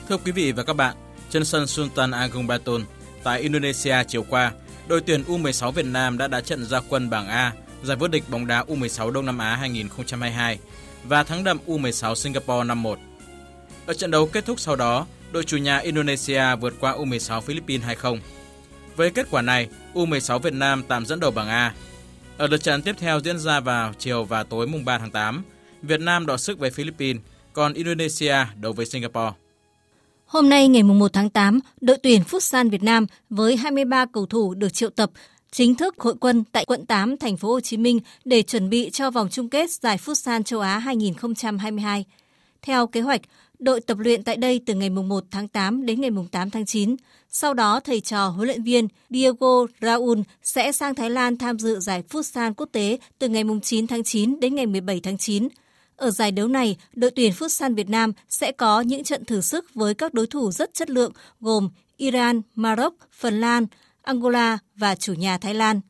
Thưa 0.09 0.17
quý 0.25 0.33
vị 0.33 0.53
và 0.53 0.63
các 0.63 0.77
bạn, 0.77 0.97
trên 1.31 1.45
sân 1.45 1.67
Sultan 1.67 2.11
Agung 2.11 2.47
Baton 2.47 2.85
tại 3.23 3.41
Indonesia 3.41 3.97
chiều 4.09 4.25
qua, 4.31 4.53
đội 4.89 5.01
tuyển 5.01 5.23
U16 5.23 5.71
Việt 5.71 5.87
Nam 5.87 6.19
đã 6.19 6.29
đá 6.29 6.41
trận 6.41 6.65
ra 6.65 6.81
quân 6.89 7.11
bảng 7.11 7.29
A, 7.29 7.53
giải 7.83 7.97
vô 7.97 8.09
địch 8.09 8.25
bóng 8.31 8.47
đá 8.47 8.65
U16 8.65 9.11
Đông 9.11 9.27
Nam 9.27 9.39
Á 9.39 9.57
2022 9.57 10.59
và 11.05 11.23
thắng 11.23 11.45
đậm 11.45 11.59
U16 11.67 12.15
Singapore 12.15 12.69
5-1. 12.69 12.97
Ở 13.87 13.95
trận 13.95 14.11
đấu 14.11 14.27
kết 14.27 14.45
thúc 14.47 14.61
sau 14.61 14.77
đó, 14.77 15.07
đội 15.33 15.45
chủ 15.45 15.57
nhà 15.57 15.79
Indonesia 15.79 16.57
vượt 16.61 16.75
qua 16.81 16.93
U16 16.93 17.41
Philippines 17.41 17.87
2-0. 18.03 18.19
Với 18.99 19.11
kết 19.11 19.27
quả 19.31 19.43
này, 19.43 19.69
U16 19.95 20.39
Việt 20.39 20.53
Nam 20.53 20.83
tạm 20.89 21.07
dẫn 21.07 21.21
đầu 21.21 21.31
bảng 21.31 21.49
A. 21.49 21.75
Ở 22.39 22.47
lượt 22.47 22.63
trận 22.63 22.83
tiếp 22.83 22.95
theo 22.99 23.21
diễn 23.21 23.39
ra 23.39 23.61
vào 23.61 23.93
chiều 23.99 24.25
và 24.25 24.43
tối 24.43 24.67
mùng 24.67 24.85
3 24.85 24.99
tháng 24.99 25.11
8, 25.11 25.43
Việt 25.83 26.01
Nam 26.01 26.27
đọ 26.27 26.37
sức 26.37 26.59
với 26.59 26.71
Philippines, 26.71 27.23
còn 27.53 27.73
Indonesia 27.73 28.37
đấu 28.61 28.73
với 28.73 28.87
Singapore. 28.87 29.33
Hôm 30.27 30.49
nay 30.49 30.69
ngày 30.69 30.83
1 30.83 31.13
tháng 31.13 31.31
8, 31.31 31.61
đội 31.81 31.97
tuyển 32.03 32.23
Futsal 32.31 32.71
Việt 32.71 32.83
Nam 32.83 33.07
với 33.31 33.57
23 33.57 34.07
cầu 34.13 34.27
thủ 34.27 34.55
được 34.55 34.75
triệu 34.75 34.91
tập 34.91 35.11
chính 35.51 35.75
thức 35.75 35.95
hội 35.99 36.15
quân 36.21 36.45
tại 36.53 36.65
quận 36.65 36.87
8 36.87 37.17
thành 37.17 37.37
phố 37.37 37.49
Hồ 37.49 37.61
Chí 37.61 37.77
Minh 37.77 37.99
để 38.25 38.43
chuẩn 38.43 38.71
bị 38.71 38.91
cho 38.91 39.11
vòng 39.11 39.29
chung 39.31 39.49
kết 39.49 39.71
giải 39.71 39.97
Futsal 40.05 40.43
châu 40.43 40.61
Á 40.61 40.79
2022. 40.79 42.05
Theo 42.63 42.87
kế 42.87 43.01
hoạch, 43.01 43.21
đội 43.59 43.81
tập 43.81 43.99
luyện 43.99 44.23
tại 44.23 44.37
đây 44.37 44.61
từ 44.67 44.75
ngày 44.75 44.91
1 44.91 45.25
tháng 45.31 45.49
8 45.49 45.87
đến 45.87 46.01
ngày 46.01 46.11
8 46.33 46.51
tháng 46.51 46.67
9. 46.67 46.97
Sau 47.31 47.55
đó, 47.55 47.81
thầy 47.81 48.01
trò 48.01 48.29
huấn 48.29 48.47
luyện 48.47 48.63
viên 48.63 48.89
Diego 49.11 49.67
Raul 49.81 50.19
sẽ 50.43 50.73
sang 50.73 50.95
Thái 50.95 51.11
Lan 51.11 51.37
tham 51.37 51.59
dự 51.59 51.81
giải 51.81 52.03
Futsal 52.11 52.55
quốc 52.55 52.69
tế 52.73 52.99
từ 53.19 53.29
ngày 53.29 53.45
9 53.63 53.87
tháng 53.87 54.05
9 54.05 54.41
đến 54.41 54.55
ngày 54.55 54.67
17 54.67 55.01
tháng 55.01 55.19
9. 55.19 55.49
Ở 55.97 56.11
giải 56.11 56.33
đấu 56.33 56.49
này, 56.49 56.77
đội 56.93 57.11
tuyển 57.11 57.33
Futsal 57.33 57.75
Việt 57.75 57.89
Nam 57.89 58.13
sẽ 58.29 58.53
có 58.53 58.81
những 58.81 59.05
trận 59.05 59.25
thử 59.25 59.41
sức 59.41 59.75
với 59.75 59.95
các 59.95 60.15
đối 60.15 60.27
thủ 60.27 60.51
rất 60.51 60.75
chất 60.75 60.91
lượng 60.91 61.13
gồm 61.41 61.71
Iran, 61.97 62.43
Maroc, 62.55 62.95
Phần 63.13 63.41
Lan, 63.41 63.67
Angola 64.03 64.59
và 64.77 64.95
chủ 64.95 65.13
nhà 65.13 65.39
Thái 65.39 65.55
Lan. 65.55 65.81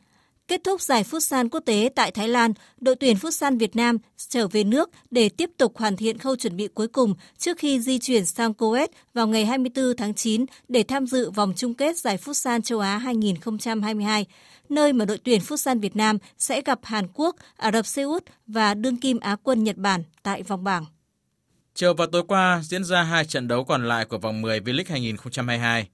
Kết 0.49 0.61
thúc 0.64 0.80
giải 0.80 1.05
Futsal 1.11 1.49
quốc 1.49 1.61
tế 1.61 1.90
tại 1.94 2.11
Thái 2.11 2.28
Lan, 2.28 2.53
đội 2.80 2.96
tuyển 2.96 3.16
Futsal 3.16 3.59
Việt 3.59 3.76
Nam 3.76 3.99
trở 4.28 4.49
về 4.49 4.64
nước 4.64 4.90
để 5.11 5.28
tiếp 5.28 5.51
tục 5.57 5.76
hoàn 5.76 5.96
thiện 5.96 6.18
khâu 6.18 6.36
chuẩn 6.36 6.57
bị 6.57 6.68
cuối 6.68 6.88
cùng 6.88 7.14
trước 7.38 7.59
khi 7.59 7.80
di 7.80 7.99
chuyển 7.99 8.26
sang 8.26 8.53
Kuwait 8.53 8.88
vào 9.14 9.26
ngày 9.26 9.46
24 9.46 9.96
tháng 9.96 10.14
9 10.14 10.44
để 10.68 10.82
tham 10.82 11.07
dự 11.07 11.30
vòng 11.30 11.53
chung 11.57 11.74
kết 11.74 11.96
giải 11.96 12.16
Futsal 12.16 12.61
châu 12.61 12.80
Á 12.80 12.99
2022, 12.99 14.26
nơi 14.68 14.92
mà 14.92 15.05
đội 15.05 15.18
tuyển 15.24 15.40
Futsal 15.40 15.80
Việt 15.80 15.96
Nam 15.96 16.18
sẽ 16.38 16.62
gặp 16.62 16.78
Hàn 16.82 17.07
Quốc, 17.14 17.36
Ả 17.57 17.72
Rập 17.72 17.86
Xê 17.86 18.03
Út 18.03 18.24
và 18.46 18.74
đương 18.74 18.96
kim 18.96 19.20
Á 19.20 19.36
quân 19.42 19.64
Nhật 19.64 19.76
Bản 19.76 20.03
tại 20.22 20.42
vòng 20.42 20.64
bảng. 20.64 20.84
Chiều 21.74 21.94
và 21.94 22.07
tối 22.12 22.22
qua 22.28 22.61
diễn 22.64 22.84
ra 22.84 23.03
hai 23.03 23.24
trận 23.24 23.49
đấu 23.49 23.64
còn 23.64 23.88
lại 23.88 24.05
của 24.05 24.18
vòng 24.18 24.42
10 24.42 24.61
V-League 24.61 24.84
2022. 24.88 25.88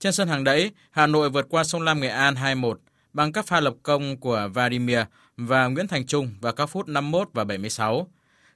Trên 0.00 0.12
sân 0.12 0.28
hàng 0.28 0.44
đẫy, 0.44 0.70
Hà 0.90 1.06
Nội 1.06 1.30
vượt 1.30 1.46
qua 1.48 1.64
sông 1.64 1.82
Lam 1.82 2.00
Nghệ 2.00 2.08
An 2.08 2.34
2-1 2.34 2.74
bằng 3.16 3.32
các 3.32 3.46
pha 3.46 3.60
lập 3.60 3.74
công 3.82 4.16
của 4.16 4.48
Vladimir 4.54 4.98
và 5.36 5.66
Nguyễn 5.66 5.88
Thành 5.88 6.06
Trung 6.06 6.34
vào 6.40 6.52
các 6.52 6.66
phút 6.66 6.88
51 6.88 7.28
và 7.32 7.44
76. 7.44 8.10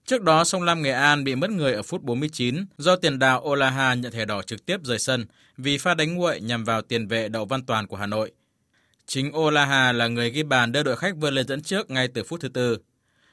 Trước 0.06 0.22
đó, 0.22 0.44
sông 0.44 0.62
Lam 0.62 0.82
Nghệ 0.82 0.90
An 0.90 1.24
bị 1.24 1.34
mất 1.34 1.50
người 1.50 1.72
ở 1.72 1.82
phút 1.82 2.02
49 2.02 2.64
do 2.78 2.96
tiền 2.96 3.18
đạo 3.18 3.40
Olaha 3.40 3.94
nhận 3.94 4.12
thẻ 4.12 4.24
đỏ 4.24 4.42
trực 4.42 4.66
tiếp 4.66 4.80
rời 4.84 4.98
sân 4.98 5.26
vì 5.56 5.78
pha 5.78 5.94
đánh 5.94 6.14
nguội 6.14 6.40
nhằm 6.40 6.64
vào 6.64 6.82
tiền 6.82 7.06
vệ 7.06 7.28
Đậu 7.28 7.44
Văn 7.44 7.62
Toàn 7.66 7.86
của 7.86 7.96
Hà 7.96 8.06
Nội. 8.06 8.32
Chính 9.06 9.36
Olaha 9.36 9.92
là 9.92 10.08
người 10.08 10.30
ghi 10.30 10.42
bàn 10.42 10.72
đưa 10.72 10.82
đội 10.82 10.96
khách 10.96 11.16
vươn 11.16 11.34
lên 11.34 11.46
dẫn 11.46 11.62
trước 11.62 11.90
ngay 11.90 12.08
từ 12.08 12.24
phút 12.24 12.40
thứ 12.40 12.48
tư. 12.48 12.78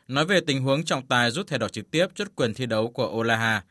Nói 0.07 0.25
về 0.25 0.39
tình 0.47 0.61
huống 0.61 0.85
trọng 0.85 1.07
tài 1.07 1.31
rút 1.31 1.47
thẻ 1.47 1.57
đỏ 1.57 1.67
trực 1.67 1.91
tiếp 1.91 2.07
trước 2.15 2.35
quyền 2.35 2.53
thi 2.53 2.65
đấu 2.65 2.87
của 2.87 3.07
Olaha, 3.07 3.63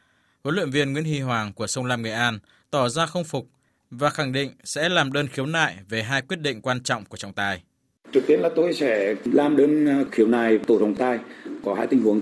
huấn 0.45 0.55
luyện 0.55 0.71
viên 0.71 0.93
Nguyễn 0.93 1.05
Hy 1.05 1.21
Hoàng 1.21 1.53
của 1.53 1.67
sông 1.67 1.87
Lam 1.87 2.03
Nghệ 2.03 2.13
An 2.13 2.39
tỏ 2.71 2.89
ra 2.89 3.07
không 3.07 3.25
phục 3.25 3.49
và 3.91 4.11
khẳng 4.11 4.33
định 4.33 4.51
sẽ 4.65 4.89
làm 4.89 5.13
đơn 5.13 5.29
khiếu 5.29 5.47
nại 5.47 5.77
về 5.89 6.03
hai 6.03 6.23
quyết 6.23 6.41
định 6.41 6.61
quan 6.61 6.83
trọng 6.83 7.05
của 7.05 7.17
trọng 7.17 7.33
tài. 7.33 7.63
Trước 8.13 8.21
tiên 8.27 8.41
là 8.41 8.49
tôi 8.57 8.75
sẽ 8.75 9.15
làm 9.25 9.57
đơn 9.57 9.87
ờ, 9.87 10.05
khiếu 10.13 10.27
nại 10.27 10.59
tổ 10.59 10.79
trọng 10.79 10.95
tài. 10.95 11.19
Có 11.65 11.75
hai 11.75 11.87
tình 11.87 12.03
huống. 12.03 12.21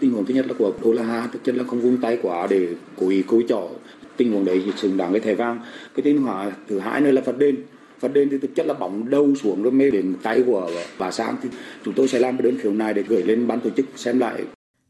Tình 0.00 0.12
huống 0.12 0.26
thứ 0.26 0.34
nhất 0.34 0.46
là 0.46 0.54
của 0.58 0.72
Đô 0.82 0.92
La 0.92 1.02
Hà, 1.02 1.28
thực 1.32 1.44
chất 1.44 1.54
là 1.54 1.64
không 1.64 1.80
vung 1.80 2.00
tay 2.00 2.18
quá 2.22 2.46
để 2.50 2.68
cố 2.96 3.08
ý 3.08 3.22
cố 3.26 3.42
trỏ. 3.48 3.68
Tình 4.16 4.32
huống 4.32 4.44
đấy 4.44 4.62
thì 4.64 4.72
xứng 4.76 4.96
đáng 4.96 5.12
cái 5.12 5.20
thẻ 5.20 5.34
vàng. 5.34 5.60
Cái 5.94 6.02
tình 6.04 6.22
huống 6.22 6.52
thứ 6.68 6.78
hai 6.78 7.00
nữa 7.00 7.10
là 7.10 7.22
phạt 7.22 7.38
đền. 7.38 7.56
Phạt 8.00 8.08
đền 8.08 8.28
thì 8.30 8.38
thực 8.42 8.54
chất 8.54 8.66
là 8.66 8.74
bóng 8.74 9.10
đâu 9.10 9.34
xuống 9.42 9.62
rồi 9.62 9.72
mê 9.72 9.90
đến 9.90 10.14
tay 10.22 10.42
của 10.46 10.70
bà 10.98 11.10
Sang. 11.10 11.36
Thì 11.42 11.48
chúng 11.84 11.94
tôi 11.94 12.08
sẽ 12.08 12.18
làm 12.18 12.42
đơn 12.42 12.58
khiếu 12.62 12.72
nại 12.72 12.94
để 12.94 13.02
gửi 13.02 13.22
lên 13.22 13.46
ban 13.46 13.60
tổ 13.60 13.70
chức 13.70 13.86
xem 13.96 14.18
lại. 14.18 14.42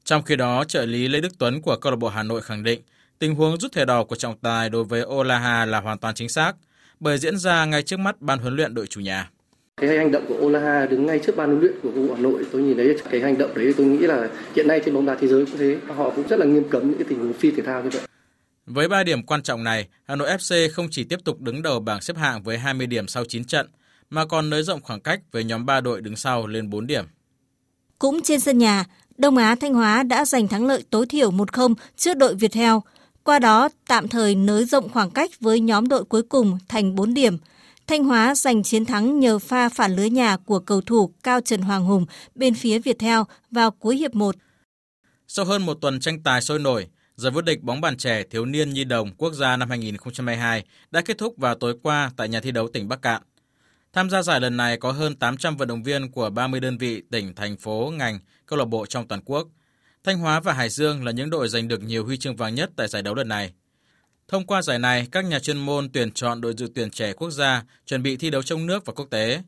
Trong 0.04 0.22
khi 0.22 0.36
đó, 0.36 0.64
trợ 0.64 0.86
lý 0.86 1.08
Lê 1.08 1.20
Đức 1.20 1.38
Tuấn 1.38 1.62
của 1.62 1.76
câu 1.76 1.92
lạc 1.92 1.96
bộ 1.96 2.08
Hà 2.08 2.22
Nội 2.22 2.42
khẳng 2.42 2.62
định 2.62 2.80
Tình 3.18 3.34
huống 3.34 3.60
rút 3.60 3.72
thẻ 3.72 3.84
đỏ 3.84 4.04
của 4.04 4.16
trọng 4.16 4.38
tài 4.38 4.70
đối 4.70 4.84
với 4.84 5.04
Olaha 5.04 5.64
là 5.64 5.80
hoàn 5.80 5.98
toàn 5.98 6.14
chính 6.14 6.28
xác, 6.28 6.52
bởi 7.00 7.18
diễn 7.18 7.38
ra 7.38 7.64
ngay 7.64 7.82
trước 7.82 7.98
mắt 7.98 8.20
ban 8.20 8.38
huấn 8.38 8.56
luyện 8.56 8.74
đội 8.74 8.86
chủ 8.86 9.00
nhà. 9.00 9.30
Cái 9.76 9.98
hành 9.98 10.12
động 10.12 10.24
của 10.28 10.34
Olaha 10.34 10.86
đứng 10.86 11.06
ngay 11.06 11.20
trước 11.26 11.36
ban 11.36 11.48
huấn 11.48 11.60
luyện 11.60 11.72
của 11.82 11.90
câu 11.94 12.14
Hà 12.14 12.22
Nội, 12.22 12.44
tôi 12.52 12.62
nhìn 12.62 12.76
thấy 12.76 12.96
cái 13.10 13.20
hành 13.20 13.38
động 13.38 13.54
đấy 13.54 13.74
tôi 13.76 13.86
nghĩ 13.86 13.98
là 13.98 14.28
hiện 14.56 14.68
nay 14.68 14.80
trên 14.84 14.94
bóng 14.94 15.06
đá 15.06 15.16
thế 15.20 15.28
giới 15.28 15.46
cũng 15.46 15.58
thế, 15.58 15.78
họ 15.96 16.10
cũng 16.10 16.28
rất 16.28 16.38
là 16.38 16.46
nghiêm 16.46 16.68
cấm 16.70 16.88
những 16.88 16.98
cái 16.98 17.06
tình 17.08 17.18
huống 17.18 17.32
phi 17.32 17.50
thể 17.50 17.62
thao 17.62 17.82
như 17.82 17.90
vậy. 17.92 18.02
Với 18.66 18.88
3 18.88 19.02
điểm 19.02 19.22
quan 19.22 19.42
trọng 19.42 19.64
này, 19.64 19.88
Hà 20.04 20.16
Nội 20.16 20.28
FC 20.28 20.68
không 20.72 20.88
chỉ 20.90 21.04
tiếp 21.04 21.18
tục 21.24 21.40
đứng 21.40 21.62
đầu 21.62 21.80
bảng 21.80 22.00
xếp 22.00 22.16
hạng 22.16 22.42
với 22.42 22.58
20 22.58 22.86
điểm 22.86 23.08
sau 23.08 23.24
9 23.24 23.44
trận, 23.44 23.66
mà 24.10 24.26
còn 24.26 24.50
nới 24.50 24.62
rộng 24.62 24.82
khoảng 24.82 25.00
cách 25.00 25.20
với 25.32 25.44
nhóm 25.44 25.66
3 25.66 25.80
đội 25.80 26.00
đứng 26.00 26.16
sau 26.16 26.46
lên 26.46 26.70
4 26.70 26.86
điểm. 26.86 27.04
Cũng 27.98 28.22
trên 28.22 28.40
sân 28.40 28.58
nhà, 28.58 28.84
Đông 29.18 29.36
Á 29.36 29.54
Thanh 29.60 29.74
Hóa 29.74 30.02
đã 30.02 30.24
giành 30.24 30.48
thắng 30.48 30.66
lợi 30.66 30.84
tối 30.90 31.06
thiểu 31.06 31.30
1-0 31.30 31.74
trước 31.96 32.16
đội 32.16 32.34
Việt 32.34 32.54
Heo 32.54 32.82
qua 33.26 33.38
đó 33.38 33.68
tạm 33.88 34.08
thời 34.08 34.34
nới 34.34 34.64
rộng 34.64 34.88
khoảng 34.88 35.10
cách 35.10 35.30
với 35.40 35.60
nhóm 35.60 35.88
đội 35.88 36.04
cuối 36.04 36.22
cùng 36.22 36.58
thành 36.68 36.94
4 36.94 37.14
điểm. 37.14 37.36
Thanh 37.86 38.04
Hóa 38.04 38.34
giành 38.34 38.62
chiến 38.62 38.84
thắng 38.84 39.20
nhờ 39.20 39.38
pha 39.38 39.68
phản 39.68 39.96
lưới 39.96 40.10
nhà 40.10 40.36
của 40.36 40.58
cầu 40.58 40.80
thủ 40.80 41.12
Cao 41.22 41.40
Trần 41.40 41.62
Hoàng 41.62 41.84
Hùng 41.84 42.06
bên 42.34 42.54
phía 42.54 42.78
Viettel 42.78 43.20
vào 43.50 43.70
cuối 43.70 43.96
hiệp 43.96 44.14
1. 44.14 44.36
Sau 45.28 45.44
hơn 45.44 45.66
một 45.66 45.74
tuần 45.74 46.00
tranh 46.00 46.22
tài 46.22 46.42
sôi 46.42 46.58
nổi, 46.58 46.86
giải 47.16 47.32
vô 47.32 47.40
địch 47.40 47.62
bóng 47.62 47.80
bàn 47.80 47.96
trẻ 47.96 48.22
thiếu 48.30 48.44
niên 48.44 48.70
nhi 48.70 48.84
đồng 48.84 49.10
quốc 49.16 49.32
gia 49.32 49.56
năm 49.56 49.70
2022 49.70 50.64
đã 50.90 51.00
kết 51.00 51.18
thúc 51.18 51.34
vào 51.36 51.54
tối 51.54 51.76
qua 51.82 52.10
tại 52.16 52.28
nhà 52.28 52.40
thi 52.40 52.50
đấu 52.50 52.68
tỉnh 52.68 52.88
Bắc 52.88 53.02
Cạn. 53.02 53.22
Tham 53.92 54.10
gia 54.10 54.22
giải 54.22 54.40
lần 54.40 54.56
này 54.56 54.76
có 54.76 54.92
hơn 54.92 55.16
800 55.16 55.56
vận 55.56 55.68
động 55.68 55.82
viên 55.82 56.10
của 56.10 56.30
30 56.30 56.60
đơn 56.60 56.78
vị 56.78 57.02
tỉnh, 57.10 57.34
thành 57.34 57.56
phố, 57.56 57.92
ngành, 57.98 58.18
câu 58.46 58.58
lạc 58.58 58.64
bộ 58.64 58.86
trong 58.86 59.08
toàn 59.08 59.20
quốc– 59.24 59.48
Thanh 60.06 60.18
Hóa 60.18 60.40
và 60.40 60.52
Hải 60.52 60.68
Dương 60.68 61.04
là 61.04 61.12
những 61.12 61.30
đội 61.30 61.48
giành 61.48 61.68
được 61.68 61.82
nhiều 61.82 62.04
huy 62.04 62.16
chương 62.16 62.36
vàng 62.36 62.54
nhất 62.54 62.70
tại 62.76 62.88
giải 62.88 63.02
đấu 63.02 63.14
lần 63.14 63.28
này. 63.28 63.52
Thông 64.28 64.46
qua 64.46 64.62
giải 64.62 64.78
này, 64.78 65.08
các 65.12 65.24
nhà 65.24 65.38
chuyên 65.38 65.58
môn 65.58 65.88
tuyển 65.92 66.10
chọn 66.10 66.40
đội 66.40 66.54
dự 66.56 66.68
tuyển 66.74 66.90
trẻ 66.90 67.12
quốc 67.12 67.30
gia 67.30 67.62
chuẩn 67.86 68.02
bị 68.02 68.16
thi 68.16 68.30
đấu 68.30 68.42
trong 68.42 68.66
nước 68.66 68.86
và 68.86 68.92
quốc 68.92 69.06
tế. 69.10 69.42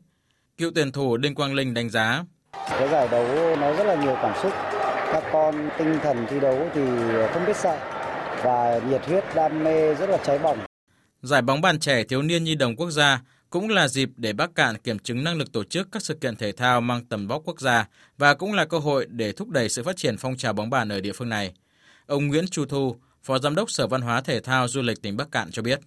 Cựu 0.57 0.71
tuyển 0.75 0.91
thủ 0.91 1.17
Đinh 1.17 1.35
Quang 1.35 1.53
Linh 1.53 1.73
đánh 1.73 1.89
giá. 1.89 2.23
Cái 2.69 2.89
giải 2.89 3.07
đấu 3.07 3.55
nó 3.55 3.73
rất 3.73 3.83
là 3.83 3.95
nhiều 3.95 4.15
cảm 4.21 4.35
xúc. 4.43 4.51
Các 5.13 5.23
con 5.33 5.69
tinh 5.77 5.99
thần 6.03 6.25
thi 6.29 6.39
đấu 6.39 6.69
thì 6.73 6.81
không 7.33 7.45
biết 7.47 7.57
sợ 7.57 7.77
và 8.43 8.81
nhiệt 8.89 9.05
huyết 9.05 9.23
đam 9.35 9.63
mê 9.63 9.95
rất 9.95 10.09
là 10.09 10.17
cháy 10.25 10.39
bỏng. 10.39 10.59
Giải 11.21 11.41
bóng 11.41 11.61
bàn 11.61 11.79
trẻ 11.79 12.03
thiếu 12.03 12.21
niên 12.21 12.43
nhi 12.43 12.55
đồng 12.55 12.75
quốc 12.75 12.91
gia 12.91 13.21
cũng 13.49 13.69
là 13.69 13.87
dịp 13.87 14.09
để 14.17 14.33
Bắc 14.33 14.55
Cạn 14.55 14.77
kiểm 14.77 14.99
chứng 14.99 15.23
năng 15.23 15.37
lực 15.37 15.51
tổ 15.51 15.63
chức 15.63 15.87
các 15.91 16.01
sự 16.03 16.13
kiện 16.13 16.35
thể 16.35 16.51
thao 16.51 16.81
mang 16.81 17.05
tầm 17.05 17.27
vóc 17.27 17.41
quốc 17.45 17.59
gia 17.59 17.87
và 18.17 18.33
cũng 18.33 18.53
là 18.53 18.65
cơ 18.65 18.77
hội 18.77 19.05
để 19.09 19.31
thúc 19.31 19.49
đẩy 19.49 19.69
sự 19.69 19.83
phát 19.83 19.97
triển 19.97 20.17
phong 20.17 20.37
trào 20.37 20.53
bóng 20.53 20.69
bàn 20.69 20.89
ở 20.89 20.99
địa 20.99 21.13
phương 21.13 21.29
này. 21.29 21.53
Ông 22.07 22.27
Nguyễn 22.27 22.47
Chu 22.47 22.65
Thu, 22.65 22.95
Phó 23.23 23.39
Giám 23.39 23.55
đốc 23.55 23.71
Sở 23.71 23.87
Văn 23.87 24.01
hóa 24.01 24.21
Thể 24.21 24.39
thao 24.41 24.67
Du 24.67 24.81
lịch 24.81 25.01
tỉnh 25.01 25.17
Bắc 25.17 25.31
Cạn 25.31 25.51
cho 25.51 25.61
biết. 25.61 25.79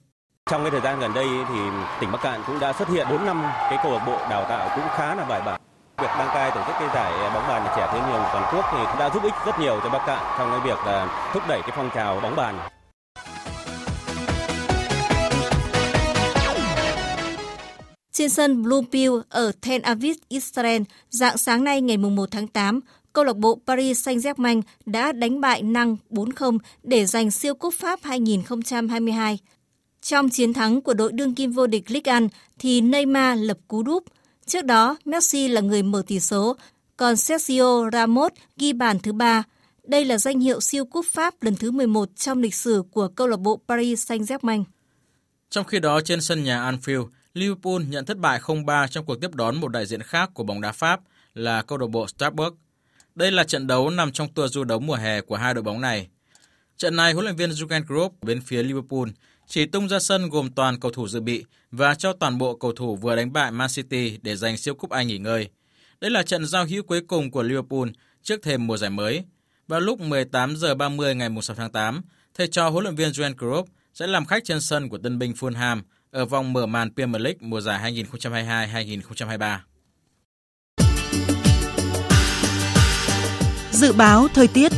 Trong 0.51 0.63
cái 0.63 0.71
thời 0.71 0.81
gian 0.81 1.01
gần 1.01 1.15
đây 1.15 1.27
thì 1.49 1.59
tỉnh 2.01 2.13
Bắc 2.13 2.19
Cạn 2.23 2.43
cũng 2.47 2.61
đã 2.61 2.73
xuất 2.73 2.89
hiện 2.89 3.07
4 3.11 3.27
năm 3.27 3.43
cái 3.43 3.79
câu 3.83 3.93
lạc 3.93 4.05
bộ 4.07 4.17
đào 4.31 4.47
tạo 4.49 4.77
cũng 4.77 4.85
khá 4.97 5.15
là 5.15 5.25
bài 5.25 5.43
bản. 5.47 5.61
Việc 6.03 6.09
đăng 6.19 6.29
cai 6.35 6.51
tổ 6.51 6.63
chức 6.67 6.77
cái 6.81 6.89
giải 6.95 7.31
bóng 7.35 7.49
bàn 7.49 7.73
trẻ 7.77 7.89
thiếu 7.93 8.03
niên 8.03 8.23
toàn 8.33 8.55
quốc 8.55 8.65
thì 8.73 8.79
cũng 8.91 8.99
đã 8.99 9.11
giúp 9.15 9.23
ích 9.23 9.35
rất 9.47 9.59
nhiều 9.61 9.81
cho 9.83 9.91
Bắc 9.91 10.07
Cạn 10.07 10.35
trong 10.39 10.51
cái 10.51 10.61
việc 10.65 10.79
à, 10.85 11.31
thúc 11.35 11.43
đẩy 11.49 11.61
cái 11.63 11.73
phong 11.77 11.91
trào 11.95 12.21
bóng 12.21 12.37
bàn. 12.37 12.59
Trên 18.23 18.31
sân 18.31 18.63
Blue 18.63 18.81
Pill 18.93 19.13
ở 19.29 19.53
Tel 19.61 19.83
Aviv, 19.83 20.17
Israel, 20.29 20.83
dạng 21.11 21.39
sáng 21.39 21.65
nay 21.65 21.81
ngày 21.81 21.97
1 21.97 22.31
tháng 22.31 22.49
8, 22.49 22.81
câu 23.13 23.25
lạc 23.25 23.37
bộ 23.37 23.61
Paris 23.67 24.09
Saint-Germain 24.09 24.63
đã 24.87 25.13
đánh 25.13 25.41
bại 25.41 25.63
Năng 25.63 25.97
4-0 26.11 26.59
để 26.83 27.07
giành 27.07 27.31
siêu 27.31 27.55
cúp 27.55 27.75
Pháp 27.75 28.01
2022. 28.03 29.39
Trong 30.03 30.29
chiến 30.29 30.53
thắng 30.53 30.81
của 30.81 30.95
đội 30.95 31.13
đương 31.13 31.35
kim 31.35 31.53
vô 31.53 31.67
địch 31.67 31.91
Ligue 31.91 32.21
1 32.21 32.27
thì 32.59 32.81
Neymar 32.81 33.39
lập 33.43 33.59
cú 33.69 33.83
đúp. 33.83 34.05
Trước 34.47 34.65
đó, 34.65 34.97
Messi 35.05 35.49
là 35.49 35.61
người 35.61 35.83
mở 35.83 36.03
tỷ 36.07 36.21
số, 36.21 36.57
còn 36.97 37.17
Sergio 37.17 37.91
Ramos 37.93 38.33
ghi 38.57 38.73
bàn 38.73 38.99
thứ 38.99 39.13
ba. 39.13 39.43
Đây 39.85 40.05
là 40.05 40.19
danh 40.19 40.41
hiệu 40.41 40.61
siêu 40.61 40.85
cúp 40.85 41.07
Pháp 41.13 41.43
lần 41.43 41.57
thứ 41.57 41.71
11 41.71 42.09
trong 42.17 42.43
lịch 42.43 42.55
sử 42.55 42.83
của 42.91 43.09
câu 43.09 43.27
lạc 43.27 43.41
bộ 43.41 43.61
Paris 43.69 44.13
Saint-Germain. 44.13 44.65
Trong 45.51 45.65
khi 45.65 45.79
đó, 45.79 46.01
trên 46.01 46.21
sân 46.21 46.45
nhà 46.45 46.71
Anfield, 46.71 47.07
Liverpool 47.35 47.83
nhận 47.89 48.05
thất 48.05 48.19
bại 48.19 48.41
0-3 48.41 48.87
trong 48.87 49.05
cuộc 49.05 49.21
tiếp 49.21 49.35
đón 49.35 49.61
một 49.61 49.69
đại 49.69 49.87
diện 49.87 50.03
khác 50.03 50.31
của 50.35 50.45
bóng 50.45 50.61
đá 50.61 50.73
Pháp 50.73 51.01
là 51.35 51.63
câu 51.63 51.79
lạc 51.79 51.87
bộ 51.87 52.07
Strasbourg. 52.09 52.55
Đây 53.15 53.33
là 53.33 53.45
trận 53.45 53.67
đấu 53.67 53.91
nằm 53.91 54.13
trong 54.13 54.29
tour 54.29 54.53
du 54.53 54.65
đấu 54.65 54.81
mùa 54.81 54.95
hè 54.95 55.21
của 55.21 55.37
hai 55.37 55.55
đội 55.55 55.63
bóng 55.63 55.81
này. 55.81 56.09
Trận 56.77 56.97
này, 56.97 57.13
huấn 57.13 57.25
luyện 57.25 57.37
viên 57.37 57.51
Jurgen 57.51 57.85
Klopp 57.87 58.23
bên 58.23 58.41
phía 58.41 58.63
Liverpool 58.63 59.09
chỉ 59.47 59.67
tung 59.67 59.89
ra 59.89 59.99
sân 59.99 60.29
gồm 60.31 60.51
toàn 60.51 60.81
cầu 60.81 60.91
thủ 60.91 61.09
dự 61.09 61.21
bị 61.21 61.45
và 61.71 61.95
cho 61.95 62.13
toàn 62.13 62.39
bộ 62.39 62.57
cầu 62.57 62.73
thủ 62.73 62.97
vừa 62.97 63.17
đánh 63.17 63.33
bại 63.33 63.51
Man 63.51 63.69
City 63.71 64.19
để 64.23 64.37
giành 64.37 64.57
siêu 64.57 64.75
cúp 64.75 64.91
Anh 64.91 65.07
nghỉ 65.07 65.19
ngơi. 65.19 65.49
Đây 66.01 66.11
là 66.11 66.23
trận 66.23 66.47
giao 66.47 66.65
hữu 66.65 66.83
cuối 66.83 67.01
cùng 67.01 67.31
của 67.31 67.43
Liverpool 67.43 67.89
trước 68.23 68.43
thềm 68.43 68.67
mùa 68.67 68.77
giải 68.77 68.91
mới. 68.91 69.25
Vào 69.69 69.81
lúc 69.81 70.01
18 70.01 70.57
giờ 70.57 70.75
30 70.75 71.15
ngày 71.15 71.29
6 71.43 71.57
tháng 71.57 71.73
8, 71.73 72.03
thầy 72.35 72.49
trò 72.49 72.69
huấn 72.69 72.85
luyện 72.85 72.95
viên 72.95 73.11
Jurgen 73.11 73.35
Klopp 73.35 73.69
sẽ 73.95 74.07
làm 74.07 74.27
khách 74.27 74.45
trên 74.45 74.61
sân 74.61 74.89
của 74.89 74.99
tân 74.99 75.19
binh 75.19 75.33
Fulham 75.33 75.83
ở 76.13 76.25
vòng 76.25 76.53
mở 76.53 76.67
màn 76.67 76.95
Premier 76.95 77.23
League 77.23 77.39
mùa 77.41 77.61
giải 77.61 77.93
2022-2023. 77.93 79.59
Dự 83.73 83.93
báo 83.93 84.29
thời 84.35 84.49
tiết 84.49 84.73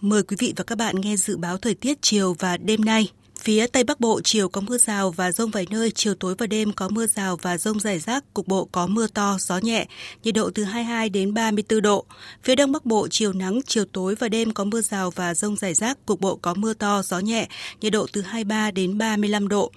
Mời 0.00 0.22
quý 0.22 0.36
vị 0.40 0.52
và 0.56 0.64
các 0.64 0.78
bạn 0.78 0.94
nghe 1.00 1.16
dự 1.16 1.36
báo 1.36 1.58
thời 1.58 1.74
tiết 1.74 1.98
chiều 2.02 2.36
và 2.38 2.56
đêm 2.56 2.84
nay. 2.84 3.10
Phía 3.46 3.66
Tây 3.66 3.84
Bắc 3.84 4.00
Bộ 4.00 4.20
chiều 4.24 4.48
có 4.48 4.60
mưa 4.60 4.78
rào 4.78 5.10
và 5.10 5.32
rông 5.32 5.50
vài 5.50 5.66
nơi, 5.70 5.90
chiều 5.90 6.14
tối 6.14 6.34
và 6.38 6.46
đêm 6.46 6.72
có 6.72 6.88
mưa 6.88 7.06
rào 7.06 7.36
và 7.36 7.58
rông 7.58 7.80
rải 7.80 7.98
rác, 7.98 8.34
cục 8.34 8.48
bộ 8.48 8.68
có 8.72 8.86
mưa 8.86 9.06
to, 9.06 9.36
gió 9.40 9.58
nhẹ, 9.58 9.86
nhiệt 10.22 10.34
độ 10.34 10.50
từ 10.50 10.64
22 10.64 11.08
đến 11.08 11.34
34 11.34 11.82
độ. 11.82 12.04
Phía 12.42 12.54
Đông 12.54 12.72
Bắc 12.72 12.84
Bộ 12.84 13.08
chiều 13.10 13.32
nắng, 13.32 13.60
chiều 13.66 13.84
tối 13.92 14.14
và 14.14 14.28
đêm 14.28 14.54
có 14.54 14.64
mưa 14.64 14.80
rào 14.80 15.10
và 15.10 15.34
rông 15.34 15.56
rải 15.56 15.74
rác, 15.74 16.06
cục 16.06 16.20
bộ 16.20 16.36
có 16.36 16.54
mưa 16.54 16.74
to, 16.74 17.02
gió 17.02 17.18
nhẹ, 17.18 17.48
nhiệt 17.80 17.92
độ 17.92 18.06
từ 18.12 18.20
23 18.22 18.70
đến 18.70 18.98
35 18.98 19.48
độ. 19.48 19.72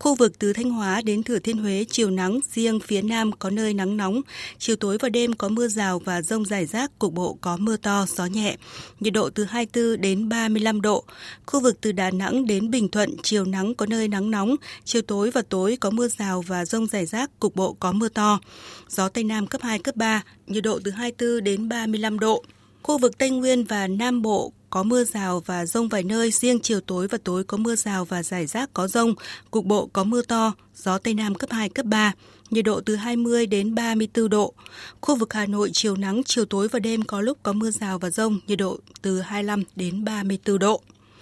Khu 0.00 0.14
vực 0.14 0.38
từ 0.38 0.52
Thanh 0.52 0.70
Hóa 0.70 1.02
đến 1.04 1.22
Thừa 1.22 1.38
Thiên 1.38 1.58
Huế 1.58 1.84
chiều 1.90 2.10
nắng, 2.10 2.40
riêng 2.52 2.80
phía 2.80 3.02
Nam 3.02 3.32
có 3.32 3.50
nơi 3.50 3.74
nắng 3.74 3.96
nóng. 3.96 4.20
Chiều 4.58 4.76
tối 4.76 4.98
và 5.00 5.08
đêm 5.08 5.32
có 5.32 5.48
mưa 5.48 5.68
rào 5.68 5.98
và 5.98 6.22
rông 6.22 6.44
rải 6.44 6.66
rác, 6.66 6.98
cục 6.98 7.12
bộ 7.12 7.38
có 7.40 7.56
mưa 7.56 7.76
to, 7.76 8.06
gió 8.08 8.26
nhẹ. 8.26 8.56
Nhiệt 9.00 9.12
độ 9.12 9.30
từ 9.30 9.44
24 9.44 10.00
đến 10.00 10.28
35 10.28 10.80
độ. 10.80 11.04
Khu 11.46 11.60
vực 11.60 11.80
từ 11.80 11.92
Đà 11.92 12.10
Nẵng 12.10 12.46
đến 12.46 12.70
Bình 12.70 12.88
Thuận 12.88 13.16
chiều 13.22 13.44
nắng 13.44 13.74
có 13.74 13.86
nơi 13.86 14.08
nắng 14.08 14.30
nóng. 14.30 14.56
Chiều 14.84 15.02
tối 15.02 15.30
và 15.30 15.42
tối 15.48 15.76
có 15.80 15.90
mưa 15.90 16.08
rào 16.08 16.42
và 16.42 16.64
rông 16.64 16.86
rải 16.86 17.06
rác, 17.06 17.40
cục 17.40 17.56
bộ 17.56 17.72
có 17.72 17.92
mưa 17.92 18.08
to. 18.08 18.40
Gió 18.88 19.08
Tây 19.08 19.24
Nam 19.24 19.46
cấp 19.46 19.62
2, 19.62 19.78
cấp 19.78 19.96
3, 19.96 20.22
nhiệt 20.46 20.62
độ 20.62 20.80
từ 20.84 20.90
24 20.90 21.44
đến 21.44 21.68
35 21.68 22.18
độ. 22.18 22.44
Khu 22.82 22.98
vực 22.98 23.18
Tây 23.18 23.30
Nguyên 23.30 23.64
và 23.64 23.86
Nam 23.86 24.22
Bộ 24.22 24.52
có 24.70 24.82
mưa 24.82 25.04
rào 25.04 25.40
và 25.46 25.66
rông 25.66 25.88
vài 25.88 26.02
nơi, 26.02 26.30
riêng 26.30 26.60
chiều 26.60 26.80
tối 26.80 27.08
và 27.08 27.18
tối 27.24 27.44
có 27.44 27.56
mưa 27.56 27.76
rào 27.76 28.04
và 28.04 28.22
rải 28.22 28.46
rác 28.46 28.70
có 28.74 28.88
rông, 28.88 29.14
cục 29.50 29.64
bộ 29.64 29.88
có 29.92 30.04
mưa 30.04 30.22
to, 30.22 30.52
gió 30.76 30.98
Tây 30.98 31.14
Nam 31.14 31.34
cấp 31.34 31.50
2, 31.52 31.68
cấp 31.68 31.86
3, 31.86 32.12
nhiệt 32.50 32.64
độ 32.64 32.80
từ 32.80 32.96
20 32.96 33.46
đến 33.46 33.74
34 33.74 34.28
độ. 34.28 34.54
Khu 35.00 35.16
vực 35.16 35.32
Hà 35.32 35.46
Nội 35.46 35.70
chiều 35.72 35.96
nắng, 35.96 36.22
chiều 36.26 36.44
tối 36.44 36.68
và 36.68 36.78
đêm 36.78 37.02
có 37.02 37.20
lúc 37.20 37.38
có 37.42 37.52
mưa 37.52 37.70
rào 37.70 37.98
và 37.98 38.10
rông, 38.10 38.40
nhiệt 38.46 38.58
độ 38.58 38.78
từ 39.02 39.20
25 39.20 39.62
đến 39.76 40.04
34 40.04 40.58
độ. 40.58 40.80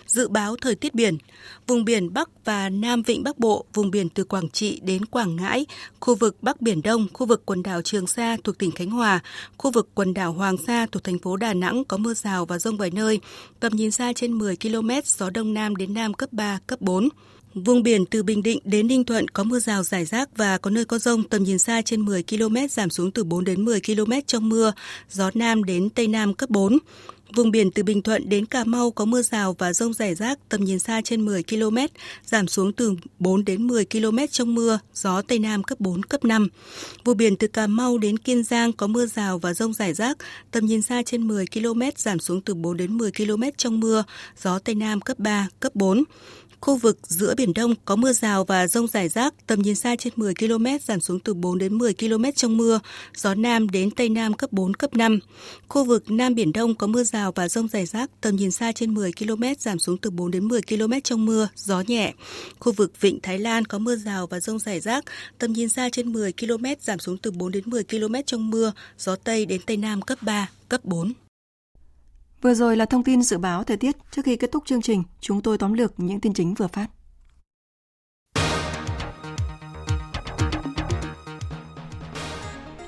Dự 0.09 0.29
báo 0.29 0.57
thời 0.57 0.75
tiết 0.75 0.95
biển, 0.95 1.19
vùng 1.67 1.85
biển 1.85 2.13
Bắc 2.13 2.45
và 2.45 2.69
Nam 2.69 3.03
Vịnh 3.03 3.23
Bắc 3.23 3.39
Bộ, 3.39 3.65
vùng 3.75 3.91
biển 3.91 4.09
từ 4.09 4.25
Quảng 4.25 4.49
Trị 4.49 4.81
đến 4.83 5.05
Quảng 5.05 5.37
Ngãi, 5.37 5.67
khu 6.01 6.15
vực 6.15 6.37
Bắc 6.43 6.61
Biển 6.61 6.83
Đông, 6.83 7.07
khu 7.13 7.27
vực 7.27 7.43
quần 7.47 7.63
đảo 7.63 7.83
Trường 7.83 8.07
Sa 8.07 8.37
thuộc 8.45 8.59
tỉnh 8.59 8.71
Khánh 8.71 8.91
Hòa, 8.91 9.21
khu 9.59 9.71
vực 9.71 9.89
quần 9.95 10.15
đảo 10.15 10.33
Hoàng 10.33 10.57
Sa 10.67 10.87
thuộc 10.93 11.05
thành 11.05 11.19
phố 11.19 11.37
Đà 11.37 11.55
Nẵng 11.55 11.85
có 11.85 11.97
mưa 11.97 12.15
rào 12.15 12.47
và 12.47 12.59
rông 12.59 12.77
vài 12.77 12.91
nơi, 12.91 13.21
tầm 13.61 13.73
nhìn 13.73 13.91
xa 13.91 14.13
trên 14.13 14.33
10 14.33 14.57
km, 14.57 14.91
gió 15.05 15.31
Đông 15.31 15.55
Nam 15.55 15.77
đến 15.77 15.95
Nam 15.95 16.15
cấp 16.15 16.33
3, 16.33 16.59
cấp 16.67 16.81
4. 16.81 17.09
Vùng 17.55 17.83
biển 17.83 18.07
từ 18.07 18.23
Bình 18.23 18.43
Định 18.43 18.59
đến 18.65 18.87
Ninh 18.87 19.05
Thuận 19.05 19.29
có 19.29 19.45
mưa 19.45 19.59
rào 19.59 19.83
rải 19.83 20.05
rác 20.05 20.37
và 20.37 20.59
có 20.59 20.71
nơi 20.71 20.85
có 20.85 20.99
rông 20.99 21.23
tầm 21.23 21.43
nhìn 21.43 21.59
xa 21.59 21.83
trên 21.83 22.01
10 22.01 22.23
km 22.23 22.57
giảm 22.71 22.91
xuống 22.91 23.11
từ 23.11 23.25
4 23.25 23.45
đến 23.45 23.65
10 23.65 23.81
km 23.81 24.13
trong 24.27 24.49
mưa, 24.49 24.73
gió 25.11 25.31
Nam 25.35 25.65
đến 25.65 25.91
Tây 25.91 26.09
Nam 26.09 26.35
cấp 26.35 26.51
4. 26.51 26.79
Vùng 27.35 27.51
biển 27.51 27.71
từ 27.71 27.83
Bình 27.83 28.03
Thuận 28.03 28.29
đến 28.29 28.47
Cà 28.47 28.65
Mau 28.65 28.91
có 28.91 29.05
mưa 29.05 29.23
rào 29.23 29.57
và 29.59 29.73
rông 29.73 29.93
rải 29.93 30.15
rác 30.15 30.39
tầm 30.49 30.65
nhìn 30.65 30.79
xa 30.79 31.01
trên 31.05 31.25
10 31.25 31.43
km, 31.43 31.77
giảm 32.25 32.49
xuống 32.49 32.73
từ 32.73 32.95
4 33.19 33.45
đến 33.45 33.67
10 33.67 33.85
km 33.85 34.19
trong 34.31 34.55
mưa, 34.55 34.79
gió 34.95 35.23
Tây 35.23 35.39
Nam 35.39 35.63
cấp 35.63 35.81
4, 35.81 36.03
cấp 36.03 36.25
5. 36.25 36.49
Vùng 37.05 37.17
biển 37.17 37.37
từ 37.37 37.47
Cà 37.47 37.67
Mau 37.67 37.99
đến 37.99 38.19
Kiên 38.19 38.43
Giang 38.43 38.73
có 38.73 38.87
mưa 38.87 39.07
rào 39.07 39.39
và 39.39 39.55
rông 39.55 39.73
rải 39.73 39.95
rác, 39.95 40.17
tầm 40.51 40.67
nhìn 40.67 40.83
xa 40.83 41.03
trên 41.03 41.29
10 41.29 41.47
km, 41.47 41.83
giảm 41.97 42.19
xuống 42.19 42.41
từ 42.41 42.55
4 42.55 42.77
đến 42.77 42.99
10 42.99 43.13
km 43.13 43.43
trong 43.57 43.81
mưa, 43.81 44.05
gió 44.43 44.59
Tây 44.59 44.75
Nam 44.75 45.01
cấp 45.01 45.19
3, 45.19 45.49
cấp 45.61 45.75
4. 45.75 46.05
Khu 46.61 46.77
vực 46.77 46.99
giữa 47.03 47.35
Biển 47.35 47.55
Đông 47.55 47.75
có 47.85 47.97
mưa 47.97 48.13
rào 48.13 48.45
và 48.45 48.67
rông 48.67 48.87
rải 48.87 49.09
rác, 49.09 49.35
tầm 49.47 49.63
nhìn 49.63 49.75
xa 49.75 49.97
trên 49.97 50.13
10 50.17 50.35
km, 50.35 50.67
giảm 50.85 51.01
xuống 51.01 51.21
từ 51.21 51.35
4 51.35 51.59
đến 51.59 51.79
10 51.79 51.95
km 51.95 52.25
trong 52.37 52.57
mưa, 52.57 52.81
gió 53.17 53.35
Nam 53.35 53.69
đến 53.69 53.91
Tây 53.91 54.09
Nam 54.09 54.35
cấp 54.35 54.53
4, 54.53 54.75
cấp 54.75 54.95
5. 54.95 55.19
Khu 55.69 55.85
vực 55.85 56.11
Nam 56.11 56.35
Biển 56.35 56.53
Đông 56.53 56.75
có 56.75 56.87
mưa 56.87 57.05
rào 57.05 57.33
và 57.33 57.49
rông 57.49 57.69
rải 57.69 57.87
rác, 57.87 58.11
tầm 58.21 58.37
nhìn 58.37 58.51
xa 58.51 58.73
trên 58.73 58.95
10 58.95 59.13
km, 59.13 59.45
giảm 59.59 59.79
xuống 59.79 59.99
từ 59.99 60.11
4 60.11 60.31
đến 60.31 60.49
10 60.49 60.61
km 60.63 60.93
trong 61.05 61.27
mưa, 61.27 61.49
gió 61.55 61.83
nhẹ. 61.87 62.15
Khu 62.59 62.73
vực 62.73 63.01
Vịnh 63.01 63.21
Thái 63.21 63.39
Lan 63.39 63.65
có 63.65 63.79
mưa 63.79 63.97
rào 63.97 64.27
và 64.27 64.41
rông 64.41 64.59
rải 64.59 64.81
rác, 64.81 65.05
tầm 65.39 65.53
nhìn 65.53 65.69
xa 65.69 65.89
trên 65.93 66.13
10 66.13 66.33
km, 66.33 66.65
giảm 66.81 66.99
xuống 66.99 67.19
từ 67.19 67.31
4 67.31 67.53
đến 67.53 67.63
10 67.67 67.85
km 67.85 68.15
trong 68.27 68.51
mưa, 68.51 68.73
gió 68.99 69.17
Tây 69.17 69.47
đến 69.47 69.61
Tây 69.67 69.77
Nam 69.77 70.03
cấp 70.03 70.19
3, 70.23 70.49
cấp 70.69 70.85
4. 70.85 71.13
Vừa 72.43 72.55
rồi 72.55 72.77
là 72.77 72.85
thông 72.85 73.05
tin 73.05 73.23
dự 73.23 73.39
báo 73.39 73.65
thời 73.65 73.77
tiết. 73.77 73.97
Trước 74.11 74.25
khi 74.25 74.37
kết 74.37 74.53
thúc 74.53 74.63
chương 74.67 74.83
trình, 74.83 75.03
chúng 75.21 75.43
tôi 75.43 75.59
tóm 75.59 75.73
lược 75.73 75.93
những 75.97 76.21
tin 76.21 76.35
chính 76.35 76.55
vừa 76.55 76.67
phát. 76.67 76.87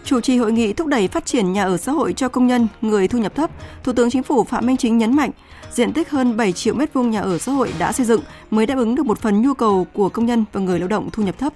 Chủ 0.05 0.21
trì 0.21 0.37
hội 0.37 0.53
nghị 0.53 0.73
thúc 0.73 0.87
đẩy 0.87 1.09
phát 1.09 1.27
triển 1.27 1.53
nhà 1.53 1.65
ở 1.65 1.77
xã 1.77 1.93
hội 1.93 2.13
cho 2.13 2.29
công 2.29 2.47
nhân, 2.47 2.69
người 2.81 3.09
thu 3.09 3.19
nhập 3.19 3.35
thấp, 3.35 3.51
Thủ 3.85 3.93
tướng 3.93 4.11
Chính 4.11 4.23
phủ 4.23 4.45
Phạm 4.45 4.67
Minh 4.67 4.77
Chính 4.77 4.99
nhấn 4.99 5.17
mạnh, 5.17 5.31
diện 5.73 5.93
tích 5.93 6.11
hơn 6.11 6.37
7 6.37 6.53
triệu 6.53 6.75
mét 6.75 6.93
vuông 6.93 7.11
nhà 7.11 7.21
ở 7.21 7.39
xã 7.39 7.53
hội 7.53 7.73
đã 7.79 7.93
xây 7.93 8.07
dựng 8.07 8.21
mới 8.51 8.67
đáp 8.67 8.79
ứng 8.79 8.95
được 8.95 9.07
một 9.07 9.19
phần 9.19 9.43
nhu 9.43 9.55
cầu 9.55 9.87
của 9.93 10.09
công 10.09 10.27
nhân 10.27 10.45
và 10.53 10.61
người 10.61 10.79
lao 10.79 10.89
động 10.89 11.09
thu 11.13 11.23
nhập 11.23 11.39
thấp. 11.39 11.53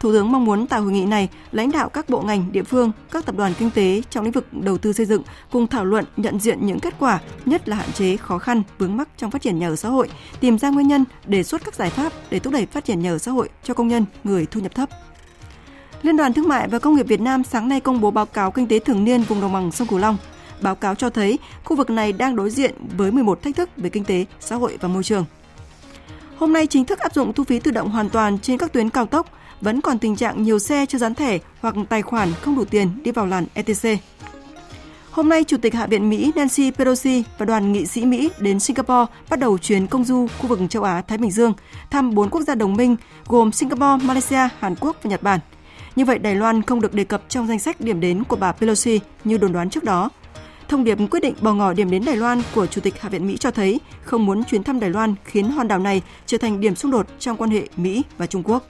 Thủ 0.00 0.12
tướng 0.12 0.32
mong 0.32 0.44
muốn 0.44 0.66
tại 0.66 0.80
hội 0.80 0.92
nghị 0.92 1.04
này, 1.04 1.28
lãnh 1.52 1.72
đạo 1.72 1.88
các 1.88 2.10
bộ 2.10 2.22
ngành, 2.22 2.52
địa 2.52 2.62
phương, 2.62 2.92
các 3.10 3.26
tập 3.26 3.36
đoàn 3.36 3.52
kinh 3.58 3.70
tế 3.70 4.02
trong 4.10 4.24
lĩnh 4.24 4.32
vực 4.32 4.46
đầu 4.52 4.78
tư 4.78 4.92
xây 4.92 5.06
dựng 5.06 5.22
cùng 5.50 5.66
thảo 5.66 5.84
luận 5.84 6.04
nhận 6.16 6.40
diện 6.40 6.66
những 6.66 6.80
kết 6.80 6.94
quả, 6.98 7.20
nhất 7.46 7.68
là 7.68 7.76
hạn 7.76 7.92
chế, 7.92 8.16
khó 8.16 8.38
khăn, 8.38 8.62
vướng 8.78 8.96
mắc 8.96 9.08
trong 9.16 9.30
phát 9.30 9.42
triển 9.42 9.58
nhà 9.58 9.68
ở 9.68 9.76
xã 9.76 9.88
hội, 9.88 10.08
tìm 10.40 10.58
ra 10.58 10.70
nguyên 10.70 10.88
nhân, 10.88 11.04
đề 11.26 11.42
xuất 11.42 11.64
các 11.64 11.74
giải 11.74 11.90
pháp 11.90 12.12
để 12.30 12.38
thúc 12.38 12.52
đẩy 12.52 12.66
phát 12.66 12.84
triển 12.84 13.00
nhà 13.00 13.10
ở 13.10 13.18
xã 13.18 13.30
hội 13.30 13.48
cho 13.62 13.74
công 13.74 13.88
nhân, 13.88 14.04
người 14.24 14.46
thu 14.46 14.60
nhập 14.60 14.74
thấp. 14.74 14.88
Liên 16.02 16.16
đoàn 16.16 16.32
Thương 16.32 16.48
mại 16.48 16.68
và 16.68 16.78
Công 16.78 16.94
nghiệp 16.94 17.06
Việt 17.06 17.20
Nam 17.20 17.44
sáng 17.44 17.68
nay 17.68 17.80
công 17.80 18.00
bố 18.00 18.10
báo 18.10 18.26
cáo 18.26 18.50
kinh 18.50 18.66
tế 18.68 18.78
thường 18.78 19.04
niên 19.04 19.22
vùng 19.22 19.40
đồng 19.40 19.52
bằng 19.52 19.72
sông 19.72 19.88
Cửu 19.88 19.98
Long. 19.98 20.16
Báo 20.60 20.74
cáo 20.74 20.94
cho 20.94 21.10
thấy 21.10 21.38
khu 21.64 21.76
vực 21.76 21.90
này 21.90 22.12
đang 22.12 22.36
đối 22.36 22.50
diện 22.50 22.74
với 22.96 23.10
11 23.12 23.42
thách 23.42 23.56
thức 23.56 23.70
về 23.76 23.90
kinh 23.90 24.04
tế, 24.04 24.24
xã 24.40 24.56
hội 24.56 24.78
và 24.80 24.88
môi 24.88 25.04
trường. 25.04 25.24
Hôm 26.36 26.52
nay 26.52 26.66
chính 26.66 26.84
thức 26.84 26.98
áp 26.98 27.14
dụng 27.14 27.32
thu 27.32 27.44
phí 27.44 27.58
tự 27.58 27.70
động 27.70 27.90
hoàn 27.90 28.08
toàn 28.08 28.38
trên 28.38 28.58
các 28.58 28.72
tuyến 28.72 28.90
cao 28.90 29.06
tốc, 29.06 29.26
vẫn 29.60 29.80
còn 29.80 29.98
tình 29.98 30.16
trạng 30.16 30.42
nhiều 30.42 30.58
xe 30.58 30.86
chưa 30.86 30.98
dán 30.98 31.14
thẻ 31.14 31.38
hoặc 31.60 31.74
tài 31.88 32.02
khoản 32.02 32.32
không 32.40 32.56
đủ 32.56 32.64
tiền 32.64 33.02
đi 33.02 33.10
vào 33.10 33.26
làn 33.26 33.46
ETC. 33.54 33.88
Hôm 35.10 35.28
nay, 35.28 35.44
Chủ 35.44 35.56
tịch 35.56 35.74
Hạ 35.74 35.86
viện 35.86 36.10
Mỹ 36.10 36.32
Nancy 36.36 36.70
Pelosi 36.70 37.24
và 37.38 37.46
đoàn 37.46 37.72
nghị 37.72 37.86
sĩ 37.86 38.04
Mỹ 38.04 38.30
đến 38.38 38.60
Singapore 38.60 39.12
bắt 39.30 39.38
đầu 39.38 39.58
chuyến 39.58 39.86
công 39.86 40.04
du 40.04 40.26
khu 40.38 40.48
vực 40.48 40.58
châu 40.70 40.82
Á-Thái 40.82 41.18
Bình 41.18 41.30
Dương, 41.30 41.52
thăm 41.90 42.14
bốn 42.14 42.30
quốc 42.30 42.42
gia 42.42 42.54
đồng 42.54 42.74
minh 42.74 42.96
gồm 43.26 43.52
Singapore, 43.52 44.06
Malaysia, 44.06 44.48
Hàn 44.58 44.74
Quốc 44.80 44.96
và 45.02 45.10
Nhật 45.10 45.22
Bản. 45.22 45.40
Như 45.96 46.04
vậy, 46.04 46.18
Đài 46.18 46.34
Loan 46.34 46.62
không 46.62 46.80
được 46.80 46.94
đề 46.94 47.04
cập 47.04 47.22
trong 47.28 47.46
danh 47.46 47.58
sách 47.58 47.80
điểm 47.80 48.00
đến 48.00 48.24
của 48.24 48.36
bà 48.36 48.52
Pelosi 48.52 49.00
như 49.24 49.38
đồn 49.38 49.52
đoán 49.52 49.70
trước 49.70 49.84
đó. 49.84 50.10
Thông 50.68 50.84
điệp 50.84 50.98
quyết 51.10 51.20
định 51.20 51.34
bỏ 51.40 51.52
ngỏ 51.52 51.72
điểm 51.72 51.90
đến 51.90 52.04
Đài 52.04 52.16
Loan 52.16 52.42
của 52.54 52.66
Chủ 52.66 52.80
tịch 52.80 53.00
Hạ 53.00 53.08
viện 53.08 53.26
Mỹ 53.26 53.36
cho 53.36 53.50
thấy 53.50 53.80
không 54.02 54.26
muốn 54.26 54.44
chuyến 54.44 54.62
thăm 54.62 54.80
Đài 54.80 54.90
Loan 54.90 55.14
khiến 55.24 55.50
hòn 55.50 55.68
đảo 55.68 55.78
này 55.78 56.02
trở 56.26 56.38
thành 56.38 56.60
điểm 56.60 56.76
xung 56.76 56.90
đột 56.90 57.06
trong 57.18 57.36
quan 57.36 57.50
hệ 57.50 57.68
Mỹ 57.76 58.02
và 58.18 58.26
Trung 58.26 58.42
Quốc. 58.42 58.62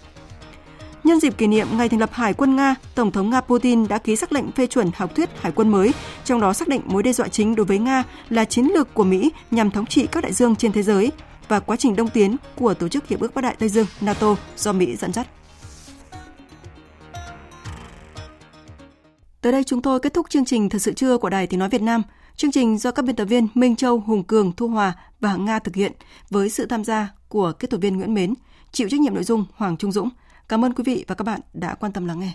Nhân 1.04 1.20
dịp 1.20 1.38
kỷ 1.38 1.46
niệm 1.46 1.66
ngày 1.76 1.88
thành 1.88 2.00
lập 2.00 2.10
Hải 2.12 2.34
quân 2.34 2.56
Nga, 2.56 2.74
Tổng 2.94 3.12
thống 3.12 3.30
Nga 3.30 3.40
Putin 3.40 3.88
đã 3.88 3.98
ký 3.98 4.16
sắc 4.16 4.32
lệnh 4.32 4.52
phê 4.52 4.66
chuẩn 4.66 4.90
học 4.94 5.14
thuyết 5.14 5.30
Hải 5.40 5.52
quân 5.52 5.68
mới, 5.68 5.94
trong 6.24 6.40
đó 6.40 6.52
xác 6.52 6.68
định 6.68 6.80
mối 6.84 7.02
đe 7.02 7.12
dọa 7.12 7.28
chính 7.28 7.54
đối 7.54 7.66
với 7.66 7.78
Nga 7.78 8.02
là 8.28 8.44
chiến 8.44 8.64
lược 8.74 8.94
của 8.94 9.04
Mỹ 9.04 9.32
nhằm 9.50 9.70
thống 9.70 9.86
trị 9.86 10.06
các 10.12 10.22
đại 10.22 10.32
dương 10.32 10.56
trên 10.56 10.72
thế 10.72 10.82
giới 10.82 11.12
và 11.48 11.60
quá 11.60 11.76
trình 11.76 11.96
đông 11.96 12.08
tiến 12.08 12.36
của 12.56 12.74
Tổ 12.74 12.88
chức 12.88 13.08
Hiệp 13.08 13.20
ước 13.20 13.34
Bắc 13.34 13.40
Đại 13.40 13.56
Tây 13.58 13.68
Dương 13.68 13.86
NATO 14.00 14.36
do 14.56 14.72
Mỹ 14.72 14.96
dẫn 14.96 15.12
dắt. 15.12 15.26
Tới 19.40 19.52
đây 19.52 19.64
chúng 19.64 19.82
tôi 19.82 20.00
kết 20.00 20.14
thúc 20.14 20.26
chương 20.30 20.44
trình 20.44 20.68
Thật 20.68 20.78
sự 20.78 20.92
trưa 20.92 21.18
của 21.18 21.30
Đài 21.30 21.46
Tiếng 21.46 21.60
Nói 21.60 21.68
Việt 21.68 21.82
Nam. 21.82 22.02
Chương 22.36 22.52
trình 22.52 22.78
do 22.78 22.90
các 22.90 23.04
biên 23.04 23.16
tập 23.16 23.24
viên 23.24 23.48
Minh 23.54 23.76
Châu, 23.76 24.00
Hùng 24.00 24.24
Cường, 24.24 24.52
Thu 24.52 24.68
Hòa 24.68 24.92
và 25.20 25.36
Nga 25.36 25.58
thực 25.58 25.74
hiện 25.76 25.92
với 26.30 26.50
sự 26.50 26.66
tham 26.66 26.84
gia 26.84 27.08
của 27.28 27.52
kết 27.52 27.70
tập 27.70 27.78
viên 27.78 27.96
Nguyễn 27.96 28.14
Mến, 28.14 28.34
chịu 28.72 28.88
trách 28.88 29.00
nhiệm 29.00 29.14
nội 29.14 29.24
dung 29.24 29.44
Hoàng 29.54 29.76
Trung 29.76 29.92
Dũng. 29.92 30.08
Cảm 30.48 30.64
ơn 30.64 30.72
quý 30.72 30.84
vị 30.86 31.04
và 31.08 31.14
các 31.14 31.24
bạn 31.24 31.40
đã 31.52 31.74
quan 31.74 31.92
tâm 31.92 32.06
lắng 32.06 32.20
nghe. 32.20 32.32